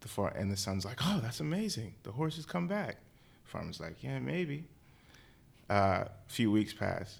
the 0.00 0.08
far 0.08 0.28
and 0.28 0.50
the 0.50 0.56
son's 0.56 0.84
like, 0.84 0.98
"Oh, 1.02 1.20
that's 1.22 1.40
amazing! 1.40 1.94
The 2.02 2.12
horse 2.12 2.36
has 2.36 2.46
come 2.46 2.66
back." 2.66 2.96
Farmer's 3.44 3.80
like, 3.80 4.02
"Yeah, 4.02 4.18
maybe." 4.18 4.64
A 5.68 5.72
uh, 5.72 6.08
few 6.28 6.50
weeks 6.52 6.72
pass. 6.72 7.18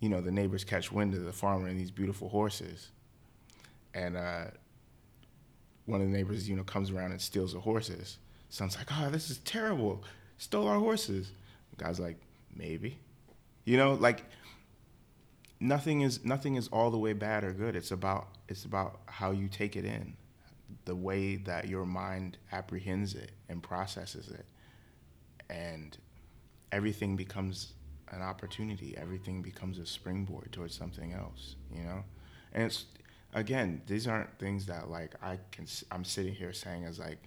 You 0.00 0.08
know, 0.08 0.20
the 0.20 0.30
neighbors 0.30 0.64
catch 0.64 0.92
wind 0.92 1.14
of 1.14 1.24
the 1.24 1.32
farmer 1.32 1.68
and 1.68 1.78
these 1.78 1.90
beautiful 1.90 2.28
horses, 2.28 2.88
and 3.94 4.16
uh, 4.16 4.44
one 5.86 6.00
of 6.00 6.06
the 6.06 6.12
neighbors, 6.12 6.48
you 6.48 6.54
know, 6.56 6.64
comes 6.64 6.90
around 6.90 7.12
and 7.12 7.20
steals 7.20 7.54
the 7.54 7.60
horses. 7.60 8.18
Son's 8.50 8.76
like, 8.76 8.88
"Oh, 8.92 9.10
this 9.10 9.30
is 9.30 9.38
terrible! 9.38 10.04
Stole 10.38 10.68
our 10.68 10.78
horses." 10.78 11.32
The 11.70 11.84
guy's 11.84 11.98
like, 11.98 12.16
"Maybe." 12.54 12.98
You 13.64 13.76
know, 13.76 13.94
like 13.94 14.24
nothing 15.60 16.02
is 16.02 16.24
nothing 16.24 16.56
is 16.56 16.68
all 16.68 16.90
the 16.90 16.98
way 16.98 17.12
bad 17.12 17.44
or 17.44 17.52
good. 17.52 17.76
It's 17.76 17.90
about 17.90 18.28
it's 18.48 18.64
about 18.64 19.00
how 19.06 19.30
you 19.30 19.48
take 19.48 19.76
it 19.76 19.84
in, 19.84 20.14
the 20.88 20.96
way 20.96 21.36
that 21.36 21.68
your 21.68 21.84
mind 21.84 22.38
apprehends 22.50 23.14
it 23.14 23.32
and 23.50 23.62
processes 23.62 24.28
it, 24.28 24.46
and 25.50 25.98
everything 26.72 27.14
becomes 27.14 27.74
an 28.10 28.22
opportunity. 28.22 28.96
Everything 28.96 29.42
becomes 29.42 29.78
a 29.78 29.84
springboard 29.84 30.50
towards 30.50 30.74
something 30.74 31.12
else. 31.12 31.56
You 31.70 31.82
know, 31.84 32.04
and 32.54 32.64
it's 32.64 32.86
again 33.34 33.82
these 33.86 34.06
aren't 34.06 34.38
things 34.38 34.64
that 34.64 34.88
like 34.88 35.14
I 35.22 35.38
can 35.52 35.66
I'm 35.92 36.06
sitting 36.06 36.34
here 36.34 36.54
saying 36.54 36.86
as 36.86 36.98
like 36.98 37.18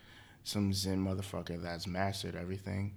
some 0.44 0.74
zen 0.74 1.06
motherfucker 1.06 1.62
that's 1.62 1.86
mastered 1.86 2.36
everything. 2.36 2.94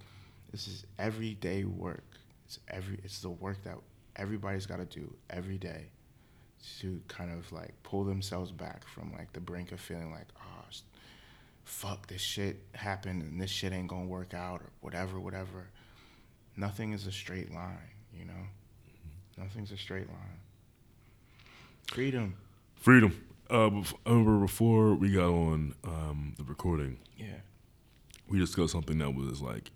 This 0.50 0.66
is 0.66 0.86
everyday 0.98 1.64
work. 1.64 2.04
It's 2.46 2.58
every 2.68 2.98
it's 3.04 3.20
the 3.20 3.28
work 3.28 3.62
that 3.64 3.76
everybody's 4.16 4.64
got 4.64 4.78
to 4.78 4.86
do 4.86 5.14
every 5.28 5.58
day 5.58 5.88
to 6.80 7.02
kind 7.08 7.30
of 7.30 7.52
like 7.52 7.74
pull 7.82 8.04
themselves 8.04 8.50
back 8.50 8.86
from 8.88 9.12
like 9.12 9.30
the 9.34 9.40
brink 9.40 9.72
of 9.72 9.80
feeling 9.80 10.10
like 10.10 10.28
oh 10.40 10.53
fuck 11.64 12.06
this 12.06 12.20
shit 12.20 12.60
happened 12.74 13.22
and 13.22 13.40
this 13.40 13.50
shit 13.50 13.72
ain't 13.72 13.88
gonna 13.88 14.06
work 14.06 14.34
out 14.34 14.60
or 14.60 14.70
whatever 14.80 15.18
whatever 15.18 15.70
nothing 16.56 16.92
is 16.92 17.06
a 17.06 17.12
straight 17.12 17.52
line 17.52 17.90
you 18.12 18.24
know 18.24 18.46
nothing's 19.38 19.72
a 19.72 19.76
straight 19.76 20.08
line 20.08 20.40
freedom 21.90 22.36
Freedom. 22.76 23.18
Uh, 23.50 23.70
remember 24.04 24.38
before 24.40 24.94
we 24.94 25.12
got 25.12 25.28
on 25.30 25.74
um, 25.84 26.34
the 26.36 26.44
recording, 26.44 26.98
yeah 27.16 27.38
we 28.28 28.38
discussed 28.38 28.72
something 28.72 28.98
that 28.98 29.14
was 29.14 29.40
like 29.42 29.70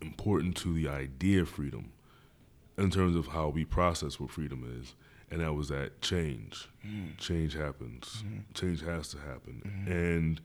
important 0.00 0.56
to 0.56 0.72
the 0.74 0.88
idea 0.88 1.42
of 1.42 1.48
freedom 1.48 1.92
in 2.76 2.90
terms 2.90 3.16
of 3.16 3.28
how 3.28 3.48
we 3.48 3.64
process 3.64 4.18
what 4.18 4.30
freedom 4.30 4.78
is. 4.80 4.94
And 5.30 5.40
that 5.40 5.54
was 5.54 5.68
that 5.68 6.02
change. 6.02 6.68
Change 7.18 7.54
happens. 7.54 8.22
Change 8.54 8.82
has 8.84 9.08
to 9.08 9.18
happen. 9.18 9.62
And, 9.86 10.40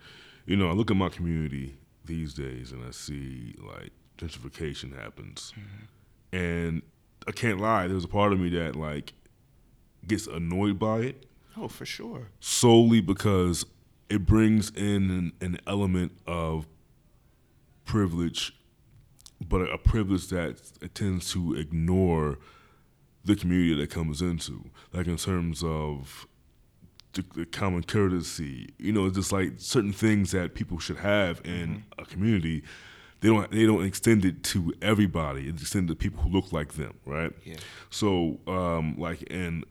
you 0.47 0.55
know, 0.55 0.69
I 0.69 0.71
look 0.71 0.89
at 0.89 0.97
my 0.97 1.09
community 1.09 1.77
these 2.05 2.33
days 2.33 2.71
and 2.71 2.83
I 2.83 2.91
see 2.91 3.53
like 3.59 3.91
gentrification 4.17 4.97
happens. 4.97 5.53
Mm-hmm. 5.55 6.35
And 6.35 6.81
I 7.27 7.31
can't 7.31 7.59
lie, 7.59 7.87
there's 7.87 8.05
a 8.05 8.07
part 8.07 8.33
of 8.33 8.39
me 8.39 8.49
that 8.51 8.75
like 8.75 9.13
gets 10.07 10.25
annoyed 10.25 10.79
by 10.79 10.99
it. 10.99 11.25
Oh 11.57 11.67
for 11.67 11.85
sure. 11.85 12.29
Solely 12.39 13.01
because 13.01 13.65
it 14.09 14.25
brings 14.25 14.69
in 14.69 15.11
an, 15.11 15.33
an 15.41 15.59
element 15.67 16.13
of 16.25 16.65
privilege, 17.83 18.55
but 19.45 19.61
a 19.69 19.77
privilege 19.77 20.29
that 20.29 20.61
tends 20.93 21.31
to 21.33 21.55
ignore 21.55 22.37
the 23.25 23.35
community 23.35 23.75
that 23.81 23.89
comes 23.89 24.21
into, 24.21 24.69
like 24.93 25.07
in 25.07 25.17
terms 25.17 25.61
of 25.61 26.25
the, 27.17 27.25
the 27.39 27.45
common 27.45 27.83
courtesy. 27.83 28.69
You 28.77 28.93
know, 28.93 29.09
just 29.09 29.31
like 29.31 29.53
certain 29.57 29.93
things 29.93 30.31
that 30.31 30.55
people 30.55 30.79
should 30.79 30.97
have 30.97 31.41
in 31.43 31.83
a 31.97 32.05
community. 32.05 32.63
They 33.19 33.29
don't. 33.29 33.49
They 33.51 33.65
don't 33.65 33.83
extend 33.83 34.25
it 34.25 34.43
to 34.45 34.73
everybody. 34.81 35.47
It's 35.47 35.61
extended 35.61 35.89
to 35.89 35.95
people 35.95 36.23
who 36.23 36.29
look 36.29 36.53
like 36.53 36.73
them, 36.73 36.93
right? 37.05 37.33
Yeah. 37.43 37.55
So, 37.89 38.39
um, 38.47 38.95
like 38.97 39.23
in 39.23 39.63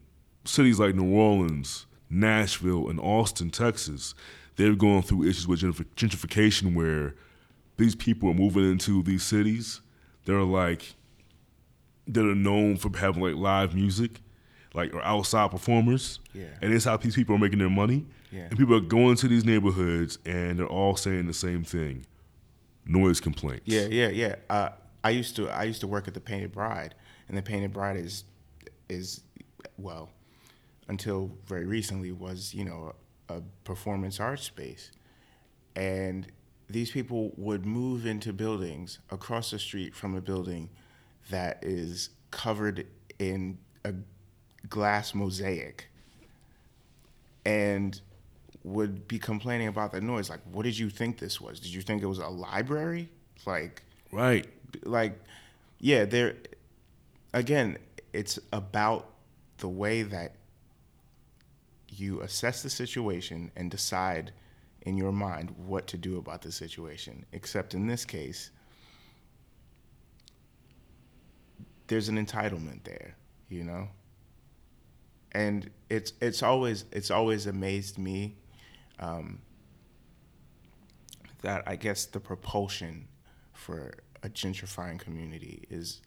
cities 0.44 0.80
like 0.80 0.94
New 0.94 1.14
Orleans, 1.14 1.86
Nashville, 2.10 2.88
and 2.88 2.98
Austin, 3.00 3.50
Texas, 3.50 4.14
they're 4.56 4.74
going 4.74 5.02
through 5.02 5.24
issues 5.24 5.46
with 5.46 5.60
gentrification 5.96 6.74
where 6.74 7.14
these 7.76 7.94
people 7.94 8.30
are 8.30 8.34
moving 8.34 8.68
into 8.68 9.02
these 9.02 9.22
cities. 9.22 9.80
They're 10.24 10.42
like, 10.42 10.96
that 12.08 12.24
are 12.24 12.34
known 12.34 12.76
for 12.76 12.96
having 12.96 13.22
like 13.22 13.34
live 13.34 13.74
music, 13.74 14.20
like 14.76 14.94
or 14.94 15.02
outside 15.02 15.50
performers. 15.50 16.20
Yeah. 16.34 16.44
And 16.62 16.72
it's 16.72 16.84
how 16.84 16.96
these 16.98 17.16
people 17.16 17.34
are 17.34 17.38
making 17.38 17.58
their 17.58 17.70
money. 17.70 18.06
Yeah. 18.30 18.42
And 18.42 18.58
people 18.58 18.74
are 18.74 18.80
going 18.80 19.16
to 19.16 19.28
these 19.28 19.44
neighborhoods 19.44 20.18
and 20.24 20.58
they're 20.58 20.66
all 20.66 20.96
saying 20.96 21.26
the 21.26 21.34
same 21.34 21.64
thing. 21.64 22.06
Noise 22.84 23.20
complaints. 23.20 23.64
Yeah, 23.64 23.86
yeah, 23.86 24.08
yeah. 24.08 24.36
Uh, 24.48 24.68
I 25.02 25.10
used 25.10 25.36
to 25.36 25.48
I 25.48 25.64
used 25.64 25.80
to 25.80 25.86
work 25.86 26.08
at 26.08 26.14
the 26.14 26.20
Painted 26.20 26.52
Bride, 26.52 26.94
and 27.28 27.36
the 27.36 27.42
Painted 27.42 27.72
Bride 27.72 27.96
is 27.96 28.24
is 28.88 29.22
well 29.76 30.10
until 30.88 31.30
very 31.46 31.64
recently 31.64 32.12
was 32.12 32.54
you 32.54 32.64
know 32.64 32.94
a, 33.28 33.40
performance 33.64 34.20
art 34.20 34.40
space, 34.40 34.92
and 35.74 36.26
these 36.68 36.90
people 36.90 37.32
would 37.36 37.66
move 37.66 38.06
into 38.06 38.32
buildings 38.32 38.98
across 39.10 39.50
the 39.50 39.58
street 39.58 39.94
from 39.94 40.16
a 40.16 40.20
building 40.20 40.70
that 41.30 41.58
is 41.62 42.10
covered 42.30 42.86
in 43.18 43.58
a 43.84 43.92
glass 44.68 45.14
mosaic 45.14 45.88
and 47.44 48.00
would 48.64 49.06
be 49.06 49.18
complaining 49.18 49.68
about 49.68 49.92
the 49.92 50.00
noise. 50.00 50.28
Like, 50.28 50.40
what 50.50 50.64
did 50.64 50.76
you 50.78 50.90
think 50.90 51.18
this 51.18 51.40
was? 51.40 51.60
Did 51.60 51.72
you 51.72 51.82
think 51.82 52.02
it 52.02 52.06
was 52.06 52.18
a 52.18 52.26
library? 52.28 53.08
Like, 53.46 53.82
Right. 54.10 54.46
like, 54.82 55.18
yeah, 55.78 56.04
there. 56.04 56.34
Again, 57.32 57.78
it's 58.12 58.38
about 58.52 59.10
the 59.58 59.68
way 59.68 60.02
that 60.02 60.34
you 61.88 62.20
assess 62.22 62.62
the 62.62 62.70
situation 62.70 63.50
and 63.56 63.70
decide 63.70 64.32
in 64.82 64.96
your 64.96 65.12
mind 65.12 65.50
what 65.66 65.86
to 65.88 65.96
do 65.96 66.18
about 66.18 66.42
the 66.42 66.50
situation. 66.50 67.24
Except 67.32 67.74
in 67.74 67.86
this 67.86 68.04
case, 68.04 68.50
there's 71.88 72.08
an 72.08 72.24
entitlement 72.24 72.82
there, 72.84 73.14
you 73.48 73.62
know. 73.64 73.88
And 75.36 75.68
it's 75.90 76.14
it's 76.22 76.42
always 76.42 76.86
it's 76.92 77.10
always 77.10 77.46
amazed 77.46 77.98
me 77.98 78.36
um, 78.98 79.42
that 81.42 81.62
I 81.66 81.76
guess 81.76 82.06
the 82.06 82.20
propulsion 82.20 83.06
for 83.52 83.92
a 84.22 84.30
gentrifying 84.30 84.98
community 84.98 85.64
is 85.68 86.00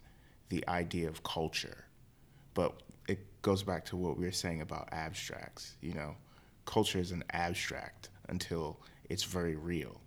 the 0.48 0.66
idea 0.66 1.06
of 1.08 1.22
culture. 1.22 1.84
But 2.54 2.82
it 3.06 3.20
goes 3.42 3.62
back 3.62 3.84
to 3.86 3.96
what 3.96 4.18
we 4.18 4.24
were 4.24 4.32
saying 4.32 4.62
about 4.62 4.88
abstracts. 4.90 5.76
You 5.80 5.94
know, 5.94 6.16
culture 6.64 6.98
is 6.98 7.12
an 7.12 7.22
abstract 7.30 8.08
until 8.30 8.80
it's 9.08 9.22
very 9.22 9.54
real. 9.54 10.00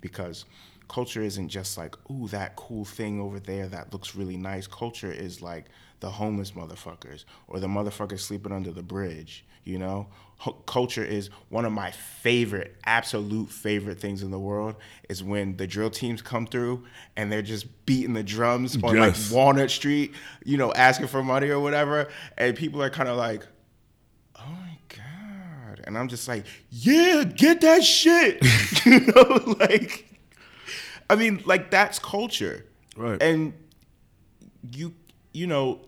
Because 0.00 0.46
culture 0.88 1.22
isn't 1.22 1.48
just 1.48 1.76
like, 1.78 1.94
ooh, 2.10 2.28
that 2.28 2.56
cool 2.56 2.84
thing 2.84 3.20
over 3.20 3.38
there 3.40 3.66
that 3.68 3.92
looks 3.92 4.14
really 4.14 4.36
nice. 4.36 4.66
Culture 4.66 5.10
is 5.12 5.40
like 5.42 5.66
the 6.00 6.10
homeless 6.10 6.52
motherfuckers 6.52 7.24
or 7.48 7.60
the 7.60 7.66
motherfuckers 7.68 8.20
sleeping 8.20 8.52
under 8.52 8.70
the 8.72 8.82
bridge, 8.82 9.44
you 9.64 9.78
know? 9.78 10.08
Ho- 10.38 10.60
culture 10.66 11.04
is 11.04 11.30
one 11.50 11.64
of 11.64 11.70
my 11.72 11.92
favorite, 11.92 12.74
absolute 12.84 13.48
favorite 13.48 14.00
things 14.00 14.22
in 14.24 14.32
the 14.32 14.38
world 14.40 14.74
is 15.08 15.22
when 15.22 15.56
the 15.56 15.66
drill 15.68 15.90
teams 15.90 16.20
come 16.20 16.46
through 16.48 16.84
and 17.16 17.30
they're 17.30 17.42
just 17.42 17.86
beating 17.86 18.12
the 18.14 18.24
drums 18.24 18.76
on 18.82 18.96
Yes. 18.96 19.30
like 19.30 19.36
Walnut 19.36 19.70
Street, 19.70 20.14
you 20.44 20.56
know, 20.56 20.72
asking 20.72 21.06
for 21.06 21.22
money 21.22 21.48
or 21.50 21.60
whatever. 21.60 22.08
And 22.36 22.56
people 22.56 22.82
are 22.82 22.90
kind 22.90 23.08
of 23.08 23.16
like, 23.16 23.46
oh 24.36 24.42
my 24.48 24.76
God. 24.88 25.80
And 25.84 25.96
I'm 25.96 26.08
just 26.08 26.26
like, 26.26 26.44
yeah, 26.70 27.22
get 27.22 27.60
that 27.60 27.84
shit. 27.84 28.44
you 28.84 28.98
know, 29.00 29.54
like, 29.60 30.08
I 31.12 31.16
mean, 31.16 31.42
like 31.44 31.70
that's 31.70 31.98
culture. 31.98 32.64
Right. 32.96 33.22
And 33.22 33.52
you, 34.72 34.94
you 35.32 35.46
know, 35.46 35.80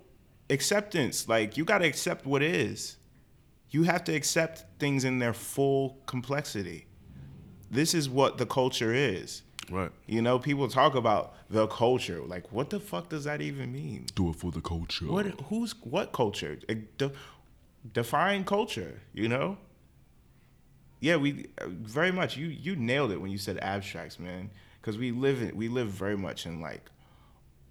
acceptance, 0.51 1.29
like 1.29 1.57
you 1.57 1.65
got 1.65 1.79
to 1.79 1.87
accept 1.87 2.27
what 2.27 2.43
is. 2.43 2.99
You 3.71 3.85
have 3.85 4.05
to 4.05 4.15
accept 4.15 4.65
things 4.79 5.05
in 5.05 5.19
their 5.19 5.33
full 5.33 5.99
complexity. 6.05 6.87
This 7.71 7.95
is 7.95 8.09
what 8.09 8.37
the 8.37 8.45
culture 8.45 8.93
is. 8.93 9.43
Right. 9.71 9.91
You 10.07 10.21
know, 10.21 10.39
people 10.39 10.69
talk 10.69 10.95
about 10.95 11.35
the 11.49 11.67
culture. 11.69 12.21
Like, 12.21 12.53
what 12.53 12.69
the 12.69 12.79
fuck 12.79 13.09
does 13.09 13.25
that 13.25 13.41
even 13.41 13.73
mean? 13.73 14.05
Do 14.15 14.29
it 14.29 14.37
for 14.37 14.51
the 14.53 14.61
culture. 14.61 15.07
What? 15.07 15.27
Who's 15.49 15.75
what 15.83 16.13
culture? 16.13 16.59
De- 16.99 17.13
define 17.95 18.45
culture. 18.45 19.01
You 19.15 19.29
know. 19.29 19.57
Yeah, 21.01 21.17
we 21.17 21.47
very 21.59 22.13
much. 22.13 22.37
You 22.37 22.47
you 22.47 22.77
nailed 22.77 23.11
it 23.11 23.21
when 23.21 23.31
you 23.31 23.39
said 23.39 23.59
abstracts, 23.59 24.19
man. 24.19 24.51
Because 24.85 24.98
we 24.98 25.12
live 25.12 25.40
in 25.40 25.56
we 25.56 25.69
live 25.69 25.89
very 25.89 26.16
much 26.16 26.44
in 26.44 26.61
like 26.61 26.90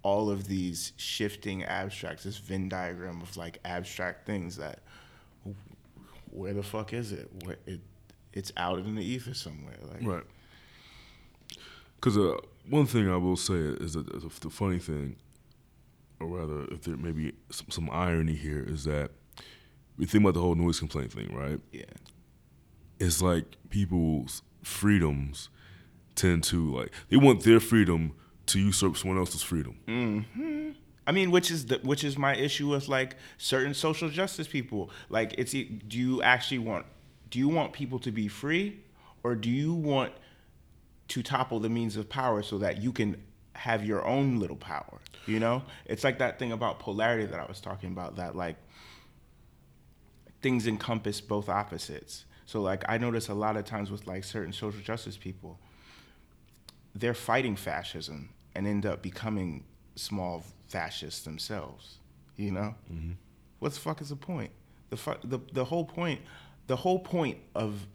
all 0.02 0.30
of 0.30 0.48
these 0.48 0.92
shifting 0.96 1.62
abstracts. 1.62 2.24
This 2.24 2.38
Venn 2.38 2.68
diagram 2.68 3.22
of 3.22 3.36
like 3.36 3.60
abstract 3.64 4.26
things 4.26 4.56
that 4.56 4.80
where 6.32 6.52
the 6.52 6.64
fuck 6.64 6.92
is 6.92 7.12
it? 7.12 7.30
Where 7.44 7.56
it 7.66 7.78
it's 8.32 8.52
out 8.56 8.80
in 8.80 8.96
the 8.96 9.04
ether 9.04 9.32
somewhere. 9.32 9.76
Like 9.92 10.04
Right. 10.04 10.24
Because 11.94 12.18
uh, 12.18 12.36
one 12.68 12.86
thing 12.86 13.08
I 13.08 13.16
will 13.16 13.36
say 13.36 13.54
is 13.54 13.92
that 13.92 14.06
the 14.40 14.50
funny 14.50 14.80
thing, 14.80 15.14
or 16.18 16.26
rather, 16.26 16.64
if 16.72 16.82
there 16.82 16.96
may 16.96 17.12
be 17.12 17.32
some, 17.50 17.70
some 17.70 17.90
irony 17.90 18.34
here, 18.34 18.64
is 18.66 18.84
that 18.84 19.12
we 19.96 20.04
think 20.04 20.24
about 20.24 20.34
the 20.34 20.40
whole 20.40 20.56
noise 20.56 20.80
complaint 20.80 21.12
thing, 21.12 21.32
right? 21.32 21.60
yeah. 21.70 21.84
It's 22.98 23.22
like 23.22 23.44
people's 23.70 24.42
freedoms 24.62 25.48
tend 26.14 26.44
to 26.44 26.76
like 26.76 26.92
they 27.08 27.16
want 27.16 27.42
their 27.42 27.60
freedom 27.60 28.12
to 28.46 28.58
usurp 28.58 28.96
someone 28.96 29.18
else's 29.18 29.42
freedom. 29.42 29.76
Mm-hmm. 29.86 30.70
I 31.06 31.12
mean, 31.12 31.30
which 31.30 31.50
is 31.50 31.66
the 31.66 31.78
which 31.82 32.04
is 32.04 32.16
my 32.16 32.34
issue 32.34 32.68
with 32.68 32.88
like 32.88 33.16
certain 33.38 33.74
social 33.74 34.08
justice 34.08 34.48
people. 34.48 34.90
Like, 35.08 35.34
it's 35.38 35.52
do 35.52 35.98
you 35.98 36.22
actually 36.22 36.58
want 36.58 36.86
do 37.30 37.38
you 37.38 37.48
want 37.48 37.72
people 37.72 37.98
to 38.00 38.10
be 38.10 38.28
free, 38.28 38.80
or 39.22 39.34
do 39.34 39.50
you 39.50 39.74
want 39.74 40.12
to 41.08 41.22
topple 41.22 41.60
the 41.60 41.68
means 41.68 41.96
of 41.96 42.08
power 42.08 42.42
so 42.42 42.58
that 42.58 42.80
you 42.80 42.92
can 42.92 43.22
have 43.54 43.84
your 43.84 44.06
own 44.06 44.38
little 44.38 44.56
power? 44.56 45.00
You 45.26 45.40
know, 45.40 45.62
it's 45.84 46.04
like 46.04 46.18
that 46.18 46.38
thing 46.38 46.52
about 46.52 46.78
polarity 46.78 47.26
that 47.26 47.40
I 47.40 47.46
was 47.46 47.60
talking 47.60 47.90
about. 47.92 48.16
That 48.16 48.34
like 48.34 48.56
things 50.40 50.66
encompass 50.66 51.20
both 51.20 51.48
opposites. 51.48 52.24
So 52.46 52.60
like 52.60 52.84
I 52.88 52.98
notice 52.98 53.28
a 53.28 53.34
lot 53.34 53.56
of 53.56 53.64
times 53.64 53.90
with 53.90 54.06
like 54.06 54.24
certain 54.24 54.52
social 54.52 54.80
justice 54.80 55.16
people, 55.16 55.58
they're 56.94 57.14
fighting 57.14 57.56
fascism 57.56 58.30
and 58.54 58.66
end 58.66 58.86
up 58.86 59.02
becoming 59.02 59.64
small 59.96 60.44
fascists 60.68 61.22
themselves. 61.22 61.98
You 62.36 62.52
know, 62.52 62.74
mm-hmm. 62.92 63.12
what 63.58 63.72
the 63.72 63.80
fuck 63.80 64.00
is 64.00 64.08
the 64.08 64.16
point? 64.16 64.50
The, 64.90 64.96
fu- 64.96 65.14
the 65.22 65.38
the 65.52 65.64
whole 65.64 65.84
point, 65.84 66.20
the 66.66 66.76
whole 66.76 66.98
point 66.98 67.38
of 67.54 67.86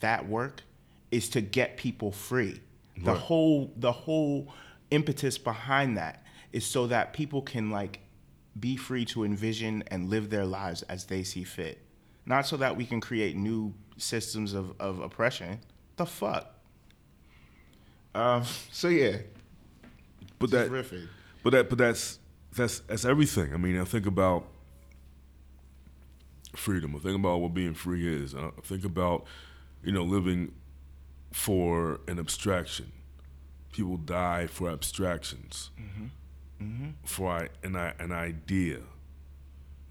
that 0.00 0.28
work 0.28 0.62
is 1.10 1.28
to 1.30 1.40
get 1.40 1.76
people 1.76 2.12
free. 2.12 2.60
The 3.02 3.14
whole 3.14 3.72
the 3.76 3.92
whole 3.92 4.52
impetus 4.90 5.38
behind 5.38 5.96
that 5.96 6.22
is 6.52 6.66
so 6.66 6.86
that 6.88 7.14
people 7.14 7.40
can 7.40 7.70
like 7.70 8.00
be 8.58 8.76
free 8.76 9.04
to 9.06 9.24
envision 9.24 9.82
and 9.86 10.10
live 10.10 10.28
their 10.28 10.44
lives 10.44 10.82
as 10.82 11.04
they 11.04 11.22
see 11.22 11.44
fit. 11.44 11.80
Not 12.26 12.46
so 12.46 12.56
that 12.58 12.76
we 12.76 12.84
can 12.84 13.00
create 13.00 13.36
new 13.36 13.72
systems 13.96 14.52
of, 14.52 14.74
of 14.78 15.00
oppression. 15.00 15.60
The 15.96 16.06
fuck? 16.06 16.54
Um, 18.14 18.44
so 18.72 18.88
yeah, 18.88 19.18
But 20.38 20.50
that, 20.50 20.68
terrific. 20.68 21.00
but 21.42 21.50
that, 21.50 21.68
but 21.68 21.78
that's 21.78 22.18
that's 22.56 22.80
that's 22.80 23.04
everything. 23.04 23.54
I 23.54 23.56
mean, 23.56 23.78
I 23.78 23.84
think 23.84 24.06
about 24.06 24.46
freedom. 26.56 26.96
I 26.96 26.98
think 26.98 27.16
about 27.16 27.38
what 27.40 27.54
being 27.54 27.74
free 27.74 28.06
is. 28.08 28.34
I 28.34 28.50
think 28.64 28.84
about 28.84 29.24
you 29.84 29.92
know 29.92 30.02
living 30.02 30.52
for 31.32 32.00
an 32.08 32.18
abstraction. 32.18 32.92
People 33.72 33.96
die 33.96 34.48
for 34.48 34.68
abstractions, 34.68 35.70
for 37.04 37.48
an 37.62 37.76
an 37.76 38.12
idea. 38.12 38.78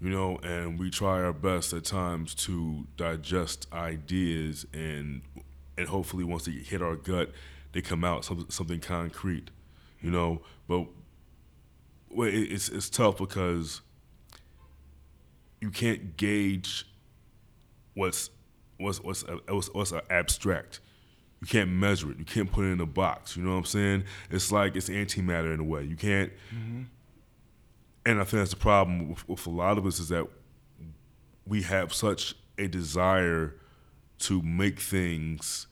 You 0.02 0.08
know, 0.08 0.38
and 0.42 0.78
we 0.78 0.88
try 0.90 1.22
our 1.22 1.32
best 1.32 1.72
at 1.74 1.84
times 1.84 2.34
to 2.46 2.86
digest 2.96 3.66
ideas 3.72 4.66
and 4.72 5.22
and 5.76 5.88
hopefully 5.88 6.24
once 6.24 6.44
they 6.44 6.52
hit 6.52 6.82
our 6.82 6.96
gut, 6.96 7.30
they 7.72 7.82
come 7.82 8.04
out 8.04 8.24
something 8.24 8.50
something 8.50 8.80
concrete. 8.80 9.50
You 10.00 10.10
know, 10.10 10.42
but 10.66 10.86
well, 12.08 12.28
it's 12.32 12.68
it's 12.68 12.88
tough 12.88 13.18
because 13.18 13.82
you 15.60 15.70
can't 15.70 16.16
gauge 16.16 16.86
what's 17.94 18.30
what's 18.78 19.00
what's 19.02 19.24
what's, 19.48 19.68
what's 19.72 19.92
abstract. 20.08 20.80
You 21.40 21.46
can't 21.46 21.70
measure 21.70 22.10
it. 22.10 22.18
You 22.18 22.24
can't 22.24 22.50
put 22.50 22.64
it 22.64 22.68
in 22.68 22.80
a 22.80 22.86
box. 22.86 23.36
You 23.36 23.42
know 23.42 23.52
what 23.52 23.58
I'm 23.58 23.64
saying? 23.64 24.04
It's 24.30 24.52
like 24.52 24.76
it's 24.76 24.88
antimatter 24.88 25.52
in 25.54 25.60
a 25.60 25.64
way. 25.64 25.84
You 25.84 25.96
can't. 25.96 26.32
Mm-hmm. 26.54 26.82
And 28.06 28.20
I 28.20 28.24
think 28.24 28.40
that's 28.40 28.50
the 28.50 28.56
problem 28.56 29.10
with, 29.10 29.28
with 29.28 29.46
a 29.46 29.50
lot 29.50 29.78
of 29.78 29.86
us 29.86 30.00
is 30.00 30.08
that 30.08 30.26
we 31.46 31.62
have 31.62 31.92
such 31.92 32.34
a 32.58 32.66
desire 32.66 33.54
to 34.20 34.42
make 34.42 34.80
things 34.80 35.66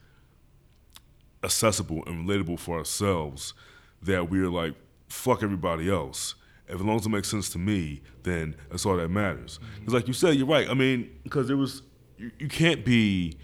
accessible 1.42 2.02
and 2.06 2.28
relatable 2.28 2.58
for 2.58 2.78
ourselves 2.78 3.54
that 4.02 4.30
we're 4.30 4.50
like, 4.50 4.74
fuck 5.08 5.42
everybody 5.42 5.90
else. 5.90 6.34
If 6.66 6.74
as 6.76 6.82
long 6.82 6.96
as 6.96 7.06
it 7.06 7.08
makes 7.08 7.28
sense 7.28 7.48
to 7.50 7.58
me, 7.58 8.02
then 8.22 8.54
that's 8.70 8.84
all 8.84 8.96
that 8.96 9.08
matters. 9.08 9.58
Mm-hmm. 9.58 9.80
Because 9.80 9.94
like 9.94 10.08
you 10.08 10.12
said, 10.12 10.34
you're 10.34 10.46
right. 10.46 10.68
I 10.68 10.74
mean, 10.74 11.10
because 11.24 11.48
there 11.48 11.56
was, 11.56 11.82
you, 12.18 12.30
you 12.38 12.48
can't 12.48 12.84
be, 12.84 13.38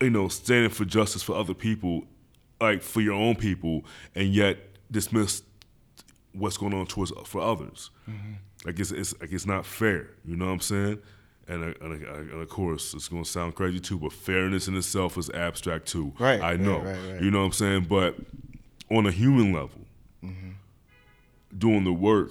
you 0.00 0.10
know, 0.10 0.28
standing 0.28 0.70
for 0.70 0.84
justice 0.84 1.22
for 1.22 1.36
other 1.36 1.54
people, 1.54 2.04
like 2.60 2.82
for 2.82 3.00
your 3.00 3.14
own 3.14 3.36
people, 3.36 3.84
and 4.14 4.34
yet 4.34 4.58
dismiss 4.90 5.42
what's 6.32 6.56
going 6.56 6.74
on 6.74 6.86
towards 6.86 7.12
for 7.26 7.40
others. 7.40 7.90
Mm-hmm. 8.08 8.32
Like 8.64 8.78
it's, 8.78 8.90
it's 8.90 9.18
like 9.20 9.32
it's 9.32 9.46
not 9.46 9.64
fair. 9.64 10.10
You 10.24 10.36
know 10.36 10.46
what 10.46 10.52
I'm 10.52 10.60
saying? 10.60 10.98
And, 11.50 11.64
uh, 11.64 11.84
and, 11.84 12.06
uh, 12.06 12.12
and 12.12 12.42
of 12.42 12.48
course, 12.48 12.94
it's 12.94 13.08
going 13.08 13.24
to 13.24 13.28
sound 13.28 13.56
crazy 13.56 13.80
too, 13.80 13.98
but 13.98 14.12
fairness 14.12 14.68
in 14.68 14.76
itself 14.76 15.18
is 15.18 15.28
abstract 15.30 15.86
too. 15.86 16.12
Right, 16.18 16.40
I 16.40 16.54
know. 16.54 16.78
right, 16.78 16.96
right. 16.96 17.12
right. 17.14 17.22
You 17.22 17.30
know 17.32 17.40
what 17.40 17.46
I'm 17.46 17.52
saying? 17.52 17.86
But 17.88 18.14
on 18.88 19.06
a 19.06 19.10
human 19.10 19.52
level, 19.52 19.80
doing 21.58 21.82
the 21.82 21.92
work 21.92 22.30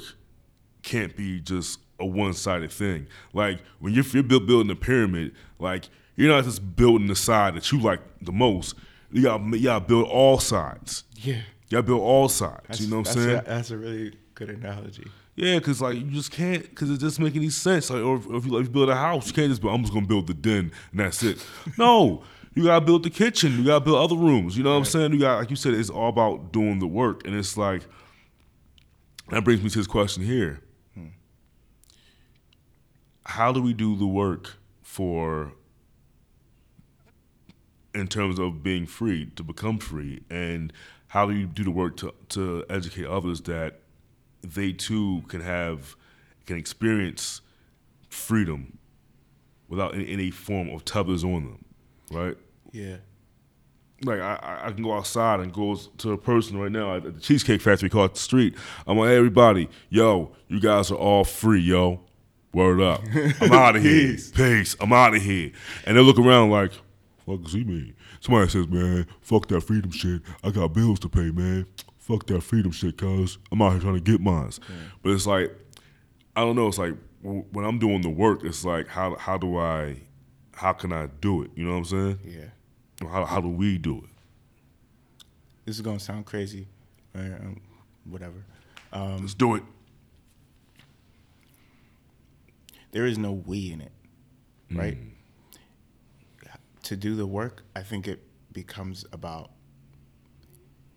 can't 0.84 1.14
be 1.18 1.42
just 1.42 1.80
a 2.00 2.06
one-sided 2.06 2.72
thing. 2.72 3.08
Like 3.34 3.60
when 3.80 3.94
you're, 3.94 4.06
you're 4.06 4.24
building 4.24 4.72
a 4.72 4.76
pyramid, 4.76 5.36
like 5.60 5.90
you're 6.16 6.34
not 6.34 6.46
just 6.46 6.76
building 6.78 7.08
the 7.08 7.16
side 7.16 7.56
that 7.56 7.72
you 7.72 7.82
like 7.82 8.00
the 8.22 8.32
most. 8.32 8.76
You 9.12 9.24
got 9.24 9.42
you 9.42 9.64
got 9.64 9.88
build 9.88 10.08
all 10.08 10.40
sides. 10.40 11.04
Yeah. 11.18 11.42
You 11.68 11.78
got 11.78 11.86
build 11.86 12.02
all 12.02 12.30
sides. 12.30 12.64
That's, 12.68 12.82
you 12.82 12.88
know 12.90 13.00
what 13.00 13.10
I'm 13.10 13.14
saying? 13.14 13.38
A, 13.40 13.42
that's 13.42 13.72
a 13.72 13.78
really 13.78 14.16
good 14.36 14.50
analogy. 14.50 15.08
Yeah, 15.40 15.58
because 15.58 15.82
like 15.82 15.96
you 15.96 16.12
just 16.12 16.32
can't, 16.32 16.64
because 16.64 16.92
it 16.92 17.00
doesn't 17.00 17.24
make 17.24 17.34
any 17.34 17.50
sense. 17.50 17.90
Like, 17.90 18.04
or 18.04 18.18
if, 18.18 18.26
if, 18.26 18.46
you, 18.46 18.58
if 18.58 18.66
you 18.66 18.70
build 18.70 18.90
a 18.90 18.96
house, 18.96 19.28
you 19.28 19.34
can't 19.34 19.48
just. 19.48 19.62
Be, 19.62 19.70
I'm 19.70 19.82
just 19.84 19.94
gonna 19.94 20.06
build 20.06 20.28
the 20.28 20.34
den 20.34 20.74
and 20.92 21.00
that's 21.00 21.24
it. 21.24 21.46
no, 21.78 22.24
you 22.56 22.66
gotta 22.66 22.86
build 22.86 23.04
the 23.04 23.10
kitchen. 23.10 23.58
You 23.58 23.64
gotta 23.64 23.86
build 23.86 24.00
other 24.00 24.18
rooms. 24.18 24.58
You 24.58 24.66
know 24.66 24.72
what 24.72 24.80
I'm 24.80 24.86
saying? 24.86 25.14
You 25.14 25.20
got, 25.20 25.38
like 25.38 25.50
you 25.50 25.56
said, 25.56 25.76
it's 25.76 25.90
all 25.90 26.10
about 26.10 26.52
doing 26.52 26.80
the 26.80 26.88
work, 26.88 27.26
and 27.26 27.34
it's 27.34 27.56
like 27.56 27.84
that 29.30 29.46
brings 29.46 29.64
me 29.64 29.70
to 29.70 29.78
this 29.78 29.88
question 29.88 30.24
here: 30.24 30.60
hmm. 30.94 31.08
How 33.26 33.54
do 33.54 33.62
we 33.62 33.72
do 33.72 33.96
the 33.96 34.08
work 34.08 34.58
for, 34.82 35.54
in 37.96 38.10
terms 38.10 38.40
of 38.40 38.62
being 38.62 38.86
free 38.86 39.28
to 39.38 39.44
become 39.44 39.78
free, 39.78 40.22
and 40.30 40.74
how 41.08 41.26
do 41.28 41.34
you 41.34 41.48
do 41.48 41.64
the 41.64 41.72
work 41.72 41.96
to 41.98 42.14
to 42.30 42.66
educate 42.70 43.06
others 43.06 43.40
that 43.44 43.80
they 44.42 44.72
too 44.74 45.24
can 45.28 45.42
have 45.42 45.96
can 46.46 46.58
experience 46.58 47.42
freedom 48.10 48.78
without 49.68 49.94
any, 49.94 50.10
any 50.10 50.32
form 50.32 50.70
of 50.70 50.84
tethers 50.86 51.24
on 51.24 51.44
them, 51.46 51.66
right? 52.12 52.38
Yeah. 52.72 52.98
Like 54.04 54.20
I, 54.22 54.62
I- 54.64 54.72
can 54.72 54.84
go 54.84 54.94
outside 54.94 55.42
and 55.42 55.52
go 55.54 55.76
to 55.76 56.12
a 56.14 56.18
person 56.18 56.58
right 56.58 56.72
now 56.72 56.96
at 56.96 57.04
the 57.04 57.12
Cheesecake 57.12 57.62
Factory 57.62 57.88
across 57.88 58.12
the 58.14 58.20
street. 58.20 58.56
I'm 58.88 58.98
like, 58.98 59.10
hey, 59.10 59.18
everybody, 59.18 59.70
yo, 59.90 60.32
you 60.48 60.60
guys 60.60 60.90
are 60.92 60.96
all 60.96 61.24
free, 61.24 61.60
yo. 61.62 62.02
Word 62.52 62.82
up. 62.82 63.04
I'm 63.42 63.52
out 63.52 63.76
of 63.76 63.84
here. 63.84 64.14
Peace. 64.14 64.32
Peace. 64.32 64.76
I'm 64.82 64.92
out 64.92 65.14
of 65.16 65.22
here. 65.22 65.52
And 65.86 65.96
they 65.98 66.02
look 66.02 66.18
around 66.18 66.50
like, 66.50 66.72
fuck 67.28 67.44
does 67.44 67.54
he 67.54 67.64
mean? 67.64 67.94
Somebody 68.22 68.50
says, 68.50 68.68
man, 68.68 69.06
fuck 69.22 69.48
that 69.50 69.62
freedom 69.62 69.92
shit. 69.92 70.24
I 70.44 70.50
got 70.50 70.74
bills 70.74 71.00
to 71.02 71.10
pay, 71.10 71.30
man. 71.30 71.68
Fuck 72.10 72.26
that 72.28 72.42
freedom 72.42 72.72
shit, 72.72 72.98
cuz 72.98 73.38
I'm 73.52 73.62
out 73.62 73.72
here 73.74 73.82
trying 73.82 73.94
to 73.94 74.02
get 74.02 74.20
mine. 74.20 74.50
But 75.04 75.12
it's 75.12 75.28
like, 75.28 75.56
I 76.36 76.42
don't 76.42 76.56
know. 76.56 76.68
It's 76.68 76.80
like 76.80 76.96
when 77.22 77.64
I'm 77.64 77.78
doing 77.80 78.02
the 78.02 78.10
work, 78.10 78.44
it's 78.44 78.66
like, 78.66 78.88
how 78.88 79.16
how 79.16 79.38
do 79.38 79.58
I, 79.58 80.02
how 80.54 80.74
can 80.74 80.92
I 80.92 81.08
do 81.22 81.44
it? 81.44 81.52
You 81.56 81.66
know 81.66 81.72
what 81.72 81.78
I'm 81.78 81.86
saying? 81.86 82.20
Yeah. 82.26 83.08
How, 83.08 83.26
how 83.26 83.40
do 83.40 83.48
we 83.48 83.78
do 83.78 84.00
it? 84.00 84.10
This 85.66 85.76
is 85.76 85.82
gonna 85.82 86.00
sound 86.00 86.26
crazy, 86.26 86.68
or, 87.14 87.22
um, 87.22 87.62
whatever. 88.06 88.44
Um, 88.92 89.22
Let's 89.22 89.36
do 89.36 89.54
it. 89.56 89.64
there 92.92 93.06
is 93.06 93.18
no 93.20 93.32
we 93.34 93.72
in 93.72 93.82
it, 93.82 93.92
right? 94.72 94.98
To 96.84 96.96
do 96.96 97.16
the 97.16 97.28
work, 97.28 97.62
I 97.76 97.84
think 97.84 98.08
it 98.08 98.20
becomes 98.52 99.06
about 99.12 99.52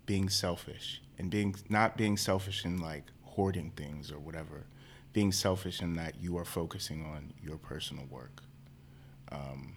being 0.06 0.28
selfish 0.28 1.00
and 1.18 1.30
being 1.30 1.54
not 1.68 1.96
being 1.96 2.16
selfish 2.16 2.64
in 2.64 2.78
like 2.78 3.04
hoarding 3.22 3.70
things 3.76 4.10
or 4.10 4.18
whatever, 4.18 4.66
being 5.12 5.32
selfish 5.32 5.80
in 5.80 5.94
that 5.94 6.20
you 6.20 6.36
are 6.36 6.44
focusing 6.44 7.04
on 7.04 7.32
your 7.42 7.56
personal 7.56 8.04
work. 8.10 8.42
Um, 9.30 9.76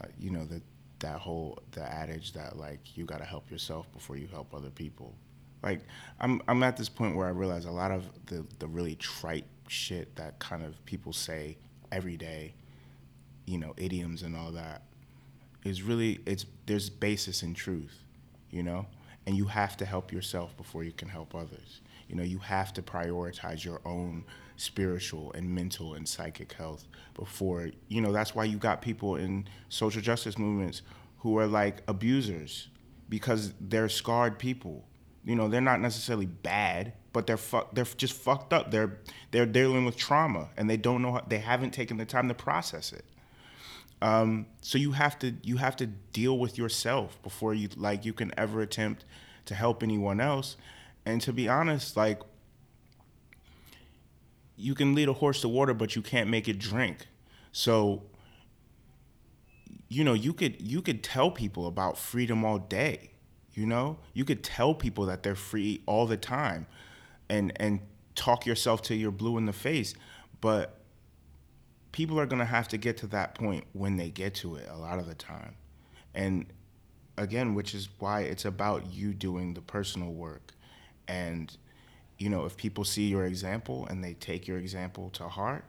uh, 0.00 0.06
you 0.18 0.30
know 0.30 0.44
that 0.46 0.62
that 1.00 1.18
whole 1.18 1.58
the 1.72 1.82
adage 1.82 2.32
that 2.32 2.56
like 2.56 2.96
you 2.96 3.04
got 3.04 3.18
to 3.18 3.24
help 3.24 3.50
yourself 3.50 3.90
before 3.92 4.16
you 4.16 4.28
help 4.28 4.54
other 4.54 4.70
people. 4.70 5.14
Like 5.62 5.80
I'm 6.20 6.40
I'm 6.48 6.62
at 6.62 6.76
this 6.76 6.88
point 6.88 7.16
where 7.16 7.26
I 7.26 7.30
realize 7.30 7.64
a 7.64 7.70
lot 7.70 7.90
of 7.90 8.04
the 8.26 8.46
the 8.58 8.66
really 8.66 8.94
trite 8.96 9.46
shit 9.68 10.14
that 10.16 10.38
kind 10.38 10.64
of 10.64 10.82
people 10.86 11.12
say 11.12 11.58
every 11.90 12.16
day, 12.16 12.54
you 13.46 13.58
know, 13.58 13.74
idioms 13.76 14.22
and 14.22 14.36
all 14.36 14.52
that 14.52 14.82
is 15.64 15.82
really 15.82 16.20
it's 16.26 16.46
there's 16.66 16.90
basis 16.90 17.42
in 17.42 17.54
truth, 17.54 18.04
you 18.50 18.62
know? 18.62 18.86
And 19.26 19.36
you 19.36 19.46
have 19.46 19.76
to 19.78 19.84
help 19.84 20.12
yourself 20.12 20.56
before 20.56 20.84
you 20.84 20.92
can 20.92 21.08
help 21.08 21.34
others. 21.34 21.80
You 22.08 22.16
know, 22.16 22.22
you 22.22 22.38
have 22.38 22.72
to 22.74 22.82
prioritize 22.82 23.64
your 23.64 23.80
own 23.84 24.24
spiritual 24.56 25.32
and 25.34 25.54
mental 25.54 25.94
and 25.94 26.08
psychic 26.08 26.52
health 26.52 26.86
before, 27.14 27.70
you 27.88 28.00
know, 28.00 28.12
that's 28.12 28.34
why 28.34 28.44
you 28.44 28.58
got 28.58 28.82
people 28.82 29.16
in 29.16 29.46
social 29.68 30.02
justice 30.02 30.38
movements 30.38 30.82
who 31.18 31.38
are 31.38 31.46
like 31.46 31.82
abusers 31.88 32.68
because 33.08 33.52
they're 33.60 33.88
scarred 33.88 34.38
people. 34.38 34.84
You 35.24 35.36
know, 35.36 35.48
they're 35.48 35.60
not 35.60 35.80
necessarily 35.80 36.26
bad, 36.26 36.92
but 37.12 37.26
they're 37.26 37.36
fu- 37.36 37.66
they're 37.72 37.84
just 37.84 38.14
fucked 38.14 38.52
up. 38.52 38.70
They're 38.70 38.98
they're 39.30 39.46
dealing 39.46 39.84
with 39.84 39.96
trauma 39.96 40.48
and 40.56 40.68
they 40.70 40.76
don't 40.76 41.02
know 41.02 41.12
how, 41.12 41.24
they 41.26 41.38
haven't 41.38 41.72
taken 41.72 41.96
the 41.96 42.04
time 42.06 42.28
to 42.28 42.34
process 42.34 42.92
it. 42.92 43.04
Um, 44.00 44.46
so 44.60 44.78
you 44.78 44.92
have 44.92 45.18
to 45.20 45.34
you 45.42 45.56
have 45.56 45.76
to 45.76 45.86
deal 45.86 46.38
with 46.38 46.56
yourself 46.56 47.20
before 47.22 47.54
you 47.54 47.68
like 47.76 48.04
you 48.04 48.12
can 48.12 48.32
ever 48.38 48.60
attempt 48.60 49.04
to 49.46 49.54
help 49.54 49.82
anyone 49.82 50.20
else. 50.20 50.56
And 51.04 51.20
to 51.22 51.32
be 51.32 51.48
honest, 51.48 51.96
like 51.96 52.20
you 54.56 54.74
can 54.74 54.94
lead 54.94 55.08
a 55.08 55.14
horse 55.14 55.40
to 55.40 55.48
water, 55.48 55.74
but 55.74 55.96
you 55.96 56.02
can't 56.02 56.28
make 56.28 56.48
it 56.48 56.58
drink. 56.58 57.06
So 57.52 58.02
you 59.88 60.04
know 60.04 60.14
you 60.14 60.32
could 60.32 60.60
you 60.60 60.82
could 60.82 61.02
tell 61.02 61.30
people 61.30 61.66
about 61.66 61.98
freedom 61.98 62.44
all 62.44 62.58
day. 62.58 63.10
You 63.54 63.66
know 63.66 63.98
you 64.12 64.24
could 64.24 64.44
tell 64.44 64.74
people 64.74 65.06
that 65.06 65.24
they're 65.24 65.34
free 65.34 65.82
all 65.86 66.06
the 66.06 66.16
time, 66.16 66.66
and 67.28 67.52
and 67.56 67.80
talk 68.14 68.46
yourself 68.46 68.82
till 68.82 68.96
you're 68.96 69.10
blue 69.10 69.38
in 69.38 69.46
the 69.46 69.52
face, 69.52 69.94
but 70.40 70.77
people 71.98 72.20
are 72.20 72.26
going 72.26 72.38
to 72.38 72.44
have 72.44 72.68
to 72.68 72.78
get 72.78 72.96
to 72.96 73.08
that 73.08 73.34
point 73.34 73.64
when 73.72 73.96
they 73.96 74.08
get 74.08 74.32
to 74.32 74.54
it 74.54 74.68
a 74.70 74.76
lot 74.76 75.00
of 75.00 75.08
the 75.08 75.16
time. 75.16 75.56
And 76.14 76.46
again, 77.16 77.56
which 77.56 77.74
is 77.74 77.88
why 77.98 78.20
it's 78.20 78.44
about 78.44 78.92
you 78.92 79.12
doing 79.12 79.54
the 79.54 79.60
personal 79.60 80.12
work. 80.12 80.52
And, 81.08 81.56
you 82.16 82.30
know, 82.30 82.44
if 82.44 82.56
people 82.56 82.84
see 82.84 83.08
your 83.08 83.24
example 83.24 83.84
and 83.90 84.04
they 84.04 84.14
take 84.14 84.46
your 84.46 84.58
example 84.58 85.10
to 85.14 85.24
heart, 85.24 85.64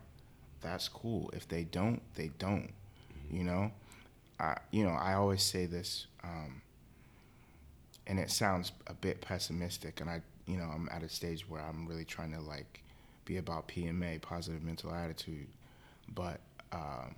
that's 0.62 0.88
cool. 0.88 1.32
If 1.34 1.48
they 1.48 1.64
don't, 1.64 2.00
they 2.14 2.30
don't. 2.38 2.70
You 3.32 3.46
know, 3.46 3.72
I, 4.40 4.58
you 4.70 4.84
know, 4.84 4.92
I 4.92 5.16
always 5.16 5.42
say 5.42 5.66
this, 5.66 6.06
um, 6.24 6.62
and 8.06 8.20
it 8.20 8.30
sounds 8.30 8.72
a 8.86 8.94
bit 8.94 9.20
pessimistic. 9.20 10.00
And 10.00 10.08
I, 10.12 10.22
you 10.46 10.58
know, 10.58 10.70
I'm 10.72 10.90
at 10.92 11.02
a 11.02 11.10
stage 11.10 11.50
where 11.50 11.62
I'm 11.62 11.88
really 11.88 12.06
trying 12.06 12.34
to 12.34 12.40
like 12.40 12.84
be 13.26 13.38
about 13.38 13.68
PMA, 13.68 14.22
positive 14.22 14.62
mental 14.62 14.94
attitude 14.94 15.48
but 16.14 16.40
um, 16.72 17.16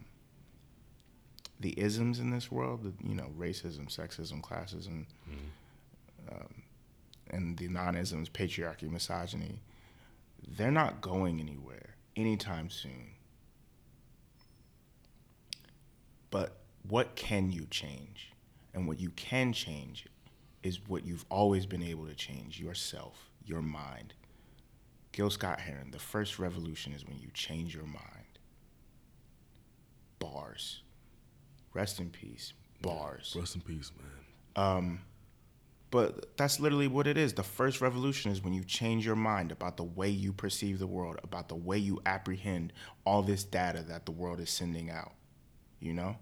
the 1.60 1.78
isms 1.80 2.20
in 2.20 2.32
this 2.32 2.52
world, 2.52 2.84
the, 2.84 3.08
you 3.08 3.16
know, 3.16 3.32
racism, 3.38 3.88
sexism, 3.88 4.42
classism, 4.42 5.06
mm-hmm. 5.30 6.30
um, 6.34 6.64
and 7.30 7.58
the 7.58 7.68
non-isms, 7.68 8.30
patriarchy, 8.30 8.90
misogyny, 8.90 9.62
they're 10.58 10.72
not 10.72 11.02
going 11.02 11.40
anywhere 11.40 11.96
anytime 12.16 12.70
soon. 12.70 13.12
But 16.30 16.58
what 16.88 17.16
can 17.16 17.52
you 17.52 17.68
change? 17.70 18.32
And 18.74 18.88
what 18.88 19.00
you 19.00 19.10
can 19.12 19.54
change 19.54 20.06
is 20.64 20.80
what 20.88 21.06
you've 21.06 21.26
always 21.30 21.66
been 21.66 21.84
able 21.84 22.06
to 22.08 22.16
change 22.16 22.60
yourself, 22.60 23.30
your 23.46 23.62
mind. 23.62 24.14
Gil 25.12 25.30
Scott 25.30 25.60
Heron, 25.60 25.92
the 25.92 26.00
first 26.00 26.40
revolution 26.40 26.94
is 26.94 27.06
when 27.06 27.20
you 27.20 27.30
change 27.34 27.76
your 27.76 27.86
mind 27.86 28.21
bars. 30.22 30.84
Rest 31.74 32.00
in 32.00 32.10
peace, 32.10 32.54
bars. 32.82 33.36
Rest 33.38 33.56
in 33.56 33.62
peace, 33.62 33.92
man. 33.98 34.68
Um, 34.68 35.00
but 35.90 36.38
that's 36.38 36.60
literally 36.60 36.88
what 36.88 37.08
it 37.08 37.18
is. 37.18 37.34
The 37.34 37.44
first 37.44 37.82
revolution 37.82 38.32
is 38.32 38.42
when 38.42 38.54
you 38.54 38.64
change 38.64 39.06
your 39.06 39.16
mind 39.18 39.52
about 39.52 39.76
the 39.76 39.84
way 39.84 40.10
you 40.10 40.32
perceive 40.32 40.80
the 40.80 40.88
world, 40.88 41.20
about 41.24 41.50
the 41.50 41.56
way 41.56 41.78
you 41.78 42.02
apprehend 42.06 42.72
all 43.06 43.22
this 43.22 43.44
data 43.44 43.84
that 43.90 44.06
the 44.06 44.12
world 44.12 44.40
is 44.40 44.50
sending 44.50 44.90
out. 44.90 45.12
You 45.82 45.94
know? 45.94 46.16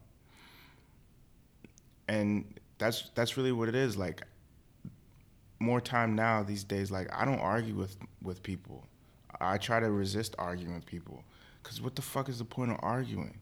And 2.08 2.60
that's 2.80 3.12
that's 3.14 3.38
really 3.38 3.52
what 3.52 3.70
it 3.70 3.76
is. 3.76 3.96
Like 3.98 4.24
more 5.60 5.82
time 5.82 6.16
now 6.16 6.42
these 6.42 6.64
days, 6.64 6.90
like 6.90 7.08
I 7.14 7.26
don't 7.26 7.40
argue 7.40 7.76
with 7.76 7.96
with 8.24 8.42
people. 8.42 8.88
I 9.40 9.58
try 9.60 9.80
to 9.80 9.92
resist 9.92 10.36
arguing 10.40 10.74
with 10.74 10.86
people. 10.86 11.24
Cause 11.62 11.80
what 11.82 11.96
the 11.96 12.02
fuck 12.02 12.30
is 12.30 12.40
the 12.40 12.46
point 12.46 12.72
of 12.72 12.78
arguing? 12.82 13.38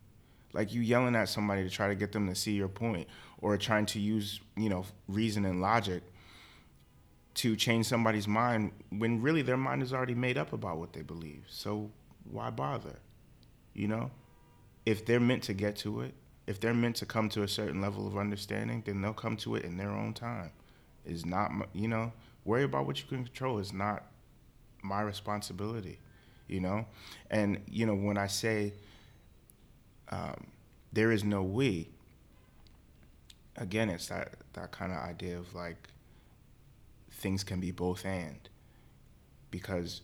Like 0.57 0.73
you 0.73 0.81
yelling 0.81 1.15
at 1.15 1.29
somebody 1.29 1.63
to 1.63 1.69
try 1.69 1.87
to 1.87 1.93
get 1.93 2.11
them 2.11 2.27
to 2.27 2.33
see 2.33 2.53
your 2.53 2.67
point 2.67 3.07
or 3.41 3.55
trying 3.57 3.85
to 3.85 3.99
use 3.99 4.41
you 4.57 4.69
know 4.69 4.83
reason 5.07 5.45
and 5.45 5.61
logic 5.61 6.01
to 7.35 7.55
change 7.55 7.85
somebody's 7.85 8.27
mind 8.27 8.71
when 8.89 9.21
really 9.21 9.43
their 9.43 9.55
mind 9.55 9.83
is 9.83 9.93
already 9.93 10.15
made 10.15 10.35
up 10.35 10.53
about 10.53 10.79
what 10.79 10.91
they 10.91 11.03
believe. 11.03 11.45
So 11.47 11.91
why 12.29 12.49
bother 12.49 12.97
you 13.73 13.87
know? 13.87 14.09
If 14.87 15.05
they're 15.05 15.19
meant 15.19 15.43
to 15.43 15.53
get 15.53 15.75
to 15.77 16.01
it 16.01 16.15
if 16.47 16.59
they're 16.59 16.73
meant 16.73 16.95
to 16.95 17.05
come 17.05 17.29
to 17.29 17.43
a 17.43 17.47
certain 17.47 17.79
level 17.79 18.07
of 18.07 18.17
understanding 18.17 18.81
then 18.83 18.99
they'll 19.01 19.13
come 19.13 19.37
to 19.37 19.55
it 19.55 19.63
in 19.63 19.77
their 19.77 19.91
own 19.91 20.13
time. 20.13 20.51
Is 21.05 21.23
not 21.23 21.51
you 21.73 21.87
know 21.87 22.11
worry 22.45 22.63
about 22.63 22.87
what 22.87 22.99
you 22.99 23.07
can 23.07 23.23
control 23.23 23.59
is 23.59 23.71
not 23.71 24.03
my 24.81 25.01
responsibility 25.01 25.99
you 26.47 26.61
know? 26.61 26.87
And 27.29 27.59
you 27.67 27.85
know 27.85 27.93
when 27.93 28.17
i 28.17 28.25
say 28.25 28.73
um, 30.09 30.47
there 30.93 31.11
is 31.11 31.23
no 31.23 31.43
we. 31.43 31.89
Again, 33.55 33.89
it's 33.89 34.07
that 34.07 34.33
that 34.53 34.71
kind 34.71 34.91
of 34.91 34.99
idea 34.99 35.37
of 35.37 35.53
like 35.53 35.89
things 37.11 37.43
can 37.43 37.59
be 37.59 37.71
both 37.71 38.05
and 38.05 38.49
because 39.49 40.01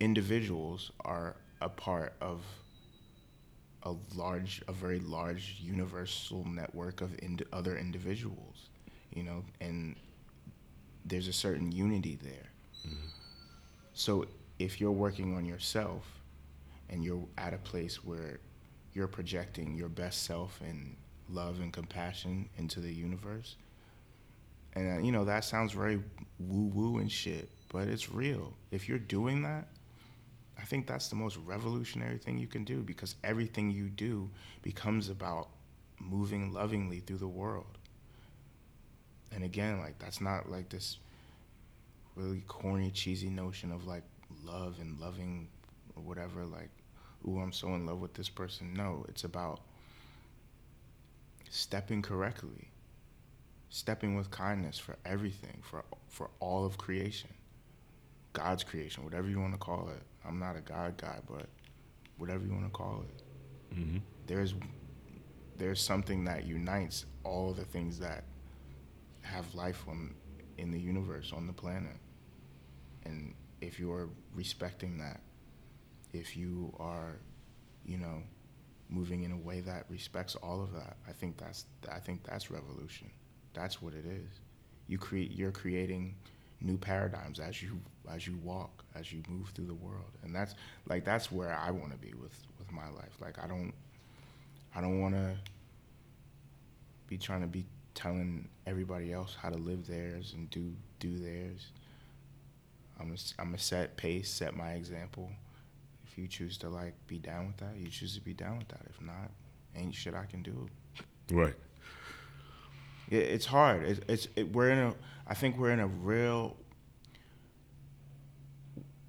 individuals 0.00 0.90
are 1.04 1.36
a 1.60 1.68
part 1.68 2.14
of 2.20 2.42
a 3.84 3.94
large 4.14 4.62
a 4.68 4.72
very 4.72 4.98
large 5.00 5.56
universal 5.60 6.44
network 6.44 7.00
of 7.00 7.16
ind- 7.20 7.44
other 7.52 7.76
individuals 7.76 8.70
you 9.14 9.22
know 9.22 9.44
and 9.60 9.96
there's 11.04 11.28
a 11.28 11.32
certain 11.32 11.70
unity 11.70 12.18
there 12.20 12.50
mm-hmm. 12.86 13.06
so 13.94 14.26
if 14.58 14.80
you're 14.80 14.90
working 14.90 15.36
on 15.36 15.44
yourself 15.44 16.17
and 16.90 17.04
you're 17.04 17.26
at 17.36 17.54
a 17.54 17.58
place 17.58 18.04
where 18.04 18.40
you're 18.92 19.08
projecting 19.08 19.74
your 19.74 19.88
best 19.88 20.24
self 20.24 20.60
and 20.60 20.96
love 21.28 21.60
and 21.60 21.72
compassion 21.72 22.48
into 22.56 22.80
the 22.80 22.92
universe. 22.92 23.56
And 24.74 24.98
uh, 24.98 25.02
you 25.02 25.12
know 25.12 25.24
that 25.24 25.44
sounds 25.44 25.72
very 25.72 26.00
woo 26.38 26.66
woo 26.66 26.98
and 26.98 27.10
shit, 27.10 27.50
but 27.72 27.88
it's 27.88 28.10
real. 28.10 28.54
If 28.70 28.88
you're 28.88 28.98
doing 28.98 29.42
that, 29.42 29.68
I 30.58 30.62
think 30.64 30.86
that's 30.86 31.08
the 31.08 31.16
most 31.16 31.36
revolutionary 31.38 32.18
thing 32.18 32.38
you 32.38 32.46
can 32.46 32.64
do 32.64 32.82
because 32.82 33.14
everything 33.22 33.70
you 33.70 33.88
do 33.88 34.30
becomes 34.62 35.08
about 35.08 35.48
moving 36.00 36.52
lovingly 36.52 37.00
through 37.00 37.18
the 37.18 37.28
world. 37.28 37.78
And 39.32 39.44
again, 39.44 39.78
like 39.78 39.98
that's 39.98 40.20
not 40.20 40.50
like 40.50 40.68
this 40.68 40.98
really 42.16 42.42
corny, 42.48 42.90
cheesy 42.90 43.30
notion 43.30 43.70
of 43.70 43.86
like 43.86 44.02
love 44.44 44.78
and 44.80 44.98
loving 45.00 45.48
or 45.94 46.02
whatever. 46.02 46.44
Like 46.44 46.70
ooh, 47.28 47.40
I'm 47.40 47.52
so 47.52 47.68
in 47.74 47.86
love 47.86 48.00
with 48.00 48.14
this 48.14 48.28
person. 48.28 48.74
No, 48.74 49.04
it's 49.08 49.24
about 49.24 49.60
stepping 51.50 52.02
correctly, 52.02 52.70
stepping 53.68 54.16
with 54.16 54.30
kindness 54.30 54.78
for 54.78 54.96
everything, 55.04 55.62
for 55.62 55.84
for 56.08 56.30
all 56.40 56.64
of 56.64 56.78
creation, 56.78 57.30
God's 58.32 58.64
creation, 58.64 59.04
whatever 59.04 59.28
you 59.28 59.40
want 59.40 59.52
to 59.52 59.58
call 59.58 59.88
it. 59.88 60.02
I'm 60.26 60.38
not 60.38 60.56
a 60.56 60.60
God 60.60 60.96
guy, 60.96 61.18
but 61.28 61.46
whatever 62.16 62.44
you 62.44 62.52
want 62.52 62.64
to 62.64 62.70
call 62.70 63.04
it. 63.08 63.76
Mm-hmm. 63.78 63.98
There's 64.26 64.54
there's 65.56 65.80
something 65.80 66.24
that 66.24 66.46
unites 66.46 67.06
all 67.24 67.52
the 67.52 67.64
things 67.64 67.98
that 67.98 68.24
have 69.22 69.54
life 69.54 69.84
on 69.88 70.14
in 70.56 70.70
the 70.70 70.80
universe 70.80 71.32
on 71.32 71.46
the 71.46 71.52
planet, 71.52 71.96
and 73.04 73.34
if 73.60 73.78
you're 73.78 74.08
respecting 74.34 74.98
that 74.98 75.20
if 76.12 76.36
you 76.36 76.74
are, 76.78 77.18
you 77.84 77.98
know, 77.98 78.22
moving 78.88 79.22
in 79.22 79.32
a 79.32 79.36
way 79.36 79.60
that 79.60 79.84
respects 79.88 80.34
all 80.36 80.62
of 80.62 80.72
that. 80.72 80.96
I 81.06 81.12
think 81.12 81.36
that's 81.36 81.64
I 81.90 81.98
think 81.98 82.24
that's 82.24 82.50
revolution. 82.50 83.10
That's 83.54 83.82
what 83.82 83.92
it 83.94 84.06
is. 84.06 84.40
You 84.86 84.98
create 84.98 85.32
you're 85.32 85.52
creating 85.52 86.14
new 86.60 86.76
paradigms 86.76 87.38
as 87.38 87.62
you 87.62 87.78
as 88.10 88.26
you 88.26 88.36
walk, 88.42 88.84
as 88.94 89.12
you 89.12 89.22
move 89.28 89.50
through 89.54 89.66
the 89.66 89.74
world. 89.74 90.10
And 90.22 90.34
that's 90.34 90.54
like 90.88 91.04
that's 91.04 91.30
where 91.30 91.54
I 91.54 91.70
want 91.70 91.92
to 91.92 91.98
be 91.98 92.14
with 92.14 92.36
with 92.58 92.72
my 92.72 92.88
life. 92.88 93.16
Like 93.20 93.42
I 93.42 93.46
don't 93.46 93.72
I 94.74 94.80
don't 94.80 95.00
want 95.00 95.14
to 95.14 95.36
be 97.06 97.18
trying 97.18 97.40
to 97.40 97.46
be 97.46 97.64
telling 97.94 98.48
everybody 98.66 99.12
else 99.12 99.36
how 99.40 99.50
to 99.50 99.56
live 99.56 99.86
theirs 99.86 100.34
and 100.36 100.48
do 100.50 100.72
do 101.00 101.18
theirs. 101.18 101.68
I'm 103.00 103.12
a, 103.12 103.40
I'm 103.40 103.54
a 103.54 103.58
set 103.58 103.96
pace, 103.96 104.28
set 104.28 104.56
my 104.56 104.72
example. 104.72 105.30
You 106.18 106.26
choose 106.26 106.58
to 106.58 106.68
like 106.68 106.94
be 107.06 107.18
down 107.20 107.46
with 107.46 107.58
that, 107.58 107.76
you 107.76 107.88
choose 107.88 108.16
to 108.16 108.20
be 108.20 108.34
down 108.34 108.58
with 108.58 108.66
that. 108.68 108.80
If 108.90 109.00
not, 109.00 109.30
ain't 109.76 109.94
shit 109.94 110.14
I 110.14 110.24
can 110.24 110.42
do. 110.42 110.68
Right. 111.30 111.54
It, 113.08 113.16
it's 113.16 113.46
hard. 113.46 113.84
It, 113.84 114.04
it's 114.08 114.26
it, 114.34 114.52
we're 114.52 114.70
in 114.70 114.78
a. 114.78 114.94
I 115.28 115.34
think 115.34 115.56
we're 115.56 115.70
in 115.70 115.78
a 115.78 115.86
real. 115.86 116.56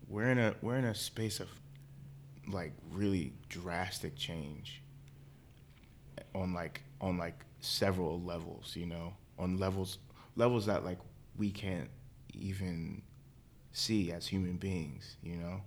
We're 0.08 0.30
in 0.30 0.38
a 0.38 0.54
we're 0.62 0.78
in 0.78 0.86
a 0.86 0.94
space 0.94 1.40
of, 1.40 1.48
like 2.48 2.74
really 2.92 3.34
drastic 3.50 4.16
change. 4.16 4.84
On 6.36 6.54
like 6.54 6.84
on 7.02 7.18
like 7.18 7.44
several 7.60 8.22
levels, 8.22 8.76
you 8.76 8.86
know, 8.86 9.14
on 9.40 9.58
levels 9.58 9.98
levels 10.36 10.68
that 10.68 10.86
like 10.86 11.00
we 11.38 11.50
can't 11.50 11.90
even 12.36 13.02
see 13.72 14.12
as 14.12 14.28
human 14.28 14.58
beings, 14.58 15.18
you 15.24 15.36
know. 15.36 15.62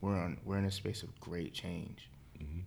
We're 0.00 0.16
on 0.16 0.38
we're 0.44 0.58
in 0.58 0.64
a 0.66 0.70
space 0.70 1.02
of 1.02 1.18
great 1.20 1.52
change. 1.54 2.08
Mm-hmm. 2.42 2.60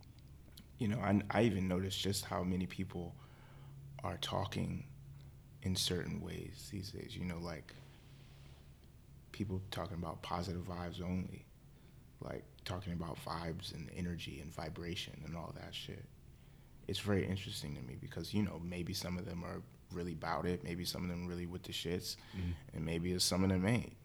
You 0.80 0.88
know, 0.88 0.99
I 0.99 1.22
I 1.31 1.43
even 1.43 1.68
noticed 1.68 1.99
just 1.99 2.26
how 2.26 2.43
many 2.43 2.65
people 2.65 3.15
are 4.03 4.18
talking 4.22 4.85
in 5.64 5.76
certain 5.76 6.22
ways 6.22 6.69
these 6.72 6.91
days. 6.91 7.15
You 7.15 7.26
know, 7.26 7.38
like 7.39 7.73
people 9.31 9.61
talking 9.72 9.97
about 9.97 10.22
positive 10.22 10.61
vibes 10.64 11.01
only, 11.01 11.45
like 12.22 12.43
talking 12.65 12.93
about 12.93 13.18
vibes 13.26 13.73
and 13.73 13.89
energy 13.95 14.39
and 14.41 14.53
vibration 14.53 15.14
and 15.26 15.35
all 15.35 15.53
that 15.56 15.73
shit. 15.73 16.03
It's 16.88 16.99
very 16.99 17.26
interesting 17.26 17.76
to 17.76 17.81
me 17.81 17.95
because 17.99 18.34
you 18.34 18.41
know 18.43 18.60
maybe 18.64 18.93
some 18.93 19.18
of 19.18 19.26
them 19.26 19.43
are 19.43 19.61
really 19.91 20.14
about 20.14 20.45
it, 20.45 20.64
maybe 20.64 20.85
some 20.85 21.03
of 21.03 21.10
them 21.10 21.27
really 21.27 21.45
with 21.45 21.64
the 21.64 21.73
shits, 21.73 22.15
Mm-hmm. 22.38 22.51
and 22.77 22.85
maybe 22.85 23.18
some 23.19 23.43
of 23.43 23.49
them 23.49 23.65
ain't. 23.68 23.95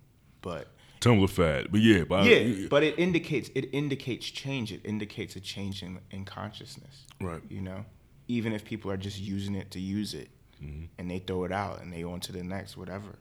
But 0.42 0.68
Tumblr 1.04 1.28
fad, 1.30 1.68
but 1.70 1.80
yeah, 1.80 2.04
but 2.04 2.24
yeah, 2.24 2.66
but 2.68 2.82
it 2.82 2.98
indicates 2.98 3.50
it 3.54 3.68
indicates 3.72 4.26
change. 4.30 4.72
It 4.72 4.80
indicates 4.84 5.36
a 5.36 5.40
change 5.40 5.82
in, 5.82 6.00
in 6.10 6.24
consciousness. 6.24 7.04
right. 7.20 7.42
You 7.50 7.60
know, 7.60 7.84
even 8.28 8.52
if 8.52 8.64
people 8.64 8.90
are 8.90 8.96
just 8.96 9.18
using 9.20 9.54
it 9.54 9.70
to 9.72 9.80
use 9.80 10.14
it, 10.14 10.30
Mhm. 10.62 10.88
and 10.98 11.10
they 11.10 11.18
throw 11.18 11.44
it 11.44 11.52
out 11.52 11.82
and 11.82 11.92
they 11.92 12.00
go 12.02 12.12
on 12.12 12.20
to 12.20 12.32
the 12.32 12.42
next 12.42 12.76
whatever. 12.76 13.18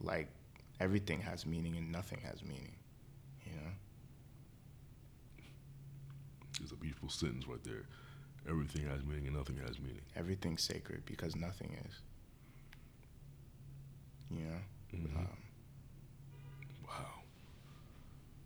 Like 0.00 0.28
everything 0.80 1.20
has 1.20 1.46
meaning 1.46 1.76
and 1.76 1.92
nothing 1.92 2.20
has 2.22 2.42
meaning. 2.42 2.74
You 3.46 3.52
know. 3.52 3.70
It's 6.62 6.72
a 6.72 6.76
beautiful 6.76 7.08
sentence 7.08 7.46
right 7.46 7.62
there. 7.62 7.84
Everything 8.48 8.86
has 8.88 9.04
meaning 9.04 9.26
and 9.28 9.36
nothing 9.36 9.58
has 9.66 9.78
meaning. 9.78 10.02
Everything's 10.16 10.62
sacred 10.62 11.04
because 11.04 11.36
nothing 11.36 11.76
is. 11.86 11.94
You 14.30 14.44
know. 14.44 14.60
Mhm. 14.94 15.16
Um, 15.16 15.36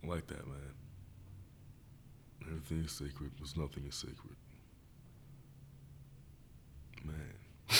Like 0.04 0.26
that, 0.28 0.46
man. 0.46 0.74
Everything 2.46 2.84
is 2.84 2.92
sacred, 2.92 3.30
but 3.38 3.56
nothing 3.56 3.84
is 3.86 3.94
sacred. 3.94 4.36
Man. 7.04 7.34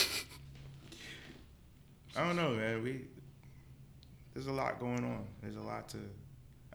I 2.16 2.24
don't 2.24 2.36
know, 2.36 2.50
man. 2.50 2.82
We 2.82 3.02
there's 4.34 4.46
a 4.46 4.52
lot 4.52 4.78
going 4.78 5.04
on. 5.04 5.26
There's 5.42 5.56
a 5.56 5.60
lot 5.60 5.88
to. 5.90 5.98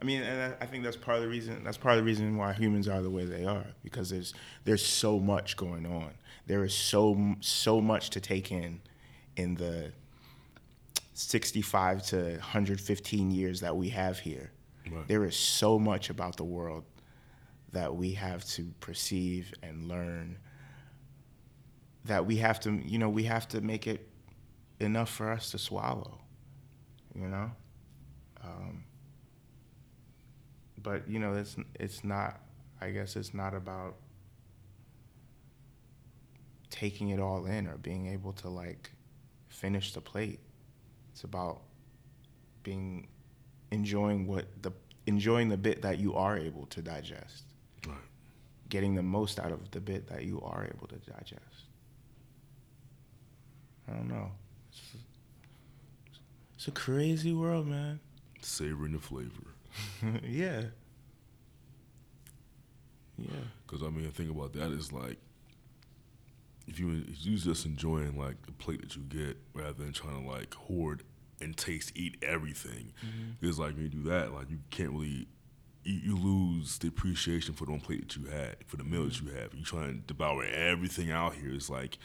I 0.00 0.04
mean, 0.04 0.22
and 0.22 0.54
I, 0.54 0.64
I 0.64 0.66
think 0.66 0.84
that's 0.84 0.96
part 0.96 1.16
of 1.16 1.22
the 1.22 1.28
reason. 1.28 1.64
That's 1.64 1.78
part 1.78 1.96
of 1.96 2.04
the 2.04 2.06
reason 2.06 2.36
why 2.36 2.52
humans 2.52 2.86
are 2.86 3.00
the 3.00 3.10
way 3.10 3.24
they 3.24 3.44
are 3.44 3.64
because 3.82 4.10
there's 4.10 4.34
there's 4.64 4.84
so 4.84 5.18
much 5.18 5.56
going 5.56 5.86
on. 5.86 6.10
There 6.46 6.64
is 6.64 6.74
so 6.74 7.34
so 7.40 7.80
much 7.80 8.10
to 8.10 8.20
take 8.20 8.52
in, 8.52 8.80
in 9.36 9.54
the 9.54 9.92
65 11.14 12.04
to 12.08 12.16
115 12.32 13.30
years 13.30 13.60
that 13.60 13.74
we 13.74 13.88
have 13.88 14.18
here. 14.18 14.50
Right. 14.90 15.06
There 15.08 15.24
is 15.24 15.36
so 15.36 15.78
much 15.78 16.10
about 16.10 16.36
the 16.36 16.44
world 16.44 16.84
that 17.72 17.94
we 17.96 18.12
have 18.12 18.44
to 18.50 18.72
perceive 18.80 19.52
and 19.62 19.88
learn. 19.88 20.38
That 22.04 22.24
we 22.26 22.36
have 22.36 22.60
to, 22.60 22.72
you 22.86 22.98
know, 22.98 23.08
we 23.08 23.24
have 23.24 23.48
to 23.48 23.60
make 23.60 23.86
it 23.86 24.08
enough 24.80 25.10
for 25.10 25.30
us 25.30 25.50
to 25.52 25.58
swallow, 25.58 26.20
you 27.14 27.28
know. 27.28 27.50
Um, 28.44 28.84
but 30.82 31.08
you 31.08 31.18
know, 31.18 31.34
it's 31.34 31.56
it's 31.78 32.04
not. 32.04 32.40
I 32.80 32.90
guess 32.90 33.16
it's 33.16 33.32
not 33.32 33.54
about 33.54 33.96
taking 36.70 37.08
it 37.10 37.20
all 37.20 37.46
in 37.46 37.66
or 37.66 37.76
being 37.78 38.06
able 38.06 38.32
to 38.32 38.48
like 38.48 38.90
finish 39.48 39.92
the 39.92 40.00
plate. 40.00 40.40
It's 41.12 41.24
about 41.24 41.62
being 42.62 43.08
enjoying 43.70 44.26
what 44.26 44.46
the 44.62 44.72
enjoying 45.06 45.48
the 45.48 45.56
bit 45.56 45.82
that 45.82 45.98
you 45.98 46.14
are 46.14 46.36
able 46.36 46.66
to 46.66 46.82
digest, 46.82 47.44
Right. 47.86 47.96
getting 48.68 48.94
the 48.94 49.02
most 49.02 49.38
out 49.38 49.52
of 49.52 49.70
the 49.70 49.80
bit 49.80 50.08
that 50.08 50.24
you 50.24 50.40
are 50.42 50.64
able 50.74 50.86
to 50.88 50.96
digest. 50.96 51.42
I 53.88 53.92
don't 53.92 54.08
know. 54.08 54.32
It's, 54.70 54.80
it's 56.56 56.68
a 56.68 56.72
crazy 56.72 57.32
world, 57.32 57.66
man. 57.68 58.00
Savoring 58.42 58.92
the 58.92 58.98
flavor. 58.98 59.30
yeah. 60.24 60.62
Yeah. 63.18 63.28
Because 63.66 63.82
I 63.82 63.90
mean, 63.90 64.04
the 64.04 64.10
thing 64.10 64.28
about 64.30 64.52
that 64.54 64.72
is 64.72 64.92
like, 64.92 65.18
if 66.66 66.78
you 66.80 67.04
if 67.08 67.24
you 67.24 67.36
just 67.38 67.64
enjoying 67.64 68.18
like 68.18 68.44
the 68.44 68.52
plate 68.52 68.80
that 68.82 68.96
you 68.96 69.02
get 69.02 69.36
rather 69.54 69.72
than 69.74 69.92
trying 69.92 70.22
to 70.24 70.28
like 70.28 70.52
hoard 70.54 71.02
and 71.40 71.56
taste 71.56 71.92
eat 71.94 72.16
everything, 72.22 72.92
mm-hmm. 73.04 73.46
it's 73.46 73.58
like 73.58 73.74
when 73.74 73.84
you 73.84 73.88
do 73.88 74.02
that, 74.04 74.32
like 74.32 74.50
you 74.50 74.58
can't 74.70 74.90
really. 74.90 75.28
You, 75.84 76.00
you 76.02 76.16
lose 76.16 76.78
the 76.78 76.88
appreciation 76.88 77.54
for 77.54 77.64
the 77.64 77.70
one 77.70 77.78
plate 77.78 78.00
that 78.00 78.16
you 78.16 78.24
had, 78.24 78.56
for 78.66 78.76
the 78.76 78.82
meal 78.82 79.04
that 79.04 79.12
mm-hmm. 79.12 79.28
you 79.28 79.34
have. 79.34 79.54
You 79.54 79.62
try 79.62 79.84
and 79.84 80.04
devour 80.04 80.42
everything 80.44 81.12
out 81.12 81.36
here. 81.36 81.52
It's 81.52 81.70
like 81.70 81.98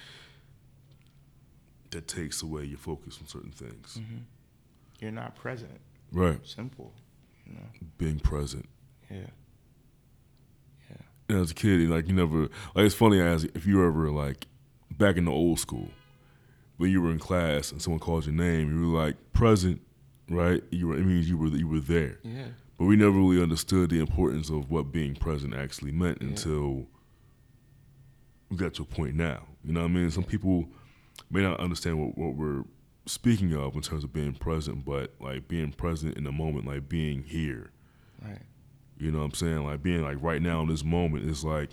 that 1.92 2.08
takes 2.08 2.42
away 2.42 2.66
your 2.66 2.78
focus 2.78 3.18
from 3.18 3.28
certain 3.28 3.52
things. 3.52 3.98
Mm-hmm. 4.00 4.18
You're 5.00 5.12
not 5.12 5.36
present. 5.36 5.80
Right. 6.12 6.40
Simple. 6.44 6.94
You 7.46 7.54
know. 7.54 7.68
Being 7.98 8.20
present. 8.20 8.68
Yeah. 9.10 9.18
Yeah. 10.90 10.98
And 11.30 11.40
as 11.40 11.52
a 11.52 11.54
kid, 11.54 11.90
like 11.90 12.08
you 12.08 12.14
never 12.14 12.42
like 12.76 12.86
it's 12.86 12.96
funny 12.96 13.20
as 13.20 13.44
if 13.44 13.66
you 13.66 13.78
were 13.78 13.88
ever 13.88 14.10
like 14.10 14.48
back 14.92 15.18
in 15.18 15.26
the 15.26 15.32
old 15.32 15.60
school, 15.60 15.90
when 16.82 16.92
you 16.92 17.02
were 17.02 17.12
in 17.12 17.20
class 17.20 17.72
and 17.72 17.82
someone 17.82 18.00
called 18.00 18.26
your 18.26 18.36
name, 18.36 18.76
you 18.76 18.92
were 18.92 19.00
like 19.04 19.16
present, 19.34 19.80
right? 20.30 20.64
You 20.72 20.88
were 20.88 20.98
it 20.98 21.06
means 21.06 21.30
you 21.30 21.38
were 21.38 21.48
you 21.48 21.68
were 21.68 21.80
there. 21.80 22.20
Yeah. 22.24 22.48
But 22.78 22.86
we 22.86 22.96
never 22.96 23.12
really 23.12 23.42
understood 23.42 23.92
the 23.92 24.00
importance 24.00 24.50
of 24.50 24.70
what 24.72 24.92
being 24.92 25.16
present 25.16 25.54
actually 25.54 25.92
meant 25.92 26.18
Yeah. 26.22 26.30
until 26.30 26.88
we 28.50 28.58
got 28.58 28.74
to 28.76 28.82
a 28.82 28.86
point 28.86 29.16
now. 29.16 29.44
You 29.64 29.74
know 29.74 29.82
what 29.82 29.92
I 29.92 29.94
mean? 29.94 30.10
Some 30.12 30.24
people 30.24 30.68
may 31.30 31.42
not 31.44 31.60
understand 31.60 32.00
what, 32.00 32.18
what 32.18 32.36
we're 32.36 32.64
speaking 33.06 33.54
of 33.54 33.76
in 33.76 33.82
terms 33.82 34.04
of 34.04 34.12
being 34.12 34.34
present, 34.34 34.84
but 34.84 35.14
like 35.20 35.48
being 35.48 35.72
present 35.72 36.18
in 36.18 36.24
the 36.24 36.32
moment, 36.32 36.66
like 36.66 36.90
being 36.90 37.24
here. 37.24 37.72
Right. 38.22 38.42
You 38.98 39.12
know 39.12 39.20
what 39.20 39.26
I'm 39.26 39.34
saying? 39.34 39.64
Like 39.66 39.82
being 39.84 40.02
like 40.04 40.18
right 40.22 40.42
now 40.42 40.62
in 40.62 40.68
this 40.68 40.84
moment 40.84 41.30
is 41.30 41.44
like 41.46 41.70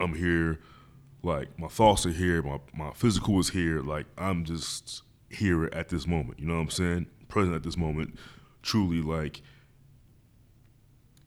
I'm 0.00 0.14
here, 0.14 0.58
like 1.24 1.58
my 1.58 1.68
thoughts 1.68 2.06
are 2.06 2.10
here, 2.10 2.42
my 2.42 2.58
my 2.74 2.90
physical 2.92 3.38
is 3.40 3.50
here, 3.50 3.80
like 3.80 4.06
I'm 4.18 4.44
just 4.44 5.02
here 5.30 5.64
at 5.72 5.88
this 5.88 6.06
moment. 6.06 6.38
You 6.38 6.46
know 6.46 6.54
what 6.54 6.60
I'm 6.62 6.70
saying? 6.70 7.06
Present 7.28 7.54
at 7.56 7.62
this 7.62 7.76
moment, 7.76 8.16
truly 8.62 9.00
like 9.02 9.42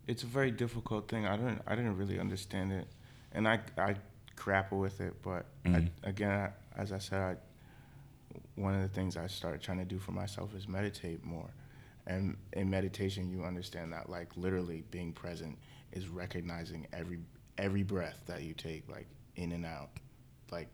It's 0.07 0.23
a 0.23 0.27
very 0.27 0.51
difficult 0.51 1.09
thing. 1.09 1.25
I 1.25 1.35
didn't. 1.35 1.61
I 1.67 1.75
didn't 1.75 1.97
really 1.97 2.19
understand 2.19 2.71
it, 2.71 2.87
and 3.33 3.47
I 3.47 3.59
I 3.77 3.95
grapple 4.35 4.79
with 4.79 5.01
it. 5.01 5.21
But 5.21 5.45
I, 5.65 5.69
Mhm. 5.69 5.89
again, 6.03 6.31
I, 6.31 6.51
as 6.81 6.91
I 6.93 6.99
said, 6.99 7.21
I, 7.21 7.35
one 8.55 8.73
of 8.73 8.81
the 8.81 8.87
things 8.87 9.17
I 9.17 9.27
started 9.27 9.61
trying 9.61 9.79
to 9.79 9.85
do 9.85 9.99
for 9.99 10.11
myself 10.13 10.55
is 10.55 10.67
meditate 10.67 11.23
more. 11.25 11.49
And 12.05 12.37
in 12.53 12.69
meditation, 12.69 13.29
you 13.29 13.43
understand 13.43 13.91
that 13.91 14.09
like 14.09 14.37
literally 14.37 14.83
being 14.91 15.11
present 15.11 15.57
is 15.91 16.07
recognizing 16.07 16.87
every 16.93 17.19
every 17.57 17.83
breath 17.83 18.21
that 18.27 18.43
you 18.43 18.53
take, 18.53 18.87
like 18.87 19.07
in 19.37 19.53
and 19.53 19.65
out, 19.65 19.89
like 20.51 20.67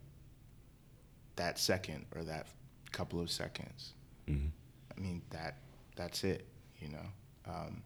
that 1.36 1.60
second 1.60 2.06
or 2.16 2.24
that 2.24 2.48
couple 2.92 3.20
of 3.22 3.30
seconds. 3.32 3.94
mhm. 4.28 4.50
I 4.96 5.00
mean 5.00 5.22
that 5.32 5.58
that's 5.96 6.24
it, 6.24 6.48
you 6.80 6.90
know. 6.90 7.06
Um, 7.48 7.84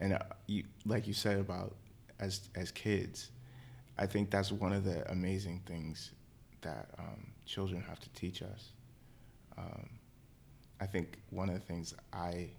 and 0.00 0.14
uh, 0.14 0.18
you, 0.46 0.64
like 0.86 1.06
you 1.06 1.14
said 1.14 1.38
about 1.38 1.74
as 2.20 2.48
as 2.54 2.70
kids, 2.70 3.30
I 3.98 4.06
think 4.06 4.30
that's 4.30 4.52
one 4.52 4.72
of 4.72 4.84
the 4.84 5.10
amazing 5.10 5.62
things 5.66 6.12
that 6.62 6.90
um, 6.98 7.26
children 7.46 7.82
have 7.88 8.00
to 8.00 8.08
teach 8.10 8.42
us. 8.42 8.72
Um, 9.58 9.88
I 10.80 10.86
think 10.86 11.18
one 11.30 11.48
of 11.48 11.54
the 11.54 11.60
things 11.60 11.94
I 12.12 12.50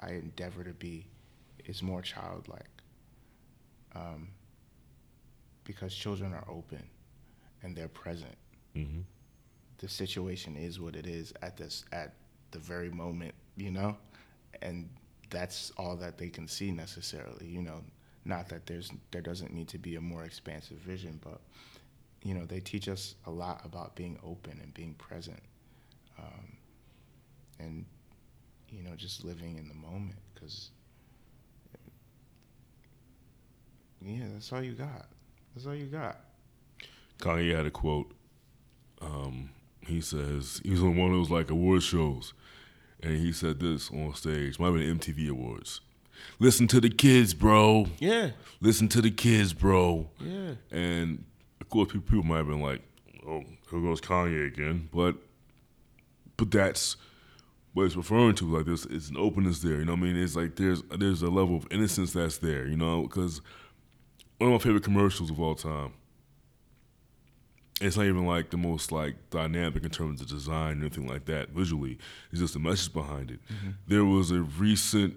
I 0.00 0.10
endeavor 0.12 0.64
to 0.64 0.72
be 0.72 1.06
is 1.64 1.82
more 1.82 2.02
childlike, 2.02 2.82
um, 3.94 4.28
because 5.72 5.94
children 5.94 6.32
are 6.32 6.44
open 6.48 6.82
and 7.62 7.74
they're 7.74 7.88
present. 7.88 8.36
Mm-hmm. 8.76 9.00
The 9.78 9.88
situation 9.88 10.56
is 10.56 10.78
what 10.78 10.96
it 10.96 11.06
is 11.06 11.32
at 11.42 11.56
this 11.56 11.84
at 11.92 12.14
the 12.50 12.58
very 12.58 12.90
moment, 12.90 13.34
you 13.56 13.70
know, 13.70 13.96
and 14.60 14.88
that's 15.30 15.72
all 15.76 15.96
that 15.96 16.18
they 16.18 16.28
can 16.28 16.46
see 16.46 16.70
necessarily, 16.70 17.46
you 17.46 17.62
know. 17.62 17.82
Not 18.24 18.48
that 18.50 18.66
there's 18.66 18.92
there 19.10 19.22
doesn't 19.22 19.52
need 19.52 19.66
to 19.68 19.78
be 19.78 19.96
a 19.96 20.00
more 20.00 20.24
expansive 20.24 20.76
vision, 20.78 21.18
but 21.24 21.40
you 22.22 22.34
know 22.34 22.46
they 22.46 22.60
teach 22.60 22.88
us 22.88 23.16
a 23.26 23.30
lot 23.30 23.62
about 23.64 23.96
being 23.96 24.16
open 24.22 24.60
and 24.62 24.72
being 24.74 24.94
present, 24.94 25.42
um, 26.20 26.56
and 27.58 27.84
you 28.68 28.84
know 28.84 28.94
just 28.94 29.24
living 29.24 29.56
in 29.56 29.66
the 29.66 29.74
moment 29.74 30.20
because 30.32 30.70
yeah, 34.04 34.26
that's 34.32 34.52
all 34.52 34.62
you 34.62 34.72
got. 34.72 35.06
That's 35.54 35.66
all 35.66 35.74
you 35.74 35.86
got. 35.86 36.18
Kanye 37.18 37.54
had 37.56 37.66
a 37.66 37.70
quote. 37.70 38.12
Um, 39.00 39.50
he 39.86 40.00
says 40.00 40.60
he 40.64 40.70
was 40.70 40.82
on 40.82 40.96
one 40.96 41.10
of 41.10 41.16
those 41.16 41.30
like 41.30 41.50
award 41.50 41.82
shows, 41.82 42.32
and 43.02 43.16
he 43.18 43.32
said 43.32 43.60
this 43.60 43.90
on 43.90 44.14
stage. 44.14 44.58
Might 44.58 44.66
have 44.66 44.74
been 44.76 44.98
MTV 44.98 45.28
Awards. 45.30 45.80
Listen 46.38 46.68
to 46.68 46.80
the 46.80 46.90
kids, 46.90 47.34
bro. 47.34 47.86
Yeah, 47.98 48.30
Listen 48.60 48.86
to 48.88 49.00
the 49.00 49.10
kids, 49.10 49.52
bro. 49.54 50.08
yeah, 50.20 50.52
And 50.70 51.24
of 51.60 51.68
course, 51.68 51.88
people, 51.92 52.02
people 52.08 52.22
might 52.24 52.38
have 52.38 52.46
been 52.48 52.60
like, 52.60 52.80
"Oh, 53.26 53.42
here 53.70 53.80
goes 53.80 54.00
Kanye 54.00 54.46
again," 54.46 54.88
but 54.94 55.16
but 56.36 56.50
that's 56.50 56.96
what 57.74 57.84
it's 57.84 57.96
referring 57.96 58.34
to. 58.36 58.56
Like 58.56 58.66
there's 58.66 58.84
it's 58.86 59.08
an 59.10 59.16
openness 59.16 59.60
there. 59.60 59.78
You 59.78 59.84
know 59.84 59.92
what 59.92 60.00
I 60.00 60.04
mean? 60.04 60.16
It's 60.16 60.36
like 60.36 60.56
there's 60.56 60.82
there's 60.96 61.22
a 61.22 61.30
level 61.30 61.56
of 61.56 61.66
innocence 61.70 62.12
that's 62.12 62.38
there. 62.38 62.66
You 62.66 62.76
know, 62.76 63.02
because 63.02 63.40
one 64.42 64.52
of 64.52 64.60
my 64.60 64.64
favorite 64.64 64.82
commercials 64.82 65.30
of 65.30 65.40
all 65.40 65.54
time. 65.54 65.92
It's 67.80 67.96
not 67.96 68.06
even 68.06 68.26
like 68.26 68.50
the 68.50 68.56
most 68.56 68.92
like 68.92 69.16
dynamic 69.30 69.84
in 69.84 69.90
terms 69.90 70.20
of 70.20 70.28
design 70.28 70.78
or 70.78 70.86
anything 70.86 71.06
like 71.06 71.24
that 71.26 71.50
visually. 71.50 71.98
It's 72.30 72.40
just 72.40 72.54
the 72.54 72.60
message 72.60 72.92
behind 72.92 73.30
it. 73.30 73.40
Mm-hmm. 73.52 73.70
There 73.86 74.04
was 74.04 74.30
a 74.30 74.40
recent 74.40 75.16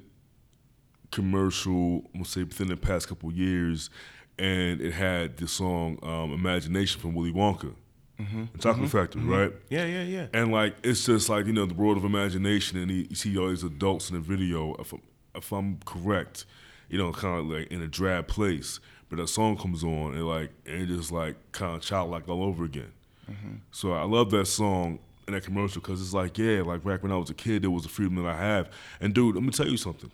commercial, 1.12 2.04
I'm 2.14 2.14
gonna 2.14 2.26
say 2.26 2.44
within 2.44 2.68
the 2.68 2.78
past 2.78 3.08
couple 3.08 3.32
years, 3.32 3.90
and 4.38 4.82
it 4.82 4.94
had 4.94 5.38
the 5.38 5.48
song 5.48 5.98
um, 6.04 6.32
"Imagination" 6.32 7.02
from 7.02 7.14
Willy 7.14 7.32
Wonka, 7.32 7.74
mm-hmm. 8.20 8.46
the 8.54 8.58
Chocolate 8.60 8.90
mm-hmm. 8.90 8.98
Factory, 8.98 9.22
right? 9.24 9.54
yeah, 9.70 9.86
yeah, 9.86 10.04
yeah. 10.04 10.28
And 10.34 10.52
like 10.52 10.76
it's 10.84 11.06
just 11.06 11.30
like 11.30 11.46
you 11.46 11.54
know 11.54 11.66
the 11.66 11.74
world 11.74 11.98
of 11.98 12.06
imagination, 12.06 12.78
and 12.78 12.92
you 12.92 13.16
see 13.16 13.38
all 13.38 13.50
these 13.50 13.64
adults 13.64 14.10
in 14.10 14.16
the 14.16 14.22
video. 14.22 14.76
If 14.76 14.94
I'm, 14.94 15.02
if 15.36 15.52
I'm 15.52 15.80
correct, 15.86 16.46
you 16.90 16.98
know, 16.98 17.12
kind 17.12 17.40
of 17.40 17.46
like 17.46 17.72
in 17.72 17.82
a 17.82 17.88
drab 17.88 18.28
place, 18.28 18.80
but 19.10 19.18
that 19.18 19.28
song 19.28 19.58
comes 19.58 19.84
on 19.84 20.14
and 20.14 20.28
like 20.28 20.52
it 20.66 20.88
just 20.88 21.12
like 21.12 21.36
kind 21.52 21.76
of 21.76 21.82
childlike 21.82 22.28
all 22.28 22.44
over 22.44 22.64
again. 22.64 22.92
Mm-hmm. 23.30 23.56
So 23.72 23.94
I 23.94 24.04
love 24.04 24.32
that 24.32 24.46
song 24.46 25.00
and 25.28 25.36
that 25.36 25.44
commercial 25.44 25.82
because 25.82 26.02
it's 26.02 26.14
like 26.14 26.38
yeah, 26.38 26.62
like 26.62 26.84
back 26.84 27.04
when 27.04 27.12
I 27.12 27.18
was 27.18 27.30
a 27.30 27.34
kid, 27.34 27.64
there 27.64 27.72
was 27.72 27.86
a 27.86 27.90
freedom 27.90 28.16
that 28.16 28.26
I 28.26 28.38
have. 28.38 28.70
And 29.00 29.14
dude, 29.14 29.36
let 29.36 29.44
me 29.44 29.52
tell 29.52 29.68
you 29.68 29.78
something. 29.78 30.12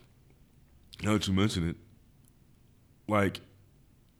Now 1.02 1.14
that 1.14 1.26
you 1.26 1.34
mention 1.34 1.68
it, 1.68 1.76
like 3.08 3.40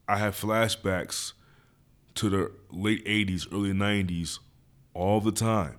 I 0.09 0.17
have 0.17 0.35
flashbacks 0.39 1.33
to 2.17 2.29
the 2.29 2.53
late 2.71 3.05
'80s, 3.05 3.47
early 3.53 3.73
'90s, 3.73 4.39
all 4.95 5.21
the 5.21 5.33
time. 5.33 5.77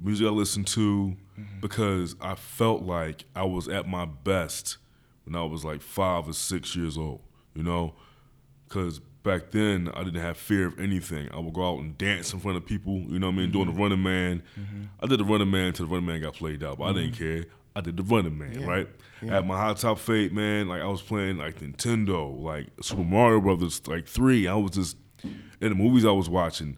Music 0.00 0.26
I 0.26 0.30
listened 0.30 0.66
to 0.68 1.16
mm-hmm. 1.38 1.60
because 1.60 2.16
I 2.20 2.34
felt 2.34 2.82
like 2.82 3.24
I 3.34 3.44
was 3.44 3.68
at 3.68 3.88
my 3.88 4.04
best 4.04 4.76
when 5.24 5.34
I 5.34 5.44
was 5.44 5.64
like 5.64 5.80
five 5.80 6.28
or 6.28 6.32
six 6.32 6.76
years 6.76 6.98
old. 6.98 7.20
You 7.54 7.62
know, 7.62 7.94
because 8.68 9.00
back 9.22 9.50
then 9.50 9.90
I 9.94 10.04
didn't 10.04 10.20
have 10.20 10.36
fear 10.36 10.66
of 10.66 10.78
anything. 10.78 11.28
I 11.32 11.40
would 11.40 11.54
go 11.54 11.74
out 11.74 11.80
and 11.80 11.96
dance 11.98 12.32
in 12.32 12.40
front 12.40 12.56
of 12.56 12.66
people. 12.66 12.98
You 13.00 13.18
know 13.18 13.28
what 13.28 13.34
I 13.34 13.38
mean? 13.38 13.50
Doing 13.50 13.66
the 13.66 13.72
mm-hmm. 13.72 13.82
Running 13.82 14.02
Man. 14.02 14.42
Mm-hmm. 14.58 14.82
I 15.02 15.06
did 15.06 15.18
the 15.18 15.24
Running 15.24 15.50
Man 15.50 15.66
until 15.68 15.86
the 15.86 15.92
Running 15.92 16.06
Man 16.06 16.20
got 16.20 16.34
played 16.34 16.62
out, 16.62 16.78
but 16.78 16.84
I 16.84 16.92
didn't 16.92 17.12
mm-hmm. 17.12 17.40
care. 17.42 17.44
I 17.76 17.80
did 17.80 17.96
the 17.96 18.02
Running 18.04 18.38
Man, 18.38 18.60
Yeah. 18.60 18.66
right? 18.66 18.88
I 19.22 19.24
Yeah. 19.26 19.34
had 19.34 19.46
my 19.46 19.56
high 19.56 19.74
top 19.74 19.98
fade, 19.98 20.32
man. 20.32 20.68
Like 20.68 20.82
I 20.82 20.86
was 20.86 21.02
playing 21.02 21.38
like 21.38 21.60
Nintendo, 21.60 22.40
like 22.40 22.68
Super 22.82 23.02
Mario 23.02 23.40
Brothers, 23.40 23.86
like 23.88 24.06
three. 24.06 24.46
I 24.46 24.54
was 24.54 24.72
just 24.72 24.96
in 25.24 25.70
the 25.70 25.74
movies 25.74 26.04
I 26.04 26.12
was 26.12 26.28
watching, 26.28 26.76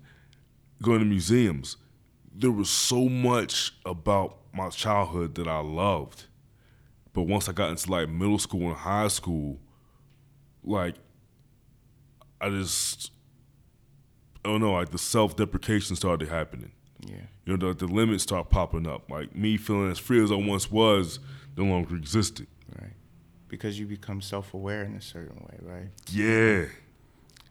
going 0.81 1.01
to 1.01 1.05
museums. 1.05 1.77
There 2.35 2.53
was 2.53 2.71
so 2.71 3.09
much 3.09 3.73
about 3.85 4.39
my 4.53 4.69
childhood 4.69 5.35
that 5.35 5.49
I 5.49 5.61
loved. 5.61 6.27
But 7.13 7.23
once 7.23 7.49
I 7.49 7.53
got 7.53 7.71
into 7.71 7.91
like 7.91 8.09
middle 8.09 8.39
school 8.39 8.69
and 8.69 8.77
high 8.77 9.09
school, 9.09 9.59
like 10.67 10.97
I 12.41 12.51
just 12.51 13.13
I 14.45 14.49
don't 14.49 14.61
know, 14.61 14.73
like 14.73 14.91
the 14.91 14.99
self 14.99 15.37
deprecation 15.37 15.97
started 15.97 16.29
happening. 16.29 16.73
Yeah. 17.01 17.17
You 17.45 17.57
know, 17.57 17.73
the, 17.73 17.87
the 17.87 17.93
limits 17.93 18.23
start 18.23 18.51
popping 18.51 18.87
up. 18.87 19.11
Like 19.11 19.35
me 19.35 19.57
feeling 19.57 19.91
as 19.91 19.99
free 19.99 20.23
as 20.23 20.31
I 20.31 20.37
once 20.37 20.71
was 20.71 21.19
no 21.57 21.65
longer 21.65 21.97
existed. 21.97 22.47
Right. 22.81 22.93
Because 23.49 23.79
you 23.79 23.87
become 23.87 24.21
self-aware 24.21 24.85
in 24.85 24.95
a 24.95 25.01
certain 25.01 25.37
way, 25.37 25.59
right? 25.63 25.89
Yeah. 26.11 26.67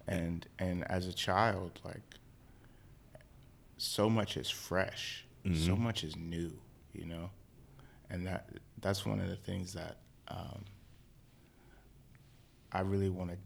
And 0.07 0.45
and 0.59 0.89
as 0.89 1.07
a 1.07 1.13
child, 1.13 1.79
like 1.83 2.03
so 3.77 4.09
much 4.09 4.37
is 4.37 4.49
fresh, 4.49 5.25
so 5.53 5.75
much 5.75 6.03
is 6.03 6.15
new, 6.15 6.51
you 6.93 7.05
know, 7.05 7.29
and 8.09 8.25
that 8.27 8.49
that's 8.81 9.05
one 9.05 9.19
of 9.19 9.27
the 9.27 9.35
things 9.35 9.73
that 9.73 9.97
um, 10.27 10.63
I 12.75 12.81
really 12.81 13.09
want 13.09 13.31
to 13.31 13.37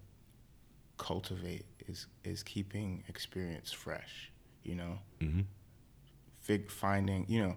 cultivate 0.97 1.65
is 1.87 2.07
is 2.23 2.43
keeping 2.43 3.03
experience 3.07 3.71
fresh, 3.71 4.31
you 4.63 4.75
know. 4.75 4.99
Mhm. 5.21 5.45
Fig 6.41 6.71
finding, 6.71 7.25
you 7.29 7.41
know, 7.43 7.55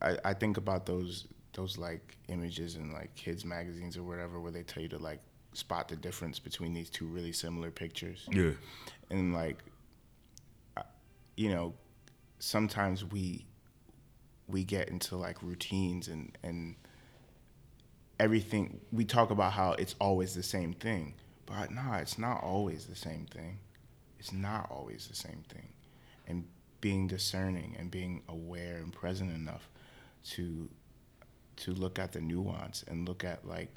I, 0.00 0.16
I 0.24 0.34
think 0.34 0.56
about 0.56 0.86
those 0.86 1.26
those 1.54 1.76
like 1.78 2.16
images 2.28 2.76
in 2.76 2.92
like 2.92 3.14
kids 3.14 3.44
magazines 3.44 3.96
or 3.96 4.02
whatever 4.04 4.40
where 4.40 4.52
they 4.52 4.62
tell 4.62 4.82
you 4.82 4.88
to 4.90 4.98
like 4.98 5.20
spot 5.54 5.88
the 5.88 5.96
difference 5.96 6.38
between 6.38 6.72
these 6.74 6.90
two 6.90 7.06
really 7.06 7.32
similar 7.32 7.70
pictures 7.70 8.28
Yeah. 8.30 8.52
and 9.10 9.32
like 9.32 9.58
you 11.36 11.48
know 11.50 11.74
sometimes 12.38 13.04
we 13.04 13.46
we 14.48 14.64
get 14.64 14.88
into 14.90 15.16
like 15.16 15.42
routines 15.42 16.08
and 16.08 16.36
and 16.42 16.76
everything 18.18 18.80
we 18.92 19.04
talk 19.04 19.30
about 19.30 19.52
how 19.52 19.72
it's 19.72 19.94
always 20.00 20.34
the 20.34 20.42
same 20.42 20.72
thing 20.72 21.14
but 21.46 21.70
no 21.70 21.92
it's 21.94 22.18
not 22.18 22.42
always 22.42 22.86
the 22.86 22.96
same 22.96 23.26
thing. 23.26 23.58
It's 24.18 24.32
not 24.32 24.68
always 24.70 25.06
the 25.06 25.14
same 25.14 25.44
thing. 25.48 25.68
And 26.26 26.44
being 26.80 27.06
discerning 27.06 27.76
and 27.78 27.90
being 27.90 28.22
aware 28.28 28.78
and 28.78 28.92
present 28.92 29.32
enough 29.32 29.68
to 30.32 30.68
to 31.58 31.72
look 31.72 31.98
at 31.98 32.12
the 32.12 32.20
nuance 32.20 32.84
and 32.86 33.08
look 33.08 33.24
at 33.24 33.46
like 33.46 33.72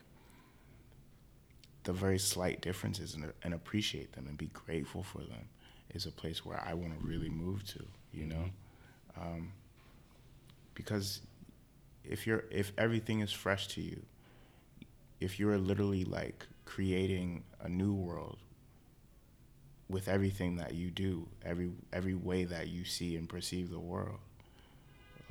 the 1.83 1.93
very 1.93 2.19
slight 2.19 2.59
differences 2.59 3.13
and, 3.13 3.31
and 3.41 3.53
appreciate 3.53 4.11
them 4.11 4.27
and 4.27 4.37
be 4.37 4.47
grateful 4.47 5.01
for 5.01 5.19
them 5.19 5.47
is 5.93 6.05
a 6.05 6.11
place 6.11 6.45
where 6.45 6.61
I 6.65 6.73
want 6.73 6.99
to 6.99 7.07
really 7.07 7.29
move 7.29 7.63
to, 7.67 7.85
you 8.11 8.25
know, 8.25 8.45
um, 9.19 9.53
because 10.73 11.21
if 12.03 12.27
you're 12.27 12.43
if 12.51 12.73
everything 12.77 13.21
is 13.21 13.31
fresh 13.31 13.67
to 13.69 13.81
you, 13.81 14.01
if 15.19 15.39
you're 15.39 15.57
literally 15.57 16.05
like 16.05 16.45
creating 16.65 17.43
a 17.61 17.69
new 17.69 17.93
world 17.93 18.37
with 19.89 20.07
everything 20.07 20.57
that 20.57 20.73
you 20.73 20.91
do, 20.91 21.27
every 21.43 21.71
every 21.91 22.15
way 22.15 22.43
that 22.45 22.67
you 22.67 22.85
see 22.85 23.15
and 23.15 23.27
perceive 23.27 23.69
the 23.69 23.79
world, 23.79 24.19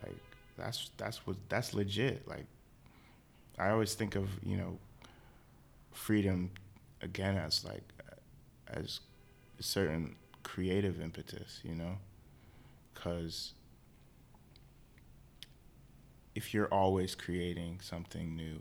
like 0.03 0.17
that's 0.57 0.91
that's 0.97 1.27
what 1.27 1.37
that's 1.49 1.75
legit. 1.75 2.27
Like 2.29 2.47
I 3.59 3.71
always 3.71 3.95
think 3.95 4.17
of 4.17 4.29
you 4.45 4.57
know 4.57 4.79
freedom 5.93 6.51
again 7.03 7.37
as 7.37 7.65
like 7.65 7.83
as 8.69 9.01
a 9.59 9.63
certain 9.63 10.17
creative 10.43 11.01
impetus, 11.01 11.61
you 11.65 11.75
know, 11.75 11.99
because 12.95 13.53
if 16.35 16.55
you're 16.55 16.69
always 16.73 17.15
creating 17.15 17.81
something 17.83 18.37
new, 18.37 18.61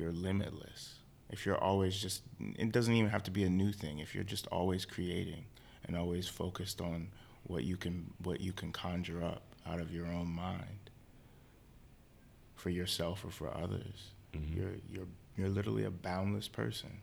you're 0.00 0.12
limitless. 0.12 0.94
If 1.28 1.46
you're 1.46 1.58
always 1.58 2.00
just, 2.00 2.22
it 2.40 2.72
doesn't 2.72 2.94
even 2.94 3.10
have 3.10 3.22
to 3.24 3.30
be 3.30 3.44
a 3.44 3.50
new 3.50 3.70
thing. 3.72 3.98
If 3.98 4.14
you're 4.14 4.24
just 4.24 4.46
always 4.48 4.84
creating 4.84 5.44
and 5.86 5.96
always 5.96 6.26
focused 6.26 6.80
on 6.80 7.08
what 7.44 7.64
you 7.64 7.76
can 7.76 8.12
what 8.22 8.40
you 8.40 8.52
can 8.52 8.70
conjure 8.70 9.22
up 9.22 9.42
out 9.66 9.80
of 9.80 9.92
your 9.92 10.06
own 10.06 10.28
mind 10.28 10.90
for 12.54 12.70
yourself 12.70 13.24
or 13.24 13.30
for 13.30 13.48
others, 13.56 14.10
mm-hmm. 14.34 14.56
you're 14.56 14.72
you're 14.88 15.06
you're 15.36 15.48
literally 15.48 15.84
a 15.84 15.90
boundless 15.90 16.48
person. 16.48 16.98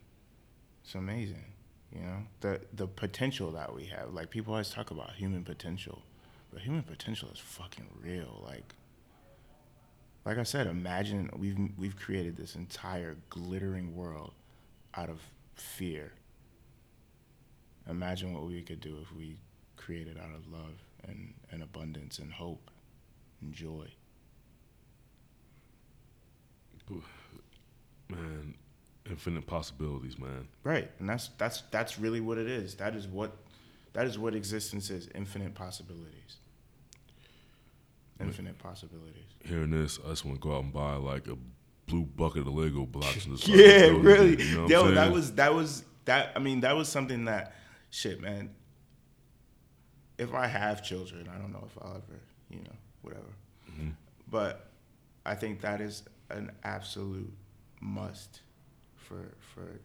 It's 0.83 0.95
amazing. 0.95 1.45
You 1.93 2.01
know 2.01 2.17
the 2.41 2.61
the 2.73 2.87
potential 2.87 3.51
that 3.51 3.73
we 3.73 3.85
have. 3.85 4.13
Like 4.13 4.29
people 4.29 4.53
always 4.53 4.69
talk 4.69 4.91
about 4.91 5.11
human 5.11 5.43
potential, 5.43 6.01
but 6.51 6.61
human 6.61 6.83
potential 6.83 7.29
is 7.33 7.39
fucking 7.39 7.87
real. 8.03 8.43
Like 8.45 8.73
like 10.27 10.37
I 10.37 10.43
said, 10.43 10.67
imagine 10.67 11.29
we've 11.37 11.57
we've 11.77 11.95
created 11.95 12.35
this 12.35 12.55
entire 12.55 13.15
glittering 13.29 13.95
world 13.95 14.33
out 14.93 15.09
of 15.09 15.21
fear. 15.55 16.11
Imagine 17.89 18.33
what 18.33 18.43
we 18.43 18.61
could 18.61 18.81
do 18.81 18.97
if 19.01 19.15
we 19.15 19.37
created 19.77 20.17
out 20.17 20.35
of 20.35 20.45
love 20.51 20.83
and, 21.07 21.33
and 21.49 21.63
abundance 21.63 22.19
and 22.19 22.33
hope 22.33 22.69
and 23.39 23.53
joy. 23.53 23.87
Man, 28.09 28.55
infinite 29.09 29.47
possibilities, 29.47 30.19
man. 30.19 30.49
Right, 30.65 30.91
and 30.99 31.07
that's 31.07 31.29
that's 31.37 31.63
that's 31.71 31.97
really 31.97 32.19
what 32.19 32.37
it 32.37 32.47
is. 32.47 32.75
That 32.75 32.95
is 32.95 33.07
what 33.07 33.31
that 33.93 34.05
is 34.05 34.19
what 34.19 34.35
existence 34.35 34.89
is. 34.89 35.07
Infinite 35.15 35.55
possibilities. 35.55 36.37
Infinite 38.19 38.57
possibilities. 38.57 39.25
Hearing 39.43 39.71
this, 39.71 39.99
I 40.05 40.09
just 40.09 40.25
want 40.25 40.41
to 40.41 40.41
go 40.41 40.55
out 40.55 40.63
and 40.63 40.73
buy 40.73 40.95
like 40.95 41.27
a 41.27 41.37
blue 41.87 42.03
bucket 42.03 42.41
of 42.41 42.53
Lego 42.53 42.85
blocks 42.85 43.25
and 43.25 43.37
just 43.37 43.47
yeah, 43.47 43.85
it, 43.85 43.93
really. 43.93 44.41
you 44.41 44.57
know 44.57 44.67
Yo, 44.67 44.91
that 44.91 45.11
was 45.11 45.33
that 45.33 45.53
was 45.53 45.83
that. 46.05 46.31
I 46.35 46.39
mean, 46.39 46.61
that 46.61 46.75
was 46.75 46.89
something 46.89 47.25
that, 47.25 47.55
shit, 47.89 48.21
man. 48.21 48.49
If 50.17 50.33
I 50.33 50.47
have 50.47 50.83
children, 50.83 51.29
I 51.33 51.37
don't 51.37 51.51
know 51.51 51.67
if 51.67 51.77
I'll 51.81 51.91
ever, 51.91 52.19
you 52.49 52.57
know, 52.57 52.75
whatever. 53.01 53.35
Mm-hmm. 53.71 53.89
But 54.29 54.71
I 55.25 55.35
think 55.35 55.61
that 55.61 55.79
is 55.79 56.03
an 56.29 56.51
absolute 56.63 57.31
must 57.79 58.41
for 58.95 59.35
for 59.39 59.79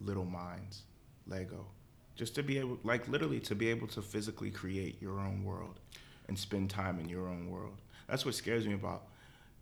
little 0.00 0.24
minds, 0.24 0.82
Lego, 1.26 1.66
just 2.14 2.34
to 2.36 2.42
be 2.42 2.58
able, 2.58 2.78
like, 2.84 3.08
literally 3.08 3.40
to 3.40 3.54
be 3.54 3.68
able 3.68 3.86
to 3.88 4.02
physically 4.02 4.50
create 4.50 5.00
your 5.00 5.18
own 5.20 5.44
world 5.44 5.80
and 6.28 6.38
spend 6.38 6.70
time 6.70 6.98
in 6.98 7.08
your 7.08 7.28
own 7.28 7.50
world. 7.50 7.80
That's 8.08 8.24
what 8.24 8.34
scares 8.34 8.66
me 8.66 8.74
about 8.74 9.04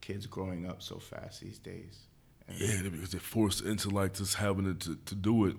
kids 0.01 0.26
growing 0.26 0.66
up 0.66 0.82
so 0.82 0.98
fast 0.98 1.40
these 1.40 1.59
days. 1.59 2.01
And- 2.48 2.59
Yeah, 2.59 2.89
because 2.89 3.10
they're 3.10 3.20
forced 3.20 3.64
into 3.64 3.90
like 3.90 4.14
just 4.14 4.34
having 4.34 4.76
to, 4.78 4.97
to, 4.97 5.14
do 5.14 5.47
it 5.47 5.56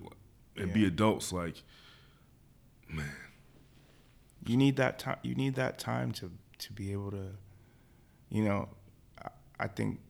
and 0.56 0.72
be 0.72 0.84
adults. 0.84 1.32
Like, 1.32 1.62
man, 2.88 3.10
you 4.46 4.56
need 4.56 4.76
that 4.76 4.98
time 4.98 5.18
you 5.22 5.34
need 5.34 5.54
that 5.54 5.78
time 5.78 6.12
to 6.12 6.30
to 6.58 6.72
be 6.72 6.92
able 6.92 7.10
to 7.10 7.28
you 8.28 8.44
know 8.44 8.68
I, 9.22 9.28
I 9.60 9.68
think 9.68 10.00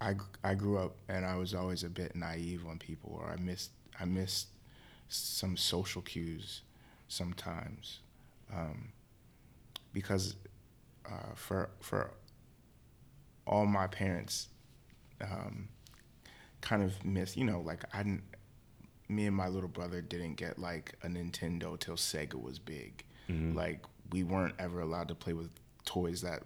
I, 0.00 0.14
I 0.42 0.54
grew 0.54 0.76
up 0.78 0.96
and 1.08 1.24
I 1.24 1.36
was 1.36 1.54
always 1.54 1.82
a 1.82 1.88
bit 1.88 2.14
naive 2.14 2.66
on 2.66 2.78
people 2.78 3.18
or 3.22 3.30
I 3.30 3.36
missed 3.40 3.70
I 3.98 4.04
missed 4.04 4.48
some 5.08 5.56
social 5.56 6.02
cues 6.02 6.62
sometimes 7.08 8.00
um, 8.52 8.92
because 9.92 10.36
uh, 11.06 11.34
for 11.34 11.70
for 11.80 12.10
all 13.46 13.66
my 13.66 13.86
parents 13.86 14.48
um, 15.20 15.68
kind 16.60 16.82
of 16.82 17.04
miss 17.04 17.36
you 17.36 17.44
know 17.44 17.60
like 17.60 17.84
I 17.92 18.02
didn't 18.02 18.22
me 19.08 19.26
and 19.26 19.36
my 19.36 19.48
little 19.48 19.68
brother 19.68 20.00
didn't 20.00 20.34
get 20.36 20.58
like 20.58 20.94
a 21.02 21.08
Nintendo 21.08 21.78
till 21.78 21.96
Sega 21.96 22.40
was 22.42 22.58
big. 22.58 23.04
Like 23.28 23.84
we 24.12 24.22
weren't 24.24 24.54
ever 24.58 24.80
allowed 24.80 25.08
to 25.08 25.14
play 25.14 25.32
with 25.34 25.50
toys 25.84 26.22
that 26.22 26.42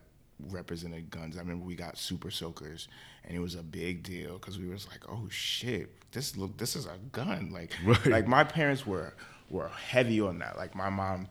represented 0.48 1.10
guns. 1.10 1.36
I 1.36 1.40
remember 1.40 1.64
we 1.64 1.74
got 1.76 1.96
Super 1.98 2.30
Soakers, 2.30 2.86
and 3.24 3.36
it 3.36 3.40
was 3.40 3.54
a 3.56 3.62
big 3.62 4.02
deal 4.04 4.34
because 4.34 4.58
we 4.58 4.68
was 4.68 4.86
like, 4.88 5.00
"Oh 5.08 5.26
shit, 5.28 5.90
this 6.12 6.36
look, 6.36 6.56
this 6.56 6.74
is 6.76 6.86
a 6.86 6.98
gun!" 7.12 7.50
Like, 7.52 7.72
Right. 7.84 8.06
like 8.06 8.26
my 8.28 8.44
parents 8.44 8.86
were 8.86 9.14
were 9.50 9.68
heavy 9.68 10.20
on 10.20 10.38
that. 10.40 10.56
Like 10.56 10.74
my 10.76 10.88
mom, 10.90 11.28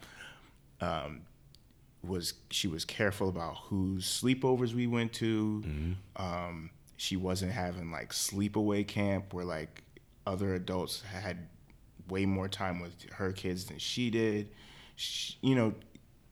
um, 0.82 1.22
was 2.08 2.34
she 2.50 2.68
was 2.68 2.86
careful 2.86 3.30
about 3.30 3.58
whose 3.70 4.06
sleepovers 4.06 4.74
we 4.74 4.88
went 4.88 5.14
to. 5.14 5.64
Um, 6.16 6.70
she 6.98 7.16
wasn't 7.16 7.52
having 7.52 7.92
like 7.92 8.12
sleepaway 8.12 8.88
camp 8.88 9.34
where 9.34 9.46
like 9.46 9.84
other 10.26 10.56
adults 10.56 11.02
had 11.02 11.48
way 12.10 12.26
more 12.26 12.48
time 12.48 12.80
with 12.80 12.94
her 13.14 13.32
kids 13.32 13.66
than 13.66 13.78
she 13.78 14.10
did. 14.10 14.50
She, 14.96 15.36
you 15.42 15.56
know, 15.56 15.74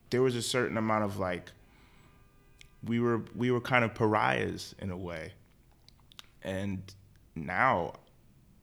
there 0.09 0.21
was 0.21 0.35
a 0.35 0.41
certain 0.41 0.77
amount 0.77 1.03
of 1.03 1.19
like 1.19 1.51
we 2.83 2.99
were 2.99 3.21
we 3.35 3.51
were 3.51 3.61
kind 3.61 3.83
of 3.85 3.93
pariahs 3.93 4.75
in 4.79 4.91
a 4.91 4.97
way. 4.97 5.33
And 6.43 6.81
now 7.35 7.93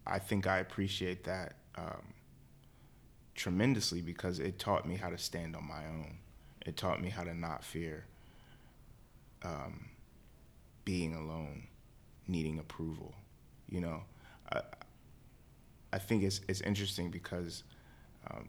I 0.06 0.18
think 0.18 0.47
I 0.47 0.59
appreciate 0.59 1.24
that 1.24 1.55
um, 1.76 2.14
tremendously 3.34 4.01
because 4.01 4.39
it 4.39 4.59
taught 4.59 4.86
me 4.86 4.97
how 4.97 5.10
to 5.10 5.18
stand 5.18 5.56
on 5.56 5.66
my 5.66 5.84
own. 5.86 6.18
It 6.64 6.76
taught 6.76 7.01
me 7.02 7.09
how 7.09 7.24
to 7.24 7.34
not 7.34 7.64
fear 7.64 8.05
um, 9.43 9.89
being 10.84 11.14
alone, 11.14 11.64
needing 12.28 12.59
approval. 12.59 13.14
You 13.68 13.80
know, 13.80 14.02
I, 14.52 14.60
I 15.93 15.98
think 15.98 16.22
it's 16.22 16.40
it's 16.48 16.60
interesting 16.60 17.10
because 17.10 17.64
um, 18.30 18.48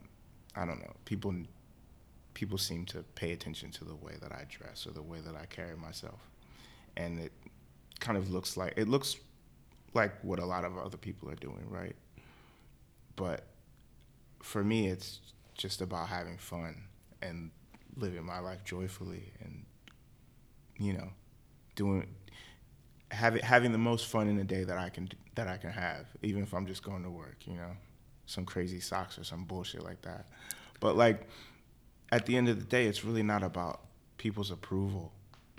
I 0.54 0.64
don't 0.64 0.80
know 0.80 0.94
people 1.04 1.34
people 2.34 2.58
seem 2.58 2.84
to 2.84 3.02
pay 3.14 3.32
attention 3.32 3.70
to 3.70 3.84
the 3.84 3.94
way 3.94 4.14
that 4.20 4.32
I 4.32 4.44
dress 4.48 4.86
or 4.86 4.90
the 4.90 5.02
way 5.02 5.20
that 5.20 5.34
I 5.36 5.46
carry 5.46 5.76
myself, 5.76 6.20
and 6.96 7.18
it 7.18 7.32
kind 8.00 8.18
of 8.18 8.30
looks 8.30 8.56
like 8.56 8.74
it 8.76 8.88
looks 8.88 9.16
like 9.94 10.12
what 10.22 10.38
a 10.38 10.44
lot 10.44 10.64
of 10.64 10.76
other 10.76 10.96
people 10.96 11.30
are 11.30 11.36
doing, 11.36 11.64
right? 11.68 11.94
But 13.16 13.44
for 14.42 14.62
me, 14.64 14.88
it's 14.88 15.20
just 15.56 15.80
about 15.80 16.08
having 16.08 16.36
fun 16.36 16.82
and 17.22 17.50
living 17.96 18.24
my 18.24 18.38
life 18.40 18.64
joyfully, 18.64 19.32
and 19.40 19.64
you 20.78 20.92
know, 20.92 21.08
doing 21.76 22.06
having 23.10 23.42
having 23.42 23.72
the 23.72 23.78
most 23.78 24.06
fun 24.06 24.28
in 24.28 24.36
the 24.36 24.44
day 24.44 24.64
that 24.64 24.78
I 24.78 24.88
can 24.88 25.08
that 25.36 25.48
I 25.48 25.56
can 25.56 25.70
have, 25.70 26.06
even 26.22 26.42
if 26.42 26.52
I'm 26.54 26.66
just 26.66 26.82
going 26.82 27.02
to 27.04 27.10
work, 27.10 27.46
you 27.46 27.54
know, 27.54 27.70
some 28.26 28.44
crazy 28.44 28.80
socks 28.80 29.18
or 29.18 29.24
some 29.24 29.44
bullshit 29.44 29.82
like 29.82 30.02
that. 30.02 30.26
But 30.80 30.96
like 30.96 31.28
at 32.12 32.26
the 32.26 32.36
end 32.36 32.48
of 32.48 32.58
the 32.58 32.64
day, 32.66 32.86
it's 32.86 33.04
really 33.04 33.22
not 33.22 33.42
about 33.42 33.80
people's 34.18 34.50
approval. 34.50 35.12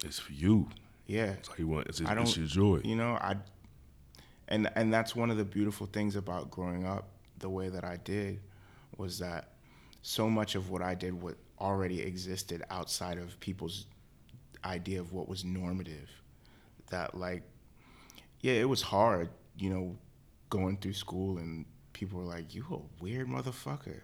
it's 0.04 0.20
for 0.20 0.32
you. 0.34 0.70
Yeah, 1.08 1.32
It's 1.34 1.50
how 1.50 1.54
you 1.58 1.68
want. 1.68 1.88
It's, 1.88 2.02
I 2.02 2.14
it's 2.14 2.34
don't- 2.34 2.38
your 2.38 2.48
joy. 2.48 2.82
you 2.84 2.96
know, 2.96 3.14
I 3.14 3.36
and 4.48 4.70
and 4.76 4.94
that's 4.94 5.16
one 5.16 5.30
of 5.32 5.38
the 5.38 5.46
beautiful 5.46 5.88
things 5.88 6.16
about 6.16 6.50
growing 6.52 6.86
up 6.86 7.10
the 7.40 7.50
way 7.50 7.70
that 7.70 7.84
I 7.84 7.98
did 7.98 8.40
was 8.98 9.20
that 9.20 9.50
so 10.02 10.30
much 10.30 10.56
of 10.56 10.70
what 10.70 10.82
I 10.82 10.96
did 10.96 11.14
what 11.20 11.36
already 11.60 12.02
existed 12.02 12.64
outside 12.70 13.18
of 13.18 13.40
people's 13.40 13.86
idea 14.64 15.00
of 15.00 15.14
what 15.14 15.28
was 15.30 15.46
normative 15.46 16.10
that 16.90 17.16
like 17.16 17.44
yeah, 18.42 18.54
it 18.54 18.70
was 18.70 18.84
hard, 18.84 19.30
you 19.58 19.72
know, 19.72 19.98
going 20.52 20.78
through 20.78 20.94
school 20.94 21.40
and 21.40 21.66
people 21.94 22.20
were 22.20 22.26
like, 22.26 22.54
"You 22.54 22.64
a 22.70 23.04
weird 23.04 23.28
motherfucker." 23.28 24.02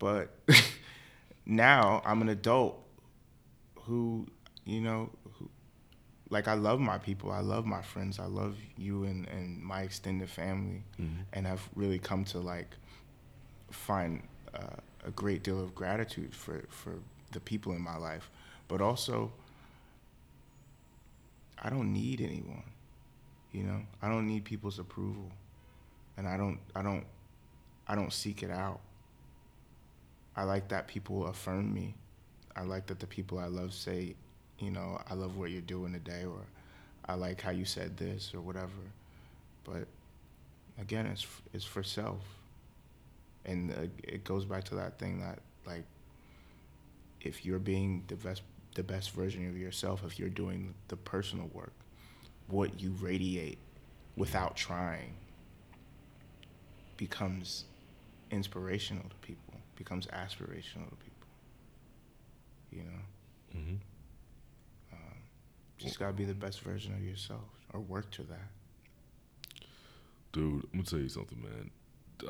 But 0.00 0.34
now 1.46 2.02
I'm 2.04 2.20
an 2.22 2.28
adult 2.28 2.82
who, 3.82 4.26
you 4.64 4.80
know, 4.80 5.10
who 5.34 5.48
like 6.28 6.48
I 6.48 6.54
love 6.54 6.80
my 6.80 6.98
people. 6.98 7.30
I 7.30 7.40
love 7.40 7.66
my 7.66 7.82
friends. 7.82 8.18
I 8.18 8.26
love 8.26 8.56
you 8.76 9.04
and, 9.04 9.28
and 9.28 9.62
my 9.62 9.82
extended 9.82 10.28
family, 10.28 10.82
and 11.32 11.46
I've 11.46 11.68
really 11.76 12.00
come 12.00 12.24
to 12.26 12.38
like 12.40 12.74
find 13.70 14.22
uh, 14.54 14.80
a 15.06 15.10
great 15.10 15.42
deal 15.42 15.62
of 15.62 15.74
gratitude 15.74 16.34
for 16.34 16.64
for 16.68 16.94
the 17.32 17.40
people 17.40 17.72
in 17.72 17.80
my 17.80 17.96
life, 17.96 18.30
but 18.68 18.80
also 18.80 19.32
I 21.60 21.70
don't 21.70 21.92
need 21.92 22.20
anyone. 22.20 22.62
You 23.52 23.64
know, 23.64 23.80
I 24.02 24.08
don't 24.08 24.26
need 24.26 24.44
people's 24.44 24.78
approval, 24.78 25.30
and 26.16 26.28
I 26.28 26.36
don't 26.36 26.58
I 26.74 26.82
don't 26.82 27.04
I 27.86 27.94
don't 27.94 28.12
seek 28.12 28.42
it 28.42 28.50
out. 28.50 28.80
I 30.36 30.44
like 30.44 30.68
that 30.68 30.86
people 30.86 31.26
affirm 31.26 31.72
me. 31.72 31.94
I 32.54 32.62
like 32.62 32.86
that 32.86 33.00
the 33.00 33.06
people 33.06 33.38
I 33.38 33.46
love 33.46 33.72
say, 33.72 34.14
you 34.58 34.70
know, 34.70 35.00
I 35.08 35.14
love 35.14 35.36
what 35.36 35.50
you're 35.50 35.60
doing 35.62 35.92
today, 35.92 36.24
or 36.24 36.42
I 37.06 37.14
like 37.14 37.40
how 37.40 37.50
you 37.50 37.64
said 37.64 37.96
this, 37.96 38.32
or 38.34 38.40
whatever. 38.40 38.68
But 39.64 39.86
again, 40.80 41.06
it's 41.06 41.26
it's 41.52 41.64
for 41.64 41.82
self, 41.82 42.20
and 43.48 43.72
uh, 43.72 43.86
it 44.04 44.24
goes 44.24 44.44
back 44.44 44.64
to 44.64 44.74
that 44.76 44.98
thing 44.98 45.20
that 45.20 45.40
like, 45.66 45.84
if 47.20 47.44
you're 47.44 47.58
being 47.58 48.04
the 48.06 48.16
best 48.16 48.42
the 48.74 48.82
best 48.82 49.10
version 49.10 49.48
of 49.48 49.56
yourself, 49.56 50.02
if 50.04 50.18
you're 50.18 50.28
doing 50.28 50.74
the 50.86 50.96
personal 50.96 51.48
work, 51.52 51.72
what 52.46 52.80
you 52.80 52.94
radiate 53.00 53.58
without 54.16 54.56
trying 54.56 55.14
becomes 56.96 57.64
inspirational 58.30 59.02
to 59.08 59.16
people, 59.16 59.54
becomes 59.74 60.06
aspirational 60.08 60.88
to 60.90 60.96
people. 60.96 61.26
You 62.70 62.82
know, 62.84 63.56
mm-hmm. 63.56 63.74
just 65.78 65.98
gotta 65.98 66.12
be 66.12 66.24
the 66.24 66.34
best 66.34 66.60
version 66.60 66.92
of 66.94 67.02
yourself, 67.02 67.48
or 67.72 67.80
work 67.80 68.10
to 68.12 68.22
that. 68.24 68.50
Dude, 70.32 70.64
I'm 70.64 70.80
gonna 70.80 70.84
tell 70.84 70.98
you 70.98 71.08
something, 71.08 71.40
man. 71.40 71.70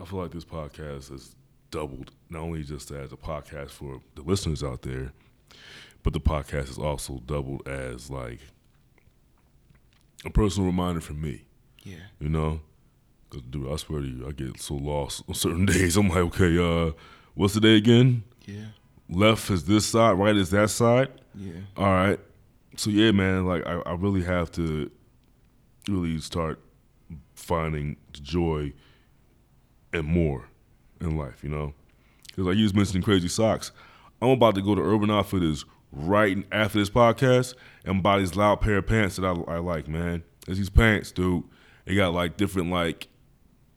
I 0.00 0.04
feel 0.04 0.20
like 0.20 0.30
this 0.32 0.44
podcast 0.44 1.10
has 1.10 1.34
doubled 1.70 2.10
not 2.30 2.40
only 2.40 2.62
just 2.62 2.90
as 2.90 3.12
a 3.12 3.16
podcast 3.16 3.70
for 3.70 4.00
the 4.14 4.22
listeners 4.22 4.62
out 4.62 4.82
there, 4.82 5.12
but 6.02 6.12
the 6.12 6.20
podcast 6.20 6.70
is 6.70 6.78
also 6.78 7.20
doubled 7.26 7.66
as 7.68 8.10
like 8.10 8.40
a 10.24 10.30
personal 10.30 10.66
reminder 10.66 11.00
for 11.00 11.12
me. 11.14 11.44
Yeah. 11.84 11.96
You 12.20 12.28
know, 12.28 12.60
'Cause, 13.30 13.42
dude, 13.42 13.70
I 13.70 13.76
swear 13.76 14.00
to 14.00 14.06
you, 14.08 14.26
I 14.26 14.32
get 14.32 14.58
so 14.58 14.74
lost 14.74 15.22
on 15.28 15.34
certain 15.34 15.66
days. 15.74 15.96
I'm 15.98 16.08
like, 16.08 16.18
okay, 16.40 16.56
uh, 16.58 16.92
what's 17.34 17.54
the 17.54 17.60
day 17.60 17.76
again? 17.76 18.24
Yeah. 18.46 18.68
Left 19.10 19.50
is 19.50 19.64
this 19.64 19.84
side, 19.86 20.12
right 20.12 20.34
is 20.36 20.50
that 20.50 20.70
side. 20.70 21.08
Yeah. 21.34 21.52
All 21.76 21.86
right. 21.92 22.18
So 22.76 22.88
yeah, 22.90 23.10
man, 23.12 23.44
like 23.46 23.66
I, 23.66 23.80
I 23.84 23.94
really 23.94 24.22
have 24.22 24.50
to 24.52 24.90
really 25.88 26.18
start 26.20 26.60
finding 27.34 27.96
the 28.12 28.20
joy 28.20 28.72
and 29.92 30.04
more 30.04 30.48
in 31.00 31.16
life, 31.16 31.42
you 31.42 31.48
know? 31.48 31.74
Because 32.26 32.46
like 32.46 32.56
you 32.56 32.64
was 32.64 32.74
mentioning 32.74 33.02
crazy 33.02 33.28
socks. 33.28 33.72
I'm 34.20 34.30
about 34.30 34.54
to 34.56 34.62
go 34.62 34.74
to 34.74 34.82
Urban 34.82 35.10
Outfitters 35.10 35.64
right 35.92 36.44
after 36.52 36.78
this 36.78 36.90
podcast 36.90 37.54
and 37.84 38.02
buy 38.02 38.18
these 38.18 38.36
loud 38.36 38.60
pair 38.60 38.78
of 38.78 38.86
pants 38.86 39.16
that 39.16 39.24
I, 39.24 39.54
I 39.54 39.58
like, 39.58 39.88
man. 39.88 40.22
There's 40.46 40.58
these 40.58 40.70
pants, 40.70 41.12
dude. 41.12 41.44
They 41.84 41.94
got 41.94 42.12
like 42.12 42.36
different 42.36 42.70
like 42.70 43.08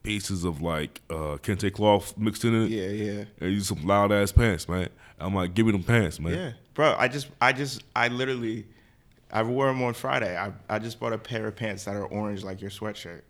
pieces 0.04 0.44
of 0.44 0.62
like 0.62 1.00
uh 1.12 1.38
kente 1.44 1.72
cloth 1.72 2.18
mixed 2.18 2.44
in 2.44 2.64
it. 2.64 2.70
Yeah. 2.70 2.88
Yeah. 2.88 3.24
And 3.40 3.52
these 3.52 3.68
some 3.68 3.86
loud 3.86 4.12
ass 4.12 4.32
pants, 4.32 4.68
man. 4.68 4.90
I'm 5.20 5.36
like, 5.36 5.54
give 5.54 5.66
me 5.66 5.72
them 5.72 5.84
pants, 5.84 6.20
man. 6.20 6.34
Yeah, 6.34 6.52
bro. 6.74 6.96
I 6.98 7.08
just, 7.08 7.28
I 7.40 7.54
just, 7.54 7.84
I 7.96 8.08
literally, 8.08 8.66
I 9.32 9.44
wore 9.44 9.68
them 9.68 9.82
on 9.84 9.94
Friday. 9.94 10.36
I, 10.36 10.52
I 10.68 10.80
just 10.80 11.00
bought 11.00 11.14
a 11.14 11.18
pair 11.18 11.48
of 11.48 11.56
pants 11.56 11.86
that 11.86 11.96
are 11.96 12.06
orange 12.06 12.44
like 12.44 12.60
your 12.60 12.72
sweatshirt, 12.72 13.22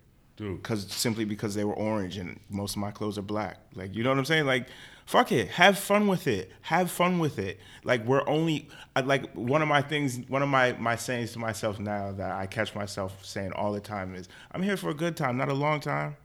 Dude. 0.41 0.63
cause 0.63 0.91
simply 0.91 1.23
because 1.23 1.53
they 1.53 1.63
were 1.63 1.76
orange 1.76 2.18
and 2.18 2.39
most 2.49 2.72
of 2.72 2.77
my 2.77 2.89
clothes 2.89 3.19
are 3.19 3.22
black. 3.22 3.59
Like, 3.76 3.93
you 3.93 4.03
know 4.03 4.09
what 4.09 4.18
I'm 4.18 4.26
saying? 4.26 4.47
Like, 4.47 4.65
fuck 5.05 5.31
it, 5.31 5.49
have 5.49 5.77
fun 5.77 6.07
with 6.07 6.26
it. 6.26 6.51
Have 6.61 6.89
fun 6.89 7.19
with 7.19 7.38
it. 7.38 7.59
Like, 7.84 8.03
we're 8.07 8.27
only, 8.27 8.68
I, 8.95 9.01
like, 9.01 9.31
one 9.34 9.61
of 9.61 9.68
my 9.68 9.84
things, 9.84 10.19
one 10.30 10.41
of 10.41 10.49
my 10.49 10.73
my 10.73 10.95
sayings 10.95 11.34
to 11.34 11.39
myself 11.39 11.80
now 11.80 12.11
that 12.13 12.31
I 12.31 12.47
catch 12.47 12.73
myself 12.73 13.23
saying 13.23 13.51
all 13.53 13.72
the 13.72 13.80
time 13.80 14.15
is, 14.15 14.27
I'm 14.51 14.63
here 14.63 14.77
for 14.77 14.89
a 14.89 14.95
good 14.95 15.15
time, 15.15 15.38
not 15.38 15.49
a 15.49 15.53
long 15.53 15.80
time. 15.80 16.18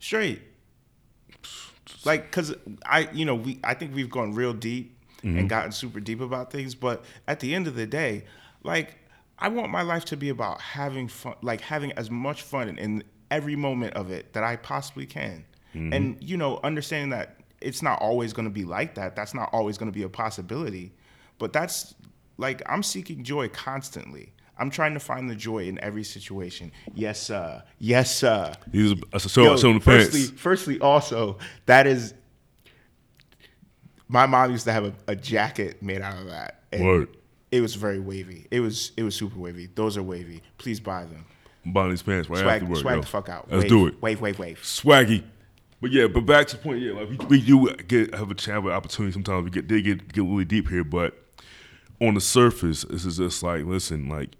Straight 0.00 0.42
like 2.04 2.24
because 2.24 2.54
i 2.84 3.08
you 3.12 3.24
know 3.24 3.34
we 3.34 3.58
i 3.64 3.74
think 3.74 3.94
we've 3.94 4.10
gone 4.10 4.34
real 4.34 4.52
deep 4.52 4.96
and 5.22 5.36
mm-hmm. 5.36 5.46
gotten 5.46 5.72
super 5.72 6.00
deep 6.00 6.20
about 6.20 6.52
things 6.52 6.74
but 6.74 7.04
at 7.26 7.40
the 7.40 7.54
end 7.54 7.66
of 7.66 7.74
the 7.74 7.86
day 7.86 8.24
like 8.62 8.96
i 9.38 9.48
want 9.48 9.70
my 9.70 9.82
life 9.82 10.04
to 10.04 10.16
be 10.16 10.28
about 10.28 10.60
having 10.60 11.08
fun 11.08 11.34
like 11.42 11.60
having 11.60 11.92
as 11.92 12.10
much 12.10 12.42
fun 12.42 12.76
in 12.78 13.02
every 13.30 13.56
moment 13.56 13.94
of 13.94 14.10
it 14.10 14.32
that 14.32 14.44
i 14.44 14.56
possibly 14.56 15.06
can 15.06 15.44
mm-hmm. 15.74 15.92
and 15.92 16.22
you 16.22 16.36
know 16.36 16.60
understanding 16.64 17.10
that 17.10 17.36
it's 17.60 17.82
not 17.82 18.00
always 18.00 18.32
going 18.32 18.44
to 18.46 18.52
be 18.52 18.64
like 18.64 18.94
that 18.94 19.16
that's 19.16 19.34
not 19.34 19.48
always 19.52 19.76
going 19.76 19.90
to 19.90 19.96
be 19.96 20.02
a 20.02 20.08
possibility 20.08 20.92
but 21.38 21.52
that's 21.52 21.94
like 22.36 22.62
i'm 22.66 22.82
seeking 22.82 23.22
joy 23.22 23.48
constantly 23.48 24.32
i'm 24.58 24.70
trying 24.70 24.94
to 24.94 25.00
find 25.00 25.28
the 25.28 25.34
joy 25.34 25.64
in 25.64 25.78
every 25.80 26.04
situation 26.04 26.70
yes 26.94 27.20
sir 27.20 27.62
yes 27.78 28.14
sir 28.14 28.52
are 28.74 28.94
that's 29.12 29.24
a 29.24 29.28
show, 29.28 29.42
Yo, 29.44 29.56
the 29.56 29.80
firstly, 29.80 30.20
pants. 30.26 30.40
firstly, 30.40 30.80
also 30.80 31.38
that 31.66 31.86
is 31.86 32.14
my 34.08 34.26
mom 34.26 34.50
used 34.50 34.64
to 34.64 34.72
have 34.72 34.86
a, 34.86 34.94
a 35.08 35.16
jacket 35.16 35.82
made 35.82 36.00
out 36.00 36.18
of 36.18 36.26
that. 36.26 36.62
and 36.72 36.84
Word. 36.84 37.16
It 37.50 37.60
was 37.60 37.74
very 37.74 37.98
wavy. 37.98 38.46
It 38.50 38.60
was 38.60 38.92
it 38.96 39.02
was 39.02 39.14
super 39.14 39.38
wavy. 39.38 39.68
Those 39.74 39.96
are 39.96 40.02
wavy. 40.02 40.42
Please 40.58 40.80
buy 40.80 41.04
them. 41.04 41.24
I'm 41.64 41.72
buying 41.72 41.90
these 41.90 42.02
pants 42.02 42.28
right 42.28 42.40
Swag, 42.40 42.62
after 42.62 42.72
work. 42.72 42.80
swag 42.80 42.94
yo. 42.96 43.00
the 43.00 43.06
fuck 43.06 43.28
out. 43.28 43.48
Let's 43.50 43.62
wave, 43.62 43.68
do 43.68 43.86
it. 43.86 44.02
Wave, 44.02 44.20
wave, 44.20 44.38
wave. 44.38 44.60
Swaggy. 44.62 45.24
But 45.80 45.92
yeah, 45.92 46.08
but 46.08 46.26
back 46.26 46.46
to 46.48 46.56
the 46.56 46.62
point, 46.62 46.80
yeah, 46.80 46.92
like 46.92 47.08
we, 47.08 47.16
we 47.26 47.40
do 47.40 47.72
get 47.74 48.14
have 48.14 48.30
a 48.30 48.34
chance, 48.34 48.64
an 48.64 48.72
opportunity 48.72 49.12
sometimes 49.12 49.44
we 49.44 49.50
get 49.50 49.68
they 49.68 49.80
get 49.80 50.12
get 50.12 50.24
really 50.24 50.44
deep 50.44 50.68
here, 50.68 50.84
but 50.84 51.16
on 52.00 52.14
the 52.14 52.20
surface, 52.20 52.84
this 52.84 53.04
is 53.04 53.18
just 53.18 53.42
like, 53.42 53.64
listen, 53.64 54.08
like 54.08 54.30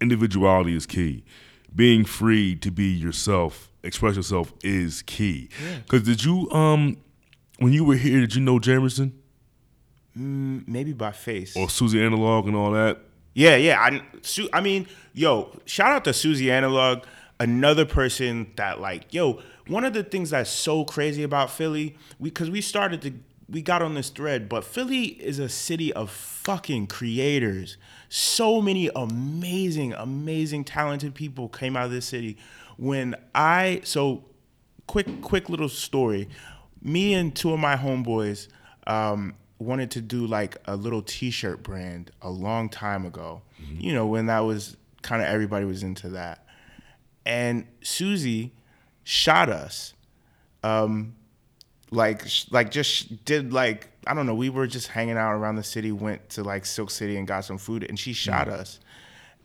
individuality 0.00 0.76
is 0.76 0.86
key. 0.86 1.24
Being 1.74 2.04
free 2.04 2.54
to 2.56 2.70
be 2.70 2.86
yourself, 2.86 3.70
express 3.82 4.16
yourself 4.16 4.52
is 4.62 5.02
key. 5.02 5.48
Cause 5.88 6.02
did 6.02 6.24
you 6.24 6.50
um 6.50 6.98
when 7.58 7.72
you 7.72 7.84
were 7.84 7.96
here, 7.96 8.20
did 8.20 8.34
you 8.34 8.42
know 8.42 8.58
Jamerson 8.58 9.12
Mm, 10.16 10.66
maybe 10.66 10.92
by 10.92 11.12
face. 11.12 11.56
or 11.56 11.68
Susie 11.68 12.02
Analog 12.02 12.46
and 12.46 12.56
all 12.56 12.70
that? 12.72 12.98
Yeah, 13.34 13.56
yeah. 13.56 13.78
I, 13.78 14.02
Su- 14.22 14.48
I 14.52 14.60
mean, 14.62 14.86
yo, 15.12 15.58
shout 15.66 15.92
out 15.92 16.04
to 16.04 16.14
Susie 16.14 16.50
Analog, 16.50 17.04
another 17.38 17.84
person 17.84 18.50
that 18.56 18.80
like, 18.80 19.12
yo, 19.12 19.42
one 19.68 19.84
of 19.84 19.92
the 19.92 20.02
things 20.02 20.30
that's 20.30 20.48
so 20.48 20.84
crazy 20.84 21.22
about 21.22 21.50
Philly, 21.50 21.96
we 22.18 22.30
because 22.30 22.48
we 22.50 22.60
started 22.60 23.02
to 23.02 23.12
we 23.48 23.62
got 23.62 23.82
on 23.82 23.94
this 23.94 24.08
thread, 24.08 24.48
but 24.48 24.64
Philly 24.64 25.04
is 25.04 25.38
a 25.38 25.48
city 25.48 25.92
of 25.92 26.10
fucking 26.10 26.86
creators. 26.88 27.76
So 28.08 28.60
many 28.62 28.90
amazing, 28.96 29.92
amazing, 29.92 30.64
talented 30.64 31.14
people 31.14 31.48
came 31.48 31.76
out 31.76 31.84
of 31.86 31.90
this 31.90 32.06
city. 32.06 32.38
When 32.76 33.14
I 33.34 33.82
so 33.84 34.24
quick, 34.86 35.20
quick 35.22 35.48
little 35.48 35.68
story. 35.68 36.28
Me 36.82 37.14
and 37.14 37.34
two 37.34 37.52
of 37.52 37.58
my 37.58 37.76
homeboys 37.76 38.48
um, 38.86 39.34
wanted 39.58 39.90
to 39.92 40.00
do 40.00 40.26
like 40.26 40.56
a 40.66 40.76
little 40.76 41.02
T-shirt 41.02 41.62
brand 41.62 42.10
a 42.22 42.30
long 42.30 42.68
time 42.68 43.06
ago. 43.06 43.42
You 43.78 43.94
know, 43.94 44.06
when 44.06 44.26
that 44.26 44.40
was 44.40 44.76
kind 45.02 45.22
of 45.22 45.28
everybody 45.28 45.64
was 45.64 45.82
into 45.82 46.10
that. 46.10 46.44
And 47.24 47.66
Susie 47.82 48.52
shot 49.04 49.48
us, 49.48 49.94
um, 50.62 51.14
like 51.90 52.22
like 52.50 52.70
just 52.70 53.24
did 53.24 53.52
like 53.52 53.88
I 54.06 54.14
don't 54.14 54.26
know. 54.26 54.34
We 54.34 54.50
were 54.50 54.66
just 54.66 54.88
hanging 54.88 55.16
out 55.16 55.32
around 55.32 55.56
the 55.56 55.64
city. 55.64 55.90
Went 55.92 56.28
to 56.30 56.44
like 56.44 56.66
Silk 56.66 56.90
City 56.90 57.16
and 57.16 57.26
got 57.26 57.44
some 57.44 57.58
food, 57.58 57.84
and 57.84 57.98
she 57.98 58.12
shot 58.12 58.48
us. 58.48 58.78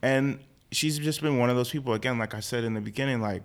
And 0.02 0.40
she's 0.70 0.98
just 0.98 1.20
been 1.22 1.38
one 1.38 1.50
of 1.50 1.56
those 1.56 1.70
people. 1.70 1.94
Again, 1.94 2.18
like 2.18 2.34
I 2.34 2.40
said 2.40 2.64
in 2.64 2.74
the 2.74 2.80
beginning, 2.80 3.20
like 3.20 3.44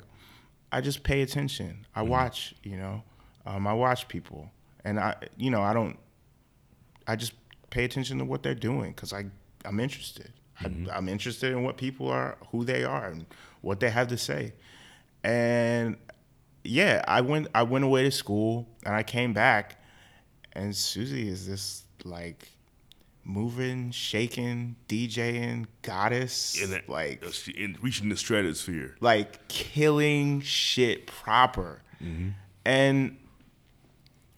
I 0.72 0.82
just 0.82 1.04
pay 1.04 1.22
attention. 1.22 1.86
I 1.96 2.02
watch, 2.02 2.54
you 2.64 2.78
know, 2.78 3.04
um, 3.46 3.66
I 3.68 3.74
watch 3.74 4.08
people, 4.08 4.52
and 4.84 5.00
I, 5.00 5.16
you 5.38 5.50
know, 5.50 5.62
I 5.62 5.74
don't. 5.74 5.98
I 7.08 7.16
just 7.16 7.34
pay 7.70 7.84
attention 7.84 8.20
to 8.20 8.26
what 8.26 8.44
they're 8.44 8.56
doing 8.56 8.92
because 8.92 9.14
I, 9.14 9.26
I'm 9.66 9.80
interested. 9.80 10.32
I, 10.60 10.66
mm-hmm. 10.66 10.90
I'm 10.92 11.08
interested 11.08 11.52
in 11.52 11.64
what 11.64 11.78
people 11.78 12.10
are, 12.10 12.38
who 12.52 12.64
they 12.64 12.84
are, 12.84 13.08
and 13.08 13.26
what 13.62 13.80
they 13.80 13.90
have 13.90 14.08
to 14.10 14.18
say. 14.18 14.54
And 15.24 15.98
yeah, 16.64 17.04
I 17.08 17.22
went. 17.22 17.48
I 17.54 17.64
went 17.64 17.86
away 17.86 18.04
to 18.04 18.12
school, 18.12 18.68
and 18.86 18.94
I 18.96 19.04
came 19.04 19.34
back, 19.34 19.82
and 20.54 20.76
Susie 20.76 21.28
is 21.30 21.48
this 21.48 21.84
like 22.04 22.50
moving, 23.24 23.92
shaking, 23.92 24.76
DJing 24.88 25.66
goddess, 25.82 26.60
that, 26.70 26.90
like 26.90 27.24
uh, 27.26 27.52
in 27.56 27.78
reaching 27.82 28.10
the 28.10 28.18
stratosphere. 28.18 28.96
like 29.00 29.48
killing 29.48 30.42
shit 30.42 31.08
proper. 31.08 31.82
Mm-hmm. 32.02 32.30
And 32.66 33.18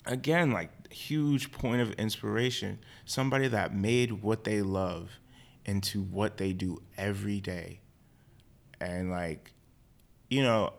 again, 0.06 0.52
like 0.52 0.72
huge 0.90 1.52
point 1.52 1.82
of 1.82 1.92
inspiration. 1.94 2.80
Somebody 3.06 3.48
that 3.50 3.74
made 3.74 4.24
what 4.24 4.44
they 4.44 4.62
love 4.62 5.12
into 5.66 6.02
what 6.02 6.38
they 6.38 6.54
do 6.54 6.82
every 6.98 7.40
day. 7.40 7.82
And 8.82 9.12
like, 9.12 9.54
you 10.30 10.42
know, 10.42 10.74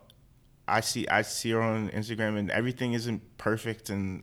I 0.66 0.81
see 0.81 1.07
I 1.09 1.23
see 1.23 1.51
her 1.51 1.61
on 1.61 1.91
Instagram 1.91 2.39
and 2.39 2.51
everything 2.51 2.93
isn't 2.93 3.37
perfect 3.39 3.91
and 3.91 4.23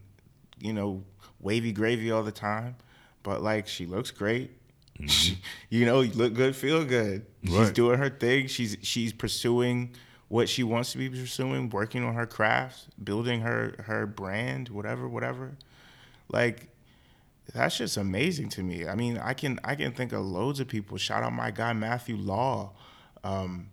you 0.60 0.74
know, 0.74 1.04
wavy 1.40 1.72
gravy 1.72 2.12
all 2.12 2.24
the 2.24 2.32
time. 2.32 2.76
But 3.24 3.42
like 3.42 3.68
she 3.68 3.86
looks 3.86 4.12
great. 4.12 4.52
Mm-hmm. 4.96 5.08
She, 5.08 5.40
you 5.70 5.86
know, 5.86 6.02
you 6.02 6.12
look 6.14 6.34
good, 6.34 6.56
feel 6.56 6.84
good. 6.86 7.26
She's 7.46 7.72
doing 7.72 8.00
her 8.00 8.10
thing. 8.10 8.48
She's 8.48 8.78
she's 8.82 9.14
pursuing 9.14 9.96
what 10.30 10.50
she 10.50 10.64
wants 10.64 10.92
to 10.92 10.98
be 10.98 11.10
pursuing, 11.10 11.70
working 11.70 12.04
on 12.04 12.14
her 12.16 12.26
crafts, 12.26 12.88
building 13.02 13.42
her 13.42 13.76
her 13.86 14.06
brand, 14.06 14.70
whatever, 14.70 15.08
whatever. 15.08 15.58
Like 16.30 16.68
that's 17.54 17.78
just 17.78 17.98
amazing 17.98 18.50
to 18.50 18.64
me. 18.64 18.88
I 18.88 18.96
mean, 18.96 19.18
I 19.18 19.34
can 19.34 19.60
I 19.64 19.76
can 19.76 19.92
think 19.94 20.12
of 20.14 20.26
loads 20.26 20.60
of 20.60 20.68
people. 20.68 20.98
Shout 20.98 21.24
out 21.24 21.34
my 21.34 21.52
guy 21.52 21.74
Matthew 21.74 22.16
Law. 22.18 22.74
Um, 23.24 23.70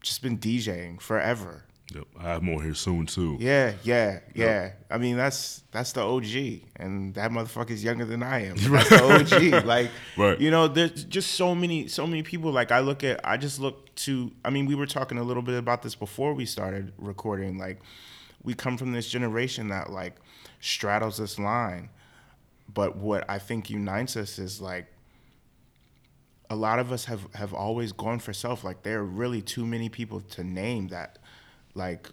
just 0.00 0.22
been 0.22 0.38
DJing 0.38 1.00
forever. 1.00 1.64
Yep, 1.94 2.04
I 2.20 2.22
have 2.22 2.42
more 2.42 2.62
here 2.62 2.74
soon 2.74 3.06
too. 3.06 3.36
Yeah, 3.40 3.72
yeah, 3.82 4.20
yeah. 4.32 4.70
I 4.88 4.96
mean, 4.98 5.16
that's 5.16 5.64
that's 5.72 5.90
the 5.92 6.02
OG, 6.02 6.60
and 6.76 7.12
that 7.14 7.32
motherfucker's 7.32 7.82
younger 7.82 8.04
than 8.04 8.22
I 8.22 8.46
am. 8.46 8.56
That's 8.58 8.88
the 8.88 9.58
OG. 9.58 9.64
Like, 9.64 9.90
Right. 10.16 10.40
you 10.40 10.52
know, 10.52 10.68
there's 10.68 11.02
just 11.04 11.32
so 11.32 11.52
many, 11.52 11.88
so 11.88 12.06
many 12.06 12.22
people. 12.22 12.52
Like, 12.52 12.70
I 12.70 12.78
look 12.78 13.02
at, 13.02 13.20
I 13.24 13.36
just 13.36 13.58
look 13.58 13.92
to. 13.96 14.30
I 14.44 14.50
mean, 14.50 14.66
we 14.66 14.76
were 14.76 14.86
talking 14.86 15.18
a 15.18 15.24
little 15.24 15.42
bit 15.42 15.58
about 15.58 15.82
this 15.82 15.96
before 15.96 16.32
we 16.32 16.46
started 16.46 16.92
recording. 16.96 17.58
Like, 17.58 17.80
we 18.44 18.54
come 18.54 18.76
from 18.78 18.92
this 18.92 19.08
generation 19.08 19.68
that 19.68 19.90
like 19.90 20.14
straddles 20.60 21.16
this 21.16 21.38
line, 21.38 21.90
but 22.72 22.96
what 22.96 23.28
I 23.28 23.38
think 23.38 23.70
unites 23.70 24.16
us 24.16 24.38
is 24.38 24.60
like 24.60 24.86
a 26.48 26.56
lot 26.56 26.78
of 26.78 26.92
us 26.92 27.06
have 27.06 27.32
have 27.34 27.54
always 27.54 27.92
gone 27.92 28.18
for 28.18 28.32
self. 28.32 28.64
Like 28.64 28.82
there 28.82 28.98
are 29.00 29.04
really 29.04 29.40
too 29.42 29.64
many 29.66 29.88
people 29.88 30.20
to 30.20 30.44
name 30.44 30.88
that 30.88 31.18
like 31.74 32.08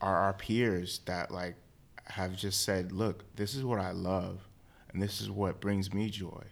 are 0.00 0.16
our 0.16 0.32
peers 0.32 1.00
that 1.06 1.30
like 1.30 1.56
have 2.04 2.34
just 2.36 2.62
said, 2.64 2.92
look, 2.92 3.24
this 3.36 3.54
is 3.54 3.64
what 3.64 3.80
I 3.80 3.92
love, 3.92 4.48
and 4.92 5.02
this 5.02 5.20
is 5.20 5.30
what 5.30 5.60
brings 5.60 5.92
me 5.92 6.08
joy. 6.08 6.44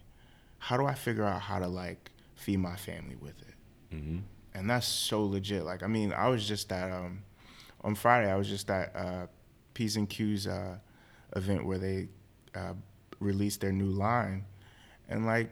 How 0.59 0.77
do 0.77 0.85
I 0.87 0.95
figure 0.95 1.25
out 1.25 1.43
how 1.43 1.59
to 1.59 1.69
like 1.69 2.11
feed 2.35 2.59
my 2.59 2.77
family 2.77 3.17
with 3.17 3.41
it? 3.41 3.95
Mm-hmm. 3.95 4.19
And 4.55 4.71
that's 4.71 4.87
so 4.87 5.23
legit. 5.25 5.65
Like, 5.65 5.83
I 5.83 5.87
mean, 5.87 6.13
I 6.13 6.29
was 6.29 6.47
just 6.47 6.73
at 6.73 6.91
um, 6.91 7.23
on 7.83 7.95
Friday. 7.95 8.31
I 8.31 8.37
was 8.37 8.49
just 8.49 8.71
at 8.71 8.95
uh, 8.97 9.27
P's 9.75 9.97
and 9.97 10.09
Q's 10.09 10.47
uh, 10.47 10.79
event 11.37 11.65
where 11.67 11.79
they 11.79 12.09
uh, 12.55 12.73
released 13.21 13.61
their 13.61 13.73
new 13.73 13.91
line, 13.91 14.45
and 15.09 15.27
like, 15.27 15.51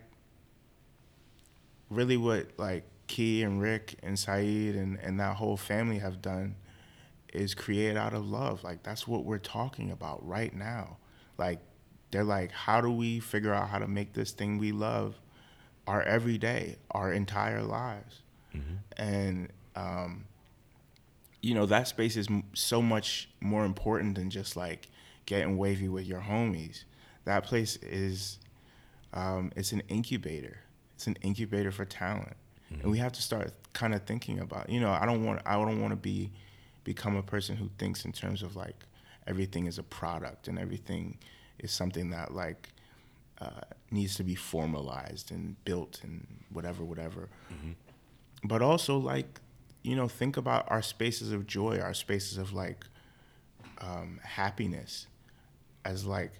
really, 1.90 2.16
what 2.16 2.48
like 2.56 2.84
Key 3.06 3.42
and 3.42 3.60
Rick 3.60 3.96
and 4.02 4.18
Saeed 4.18 4.74
and 4.74 4.98
and 5.00 5.20
that 5.20 5.36
whole 5.36 5.56
family 5.56 5.98
have 5.98 6.20
done 6.22 6.56
is 7.32 7.54
create 7.54 7.96
out 7.96 8.14
of 8.14 8.26
love. 8.26 8.62
Like 8.64 8.82
that's 8.82 9.06
what 9.06 9.24
we're 9.24 9.38
talking 9.38 9.90
about 9.90 10.26
right 10.26 10.54
now. 10.54 10.96
Like 11.36 11.60
they're 12.10 12.24
like, 12.24 12.52
how 12.52 12.80
do 12.80 12.90
we 12.90 13.20
figure 13.20 13.52
out 13.52 13.68
how 13.68 13.78
to 13.78 13.88
make 13.88 14.12
this 14.12 14.30
thing 14.32 14.58
we 14.58 14.72
love 14.72 15.16
our 15.86 16.02
everyday, 16.02 16.76
our 16.92 17.12
entire 17.12 17.62
lives? 17.62 18.22
And 18.96 19.48
um, 19.74 20.26
you 21.42 21.54
know 21.54 21.66
that 21.66 21.88
space 21.88 22.16
is 22.16 22.28
m- 22.30 22.44
so 22.54 22.80
much 22.80 23.28
more 23.40 23.64
important 23.64 24.14
than 24.14 24.30
just 24.30 24.56
like 24.56 24.88
getting 25.26 25.56
wavy 25.56 25.88
with 25.88 26.06
your 26.06 26.20
homies. 26.20 26.84
That 27.24 27.44
place 27.44 27.76
is 27.76 28.38
um, 29.12 29.52
it's 29.56 29.72
an 29.72 29.82
incubator. 29.88 30.58
It's 30.94 31.06
an 31.06 31.16
incubator 31.22 31.70
for 31.70 31.84
talent, 31.84 32.36
and 32.82 32.90
we 32.90 32.98
have 32.98 33.12
to 33.12 33.22
start 33.22 33.52
kind 33.72 33.94
of 33.94 34.02
thinking 34.04 34.40
about. 34.40 34.68
You 34.68 34.80
know, 34.80 34.90
I 34.90 35.06
don't 35.06 35.24
want 35.24 35.40
I 35.46 35.54
don't 35.54 35.80
want 35.80 35.92
to 35.92 35.96
be 35.96 36.30
become 36.84 37.16
a 37.16 37.22
person 37.22 37.56
who 37.56 37.70
thinks 37.78 38.04
in 38.04 38.12
terms 38.12 38.42
of 38.42 38.56
like 38.56 38.76
everything 39.26 39.66
is 39.66 39.78
a 39.78 39.82
product 39.82 40.48
and 40.48 40.58
everything 40.58 41.16
is 41.58 41.72
something 41.72 42.10
that 42.10 42.34
like 42.34 42.68
uh, 43.40 43.62
needs 43.90 44.16
to 44.16 44.22
be 44.24 44.34
formalized 44.34 45.30
and 45.30 45.56
built 45.64 46.00
and 46.04 46.26
whatever, 46.52 46.84
whatever. 46.84 47.28
But 48.44 48.60
also 48.62 48.98
like, 48.98 49.40
you 49.82 49.96
know, 49.96 50.08
think 50.08 50.36
about 50.36 50.70
our 50.70 50.82
spaces 50.82 51.32
of 51.32 51.46
joy, 51.46 51.78
our 51.80 51.94
spaces 51.94 52.36
of 52.38 52.52
like 52.52 52.84
um, 53.80 54.20
happiness, 54.22 55.06
as 55.84 56.04
like 56.04 56.32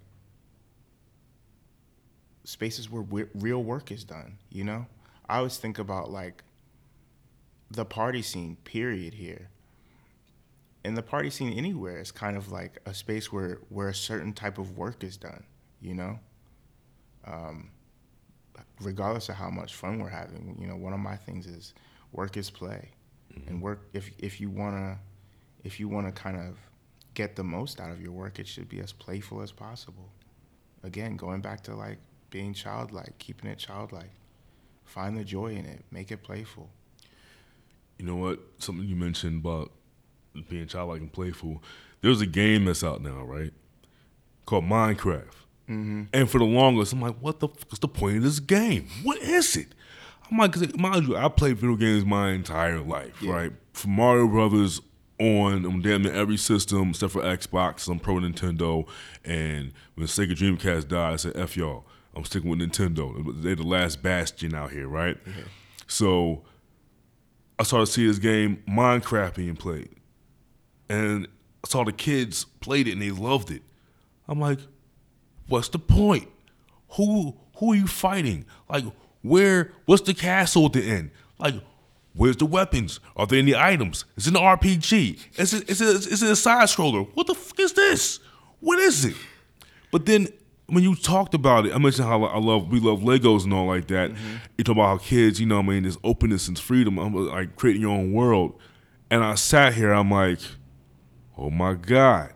spaces 2.44 2.90
where 2.90 3.02
we- 3.02 3.26
real 3.34 3.62
work 3.62 3.90
is 3.90 4.04
done. 4.04 4.38
You 4.50 4.64
know, 4.64 4.86
I 5.28 5.38
always 5.38 5.56
think 5.58 5.78
about 5.78 6.10
like 6.10 6.42
the 7.70 7.84
party 7.84 8.22
scene. 8.22 8.56
Period. 8.64 9.14
Here. 9.14 9.48
And 10.84 10.96
the 10.96 11.02
party 11.02 11.30
scene 11.30 11.52
anywhere 11.52 11.98
is 11.98 12.12
kind 12.12 12.36
of 12.36 12.52
like 12.52 12.78
a 12.84 12.92
space 12.94 13.32
where 13.32 13.58
where 13.68 13.88
a 13.88 13.94
certain 13.94 14.32
type 14.32 14.58
of 14.58 14.76
work 14.76 15.02
is 15.02 15.16
done. 15.16 15.44
You 15.80 15.94
know. 15.94 16.18
Um, 17.26 17.70
regardless 18.80 19.28
of 19.30 19.36
how 19.36 19.48
much 19.48 19.74
fun 19.74 19.98
we're 19.98 20.10
having, 20.10 20.56
you 20.60 20.66
know, 20.66 20.76
one 20.76 20.92
of 20.92 21.00
my 21.00 21.16
things 21.16 21.46
is 21.46 21.72
work 22.12 22.36
is 22.36 22.50
play, 22.50 22.90
and 23.46 23.62
work 23.62 23.88
if 23.94 24.10
if 24.18 24.40
you 24.40 24.50
wanna 24.50 24.98
if 25.64 25.80
you 25.80 25.88
wanna 25.88 26.12
kind 26.12 26.36
of 26.36 26.58
get 27.14 27.36
the 27.36 27.44
most 27.44 27.80
out 27.80 27.90
of 27.90 28.00
your 28.00 28.12
work, 28.12 28.38
it 28.38 28.46
should 28.48 28.68
be 28.68 28.80
as 28.80 28.92
playful 28.92 29.40
as 29.42 29.52
possible. 29.52 30.10
Again, 30.82 31.16
going 31.16 31.40
back 31.40 31.62
to 31.64 31.74
like 31.74 31.98
being 32.30 32.52
childlike, 32.54 33.18
keeping 33.18 33.48
it 33.50 33.58
childlike, 33.58 34.10
find 34.84 35.16
the 35.16 35.24
joy 35.24 35.48
in 35.52 35.64
it, 35.64 35.84
make 35.90 36.10
it 36.12 36.22
playful. 36.22 36.68
You 37.98 38.06
know 38.06 38.16
what? 38.16 38.40
Something 38.58 38.86
you 38.86 38.96
mentioned 38.96 39.40
about 39.44 39.70
being 40.48 40.66
childlike 40.66 41.00
and 41.00 41.12
playful. 41.12 41.62
There's 42.00 42.20
a 42.20 42.26
game 42.26 42.64
that's 42.66 42.82
out 42.84 43.00
now, 43.02 43.22
right? 43.22 43.52
Called 44.46 44.64
Minecraft. 44.64 45.32
Mm-hmm. 45.70 46.02
And 46.12 46.28
for 46.28 46.38
the 46.38 46.44
longest, 46.44 46.92
I'm 46.92 47.00
like, 47.00 47.16
what 47.20 47.40
the 47.40 47.48
fuck 47.48 47.72
is 47.72 47.78
the 47.78 47.88
point 47.88 48.18
of 48.18 48.22
this 48.24 48.40
game? 48.40 48.88
What 49.02 49.18
is 49.22 49.56
it? 49.56 49.68
I'm 50.30 50.36
like, 50.38 50.52
'cause 50.52 50.74
mind 50.76 51.06
you, 51.06 51.16
I 51.16 51.28
played 51.28 51.56
video 51.58 51.76
games 51.76 52.04
my 52.04 52.30
entire 52.32 52.80
life, 52.80 53.22
Yeah. 53.22 53.32
right? 53.32 53.52
From 53.72 53.92
Mario 53.92 54.26
Brothers 54.26 54.80
on, 55.18 55.64
I'm 55.64 55.80
damn 55.80 56.02
near 56.02 56.12
every 56.12 56.36
system 56.36 56.90
except 56.90 57.12
for 57.12 57.22
Xbox. 57.22 57.88
I'm 57.88 57.98
pro 57.98 58.14
Nintendo. 58.14 58.86
And 59.24 59.72
when 59.94 60.06
Sega 60.06 60.32
Dreamcast 60.32 60.88
died, 60.88 61.12
I 61.14 61.16
said, 61.16 61.36
F 61.36 61.56
y'all. 61.56 61.84
I'm 62.16 62.24
sticking 62.24 62.50
with 62.50 62.60
Nintendo. 62.60 63.42
They're 63.42 63.56
the 63.56 63.64
last 63.64 64.02
bastion 64.02 64.54
out 64.54 64.70
here, 64.70 64.86
right? 64.86 65.16
So 65.86 66.44
I 67.58 67.64
started 67.64 67.86
to 67.86 67.92
see 67.92 68.06
this 68.06 68.18
game, 68.18 68.62
Minecraft, 68.68 69.34
being 69.34 69.56
played. 69.56 69.90
And 70.88 71.26
I 71.64 71.68
saw 71.68 71.84
the 71.84 71.92
kids 71.92 72.44
played 72.60 72.88
it 72.88 72.92
and 72.92 73.02
they 73.02 73.10
loved 73.10 73.50
it. 73.50 73.62
I'm 74.28 74.40
like, 74.40 74.60
what's 75.48 75.68
the 75.68 75.78
point? 75.78 76.28
Who 76.90 77.36
who 77.56 77.72
are 77.72 77.76
you 77.76 77.86
fighting? 77.86 78.44
Like, 78.68 78.84
where 79.22 79.72
what's 79.86 80.02
the 80.02 80.14
castle 80.14 80.66
at 80.66 80.72
the 80.74 80.82
end? 80.82 81.10
Like, 81.38 81.54
where's 82.14 82.36
the 82.36 82.46
weapons? 82.46 83.00
Are 83.16 83.26
there 83.26 83.38
any 83.38 83.54
items? 83.54 84.04
Is 84.16 84.26
it 84.26 84.34
an 84.34 84.40
RPG? 84.40 85.38
Is 85.38 85.54
it 85.54 85.68
is 85.68 85.80
it 85.80 86.12
is 86.12 86.22
it 86.22 86.30
a 86.30 86.36
side 86.36 86.68
scroller? 86.68 87.08
What 87.14 87.26
the 87.26 87.34
fuck 87.34 87.60
is 87.60 87.72
this? 87.72 88.20
What 88.60 88.78
is 88.78 89.04
it? 89.04 89.16
But 89.90 90.06
then 90.06 90.28
when 90.66 90.82
you 90.82 90.94
talked 90.94 91.34
about 91.34 91.66
it, 91.66 91.74
I 91.74 91.78
mentioned 91.78 92.08
how 92.08 92.24
I 92.24 92.38
love 92.38 92.70
we 92.70 92.80
love 92.80 93.00
Legos 93.00 93.44
and 93.44 93.52
all 93.52 93.66
like 93.66 93.88
that. 93.88 94.10
Mm-hmm. 94.10 94.36
You 94.56 94.64
talk 94.64 94.76
about 94.76 94.86
how 94.86 94.98
kids, 94.98 95.40
you 95.40 95.46
know, 95.46 95.56
what 95.56 95.66
I 95.66 95.68
mean, 95.68 95.82
there's 95.82 95.98
openness 96.02 96.48
and 96.48 96.58
freedom. 96.58 96.98
I'm 96.98 97.14
like 97.14 97.56
creating 97.56 97.82
your 97.82 97.92
own 97.92 98.12
world. 98.12 98.58
And 99.10 99.22
I 99.22 99.34
sat 99.34 99.74
here, 99.74 99.92
I'm 99.92 100.10
like, 100.10 100.40
oh 101.36 101.50
my 101.50 101.74
god, 101.74 102.32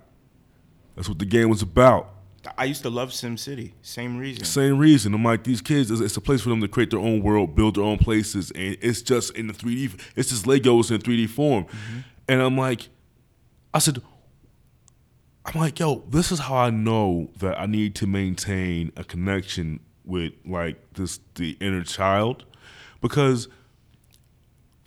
that's 0.94 1.08
what 1.08 1.18
the 1.18 1.24
game 1.24 1.48
was 1.48 1.62
about. 1.62 2.14
I 2.56 2.64
used 2.64 2.82
to 2.82 2.90
love 2.90 3.10
SimCity. 3.10 3.72
Same 3.82 4.16
reason. 4.18 4.44
Same 4.44 4.78
reason. 4.78 5.12
I'm 5.14 5.24
like, 5.24 5.44
these 5.44 5.60
kids, 5.60 5.90
it's- 5.90 6.04
it's 6.04 6.16
a 6.16 6.20
place 6.20 6.40
for 6.40 6.50
them 6.50 6.60
to 6.60 6.68
create 6.68 6.90
their 6.90 7.00
own 7.00 7.22
world, 7.22 7.54
build 7.54 7.76
their 7.76 7.84
own 7.84 7.98
places, 7.98 8.50
and 8.52 8.76
it's 8.80 9.02
just 9.02 9.34
in 9.36 9.48
the 9.48 9.52
3D. 9.54 9.90
It's 10.16 10.30
just 10.30 10.44
Legos 10.46 10.90
in 10.90 11.00
3D 11.00 11.26
form. 11.28 11.64
Mm-hmm. 11.64 11.98
And 12.28 12.42
I'm 12.42 12.56
like, 12.56 12.88
I 13.74 13.78
said, 13.78 14.00
I'm 15.44 15.60
like, 15.60 15.78
yo, 15.78 16.04
this 16.10 16.30
is 16.30 16.40
how 16.40 16.56
I 16.56 16.70
know 16.70 17.30
that 17.38 17.58
I 17.58 17.66
need 17.66 17.94
to 17.96 18.06
maintain 18.06 18.92
a 18.96 19.04
connection 19.04 19.80
with 20.04 20.32
like 20.46 20.76
this 20.94 21.20
the 21.34 21.56
inner 21.60 21.82
child, 21.84 22.44
because 23.00 23.48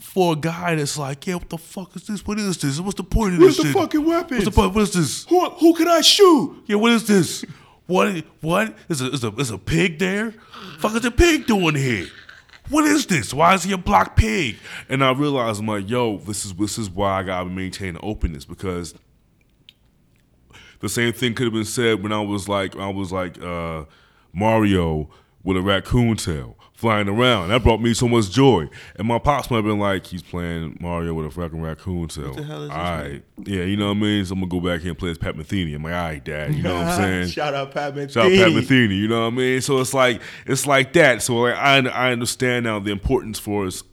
for 0.02 0.34
a 0.34 0.36
guy 0.36 0.76
that's 0.76 0.98
like, 0.98 1.28
yeah, 1.28 1.36
what 1.36 1.49
the 1.49 1.57
fuck 1.57 1.95
is 1.95 2.07
this? 2.07 2.26
What 2.26 2.40
is 2.40 2.57
this? 2.57 2.80
What's 2.80 2.95
the 2.98 3.03
point 3.03 3.36
of 3.36 3.40
Where's 3.40 3.57
this? 3.57 3.65
the 3.65 3.72
shit? 3.72 3.82
fucking 3.82 4.06
weapon? 4.06 4.38
What's 4.38 4.45
the 4.45 4.52
point? 4.52 4.73
What 4.73 4.82
is 4.82 4.94
this? 4.94 5.26
Who, 5.26 5.49
who 5.52 5.73
can 5.76 5.88
I 5.88 6.02
shoot? 6.02 6.64
Yeah, 6.65 6.78
what 6.78 6.91
is 6.91 7.07
this? 7.07 7.45
What? 7.88 8.23
What 8.41 8.76
is 8.90 9.02
a 9.02 9.11
is 9.11 9.23
a 9.23 9.30
is 9.36 9.52
a 9.52 9.57
pig 9.57 9.99
there? 9.99 10.32
Fuck 10.80 10.95
is 10.95 11.06
a 11.06 11.11
pig 11.11 11.45
doing 11.45 11.76
here? 11.76 12.07
What 12.69 12.86
is 12.86 13.06
this? 13.06 13.34
Why 13.34 13.53
is 13.53 13.64
he 13.64 13.73
a 13.73 13.78
block 13.78 14.15
pig? 14.15 14.56
And 14.88 15.03
I 15.03 15.11
realized 15.11 15.60
I'm 15.60 15.68
like, 15.68 15.90
yo, 15.90 16.18
this 16.18 16.45
is 16.45 16.53
this 16.53 16.78
is 16.78 16.90
why 16.90 17.19
I 17.19 17.23
gotta 17.23 17.49
maintain 17.49 17.98
openness 18.02 18.45
because 18.45 18.94
the 20.80 20.90
same 20.90 21.14
thing 21.14 21.34
could 21.36 21.45
have 21.45 21.53
been 21.53 21.65
said 21.65 22.02
when 22.02 22.11
I 22.11 22.22
was 22.22 22.48
like 22.48 22.76
I 22.76 22.90
was 22.90 23.11
like 23.11 23.41
uh, 23.41 23.86
Mario 24.34 25.10
with 25.44 25.57
a 25.57 25.61
raccoon 25.61 26.15
tail 26.15 26.56
flying 26.82 27.08
around. 27.08 27.49
That 27.49 27.62
brought 27.62 27.80
me 27.80 27.94
so 27.94 28.08
much 28.08 28.32
joy. 28.32 28.68
And 28.95 29.08
my 29.08 29.20
pops 29.20 29.52
might 29.52 29.58
have 29.58 29.66
been 29.66 29.78
like, 29.80 30.06
he's 30.08 30.24
playing 30.24 30.78
Mario 30.82 31.14
with 31.14 31.28
a 31.28 31.30
fucking 31.30 31.62
raccoon 31.62 32.08
tail. 32.08 32.34
the 32.34 32.44
hell 32.44 32.64
is 32.64 32.70
this, 32.70 32.78
All 32.78 32.84
right. 32.84 33.24
Yeah, 33.45 33.64
you 33.64 33.78
know 33.78 33.90
what 33.90 33.98
I 33.98 33.99
mean? 33.99 34.26
So 34.26 34.34
I'm 34.34 34.40
gonna 34.40 34.49
go 34.49 34.60
back 34.60 34.82
here 34.82 34.90
and 34.90 34.98
play 34.98 35.12
as 35.12 35.18
Pat 35.20 35.36
Metheny. 35.36 35.76
I'm 35.76 35.84
like, 35.84 35.94
all 35.94 35.99
right, 36.02 36.26
dad, 36.26 36.56
you 36.56 36.64
know 36.64 36.74
what 36.76 36.88
I'm 36.88 36.98
saying? 37.02 37.28
Shout 37.28 37.53
out 37.53 37.72
Pat 37.72 37.94
Metheny. 37.94 38.12
Shout 38.12 38.26
out 38.26 38.32
Pat 38.32 38.48
Metheny, 38.49 38.98
you 38.98 39.08
know 39.08 39.22
what 39.22 39.34
I 39.34 39.36
mean? 39.38 39.62
So 39.62 39.80
it's 39.80 39.94
like 39.94 40.22
it's 40.48 40.66
like 40.66 40.94
that. 40.94 41.22
So 41.22 41.38
like 41.38 41.56
I 41.56 41.78
I 41.88 42.12
understand 42.12 42.66
now 42.66 42.80
the 42.80 42.91
importance 42.91 43.38
for 43.38 43.66
us 43.68 43.84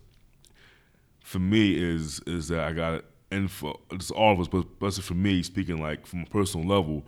for 1.23 1.39
me 1.39 1.75
is 1.75 2.21
is 2.27 2.49
that 2.49 2.61
I 2.61 2.73
got 2.73 2.95
it 2.95 3.05
and 3.31 3.51
for 3.51 3.79
it's 3.91 4.11
all 4.11 4.33
of 4.33 4.41
us, 4.41 4.49
but 4.49 4.65
especially 4.81 5.03
for 5.03 5.15
me, 5.15 5.43
speaking 5.43 5.79
like 5.81 6.07
from 6.07 6.23
a 6.23 6.27
personal 6.27 6.67
level, 6.67 7.07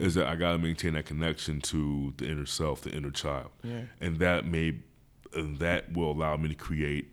is 0.00 0.14
that 0.14 0.26
I 0.26 0.34
gotta 0.34 0.58
maintain 0.58 0.94
that 0.94 1.06
connection 1.06 1.60
to 1.62 2.12
the 2.16 2.26
inner 2.28 2.46
self, 2.46 2.80
the 2.82 2.90
inner 2.90 3.12
child. 3.12 3.50
Yeah. 3.62 3.82
And 4.00 4.18
that 4.18 4.44
may 4.44 4.80
and 5.34 5.58
that 5.58 5.92
will 5.92 6.10
allow 6.10 6.36
me 6.36 6.48
to 6.48 6.54
create 6.54 7.08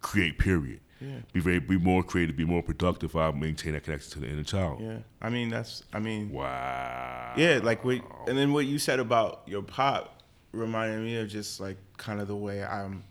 create 0.00 0.38
period. 0.38 0.80
Yeah. 1.00 1.20
Be 1.32 1.40
very 1.40 1.60
be 1.60 1.78
more 1.78 2.02
creative, 2.02 2.36
be 2.36 2.44
more 2.44 2.62
productive 2.62 3.14
I 3.14 3.30
maintain 3.30 3.72
that 3.72 3.84
connection 3.84 4.12
to 4.12 4.20
the 4.20 4.28
inner 4.28 4.42
child. 4.42 4.80
Yeah. 4.80 4.98
I 5.22 5.30
mean, 5.30 5.48
that's, 5.48 5.84
I 5.92 6.00
mean, 6.00 6.30
Wow. 6.30 7.34
Yeah, 7.36 7.60
like 7.62 7.84
what, 7.84 8.00
and 8.26 8.36
then 8.36 8.52
what 8.52 8.66
you 8.66 8.78
said 8.78 8.98
about 8.98 9.42
your 9.46 9.62
pop 9.62 10.22
reminded 10.52 11.00
me 11.00 11.16
of 11.16 11.28
just 11.28 11.60
like 11.60 11.76
kind 11.98 12.20
of 12.20 12.26
the 12.26 12.36
way 12.36 12.64
I'm, 12.64 13.04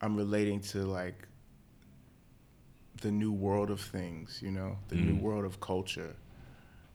I'm 0.00 0.16
relating 0.16 0.60
to 0.60 0.78
like 0.78 1.28
the 3.02 3.10
new 3.10 3.32
world 3.32 3.70
of 3.70 3.80
things, 3.80 4.40
you 4.42 4.50
know, 4.50 4.78
the 4.88 4.94
new 4.94 5.14
mm. 5.14 5.20
world 5.20 5.44
of 5.44 5.60
culture. 5.60 6.16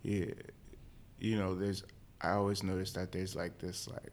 Yeah, 0.01 0.25
you 1.19 1.37
know, 1.37 1.53
there's. 1.53 1.83
I 2.19 2.31
always 2.31 2.63
notice 2.63 2.93
that 2.93 3.11
there's 3.11 3.35
like 3.35 3.59
this 3.59 3.87
like 3.87 4.11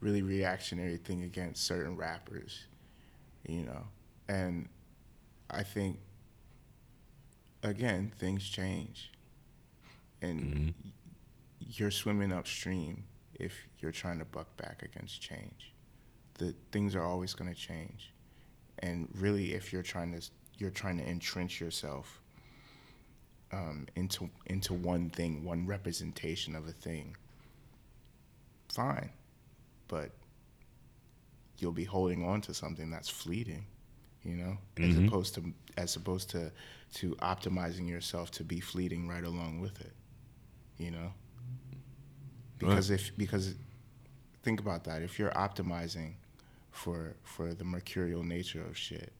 really 0.00 0.22
reactionary 0.22 0.96
thing 0.96 1.22
against 1.24 1.64
certain 1.66 1.96
rappers, 1.96 2.66
you 3.46 3.62
know, 3.64 3.84
and 4.28 4.68
I 5.50 5.62
think 5.62 5.98
again, 7.62 8.12
things 8.18 8.48
change, 8.48 9.10
and 10.22 10.40
Mm-hmm. 10.40 10.88
you're 11.60 11.90
swimming 11.90 12.32
upstream 12.32 13.04
if 13.34 13.52
you're 13.80 13.92
trying 13.92 14.18
to 14.18 14.24
buck 14.24 14.56
back 14.56 14.82
against 14.82 15.20
change. 15.20 15.72
The 16.34 16.54
things 16.72 16.94
are 16.94 17.02
always 17.02 17.34
going 17.34 17.52
to 17.52 17.58
change, 17.58 18.12
and 18.80 19.08
really, 19.16 19.54
if 19.54 19.72
you're 19.72 19.82
trying 19.82 20.12
to 20.18 20.22
you're 20.58 20.70
trying 20.70 20.98
to 20.98 21.04
entrench 21.08 21.60
yourself 21.60 22.20
um, 23.52 23.86
into 23.96 24.30
into 24.46 24.74
one 24.74 25.10
thing, 25.10 25.44
one 25.44 25.66
representation 25.66 26.54
of 26.54 26.66
a 26.68 26.72
thing, 26.72 27.16
fine, 28.68 29.10
but 29.88 30.10
you'll 31.58 31.72
be 31.72 31.84
holding 31.84 32.24
on 32.24 32.40
to 32.42 32.54
something 32.54 32.90
that's 32.90 33.08
fleeting, 33.08 33.66
you 34.22 34.36
know, 34.36 34.58
as 34.78 34.94
Mhm. 34.94 35.08
opposed 35.08 35.34
to 35.34 35.52
as 35.76 35.96
opposed 35.96 36.30
to 36.30 36.52
to 36.94 37.14
optimizing 37.16 37.88
yourself 37.88 38.30
to 38.32 38.44
be 38.44 38.60
fleeting 38.60 39.08
right 39.08 39.24
along 39.24 39.60
with 39.60 39.80
it, 39.80 39.92
you 40.78 40.90
know. 40.90 41.12
Because 42.58 42.90
if 42.90 43.16
because 43.16 43.54
think 44.42 44.60
about 44.60 44.84
that, 44.84 45.02
if 45.02 45.18
you're 45.18 45.30
optimizing 45.32 46.14
for 46.70 47.16
for 47.24 47.54
the 47.54 47.64
mercurial 47.64 48.22
nature 48.24 48.62
of 48.64 48.76
shit, 48.76 49.12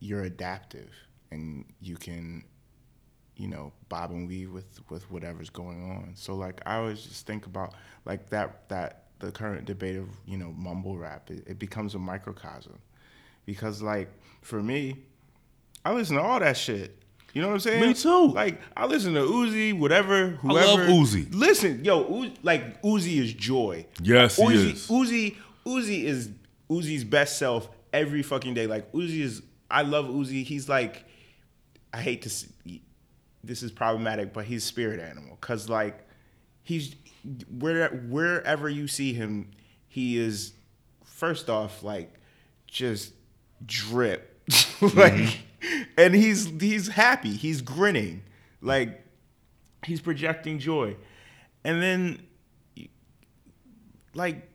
you're 0.00 0.22
adaptive 0.24 0.92
and 1.30 1.64
you 1.80 1.96
can 1.96 2.44
you 3.40 3.48
know 3.48 3.72
bob 3.88 4.10
and 4.10 4.28
weave 4.28 4.52
with 4.52 4.80
with 4.90 5.10
whatever's 5.10 5.48
going 5.48 5.82
on 5.90 6.10
so 6.14 6.34
like 6.34 6.60
i 6.66 6.76
always 6.76 7.02
just 7.02 7.26
think 7.26 7.46
about 7.46 7.72
like 8.04 8.28
that 8.28 8.68
that 8.68 9.04
the 9.20 9.32
current 9.32 9.64
debate 9.64 9.96
of 9.96 10.08
you 10.26 10.36
know 10.36 10.52
mumble 10.58 10.98
rap 10.98 11.30
it, 11.30 11.42
it 11.46 11.58
becomes 11.58 11.94
a 11.94 11.98
microcosm 11.98 12.78
because 13.46 13.80
like 13.80 14.10
for 14.42 14.62
me 14.62 14.96
i 15.86 15.92
listen 15.92 16.16
to 16.16 16.22
all 16.22 16.38
that 16.38 16.56
shit 16.56 16.96
you 17.32 17.40
know 17.40 17.48
what 17.48 17.54
i'm 17.54 17.60
saying 17.60 17.80
Me 17.80 17.94
too. 17.94 18.26
like 18.32 18.60
i 18.76 18.84
listen 18.84 19.14
to 19.14 19.20
uzi 19.20 19.72
whatever 19.72 20.38
I 20.44 20.52
love 20.52 20.78
whoever 20.80 20.86
Uzi. 20.92 21.26
listen 21.34 21.82
yo 21.84 22.04
Uzi, 22.04 22.36
like 22.42 22.82
uzi 22.82 23.18
is 23.22 23.32
joy 23.32 23.86
Yes, 24.02 24.36
he 24.36 24.42
uzi, 24.44 24.72
is. 24.72 24.88
Uzi 24.88 25.36
Uzi 25.66 26.04
is 26.04 26.30
Uzi's 26.68 27.04
best 27.04 27.38
self 27.38 27.68
every 27.92 28.22
fucking 28.22 28.54
day. 28.54 28.66
Like 28.66 28.90
Uzi 28.92 29.20
is 29.20 29.42
I 29.70 29.82
love 29.82 30.06
Uzi. 30.06 30.42
He's 30.44 30.68
like 30.68 31.04
I 31.92 32.00
hate 32.00 32.22
to 32.22 32.30
see, 32.30 32.48
this 33.42 33.62
is 33.62 33.72
problematic, 33.72 34.32
but 34.32 34.44
he's 34.44 34.64
spirit 34.64 35.00
animal 35.00 35.36
cuz 35.36 35.68
like 35.68 36.06
he's 36.62 36.94
where 37.48 37.88
wherever 37.88 38.68
you 38.68 38.86
see 38.88 39.12
him, 39.12 39.50
he 39.88 40.18
is 40.18 40.52
first 41.04 41.50
off 41.50 41.82
like 41.82 42.14
just 42.66 43.12
drip. 43.64 44.42
like 44.80 45.12
mm-hmm. 45.12 45.82
and 45.98 46.14
he's 46.14 46.46
he's 46.60 46.88
happy. 46.88 47.32
He's 47.32 47.60
grinning. 47.62 48.22
Like 48.60 49.04
he's 49.84 50.00
projecting 50.00 50.58
joy. 50.58 50.96
And 51.64 51.82
then 51.82 52.22
like 54.14 54.48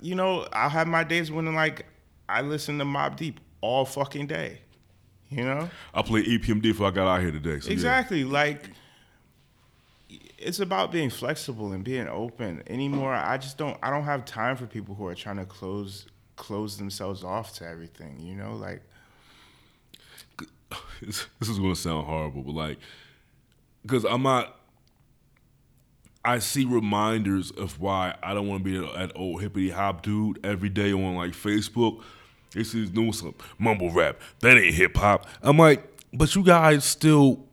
you 0.00 0.14
know, 0.14 0.46
I'll 0.52 0.68
have 0.68 0.86
my 0.86 1.04
days 1.04 1.30
when 1.30 1.54
like 1.54 1.86
I 2.28 2.42
listen 2.42 2.78
to 2.78 2.84
Mobb 2.84 3.16
Deep 3.16 3.40
all 3.60 3.84
fucking 3.84 4.26
day. 4.26 4.60
You 5.30 5.44
know? 5.44 5.68
I 5.94 6.02
played 6.02 6.26
EPMD 6.26 6.62
before 6.62 6.88
I 6.88 6.90
got 6.90 7.06
out 7.06 7.20
here 7.20 7.30
today. 7.30 7.60
So 7.60 7.68
yeah. 7.68 7.72
Exactly. 7.74 8.24
Like 8.24 8.70
it's 10.38 10.60
about 10.60 10.92
being 10.92 11.10
flexible 11.10 11.72
and 11.72 11.84
being 11.84 12.08
open. 12.08 12.62
Anymore, 12.66 13.12
I 13.12 13.36
just 13.36 13.58
don't 13.58 13.76
I 13.82 13.90
don't 13.90 14.04
have 14.04 14.24
time 14.24 14.56
for 14.56 14.66
people 14.66 14.94
who 14.94 15.06
are 15.06 15.14
trying 15.14 15.36
to 15.36 15.44
close 15.44 16.06
close 16.36 16.76
themselves 16.76 17.24
off 17.24 17.52
to 17.54 17.66
everything, 17.66 18.20
you 18.20 18.34
know? 18.34 18.54
Like 18.54 18.82
this 21.00 21.26
is 21.42 21.58
going 21.58 21.74
to 21.74 21.80
sound 21.80 22.06
horrible, 22.06 22.42
but 22.42 22.54
like, 22.54 22.78
because 23.82 24.04
I'm 24.04 24.22
not. 24.22 24.54
I 26.24 26.40
see 26.40 26.64
reminders 26.64 27.52
of 27.52 27.80
why 27.80 28.16
I 28.22 28.34
don't 28.34 28.48
want 28.48 28.64
to 28.64 28.70
be 28.70 28.78
that 28.78 29.12
old 29.14 29.40
hippity 29.40 29.70
hop 29.70 30.02
dude 30.02 30.44
every 30.44 30.68
day 30.68 30.92
on 30.92 31.14
like 31.14 31.30
Facebook. 31.30 32.02
This 32.52 32.74
is 32.74 32.90
doing 32.90 33.12
some 33.12 33.34
mumble 33.58 33.90
rap. 33.90 34.20
That 34.40 34.56
ain't 34.56 34.74
hip 34.74 34.96
hop. 34.96 35.26
I'm 35.42 35.58
like, 35.58 35.84
but 36.12 36.34
you 36.34 36.42
guys 36.42 36.84
still 36.84 37.44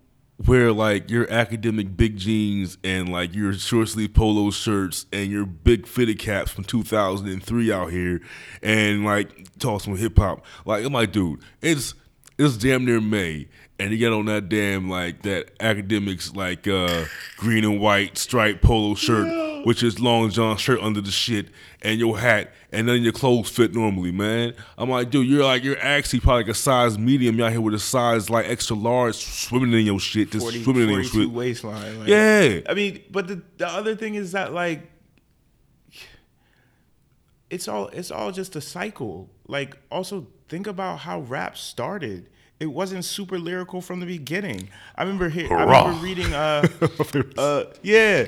wear 0.46 0.72
like 0.72 1.10
your 1.10 1.32
academic 1.32 1.96
big 1.96 2.18
jeans 2.18 2.78
and 2.84 3.10
like 3.10 3.34
your 3.34 3.54
short 3.54 3.88
sleeve 3.88 4.14
polo 4.14 4.52
shirts 4.52 5.06
and 5.14 5.32
your 5.32 5.46
big 5.46 5.88
fitted 5.88 6.20
caps 6.20 6.52
from 6.52 6.66
2003 6.66 7.72
out 7.72 7.92
here 7.92 8.22
and 8.62 9.06
like 9.06 9.58
talk 9.60 9.82
some 9.82 9.96
hip 9.96 10.18
hop. 10.18 10.46
Like 10.66 10.86
I'm 10.86 10.94
like, 10.94 11.12
dude, 11.12 11.42
it's 11.62 11.94
it's 12.38 12.58
damn 12.58 12.84
near 12.84 13.00
May, 13.00 13.48
and 13.80 13.92
you 13.92 13.98
get 13.98 14.12
on 14.12 14.26
that 14.26 14.50
damn 14.50 14.90
like 14.90 15.22
that 15.22 15.52
academics 15.60 16.34
like 16.34 16.68
uh, 16.68 17.06
green 17.38 17.64
and 17.64 17.80
white 17.80 18.18
striped 18.18 18.62
polo 18.62 18.96
shirt, 18.96 19.28
which 19.66 19.84
is 19.84 20.00
long 20.00 20.30
john 20.30 20.56
shirt 20.58 20.80
under 20.82 21.02
the 21.02 21.12
shit, 21.12 21.48
and 21.82 22.00
your 22.00 22.18
hat, 22.20 22.52
and 22.72 22.88
then 22.88 23.02
your 23.04 23.12
clothes 23.12 23.50
fit 23.50 23.74
normally, 23.76 24.12
man. 24.12 24.54
I'm 24.78 24.90
like, 24.90 25.10
dude, 25.10 25.28
you're 25.28 25.44
like 25.44 25.64
you're 25.64 25.80
actually 25.82 26.22
probably 26.22 26.44
like 26.44 26.52
a 26.52 26.54
size 26.56 26.98
medium. 26.98 27.38
You 27.38 27.46
out 27.46 27.52
here 27.52 27.62
with 27.62 27.74
a 27.74 27.80
size 27.80 28.30
like 28.30 28.48
extra 28.48 28.76
large, 28.76 29.16
swimming 29.16 29.74
in 29.74 29.86
your 29.86 30.00
shit, 30.00 30.32
just 30.32 30.46
40, 30.46 30.64
swimming 30.64 30.84
in 30.84 30.90
your 30.90 31.04
42 31.04 31.22
shit. 31.24 31.32
waistline. 31.32 32.00
Like, 32.00 32.08
Yeah, 32.08 32.60
I 32.70 32.74
mean, 32.74 33.02
but 33.12 33.28
the 33.28 33.42
the 33.58 33.68
other 33.68 33.96
thing 33.96 34.16
is 34.16 34.32
that 34.34 34.54
like 34.54 34.92
it's 37.50 37.68
all 37.68 37.88
it's 37.90 38.12
all 38.12 38.32
just 38.32 38.56
a 38.56 38.62
cycle. 38.62 39.30
Like 39.48 39.78
also 39.92 40.28
think 40.50 40.68
about 40.68 41.00
how 41.00 41.20
rap 41.22 41.58
started. 41.58 42.30
It 42.60 42.68
wasn't 42.68 43.04
super 43.04 43.38
lyrical 43.38 43.82
from 43.82 44.00
the 44.00 44.06
beginning. 44.06 44.70
I 44.96 45.04
remember 45.04 45.28
he- 45.30 45.46
I 45.50 45.64
remember 45.64 46.02
reading 46.04 46.34
uh 46.34 46.66
uh 47.38 47.64
yeah. 47.84 48.28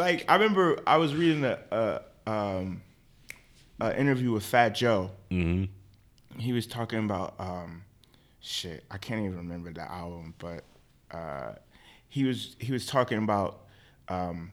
Like 0.00 0.24
I 0.28 0.34
remember 0.34 0.78
I 0.86 0.96
was 0.96 1.14
reading 1.14 1.44
a 1.44 1.58
a 1.70 2.30
um 2.30 2.82
a 3.80 3.98
interview 3.98 4.32
with 4.32 4.44
Fat 4.44 4.70
Joe. 4.70 5.10
hmm 5.30 5.64
He 6.38 6.52
was 6.52 6.66
talking 6.66 7.00
about 7.00 7.34
um 7.38 7.82
shit, 8.40 8.84
I 8.90 8.96
can't 8.96 9.20
even 9.20 9.36
remember 9.36 9.72
the 9.72 9.82
album, 9.82 10.34
but 10.38 10.64
uh 11.10 11.52
he 12.08 12.24
was 12.24 12.56
he 12.58 12.72
was 12.72 12.86
talking 12.86 13.18
about 13.18 13.60
um 14.08 14.50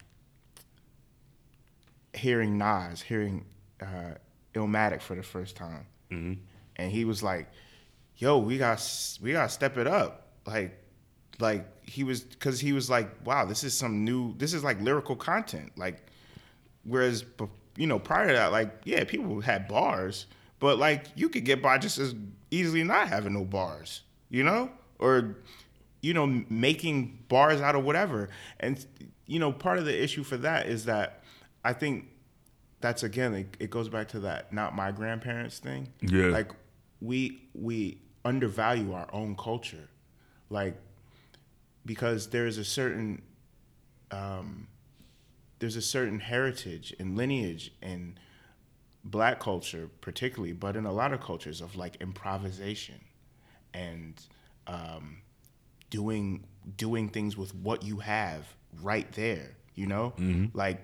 hearing 2.14 2.58
Nas, 2.58 3.00
hearing 3.00 3.44
uh, 3.80 4.14
Illmatic 4.54 5.00
for 5.00 5.14
the 5.14 5.22
first 5.22 5.56
time, 5.56 5.86
hmm 6.10 6.34
and 6.76 6.92
he 6.92 7.04
was 7.04 7.22
like, 7.22 7.48
"Yo, 8.16 8.38
we 8.38 8.58
got 8.58 8.80
we 9.22 9.32
got 9.32 9.44
to 9.44 9.48
step 9.48 9.76
it 9.78 9.86
up." 9.86 10.28
Like, 10.46 10.78
like 11.40 11.66
he 11.88 12.04
was 12.04 12.22
because 12.22 12.60
he 12.60 12.72
was 12.72 12.90
like, 12.90 13.10
"Wow, 13.24 13.44
this 13.44 13.64
is 13.64 13.74
some 13.76 14.04
new. 14.04 14.34
This 14.38 14.52
is 14.54 14.64
like 14.64 14.80
lyrical 14.80 15.16
content." 15.16 15.72
Like, 15.76 16.04
whereas 16.84 17.24
you 17.76 17.86
know 17.86 17.98
prior 17.98 18.28
to 18.28 18.32
that, 18.34 18.52
like 18.52 18.72
yeah, 18.84 19.04
people 19.04 19.40
had 19.40 19.68
bars, 19.68 20.26
but 20.58 20.78
like 20.78 21.06
you 21.14 21.28
could 21.28 21.44
get 21.44 21.62
by 21.62 21.78
just 21.78 21.98
as 21.98 22.14
easily 22.50 22.82
not 22.84 23.08
having 23.08 23.34
no 23.34 23.44
bars, 23.44 24.02
you 24.30 24.42
know, 24.42 24.70
or 24.98 25.36
you 26.00 26.14
know 26.14 26.26
making 26.48 27.18
bars 27.28 27.60
out 27.60 27.74
of 27.74 27.84
whatever. 27.84 28.28
And 28.60 28.84
you 29.26 29.38
know 29.38 29.52
part 29.52 29.78
of 29.78 29.84
the 29.84 30.02
issue 30.02 30.22
for 30.24 30.36
that 30.38 30.66
is 30.66 30.86
that 30.86 31.22
I 31.64 31.72
think 31.72 32.06
that's 32.80 33.02
again 33.02 33.34
it, 33.34 33.56
it 33.60 33.70
goes 33.70 33.88
back 33.88 34.08
to 34.08 34.20
that 34.20 34.52
not 34.52 34.74
my 34.74 34.92
grandparents 34.92 35.58
thing 35.58 35.88
Yeah. 36.00 36.26
like 36.26 36.52
we 37.00 37.42
we 37.52 37.98
undervalue 38.24 38.92
our 38.92 39.08
own 39.12 39.34
culture 39.36 39.88
like 40.48 40.76
because 41.88 42.28
there's 42.28 42.58
a 42.58 42.64
certain 42.64 43.22
um, 44.10 44.68
there's 45.58 45.74
a 45.74 45.82
certain 45.82 46.20
heritage 46.20 46.94
and 47.00 47.16
lineage 47.16 47.72
in 47.82 48.18
black 49.02 49.40
culture 49.40 49.88
particularly 50.02 50.52
but 50.52 50.76
in 50.76 50.84
a 50.84 50.92
lot 50.92 51.12
of 51.14 51.20
cultures 51.20 51.60
of 51.62 51.74
like 51.76 51.96
improvisation 51.96 53.00
and 53.72 54.20
um, 54.66 55.22
doing 55.88 56.44
doing 56.76 57.08
things 57.08 57.36
with 57.36 57.54
what 57.54 57.82
you 57.82 57.98
have 58.00 58.46
right 58.82 59.10
there 59.12 59.56
you 59.74 59.86
know? 59.86 60.12
Like 60.54 60.80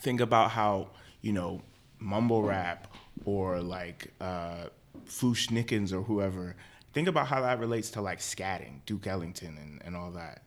think 0.00 0.20
about 0.20 0.50
how 0.50 0.90
you 1.22 1.32
know 1.32 1.62
mumble 1.98 2.42
rap 2.42 2.92
or 3.24 3.60
like 3.60 4.12
uh 4.20 4.66
Foosh 5.06 5.48
Nickens 5.50 5.90
or 5.92 6.02
whoever 6.02 6.54
think 6.94 7.08
about 7.08 7.26
how 7.26 7.40
that 7.42 7.58
relates 7.58 7.90
to 7.90 8.00
like 8.00 8.20
scatting 8.20 8.80
Duke 8.86 9.06
Ellington 9.06 9.58
and, 9.60 9.82
and 9.84 9.96
all 9.96 10.10
that 10.12 10.42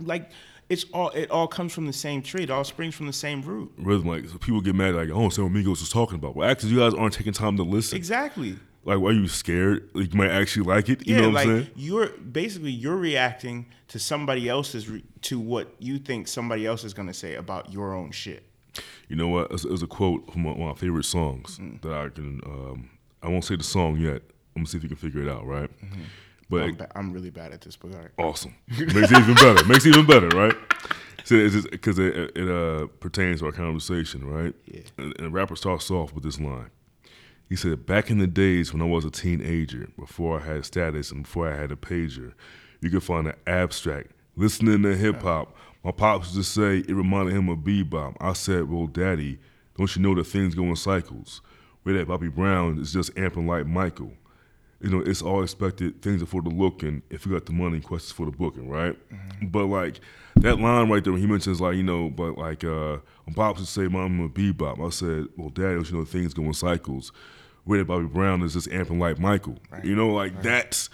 like 0.00 0.30
it's 0.68 0.84
all 0.92 1.10
it 1.10 1.30
all 1.30 1.46
comes 1.46 1.72
from 1.72 1.86
the 1.86 1.92
same 1.92 2.22
tree 2.22 2.42
it 2.44 2.50
all 2.50 2.64
springs 2.64 2.94
from 2.94 3.06
the 3.06 3.12
same 3.12 3.42
root 3.42 3.72
Rhythm 3.78 4.08
like 4.08 4.28
so 4.28 4.38
people 4.38 4.60
get 4.60 4.74
mad 4.74 4.94
like, 4.94 5.10
oh, 5.10 5.28
so 5.28 5.48
Migos 5.48 5.82
is 5.82 5.88
talking 5.88 6.16
about. 6.16 6.36
Well, 6.36 6.48
actually, 6.48 6.72
you 6.72 6.78
guys 6.78 6.94
aren't 6.94 7.14
taking 7.14 7.32
time 7.32 7.56
to 7.56 7.62
listen. 7.62 7.96
exactly 7.96 8.56
Like, 8.84 8.98
why 9.00 9.10
are 9.10 9.12
you 9.12 9.28
scared? 9.28 9.88
Like, 9.94 10.12
you 10.12 10.18
might 10.18 10.30
actually 10.30 10.66
like 10.66 10.88
it. 10.88 11.06
You 11.06 11.14
yeah 11.14 11.20
know 11.22 11.28
what 11.28 11.34
like 11.34 11.48
I'm 11.48 11.62
saying? 11.64 11.70
you're 11.76 12.08
basically 12.08 12.70
you're 12.70 12.96
reacting 12.96 13.66
to 13.88 13.98
somebody 13.98 14.48
else's 14.48 14.88
re- 14.88 15.04
to 15.22 15.38
what 15.38 15.74
you 15.78 15.98
think 15.98 16.28
somebody 16.28 16.66
else 16.66 16.84
is 16.84 16.92
going 16.94 17.08
to 17.08 17.14
say 17.14 17.34
about 17.36 17.72
your 17.72 17.94
own 17.94 18.10
shit 18.10 18.42
You 19.08 19.16
know 19.16 19.28
what? 19.28 19.48
There's, 19.48 19.62
there's 19.62 19.82
a 19.82 19.86
quote 19.86 20.30
from 20.32 20.44
one 20.44 20.54
of 20.54 20.60
my 20.60 20.74
favorite 20.74 21.04
songs 21.04 21.58
Mm. 21.58 21.80
that 21.82 21.92
I 21.92 22.08
can. 22.08 22.40
Um, 22.44 22.90
I 23.22 23.28
won't 23.28 23.44
say 23.44 23.56
the 23.56 23.64
song 23.64 23.96
yet. 23.98 24.22
I'm 24.58 24.64
gonna 24.64 24.70
see 24.70 24.78
if 24.78 24.82
you 24.82 24.88
can 24.88 24.98
figure 24.98 25.22
it 25.22 25.28
out, 25.28 25.46
right? 25.46 25.70
But 26.50 26.62
I'm, 26.62 26.74
ba- 26.74 26.92
I'm 26.96 27.12
really 27.12 27.30
bad 27.30 27.52
at 27.52 27.60
this, 27.60 27.76
but 27.76 27.92
all 27.92 28.00
right. 28.00 28.10
awesome. 28.18 28.56
Makes 28.68 29.12
it 29.12 29.18
even 29.18 29.34
better. 29.34 29.64
Makes 29.66 29.86
it 29.86 29.90
even 29.90 30.06
better, 30.06 30.28
right? 30.28 30.54
So 31.24 31.34
it's 31.36 31.54
just 31.54 31.70
because 31.70 31.98
it, 31.98 32.32
it 32.36 32.50
uh, 32.50 32.86
pertains 33.00 33.40
to 33.40 33.46
our 33.46 33.52
conversation, 33.52 34.26
right? 34.26 34.54
Yeah. 34.66 34.80
And, 34.96 35.14
and 35.16 35.26
the 35.26 35.30
rapper 35.30 35.54
starts 35.54 35.90
off 35.90 36.12
with 36.12 36.24
this 36.24 36.40
line. 36.40 36.70
He 37.48 37.54
said, 37.54 37.86
"Back 37.86 38.10
in 38.10 38.18
the 38.18 38.26
days 38.26 38.72
when 38.72 38.82
I 38.82 38.86
was 38.86 39.04
a 39.04 39.10
teenager, 39.10 39.90
before 39.98 40.40
I 40.40 40.44
had 40.44 40.64
status 40.64 41.12
and 41.12 41.22
before 41.22 41.52
I 41.52 41.56
had 41.56 41.70
a 41.70 41.76
pager, 41.76 42.32
you 42.80 42.90
could 42.90 43.04
find 43.04 43.28
an 43.28 43.36
abstract 43.46 44.10
listening 44.34 44.82
to 44.82 44.96
hip 44.96 45.22
hop. 45.22 45.54
My 45.84 45.92
pops 45.92 46.34
used 46.34 46.54
to 46.54 46.60
say 46.60 46.78
it 46.78 46.94
reminded 46.94 47.34
him 47.34 47.48
of 47.48 47.58
bebop. 47.58 48.16
I 48.20 48.32
said, 48.32 48.68
well, 48.68 48.86
daddy, 48.86 49.38
don't 49.76 49.94
you 49.94 50.02
know 50.02 50.14
that 50.16 50.24
things 50.24 50.54
go 50.56 50.64
in 50.64 50.76
cycles? 50.76 51.40
Where 51.84 51.96
that 51.96 52.08
Bobby 52.08 52.28
Brown 52.28 52.80
is 52.80 52.92
just 52.92 53.14
amping 53.14 53.46
like 53.46 53.66
Michael." 53.66 54.12
You 54.80 54.90
know, 54.90 55.00
it's 55.00 55.22
all 55.22 55.42
expected. 55.42 56.00
Things 56.02 56.22
are 56.22 56.26
for 56.26 56.40
the 56.42 56.50
looking. 56.50 57.02
If 57.10 57.26
you 57.26 57.32
got 57.32 57.46
the 57.46 57.52
money, 57.52 57.80
questions 57.80 58.12
for 58.12 58.26
the 58.26 58.32
booking, 58.32 58.68
right? 58.68 58.96
But 59.42 59.66
like 59.66 60.00
that 60.36 60.60
line 60.60 60.88
right 60.88 61.02
there, 61.02 61.12
when 61.12 61.20
he 61.22 61.26
mentions 61.28 61.60
like, 61.60 61.76
you 61.76 61.82
know, 61.82 62.08
but 62.10 62.38
like 62.38 62.62
uh, 62.64 62.98
Pops 63.34 63.58
would 63.60 63.68
say, 63.68 63.88
"Mom, 63.88 64.20
I'm 64.20 64.30
bebop," 64.30 64.84
I 64.84 64.90
said, 64.90 65.26
"Well, 65.36 65.50
Dad, 65.50 65.84
you 65.90 65.96
know 65.98 66.04
things 66.04 66.32
go 66.34 66.42
in 66.44 66.52
cycles?" 66.54 67.12
Where 67.64 67.84
Bobby 67.84 68.06
Brown 68.06 68.42
is 68.42 68.54
just 68.54 68.68
amping 68.70 68.98
like 68.98 69.18
Michael. 69.18 69.58
You 69.82 69.94
know, 69.94 70.08
like 70.08 70.42
that's 70.42 70.88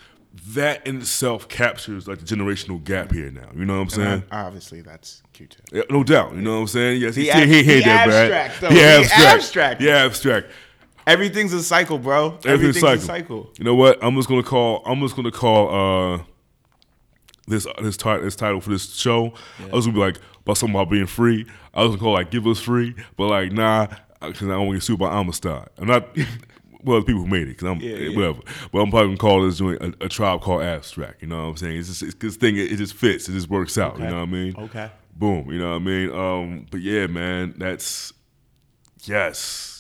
that 0.48 0.84
in 0.86 0.96
itself 0.96 1.46
captures 1.48 2.08
like 2.08 2.18
the 2.18 2.24
generational 2.24 2.82
gap 2.82 3.12
here 3.12 3.30
now. 3.30 3.48
You 3.54 3.64
know 3.64 3.74
what 3.76 3.82
I'm 3.82 3.90
saying? 3.90 4.24
I- 4.32 4.42
obviously, 4.42 4.80
that's 4.80 5.22
Q-tip. 5.32 5.60
Yeah, 5.72 5.82
no 5.90 6.02
doubt. 6.02 6.34
You 6.34 6.40
know 6.40 6.54
what 6.54 6.60
I'm 6.62 6.66
saying? 6.68 7.00
Yes, 7.00 7.14
he, 7.14 7.30
ab- 7.30 7.46
he, 7.46 7.62
he, 7.62 7.74
the 7.74 7.80
that, 7.82 8.06
Brad. 8.06 8.32
abstract, 8.32 8.60
though. 8.60 8.68
Abstract. 8.80 9.34
abstract. 9.34 9.80
The 9.80 9.90
abstract. 9.90 10.46
Everything's 11.06 11.52
a 11.52 11.62
cycle, 11.62 11.98
bro. 11.98 12.38
Everything's 12.44 12.76
Everything's 12.76 12.80
cycle. 12.80 12.94
a 12.94 13.00
cycle. 13.46 13.52
You 13.58 13.64
know 13.64 13.74
what? 13.74 13.98
I'm 14.02 14.14
just 14.16 14.28
gonna 14.28 14.42
call. 14.42 14.82
I'm 14.86 15.00
just 15.00 15.16
gonna 15.16 15.30
call 15.30 16.14
uh, 16.14 16.22
this 17.46 17.66
this, 17.82 17.96
ti- 17.96 18.18
this 18.20 18.36
title 18.36 18.60
for 18.60 18.70
this 18.70 18.94
show. 18.94 19.34
I 19.70 19.74
was 19.74 19.86
gonna 19.86 19.94
be 19.98 20.00
like 20.00 20.16
about 20.42 20.56
something 20.56 20.74
about 20.74 20.90
being 20.90 21.06
free. 21.06 21.46
I 21.74 21.82
was 21.82 21.90
gonna 21.90 22.00
call 22.00 22.12
like 22.14 22.30
"Give 22.30 22.46
Us 22.46 22.60
Free," 22.60 22.94
but 23.16 23.26
like 23.26 23.52
nah, 23.52 23.86
because 24.22 24.48
I 24.48 24.52
don't 24.52 24.66
want 24.66 24.70
to 24.70 24.76
get 24.76 24.82
sued 24.84 24.98
by 24.98 25.12
Amistad. 25.18 25.68
I'm 25.78 25.86
not. 25.86 26.16
Well, 26.86 27.00
the 27.00 27.06
people 27.06 27.22
who 27.22 27.28
made 27.28 27.44
it, 27.44 27.56
because 27.56 27.66
I'm 27.66 27.80
Yeah, 27.80 27.96
yeah. 27.96 28.14
whatever. 28.14 28.40
But 28.70 28.80
I'm 28.80 28.90
probably 28.90 29.06
gonna 29.06 29.16
call 29.16 29.42
this 29.46 29.56
joint 29.56 29.80
a, 29.80 30.04
a 30.04 30.08
tribe 30.10 30.42
called 30.42 30.60
Abstract. 30.60 31.22
You 31.22 31.28
know 31.28 31.44
what 31.44 31.48
I'm 31.48 31.56
saying? 31.56 31.78
It's 31.78 31.88
just 31.88 32.02
it's 32.02 32.14
this 32.16 32.36
thing. 32.36 32.58
It, 32.58 32.72
it 32.72 32.76
just 32.76 32.92
fits. 32.92 33.26
It 33.26 33.32
just 33.32 33.48
works 33.48 33.78
out. 33.78 33.96
You 33.98 34.04
know 34.04 34.16
what 34.16 34.22
I 34.22 34.26
mean? 34.26 34.54
Okay. 34.54 34.90
Boom. 35.16 35.50
You 35.50 35.60
know 35.60 35.70
what 35.70 35.76
I 35.76 35.78
mean? 35.78 36.10
Um, 36.12 36.66
but 36.70 36.82
yeah, 36.82 37.06
man, 37.06 37.54
that's 37.56 38.12
yes, 39.04 39.73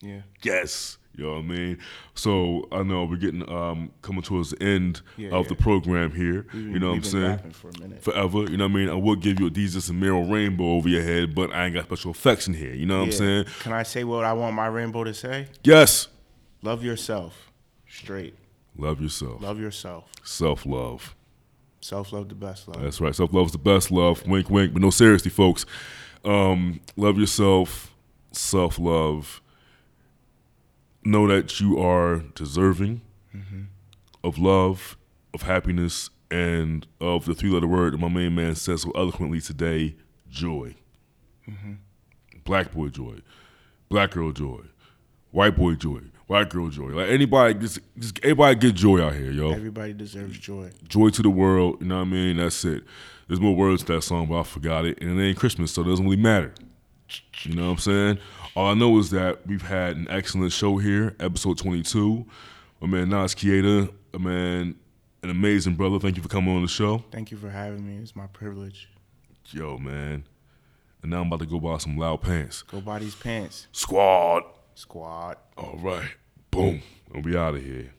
Yeah. 0.00 0.20
yes. 0.42 0.96
You 1.16 1.24
know 1.26 1.32
what 1.32 1.38
I 1.40 1.42
mean? 1.42 1.78
So 2.14 2.68
I 2.72 2.82
know 2.82 3.04
we're 3.04 3.16
getting 3.16 3.46
um 3.50 3.90
coming 4.00 4.22
towards 4.22 4.50
the 4.50 4.62
end 4.62 5.02
Yeah, 5.16 5.30
of 5.30 5.44
yeah. 5.44 5.48
the 5.50 5.54
program 5.56 6.12
here. 6.12 6.46
We've 6.54 6.68
you 6.68 6.78
know 6.78 6.90
what 6.90 6.96
I'm 6.96 7.02
saying? 7.02 7.38
for 7.52 7.68
a 7.68 7.78
minute. 7.80 8.02
Forever. 8.02 8.44
You 8.50 8.56
know 8.56 8.66
what 8.66 8.72
I 8.72 8.74
mean? 8.76 8.88
I 8.88 8.94
will 8.94 9.16
give 9.16 9.40
you 9.40 9.46
a 9.48 9.50
Jesus 9.50 9.88
and 9.88 10.00
Meryl 10.02 10.30
rainbow 10.30 10.64
over 10.76 10.88
your 10.88 11.02
head, 11.02 11.34
but 11.34 11.52
I 11.52 11.66
ain't 11.66 11.74
got 11.74 11.84
special 11.84 12.12
affection 12.12 12.54
here. 12.54 12.72
You 12.72 12.86
know 12.86 12.98
what 13.00 13.06
I'm 13.06 13.12
saying? 13.12 13.44
Can 13.58 13.72
I 13.72 13.82
say 13.82 14.04
what 14.04 14.24
I 14.24 14.32
want 14.32 14.54
my 14.54 14.68
rainbow 14.68 15.04
to 15.04 15.12
say? 15.12 15.48
Yes. 15.64 16.08
Love 16.62 16.82
yourself. 16.84 17.50
Straight. 17.88 18.34
Love 18.76 19.00
yourself. 19.02 19.42
Love 19.42 19.58
yourself. 19.58 20.04
Self 20.22 20.64
love. 20.64 21.14
Self 21.82 22.12
love 22.12 22.28
the 22.28 22.34
best 22.34 22.68
love. 22.68 22.80
That's 22.80 23.00
right. 23.00 23.14
Self 23.14 23.32
love 23.32 23.46
is 23.46 23.52
the 23.52 23.58
best 23.58 23.90
love. 23.90 24.26
Wink, 24.26 24.48
wink. 24.48 24.72
But 24.72 24.80
no, 24.80 24.90
seriously, 24.90 25.30
folks. 25.30 25.66
Um, 26.24 26.80
love 26.96 27.18
yourself. 27.18 27.92
Self 28.32 28.78
love. 28.78 29.42
Know 31.04 31.26
that 31.28 31.60
you 31.60 31.78
are 31.78 32.18
deserving 32.34 33.00
mm-hmm. 33.34 33.62
of 34.22 34.38
love, 34.38 34.96
of 35.32 35.42
happiness, 35.42 36.10
and 36.30 36.86
of 37.00 37.24
the 37.24 37.34
three 37.34 37.50
letter 37.50 37.66
word 37.66 37.94
that 37.94 37.98
my 37.98 38.08
main 38.08 38.34
man 38.34 38.54
says 38.54 38.82
so 38.82 38.90
eloquently 38.92 39.40
today 39.40 39.96
joy. 40.28 40.74
Mm-hmm. 41.48 41.74
Black 42.44 42.72
boy 42.72 42.88
joy. 42.88 43.20
Black 43.88 44.12
girl 44.12 44.32
joy. 44.32 44.60
White 45.30 45.56
boy 45.56 45.74
joy. 45.74 46.00
White 46.26 46.50
girl 46.50 46.68
joy. 46.68 46.90
Like 46.90 47.08
anybody, 47.08 47.54
just, 47.54 47.80
just 47.98 48.18
everybody 48.22 48.54
get 48.54 48.74
joy 48.74 49.02
out 49.02 49.14
here, 49.14 49.32
yo 49.32 49.50
Everybody 49.50 49.92
deserves 49.92 50.38
joy. 50.38 50.70
joy 50.86 51.10
to 51.10 51.22
the 51.22 51.30
world. 51.30 51.78
You 51.80 51.88
know 51.88 51.96
what 51.96 52.02
I 52.02 52.04
mean? 52.04 52.36
That's 52.36 52.64
it. 52.64 52.84
There's 53.26 53.40
more 53.40 53.54
words 53.54 53.82
to 53.84 53.94
that 53.94 54.02
song, 54.02 54.26
but 54.26 54.40
I 54.40 54.42
forgot 54.44 54.84
it. 54.84 55.00
And 55.00 55.18
it 55.18 55.24
ain't 55.24 55.36
Christmas, 55.38 55.72
so 55.72 55.82
it 55.82 55.86
doesn't 55.86 56.04
really 56.04 56.16
matter. 56.16 56.54
You 57.42 57.54
know 57.54 57.66
what 57.66 57.72
I'm 57.72 57.78
saying? 57.78 58.18
All 58.56 58.66
I 58.66 58.74
know 58.74 58.98
is 58.98 59.10
that 59.10 59.46
we've 59.46 59.62
had 59.62 59.96
an 59.96 60.08
excellent 60.10 60.52
show 60.52 60.78
here, 60.78 61.14
episode 61.20 61.56
22. 61.58 62.26
My 62.80 62.88
man 62.88 63.08
Naj 63.08 63.36
Keita, 63.36 63.92
a 64.12 64.18
man, 64.18 64.74
an 65.22 65.30
amazing 65.30 65.76
brother. 65.76 66.00
Thank 66.00 66.16
you 66.16 66.22
for 66.22 66.28
coming 66.28 66.56
on 66.56 66.62
the 66.62 66.68
show. 66.68 67.04
Thank 67.12 67.30
you 67.30 67.36
for 67.36 67.48
having 67.48 67.86
me. 67.86 68.02
It's 68.02 68.16
my 68.16 68.26
privilege. 68.26 68.88
Yo, 69.50 69.78
man. 69.78 70.24
And 71.02 71.12
now 71.12 71.20
I'm 71.20 71.28
about 71.28 71.40
to 71.40 71.46
go 71.46 71.60
buy 71.60 71.78
some 71.78 71.96
loud 71.96 72.22
pants. 72.22 72.62
Go 72.62 72.80
buy 72.80 72.98
these 72.98 73.14
pants. 73.14 73.68
Squad. 73.70 74.42
Squad. 74.74 75.36
All 75.56 75.78
right. 75.80 76.10
Boom. 76.50 76.82
And 77.14 77.24
we 77.24 77.36
out 77.36 77.54
of 77.54 77.62
here. 77.62 77.92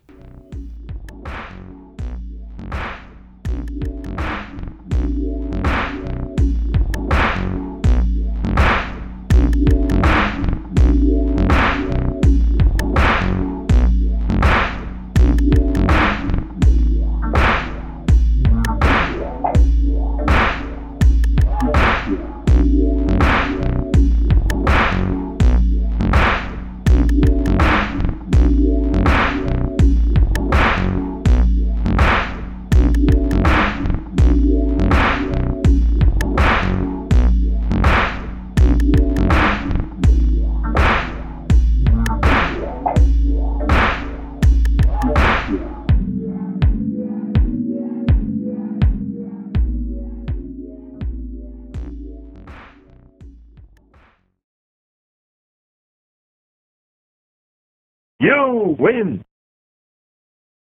You 58.22 58.77
win. 58.80 59.26